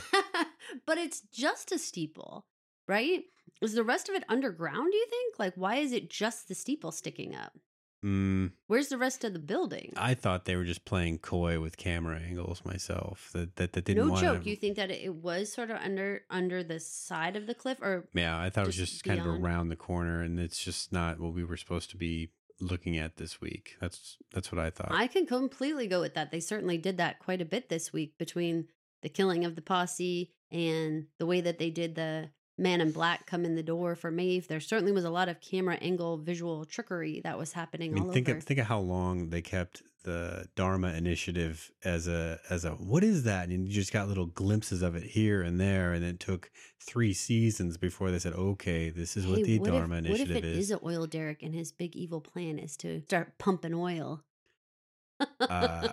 but 0.86 0.98
it's 0.98 1.22
just 1.32 1.72
a 1.72 1.78
steeple, 1.78 2.46
right? 2.86 3.24
Is 3.62 3.74
the 3.74 3.82
rest 3.82 4.08
of 4.08 4.14
it 4.14 4.24
underground, 4.28 4.92
do 4.92 4.96
you 4.96 5.06
think? 5.08 5.38
Like, 5.38 5.54
why 5.56 5.76
is 5.76 5.92
it 5.92 6.10
just 6.10 6.46
the 6.46 6.54
steeple 6.54 6.92
sticking 6.92 7.34
up? 7.34 7.52
Mm, 8.04 8.52
Where's 8.66 8.88
the 8.88 8.98
rest 8.98 9.24
of 9.24 9.32
the 9.32 9.38
building? 9.38 9.94
I 9.96 10.14
thought 10.14 10.44
they 10.44 10.54
were 10.54 10.64
just 10.64 10.84
playing 10.84 11.18
coy 11.18 11.58
with 11.58 11.76
camera 11.76 12.20
angles 12.20 12.62
myself. 12.64 13.30
That 13.32 13.56
that, 13.56 13.72
that 13.72 13.84
didn't 13.86 14.06
no 14.06 14.16
joke. 14.16 14.46
You 14.46 14.54
think 14.54 14.76
that 14.76 14.90
it 14.90 15.14
was 15.14 15.52
sort 15.52 15.70
of 15.70 15.78
under 15.78 16.22
under 16.30 16.62
the 16.62 16.78
side 16.78 17.36
of 17.36 17.46
the 17.46 17.54
cliff, 17.54 17.78
or 17.80 18.06
yeah, 18.12 18.38
I 18.38 18.50
thought 18.50 18.64
it 18.64 18.68
was 18.68 18.76
just 18.76 19.02
beyond? 19.02 19.20
kind 19.20 19.30
of 19.30 19.42
around 19.42 19.70
the 19.70 19.76
corner, 19.76 20.20
and 20.20 20.38
it's 20.38 20.62
just 20.62 20.92
not 20.92 21.18
what 21.18 21.32
we 21.32 21.42
were 21.42 21.56
supposed 21.56 21.90
to 21.90 21.96
be 21.96 22.28
looking 22.60 22.96
at 22.96 23.16
this 23.16 23.40
week. 23.40 23.76
That's 23.80 24.16
that's 24.32 24.52
what 24.52 24.60
I 24.60 24.70
thought. 24.70 24.92
I 24.92 25.06
can 25.06 25.26
completely 25.26 25.86
go 25.86 26.00
with 26.00 26.14
that. 26.14 26.30
They 26.30 26.40
certainly 26.40 26.78
did 26.78 26.96
that 26.98 27.18
quite 27.18 27.40
a 27.40 27.46
bit 27.46 27.68
this 27.68 27.92
week 27.92 28.18
between 28.18 28.68
the 29.02 29.08
killing 29.08 29.44
of 29.44 29.54
the 29.56 29.62
posse 29.62 30.32
and 30.50 31.06
the 31.18 31.26
way 31.26 31.40
that 31.40 31.58
they 31.58 31.70
did 31.70 31.94
the 31.94 32.30
man 32.58 32.80
in 32.80 32.90
black 32.90 33.26
come 33.26 33.44
in 33.44 33.54
the 33.54 33.62
door 33.62 33.94
for 33.94 34.10
Maeve. 34.10 34.48
There 34.48 34.60
certainly 34.60 34.92
was 34.92 35.04
a 35.04 35.10
lot 35.10 35.28
of 35.28 35.40
camera 35.40 35.76
angle 35.76 36.16
visual 36.18 36.64
trickery 36.64 37.20
that 37.24 37.38
was 37.38 37.52
happening 37.52 37.92
I 37.92 37.94
mean, 37.94 38.04
all 38.04 38.12
think 38.12 38.28
over. 38.28 38.38
of 38.38 38.44
think 38.44 38.60
of 38.60 38.66
how 38.66 38.80
long 38.80 39.30
they 39.30 39.42
kept 39.42 39.82
the 40.04 40.46
Dharma 40.54 40.92
initiative 40.92 41.70
as 41.84 42.06
a 42.06 42.38
as 42.48 42.64
a 42.64 42.70
what 42.70 43.02
is 43.02 43.24
that? 43.24 43.48
And 43.48 43.66
you 43.66 43.72
just 43.72 43.92
got 43.92 44.08
little 44.08 44.26
glimpses 44.26 44.80
of 44.80 44.94
it 44.94 45.02
here 45.02 45.42
and 45.42 45.60
there, 45.60 45.92
and 45.92 46.04
it 46.04 46.20
took 46.20 46.50
three 46.80 47.12
seasons 47.12 47.76
before 47.76 48.10
they 48.10 48.18
said, 48.18 48.32
"Okay, 48.32 48.88
this 48.88 49.16
is 49.16 49.26
what 49.26 49.42
the 49.42 49.58
what 49.58 49.70
Dharma 49.70 49.96
if, 49.96 50.06
initiative 50.06 50.28
what 50.28 50.36
if 50.38 50.44
it 50.44 50.48
is." 50.48 50.58
is 50.66 50.70
an 50.70 50.78
oil 50.84 51.06
derrick 51.06 51.42
and 51.42 51.54
his 51.54 51.72
big 51.72 51.96
evil 51.96 52.20
plan 52.20 52.58
is 52.58 52.76
to 52.78 53.02
start 53.02 53.36
pumping 53.38 53.74
oil? 53.74 54.22
Uh, 55.40 55.88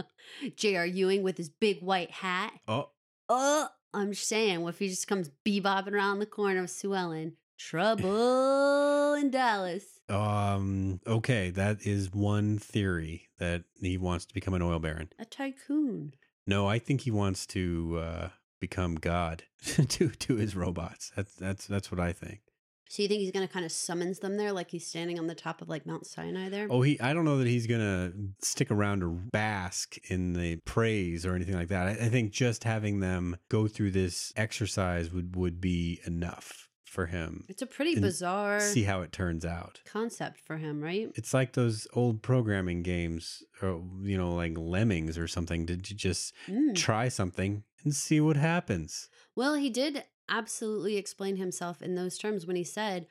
J.R. 0.56 0.86
Ewing 0.86 1.22
with 1.22 1.36
his 1.36 1.48
big 1.48 1.80
white 1.80 2.10
hat. 2.10 2.52
oh, 2.68 2.90
Oh, 3.28 3.68
I'm 3.94 4.12
just 4.12 4.28
saying, 4.28 4.62
what 4.62 4.70
if 4.74 4.78
he 4.78 4.88
just 4.88 5.08
comes 5.08 5.30
bebopping 5.44 5.92
around 5.92 6.18
the 6.18 6.26
corner 6.26 6.60
of 6.62 6.70
Sue 6.70 6.94
Ellen? 6.94 7.36
Trouble 7.58 9.14
in 9.14 9.30
Dallas. 9.30 9.84
um, 10.10 11.00
okay, 11.06 11.50
that 11.50 11.86
is 11.86 12.12
one 12.12 12.58
theory 12.58 13.28
that 13.38 13.64
he 13.80 13.96
wants 13.96 14.26
to 14.26 14.34
become 14.34 14.54
an 14.54 14.62
oil 14.62 14.78
baron. 14.78 15.08
A 15.18 15.24
tycoon. 15.24 16.12
No, 16.46 16.66
I 16.68 16.78
think 16.78 17.00
he 17.00 17.10
wants 17.10 17.46
to 17.48 17.98
uh, 18.00 18.28
become 18.60 18.96
God 18.96 19.44
to 19.64 20.08
to 20.10 20.36
his 20.36 20.54
robots. 20.54 21.10
That's 21.16 21.34
that's 21.34 21.66
that's 21.66 21.90
what 21.90 21.98
I 22.00 22.12
think. 22.12 22.40
So 22.88 23.02
you 23.02 23.08
think 23.08 23.20
he's 23.20 23.32
gonna 23.32 23.48
kind 23.48 23.64
of 23.64 23.72
summons 23.72 24.20
them 24.20 24.36
there, 24.36 24.52
like 24.52 24.70
he's 24.70 24.86
standing 24.86 25.18
on 25.18 25.26
the 25.26 25.34
top 25.34 25.60
of 25.60 25.68
like 25.68 25.86
Mount 25.86 26.06
Sinai 26.06 26.48
there? 26.48 26.68
Oh, 26.70 26.82
he. 26.82 27.00
I 27.00 27.12
don't 27.12 27.24
know 27.24 27.38
that 27.38 27.46
he's 27.46 27.66
gonna 27.66 28.12
stick 28.42 28.70
around 28.70 29.00
to 29.00 29.08
bask 29.32 29.96
in 30.10 30.32
the 30.34 30.56
praise 30.64 31.26
or 31.26 31.34
anything 31.34 31.54
like 31.56 31.68
that. 31.68 31.86
I, 31.88 31.90
I 32.06 32.08
think 32.08 32.30
just 32.32 32.64
having 32.64 33.00
them 33.00 33.36
go 33.48 33.66
through 33.68 33.90
this 33.90 34.32
exercise 34.36 35.10
would 35.12 35.34
would 35.36 35.60
be 35.60 36.00
enough 36.06 36.68
for 36.84 37.06
him. 37.06 37.44
It's 37.48 37.60
a 37.60 37.66
pretty 37.66 37.98
bizarre 38.00 38.58
See 38.60 38.84
how 38.84 39.02
it 39.02 39.12
turns 39.12 39.44
out. 39.44 39.80
concept 39.84 40.40
for 40.40 40.56
him, 40.56 40.80
right? 40.80 41.10
It's 41.14 41.34
like 41.34 41.52
those 41.52 41.86
old 41.92 42.22
programming 42.22 42.82
games, 42.82 43.42
or 43.60 43.82
you 44.02 44.16
know, 44.16 44.34
like 44.34 44.56
Lemmings 44.56 45.18
or 45.18 45.26
something. 45.28 45.66
Did 45.66 45.90
you 45.90 45.96
just 45.96 46.32
Mm. 46.48 46.74
try 46.74 47.08
something 47.08 47.64
and 47.84 47.94
see 47.94 48.20
what 48.20 48.36
happens? 48.36 49.08
Well, 49.34 49.56
he 49.56 49.68
did 49.68 50.04
absolutely 50.28 50.96
explain 50.96 51.36
himself 51.36 51.82
in 51.82 51.94
those 51.94 52.18
terms 52.18 52.46
when 52.46 52.56
he 52.56 52.64
said, 52.64 53.06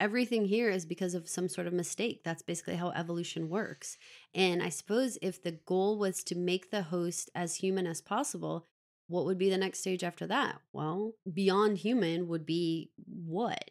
everything 0.00 0.46
here 0.46 0.70
is 0.70 0.86
because 0.86 1.14
of 1.14 1.28
some 1.28 1.48
sort 1.48 1.66
of 1.66 1.72
mistake. 1.72 2.22
That's 2.24 2.42
basically 2.42 2.76
how 2.76 2.90
evolution 2.90 3.48
works. 3.48 3.98
And 4.34 4.62
I 4.62 4.70
suppose 4.70 5.18
if 5.20 5.42
the 5.42 5.52
goal 5.52 5.98
was 5.98 6.24
to 6.24 6.34
make 6.34 6.70
the 6.70 6.82
host 6.82 7.30
as 7.34 7.56
human 7.56 7.86
as 7.86 8.00
possible, 8.00 8.66
what 9.08 9.26
would 9.26 9.38
be 9.38 9.50
the 9.50 9.58
next 9.58 9.80
stage 9.80 10.02
after 10.02 10.26
that? 10.28 10.60
Well, 10.72 11.12
beyond 11.30 11.78
human 11.78 12.28
would 12.28 12.46
be 12.46 12.90
what? 13.06 13.70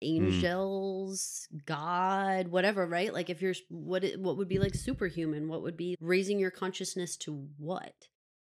Hmm. 0.00 0.06
Angels, 0.06 1.48
God, 1.66 2.48
whatever, 2.48 2.86
right? 2.86 3.12
Like 3.12 3.28
if 3.28 3.42
you're 3.42 3.54
what 3.68 4.04
what 4.18 4.36
would 4.36 4.48
be 4.48 4.60
like 4.60 4.74
superhuman? 4.74 5.48
What 5.48 5.62
would 5.62 5.76
be 5.76 5.96
raising 6.00 6.38
your 6.38 6.52
consciousness 6.52 7.16
to 7.18 7.48
what? 7.58 7.94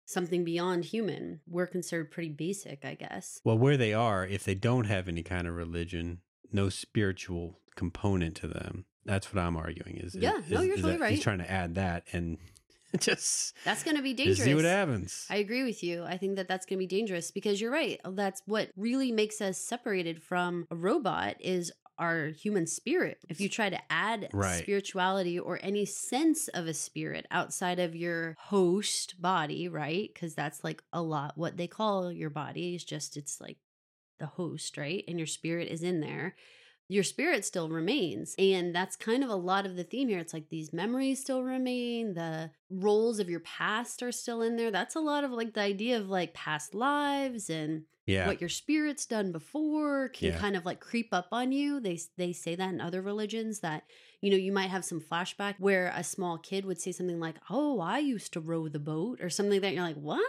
Something 0.06 0.44
beyond 0.44 0.84
human. 0.86 1.40
We're 1.48 1.66
considered 1.66 2.10
pretty 2.10 2.30
basic, 2.30 2.84
I 2.84 2.94
guess. 2.94 3.40
Well, 3.44 3.58
where 3.58 3.76
they 3.76 3.92
are, 3.92 4.24
if 4.26 4.44
they 4.44 4.54
don't 4.54 4.84
have 4.86 5.08
any 5.08 5.22
kind 5.22 5.46
of 5.46 5.54
religion, 5.54 6.20
no 6.52 6.68
spiritual 6.68 7.58
component 7.74 8.36
to 8.36 8.46
them. 8.48 8.86
That's 9.04 9.32
what 9.34 9.42
I'm 9.42 9.56
arguing. 9.56 9.96
Is 9.98 10.14
Yeah, 10.14 10.38
is- 10.38 10.50
no, 10.50 10.62
you're 10.62 10.76
totally 10.76 10.92
that 10.94 11.00
right. 11.00 11.10
He's 11.10 11.22
trying 11.22 11.38
to 11.38 11.50
add 11.50 11.74
that 11.74 12.04
and 12.12 12.38
just, 12.98 13.54
That's 13.64 13.82
going 13.82 13.96
to 13.96 14.02
be 14.02 14.14
dangerous. 14.14 14.38
see 14.42 14.54
what 14.54 14.64
happens. 14.64 15.26
I 15.28 15.36
agree 15.36 15.64
with 15.64 15.82
you. 15.82 16.04
I 16.04 16.16
think 16.16 16.36
that 16.36 16.48
that's 16.48 16.66
going 16.66 16.78
to 16.78 16.82
be 16.82 16.86
dangerous 16.86 17.30
because 17.30 17.60
you're 17.60 17.70
right. 17.72 18.00
That's 18.08 18.42
what 18.46 18.70
really 18.76 19.10
makes 19.12 19.40
us 19.40 19.58
separated 19.58 20.22
from 20.22 20.66
a 20.70 20.76
robot 20.76 21.36
is 21.40 21.72
our 21.98 22.28
human 22.28 22.66
spirit. 22.66 23.18
If 23.28 23.40
you 23.40 23.48
try 23.48 23.70
to 23.70 23.80
add 23.90 24.30
Right. 24.32 24.62
spirituality 24.62 25.38
or 25.38 25.58
any 25.62 25.84
sense 25.84 26.48
of 26.48 26.66
a 26.66 26.74
spirit 26.74 27.26
outside 27.30 27.78
of 27.78 27.96
your 27.96 28.36
host 28.38 29.20
body, 29.20 29.68
right? 29.68 30.10
Because 30.12 30.34
that's 30.34 30.62
like 30.64 30.82
a 30.92 31.02
lot 31.02 31.36
what 31.36 31.56
they 31.56 31.66
call 31.66 32.12
your 32.12 32.30
body 32.30 32.74
is 32.74 32.84
just 32.84 33.16
it's 33.16 33.40
like 33.40 33.58
the 34.18 34.26
host, 34.26 34.76
right? 34.76 35.04
And 35.08 35.18
your 35.18 35.26
spirit 35.26 35.68
is 35.68 35.82
in 35.82 36.00
there. 36.00 36.36
Your 36.88 37.02
spirit 37.02 37.44
still 37.44 37.68
remains. 37.68 38.34
And 38.38 38.74
that's 38.74 38.94
kind 38.96 39.24
of 39.24 39.30
a 39.30 39.34
lot 39.34 39.66
of 39.66 39.76
the 39.76 39.84
theme 39.84 40.08
here. 40.08 40.20
It's 40.20 40.32
like 40.32 40.48
these 40.48 40.72
memories 40.72 41.20
still 41.20 41.42
remain, 41.42 42.14
the 42.14 42.50
roles 42.70 43.18
of 43.18 43.28
your 43.28 43.40
past 43.40 44.02
are 44.02 44.12
still 44.12 44.40
in 44.42 44.56
there. 44.56 44.70
That's 44.70 44.94
a 44.94 45.00
lot 45.00 45.24
of 45.24 45.32
like 45.32 45.54
the 45.54 45.60
idea 45.62 45.98
of 45.98 46.08
like 46.08 46.32
past 46.34 46.74
lives 46.74 47.50
and 47.50 47.82
yeah. 48.06 48.28
what 48.28 48.40
your 48.40 48.48
spirit's 48.48 49.04
done 49.04 49.32
before 49.32 50.10
can 50.10 50.28
Yeah. 50.28 50.38
kind 50.38 50.54
of 50.56 50.64
like 50.64 50.78
creep 50.78 51.08
up 51.12 51.26
on 51.32 51.50
you. 51.50 51.80
They 51.80 51.98
they 52.16 52.32
say 52.32 52.54
that 52.54 52.72
in 52.72 52.80
other 52.80 53.02
religions 53.02 53.60
that 53.60 53.82
you 54.20 54.30
know 54.30 54.36
you 54.36 54.52
might 54.52 54.70
have 54.70 54.84
some 54.84 55.00
flashback 55.00 55.56
where 55.58 55.92
a 55.94 56.04
small 56.04 56.38
kid 56.38 56.64
would 56.64 56.80
say 56.80 56.92
something 56.92 57.18
like, 57.18 57.36
"Oh, 57.50 57.80
I 57.80 57.98
used 57.98 58.32
to 58.34 58.40
row 58.40 58.68
the 58.68 58.78
boat" 58.78 59.20
or 59.20 59.28
something 59.28 59.54
like 59.54 59.62
that 59.62 59.74
you're 59.74 59.82
like, 59.82 59.96
"What?" 59.96 60.20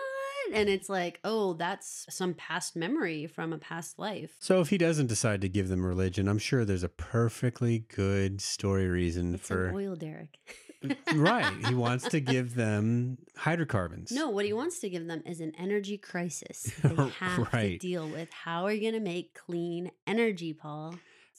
And 0.54 0.70
it's 0.70 0.90
like, 0.90 1.20
"Oh, 1.24 1.54
that's 1.54 2.06
some 2.10 2.34
past 2.34 2.76
memory 2.76 3.28
from 3.28 3.54
a 3.54 3.58
past 3.58 4.00
life." 4.00 4.36
So 4.40 4.62
if 4.62 4.70
he 4.70 4.78
doesn't 4.78 5.08
decide 5.08 5.42
to 5.42 5.50
give 5.50 5.68
them 5.68 5.86
religion, 5.86 6.28
I'm 6.28 6.38
sure 6.40 6.64
there's 6.66 6.84
a 6.84 6.90
perfectly 6.90 7.80
good 7.94 8.42
story 8.42 8.88
reason 8.88 9.36
It's 9.36 9.48
for 9.48 9.72
oil 9.74 9.96
derrick. 9.96 10.38
right. 11.16 11.52
He 11.68 11.74
wants 11.86 12.08
to 12.10 12.20
give 12.20 12.56
them 12.56 13.18
hydrocarbons. 13.36 14.12
No, 14.12 14.30
what 14.30 14.46
he 14.46 14.54
wants 14.54 14.80
to 14.80 14.90
give 14.90 15.08
them 15.08 15.24
is 15.26 15.40
an 15.42 15.54
energy 15.58 15.98
crisis. 15.98 16.72
They 16.84 16.96
have 17.20 17.36
to 17.36 17.48
Right. 17.54 17.80
deal 17.80 18.08
with 18.08 18.32
how 18.32 18.66
are 18.66 18.72
you 18.72 18.82
going 18.82 18.94
to 18.94 19.00
make 19.00 19.34
clean 19.34 19.92
energy, 20.06 20.54
Paul? 20.54 20.96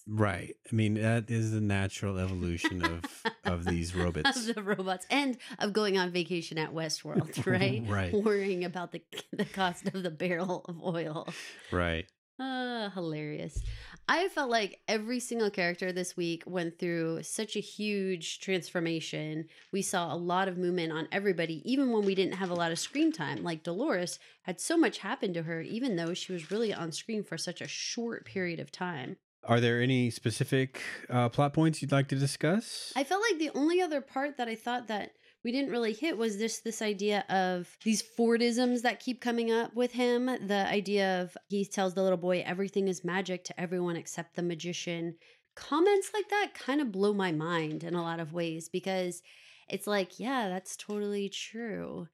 Right. 0.07 0.55
I 0.71 0.75
mean, 0.75 0.95
that 0.95 1.31
is 1.31 1.53
the 1.53 1.61
natural 1.61 2.19
evolution 2.19 2.85
of 2.85 3.05
of 3.45 3.65
these 3.65 3.95
robots. 3.95 4.49
of 4.49 4.55
the 4.55 4.63
robots 4.63 5.07
and 5.11 5.37
of 5.59 5.73
going 5.73 5.99
on 5.99 6.11
vacation 6.11 6.59
at 6.59 6.73
Westworld, 6.73 7.47
right? 7.47 7.83
Right. 7.87 8.13
Worrying 8.13 8.65
about 8.65 8.93
the 8.93 9.03
the 9.33 9.45
cost 9.45 9.87
of 9.89 10.03
the 10.03 10.11
barrel 10.11 10.65
of 10.69 10.83
oil. 10.83 11.29
Right. 11.73 12.07
Uh, 12.41 12.89
hilarious. 12.91 13.61
I 14.09 14.29
felt 14.29 14.49
like 14.49 14.81
every 14.87 15.19
single 15.19 15.51
character 15.51 15.91
this 15.91 16.17
week 16.17 16.45
went 16.47 16.79
through 16.79 17.25
such 17.25 17.57
a 17.57 17.61
huge 17.61 18.39
transformation. 18.39 19.47
We 19.73 19.83
saw 19.83 20.15
a 20.15 20.17
lot 20.17 20.47
of 20.47 20.57
movement 20.57 20.93
on 20.93 21.09
everybody, 21.11 21.61
even 21.71 21.91
when 21.91 22.05
we 22.05 22.15
didn't 22.15 22.37
have 22.37 22.51
a 22.51 22.55
lot 22.55 22.71
of 22.71 22.79
screen 22.79 23.11
time. 23.11 23.43
Like 23.43 23.65
Dolores 23.65 24.21
had 24.43 24.61
so 24.61 24.77
much 24.77 24.99
happen 24.99 25.35
to 25.35 25.43
her, 25.43 25.61
even 25.63 25.97
though 25.97 26.15
she 26.15 26.33
was 26.33 26.51
really 26.53 26.73
on 26.73 26.93
screen 26.93 27.25
for 27.25 27.37
such 27.37 27.61
a 27.61 27.67
short 27.69 28.25
period 28.25 28.61
of 28.61 28.71
time. 28.71 29.17
Are 29.49 29.61
there 29.61 29.81
any 29.81 30.11
specific 30.11 30.83
uh, 31.09 31.31
plot 31.31 31.55
points 31.55 31.81
you'd 31.81 31.91
like 31.91 32.09
to 32.09 32.17
discuss? 32.17 32.93
I 32.95 33.03
felt 33.03 33.23
like 33.23 33.39
the 33.39 33.59
only 33.59 33.81
other 33.81 34.03
part 34.03 34.37
that 34.37 34.47
I 34.47 34.55
thought 34.55 34.89
that 34.89 35.13
we 35.43 35.53
didn't 35.53 35.71
really 35.71 35.95
hit 35.95 36.19
was 36.19 36.37
this 36.37 36.59
this 36.59 36.83
idea 36.83 37.25
of 37.31 37.67
these 37.83 38.03
Fordisms 38.03 38.83
that 38.83 39.01
keep 39.01 39.23
coming 39.23 39.51
up 39.51 39.75
with 39.75 39.93
him. 39.93 40.27
The 40.27 40.67
idea 40.69 41.23
of 41.23 41.35
he 41.49 41.65
tells 41.65 41.95
the 41.95 42.03
little 42.03 42.19
boy 42.19 42.43
everything 42.45 42.89
is 42.89 43.05
magic 43.05 43.45
to 43.45 43.59
everyone 43.59 43.97
except 43.97 44.37
the 44.37 44.43
magician. 44.43 45.17
Comments 45.57 46.11
like 46.13 46.29
that 46.29 46.53
kind 46.53 46.83
of 46.83 46.93
blow 46.93 47.15
my 47.15 47.33
mind 47.33 47.85
in 47.85 47.95
a 47.95 48.03
lot 48.03 48.21
of 48.21 48.35
ways 48.35 48.69
because 48.69 49.23
it's 49.67 49.87
like, 49.87 50.21
yeah, 50.21 50.51
that's 50.51 50.77
totally 50.77 51.31
true. 51.31 52.07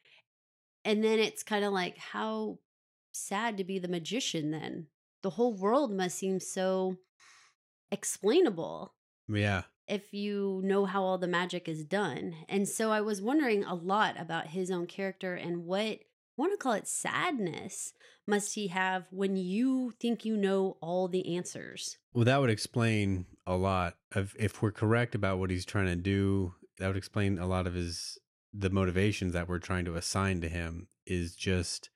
And 0.85 1.03
then 1.03 1.19
it's 1.19 1.43
kind 1.43 1.65
of 1.65 1.73
like 1.73 1.99
how 1.99 2.59
sad 3.11 3.57
to 3.57 3.65
be 3.65 3.81
the 3.81 3.89
magician 3.89 4.53
then. 4.53 4.87
The 5.23 5.31
whole 5.31 5.55
world 5.55 5.93
must 5.93 6.17
seem 6.17 6.39
so 6.39 6.99
explainable 7.91 8.95
yeah. 9.29 9.63
if 9.89 10.13
you 10.13 10.61
know 10.65 10.85
how 10.85 11.03
all 11.03 11.19
the 11.19 11.27
magic 11.27 11.69
is 11.69 11.85
done. 11.85 12.35
And 12.49 12.69
so 12.69 12.91
I 12.91 13.01
was 13.01 13.23
wondering 13.23 13.65
a 13.65 13.75
lot 13.75 14.21
about 14.21 14.49
his 14.49 14.71
own 14.71 14.87
character 14.87 15.35
and 15.35 15.65
what 15.65 15.99
I 16.37 16.43
want 16.43 16.53
to 16.53 16.59
call 16.59 16.73
it 16.73 16.89
sadness 16.89 17.93
must 18.27 18.55
he 18.55 18.69
have 18.69 19.07
when 19.11 19.37
you 19.37 19.93
think 20.01 20.25
you 20.25 20.37
know 20.37 20.77
all 20.81 21.09
the 21.09 21.37
answers. 21.37 21.99
Well, 22.13 22.25
that 22.25 22.41
would 22.41 22.51
explain 22.51 23.27
a 23.47 23.57
lot 23.57 23.95
of 24.13 24.35
if 24.39 24.63
we're 24.63 24.73
correct 24.73 25.15
about 25.15 25.39
what 25.39 25.51
he's 25.51 25.65
trying 25.65 25.87
to 25.87 25.97
do. 25.97 26.55
That 26.79 26.89
would 26.89 26.97
explain 26.97 27.39
a 27.39 27.47
lot 27.47 27.67
of 27.67 27.75
his 27.75 28.19
the 28.53 28.71
motivations 28.71 29.33
that 29.33 29.49
we're 29.49 29.59
trying 29.59 29.85
to 29.85 29.97
assign 29.97 30.41
to 30.41 30.49
him 30.49 30.89
is 31.07 31.35
just 31.35 31.91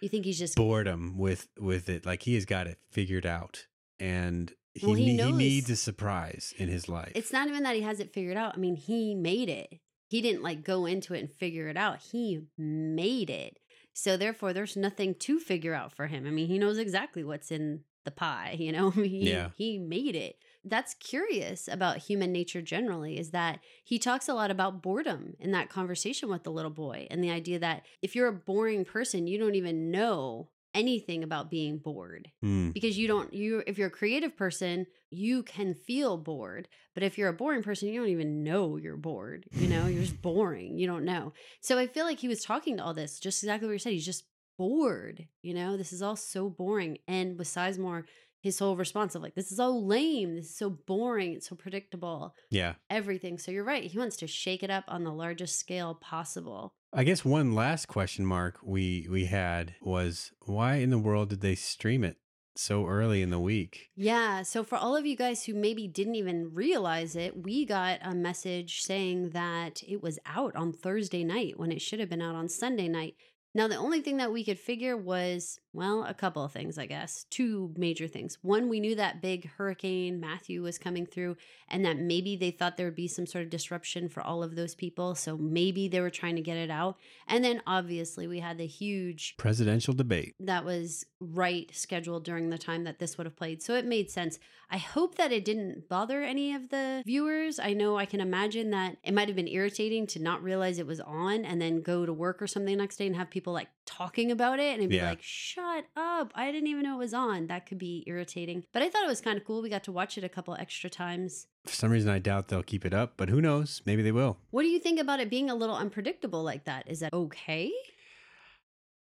You 0.00 0.08
think 0.08 0.24
he's 0.24 0.38
just 0.38 0.56
boredom 0.56 1.16
with 1.18 1.48
with 1.58 1.88
it. 1.88 2.04
Like 2.04 2.22
he 2.22 2.34
has 2.34 2.44
got 2.44 2.66
it 2.66 2.78
figured 2.90 3.26
out, 3.26 3.66
and 3.98 4.52
he 4.74 4.86
Well, 4.86 4.94
he 4.96 5.16
ne- 5.16 5.24
he 5.24 5.32
needs 5.32 5.70
a 5.70 5.76
surprise 5.76 6.54
in 6.56 6.68
his 6.68 6.88
life. 6.88 7.12
It's 7.14 7.32
not 7.32 7.48
even 7.48 7.62
that 7.64 7.74
he 7.76 7.82
has 7.82 8.00
it 8.00 8.12
figured 8.12 8.36
out. 8.36 8.54
I 8.54 8.58
mean, 8.58 8.76
he 8.76 9.14
made 9.14 9.48
it. 9.48 9.80
He 10.08 10.20
didn't 10.20 10.42
like 10.42 10.64
go 10.64 10.86
into 10.86 11.14
it 11.14 11.20
and 11.20 11.30
figure 11.32 11.68
it 11.68 11.76
out. 11.76 12.00
He 12.12 12.40
made 12.58 13.30
it. 13.30 13.58
So 13.92 14.16
therefore 14.16 14.52
there's 14.52 14.76
nothing 14.76 15.14
to 15.16 15.38
figure 15.38 15.74
out 15.74 15.92
for 15.92 16.06
him. 16.06 16.26
I 16.26 16.30
mean, 16.30 16.46
he 16.48 16.58
knows 16.58 16.78
exactly 16.78 17.24
what's 17.24 17.50
in 17.50 17.80
the 18.04 18.10
pie, 18.10 18.56
you 18.58 18.72
know? 18.72 18.90
he, 18.90 19.30
Yeah. 19.30 19.50
he 19.56 19.78
made 19.78 20.16
it. 20.16 20.36
That's 20.64 20.94
curious 20.94 21.68
about 21.68 21.98
human 21.98 22.32
nature 22.32 22.62
generally 22.62 23.18
is 23.18 23.30
that 23.30 23.60
he 23.84 23.98
talks 23.98 24.28
a 24.28 24.34
lot 24.34 24.50
about 24.50 24.82
boredom 24.82 25.34
in 25.38 25.52
that 25.52 25.70
conversation 25.70 26.28
with 26.28 26.44
the 26.44 26.52
little 26.52 26.70
boy 26.70 27.06
and 27.10 27.22
the 27.22 27.30
idea 27.30 27.58
that 27.58 27.82
if 28.02 28.14
you're 28.14 28.28
a 28.28 28.32
boring 28.32 28.84
person, 28.84 29.26
you 29.26 29.38
don't 29.38 29.54
even 29.54 29.90
know 29.90 30.48
anything 30.74 31.22
about 31.24 31.50
being 31.50 31.78
bored 31.78 32.28
Hmm. 32.42 32.70
because 32.70 32.96
you 32.98 33.08
don't 33.08 33.32
you 33.34 33.62
if 33.66 33.76
you're 33.78 33.88
a 33.88 33.90
creative 33.90 34.36
person 34.36 34.86
you 35.10 35.42
can 35.42 35.74
feel 35.74 36.16
bored 36.16 36.68
but 36.94 37.02
if 37.02 37.18
you're 37.18 37.28
a 37.28 37.32
boring 37.32 37.62
person 37.62 37.88
you 37.88 37.98
don't 38.00 38.10
even 38.10 38.44
know 38.44 38.76
you're 38.76 38.96
bored 38.96 39.46
you 39.52 39.66
know 39.68 39.86
you're 39.86 40.02
just 40.02 40.22
boring 40.30 40.78
you 40.78 40.86
don't 40.86 41.04
know 41.04 41.32
so 41.60 41.78
i 41.78 41.86
feel 41.86 42.04
like 42.04 42.20
he 42.20 42.28
was 42.28 42.44
talking 42.44 42.76
to 42.76 42.84
all 42.84 42.94
this 42.94 43.18
just 43.18 43.42
exactly 43.42 43.66
what 43.66 43.72
you 43.72 43.78
said 43.80 43.92
he's 43.92 44.06
just 44.06 44.24
bored 44.58 45.26
you 45.42 45.54
know 45.54 45.76
this 45.76 45.92
is 45.92 46.02
all 46.02 46.16
so 46.16 46.48
boring 46.50 46.98
and 47.08 47.38
with 47.38 47.48
sizemore 47.48 48.04
his 48.42 48.58
whole 48.58 48.76
response 48.76 49.14
of 49.14 49.22
like 49.22 49.34
this 49.34 49.50
is 49.50 49.56
so 49.56 49.70
lame 49.76 50.36
this 50.36 50.46
is 50.50 50.56
so 50.56 50.70
boring 50.70 51.32
it's 51.32 51.48
so 51.48 51.56
predictable 51.56 52.34
Yeah. 52.50 52.74
everything 52.88 53.38
so 53.38 53.50
you're 53.50 53.64
right 53.64 53.84
he 53.84 53.98
wants 53.98 54.16
to 54.18 54.26
shake 54.26 54.62
it 54.62 54.70
up 54.70 54.84
on 54.88 55.02
the 55.04 55.12
largest 55.12 55.58
scale 55.58 55.94
possible 55.94 56.74
I 56.92 57.04
guess 57.04 57.24
one 57.24 57.54
last 57.54 57.86
question 57.86 58.26
mark 58.26 58.58
we 58.62 59.06
we 59.08 59.26
had 59.26 59.74
was 59.80 60.32
why 60.46 60.76
in 60.76 60.90
the 60.90 60.98
world 60.98 61.28
did 61.28 61.40
they 61.40 61.54
stream 61.54 62.02
it 62.02 62.16
so 62.56 62.86
early 62.86 63.22
in 63.22 63.30
the 63.30 63.38
week? 63.38 63.90
Yeah. 63.94 64.42
So, 64.42 64.64
for 64.64 64.76
all 64.76 64.96
of 64.96 65.06
you 65.06 65.16
guys 65.16 65.44
who 65.44 65.54
maybe 65.54 65.86
didn't 65.86 66.16
even 66.16 66.52
realize 66.52 67.14
it, 67.14 67.44
we 67.44 67.64
got 67.64 68.00
a 68.02 68.14
message 68.14 68.82
saying 68.82 69.30
that 69.30 69.82
it 69.86 70.02
was 70.02 70.18
out 70.26 70.54
on 70.56 70.72
Thursday 70.72 71.22
night 71.22 71.58
when 71.58 71.70
it 71.70 71.80
should 71.80 72.00
have 72.00 72.10
been 72.10 72.22
out 72.22 72.34
on 72.34 72.48
Sunday 72.48 72.88
night. 72.88 73.14
Now, 73.54 73.66
the 73.66 73.76
only 73.76 74.00
thing 74.00 74.18
that 74.18 74.32
we 74.32 74.44
could 74.44 74.58
figure 74.58 74.96
was, 74.96 75.58
well, 75.72 76.04
a 76.04 76.14
couple 76.14 76.44
of 76.44 76.52
things, 76.52 76.78
I 76.78 76.86
guess. 76.86 77.24
Two 77.30 77.72
major 77.76 78.08
things. 78.08 78.38
One, 78.42 78.68
we 78.68 78.80
knew 78.80 78.94
that 78.96 79.22
big 79.22 79.48
hurricane 79.56 80.18
Matthew 80.18 80.62
was 80.62 80.78
coming 80.78 81.06
through, 81.06 81.36
and 81.68 81.84
that 81.84 81.98
maybe 81.98 82.36
they 82.36 82.50
thought 82.50 82.76
there 82.76 82.86
would 82.86 82.96
be 82.96 83.06
some 83.08 83.26
sort 83.26 83.44
of 83.44 83.50
disruption 83.50 84.08
for 84.08 84.22
all 84.22 84.42
of 84.42 84.56
those 84.56 84.74
people. 84.74 85.14
So 85.14 85.36
maybe 85.36 85.86
they 85.88 86.00
were 86.00 86.10
trying 86.10 86.36
to 86.36 86.42
get 86.42 86.56
it 86.56 86.70
out. 86.70 86.96
And 87.28 87.44
then 87.44 87.62
obviously, 87.66 88.26
we 88.26 88.40
had 88.40 88.58
the 88.58 88.66
huge 88.66 89.36
Presidential 89.36 89.94
debate. 89.94 90.34
that 90.40 90.64
was 90.64 91.06
right 91.20 91.70
scheduled 91.74 92.24
during 92.24 92.50
the 92.50 92.58
time 92.58 92.84
that 92.84 92.98
this 92.98 93.16
would 93.16 93.26
have 93.26 93.36
played. 93.36 93.62
So 93.62 93.74
it 93.74 93.84
made 93.84 94.10
sense. 94.10 94.38
I 94.70 94.78
hope 94.78 95.16
that 95.16 95.32
it 95.32 95.44
didn't 95.44 95.88
bother 95.88 96.22
any 96.22 96.54
of 96.54 96.70
the 96.70 97.02
viewers. 97.04 97.58
I 97.58 97.72
know 97.72 97.96
I 97.96 98.06
can 98.06 98.20
imagine 98.20 98.70
that 98.70 98.96
it 99.02 99.12
might 99.12 99.28
have 99.28 99.36
been 99.36 99.48
irritating 99.48 100.06
to 100.08 100.20
not 100.20 100.42
realize 100.42 100.78
it 100.78 100.86
was 100.86 101.00
on 101.00 101.44
and 101.44 101.60
then 101.60 101.82
go 101.82 102.06
to 102.06 102.12
work 102.12 102.40
or 102.40 102.46
something 102.46 102.76
the 102.76 102.80
next 102.80 102.96
day 102.96 103.06
and 103.06 103.16
have 103.16 103.30
people 103.30 103.52
like 103.52 103.68
talking 103.90 104.30
about 104.30 104.58
it 104.60 104.72
and 104.72 104.78
it'd 104.78 104.90
be 104.90 104.96
Yeah. 104.96 105.10
like, 105.10 105.22
shut 105.22 105.84
up. 105.96 106.32
I 106.34 106.50
didn't 106.52 106.68
even 106.68 106.82
know 106.84 106.94
it 106.96 106.98
was 106.98 107.12
on. 107.14 107.48
That 107.48 107.66
could 107.66 107.78
be 107.78 108.04
irritating. 108.06 108.64
But 108.72 108.82
I 108.82 108.88
thought 108.88 109.04
it 109.04 109.08
was 109.08 109.20
kind 109.20 109.36
of 109.38 109.44
cool. 109.44 109.60
We 109.62 109.68
got 109.68 109.84
to 109.84 109.92
watch 109.92 110.16
it 110.16 110.24
a 110.24 110.28
couple 110.28 110.54
extra 110.54 110.88
times. 110.88 111.46
For 111.66 111.74
some 111.74 111.90
reason, 111.90 112.10
I 112.10 112.18
doubt 112.20 112.48
they'll 112.48 112.62
keep 112.62 112.86
it 112.86 112.94
up, 112.94 113.14
but 113.16 113.28
who 113.28 113.40
knows? 113.40 113.82
Maybe 113.84 114.02
they 114.02 114.12
will. 114.12 114.38
What 114.50 114.62
do 114.62 114.68
you 114.68 114.78
think 114.78 114.98
about 115.00 115.20
it 115.20 115.28
being 115.28 115.50
a 115.50 115.54
little 115.54 115.76
unpredictable 115.76 116.42
like 116.42 116.64
that? 116.64 116.84
Is 116.88 117.00
that 117.00 117.12
okay? 117.12 117.70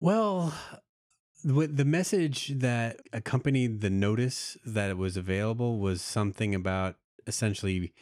Well, 0.00 0.54
the 1.44 1.66
the 1.66 1.84
message 1.84 2.48
that 2.58 2.96
accompanied 3.12 3.80
the 3.80 3.90
notice 3.90 4.56
that 4.64 4.90
it 4.90 4.96
was 4.98 5.16
available 5.16 5.78
was 5.78 6.02
something 6.02 6.54
about 6.54 6.96
essentially, 7.26 7.92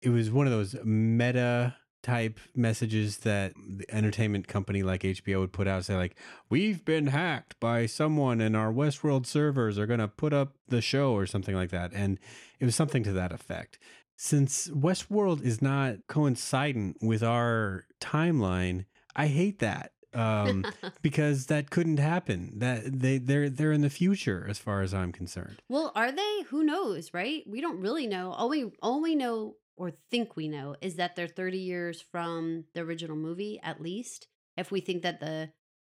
it 0.00 0.10
was 0.10 0.30
one 0.30 0.46
of 0.46 0.52
those 0.52 0.76
meta 0.84 1.76
type 2.08 2.40
messages 2.54 3.18
that 3.18 3.52
the 3.54 3.84
entertainment 3.94 4.48
company 4.48 4.82
like 4.82 5.02
HBO 5.02 5.40
would 5.40 5.52
put 5.52 5.68
out, 5.68 5.84
say 5.84 5.94
like, 5.94 6.16
"We've 6.48 6.82
been 6.82 7.08
hacked 7.08 7.60
by 7.60 7.84
someone, 7.84 8.40
and 8.40 8.56
our 8.56 8.72
Westworld 8.72 9.26
servers 9.26 9.78
are 9.78 9.86
going 9.86 10.00
to 10.00 10.08
put 10.08 10.32
up 10.32 10.54
the 10.68 10.80
show" 10.80 11.12
or 11.12 11.26
something 11.26 11.54
like 11.54 11.70
that, 11.70 11.92
and 11.92 12.18
it 12.60 12.64
was 12.64 12.74
something 12.74 13.02
to 13.04 13.12
that 13.12 13.30
effect. 13.30 13.78
Since 14.16 14.68
Westworld 14.68 15.42
is 15.42 15.60
not 15.60 16.06
coincident 16.08 16.96
with 17.02 17.22
our 17.22 17.84
timeline, 18.00 18.86
I 19.14 19.26
hate 19.26 19.58
that. 19.58 19.92
Um, 20.14 20.64
because 21.02 21.46
that 21.46 21.68
couldn't 21.68 21.98
happen. 21.98 22.58
That 22.58 23.00
they 23.00 23.18
they're 23.18 23.50
they're 23.50 23.72
in 23.72 23.82
the 23.82 23.90
future 23.90 24.46
as 24.48 24.58
far 24.58 24.80
as 24.80 24.94
I'm 24.94 25.12
concerned. 25.12 25.60
Well, 25.68 25.92
are 25.94 26.10
they? 26.10 26.42
Who 26.48 26.64
knows, 26.64 27.12
right? 27.12 27.44
We 27.46 27.60
don't 27.60 27.80
really 27.80 28.06
know. 28.06 28.32
All 28.32 28.48
we 28.48 28.72
all 28.80 29.02
we 29.02 29.14
know 29.14 29.56
or 29.78 29.92
think 30.10 30.36
we 30.36 30.48
know 30.48 30.76
is 30.80 30.96
that 30.96 31.16
they're 31.16 31.28
30 31.28 31.58
years 31.58 32.02
from 32.02 32.64
the 32.74 32.80
original 32.80 33.16
movie 33.16 33.60
at 33.62 33.80
least. 33.80 34.26
If 34.56 34.70
we 34.70 34.80
think 34.80 35.02
that 35.02 35.20
the 35.20 35.50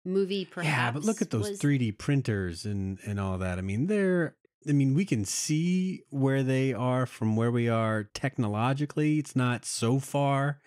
movie 0.04 0.44
perhaps 0.44 0.68
yeah, 0.74 0.90
but 0.92 1.04
look 1.04 1.20
at 1.22 1.30
those 1.30 1.50
was- 1.50 1.60
3D 1.60 1.98
printers 1.98 2.64
and 2.64 2.98
and 3.04 3.20
all 3.20 3.38
that. 3.38 3.58
I 3.58 3.62
mean, 3.62 3.86
they're 3.86 4.36
I 4.68 4.72
mean, 4.72 4.94
we 4.94 5.04
can 5.04 5.24
see 5.24 6.04
where 6.10 6.42
they 6.44 6.72
are 6.72 7.04
from 7.04 7.34
where 7.34 7.50
we 7.50 7.68
are 7.68 8.04
technologically. 8.14 9.18
It's 9.18 9.34
not 9.34 9.64
so 9.64 9.98
far, 9.98 10.60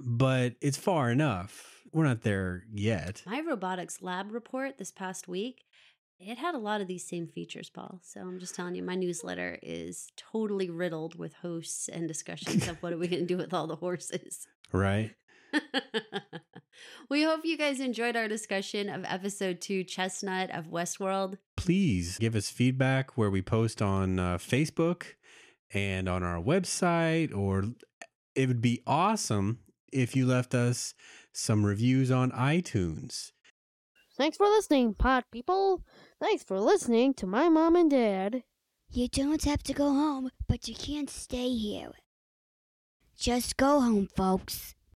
but 0.00 0.54
it's 0.60 0.76
far 0.76 1.10
enough. 1.10 1.84
We're 1.92 2.04
not 2.04 2.22
there 2.22 2.64
yet. 2.72 3.22
My 3.26 3.40
robotics 3.40 4.02
lab 4.02 4.32
report 4.32 4.78
this 4.78 4.90
past 4.90 5.28
week, 5.28 5.64
it 6.20 6.38
had 6.38 6.54
a 6.54 6.58
lot 6.58 6.80
of 6.80 6.88
these 6.88 7.06
same 7.06 7.26
features, 7.26 7.70
Paul. 7.70 8.00
So 8.02 8.20
I'm 8.20 8.38
just 8.38 8.54
telling 8.54 8.74
you, 8.74 8.82
my 8.82 8.94
newsletter 8.94 9.58
is 9.62 10.08
totally 10.16 10.68
riddled 10.68 11.18
with 11.18 11.34
hosts 11.34 11.88
and 11.88 12.08
discussions 12.08 12.66
of 12.68 12.82
what 12.82 12.92
are 12.92 12.98
we 12.98 13.08
going 13.08 13.22
to 13.22 13.26
do 13.26 13.36
with 13.36 13.54
all 13.54 13.66
the 13.66 13.76
horses. 13.76 14.46
Right? 14.72 15.14
we 17.08 17.22
hope 17.22 17.44
you 17.44 17.56
guys 17.56 17.80
enjoyed 17.80 18.16
our 18.16 18.28
discussion 18.28 18.88
of 18.88 19.04
episode 19.06 19.60
two, 19.60 19.84
Chestnut 19.84 20.50
of 20.50 20.66
Westworld. 20.66 21.38
please 21.56 22.18
give 22.18 22.34
us 22.34 22.50
feedback 22.50 23.16
where 23.16 23.30
we 23.30 23.40
post 23.40 23.80
on 23.80 24.18
uh, 24.18 24.36
Facebook 24.36 25.04
and 25.72 26.08
on 26.08 26.22
our 26.22 26.42
website, 26.42 27.34
or 27.34 27.64
it 28.34 28.48
would 28.48 28.60
be 28.60 28.82
awesome 28.86 29.60
if 29.92 30.14
you 30.14 30.26
left 30.26 30.54
us 30.54 30.94
some 31.32 31.64
reviews 31.64 32.10
on 32.10 32.30
iTunes. 32.32 33.32
Thanks 34.18 34.36
for 34.36 34.46
listening, 34.46 34.94
pot 34.94 35.26
people. 35.30 35.84
Thanks 36.20 36.42
for 36.42 36.58
listening 36.58 37.14
to 37.14 37.26
my 37.26 37.48
mom 37.48 37.76
and 37.76 37.88
dad. 37.88 38.42
You 38.90 39.06
don't 39.06 39.44
have 39.44 39.62
to 39.62 39.72
go 39.72 39.84
home, 39.84 40.30
but 40.48 40.66
you 40.66 40.74
can't 40.74 41.08
stay 41.08 41.50
here. 41.50 41.92
Just 43.16 43.56
go 43.56 43.80
home, 43.80 44.08
folks. 44.16 44.74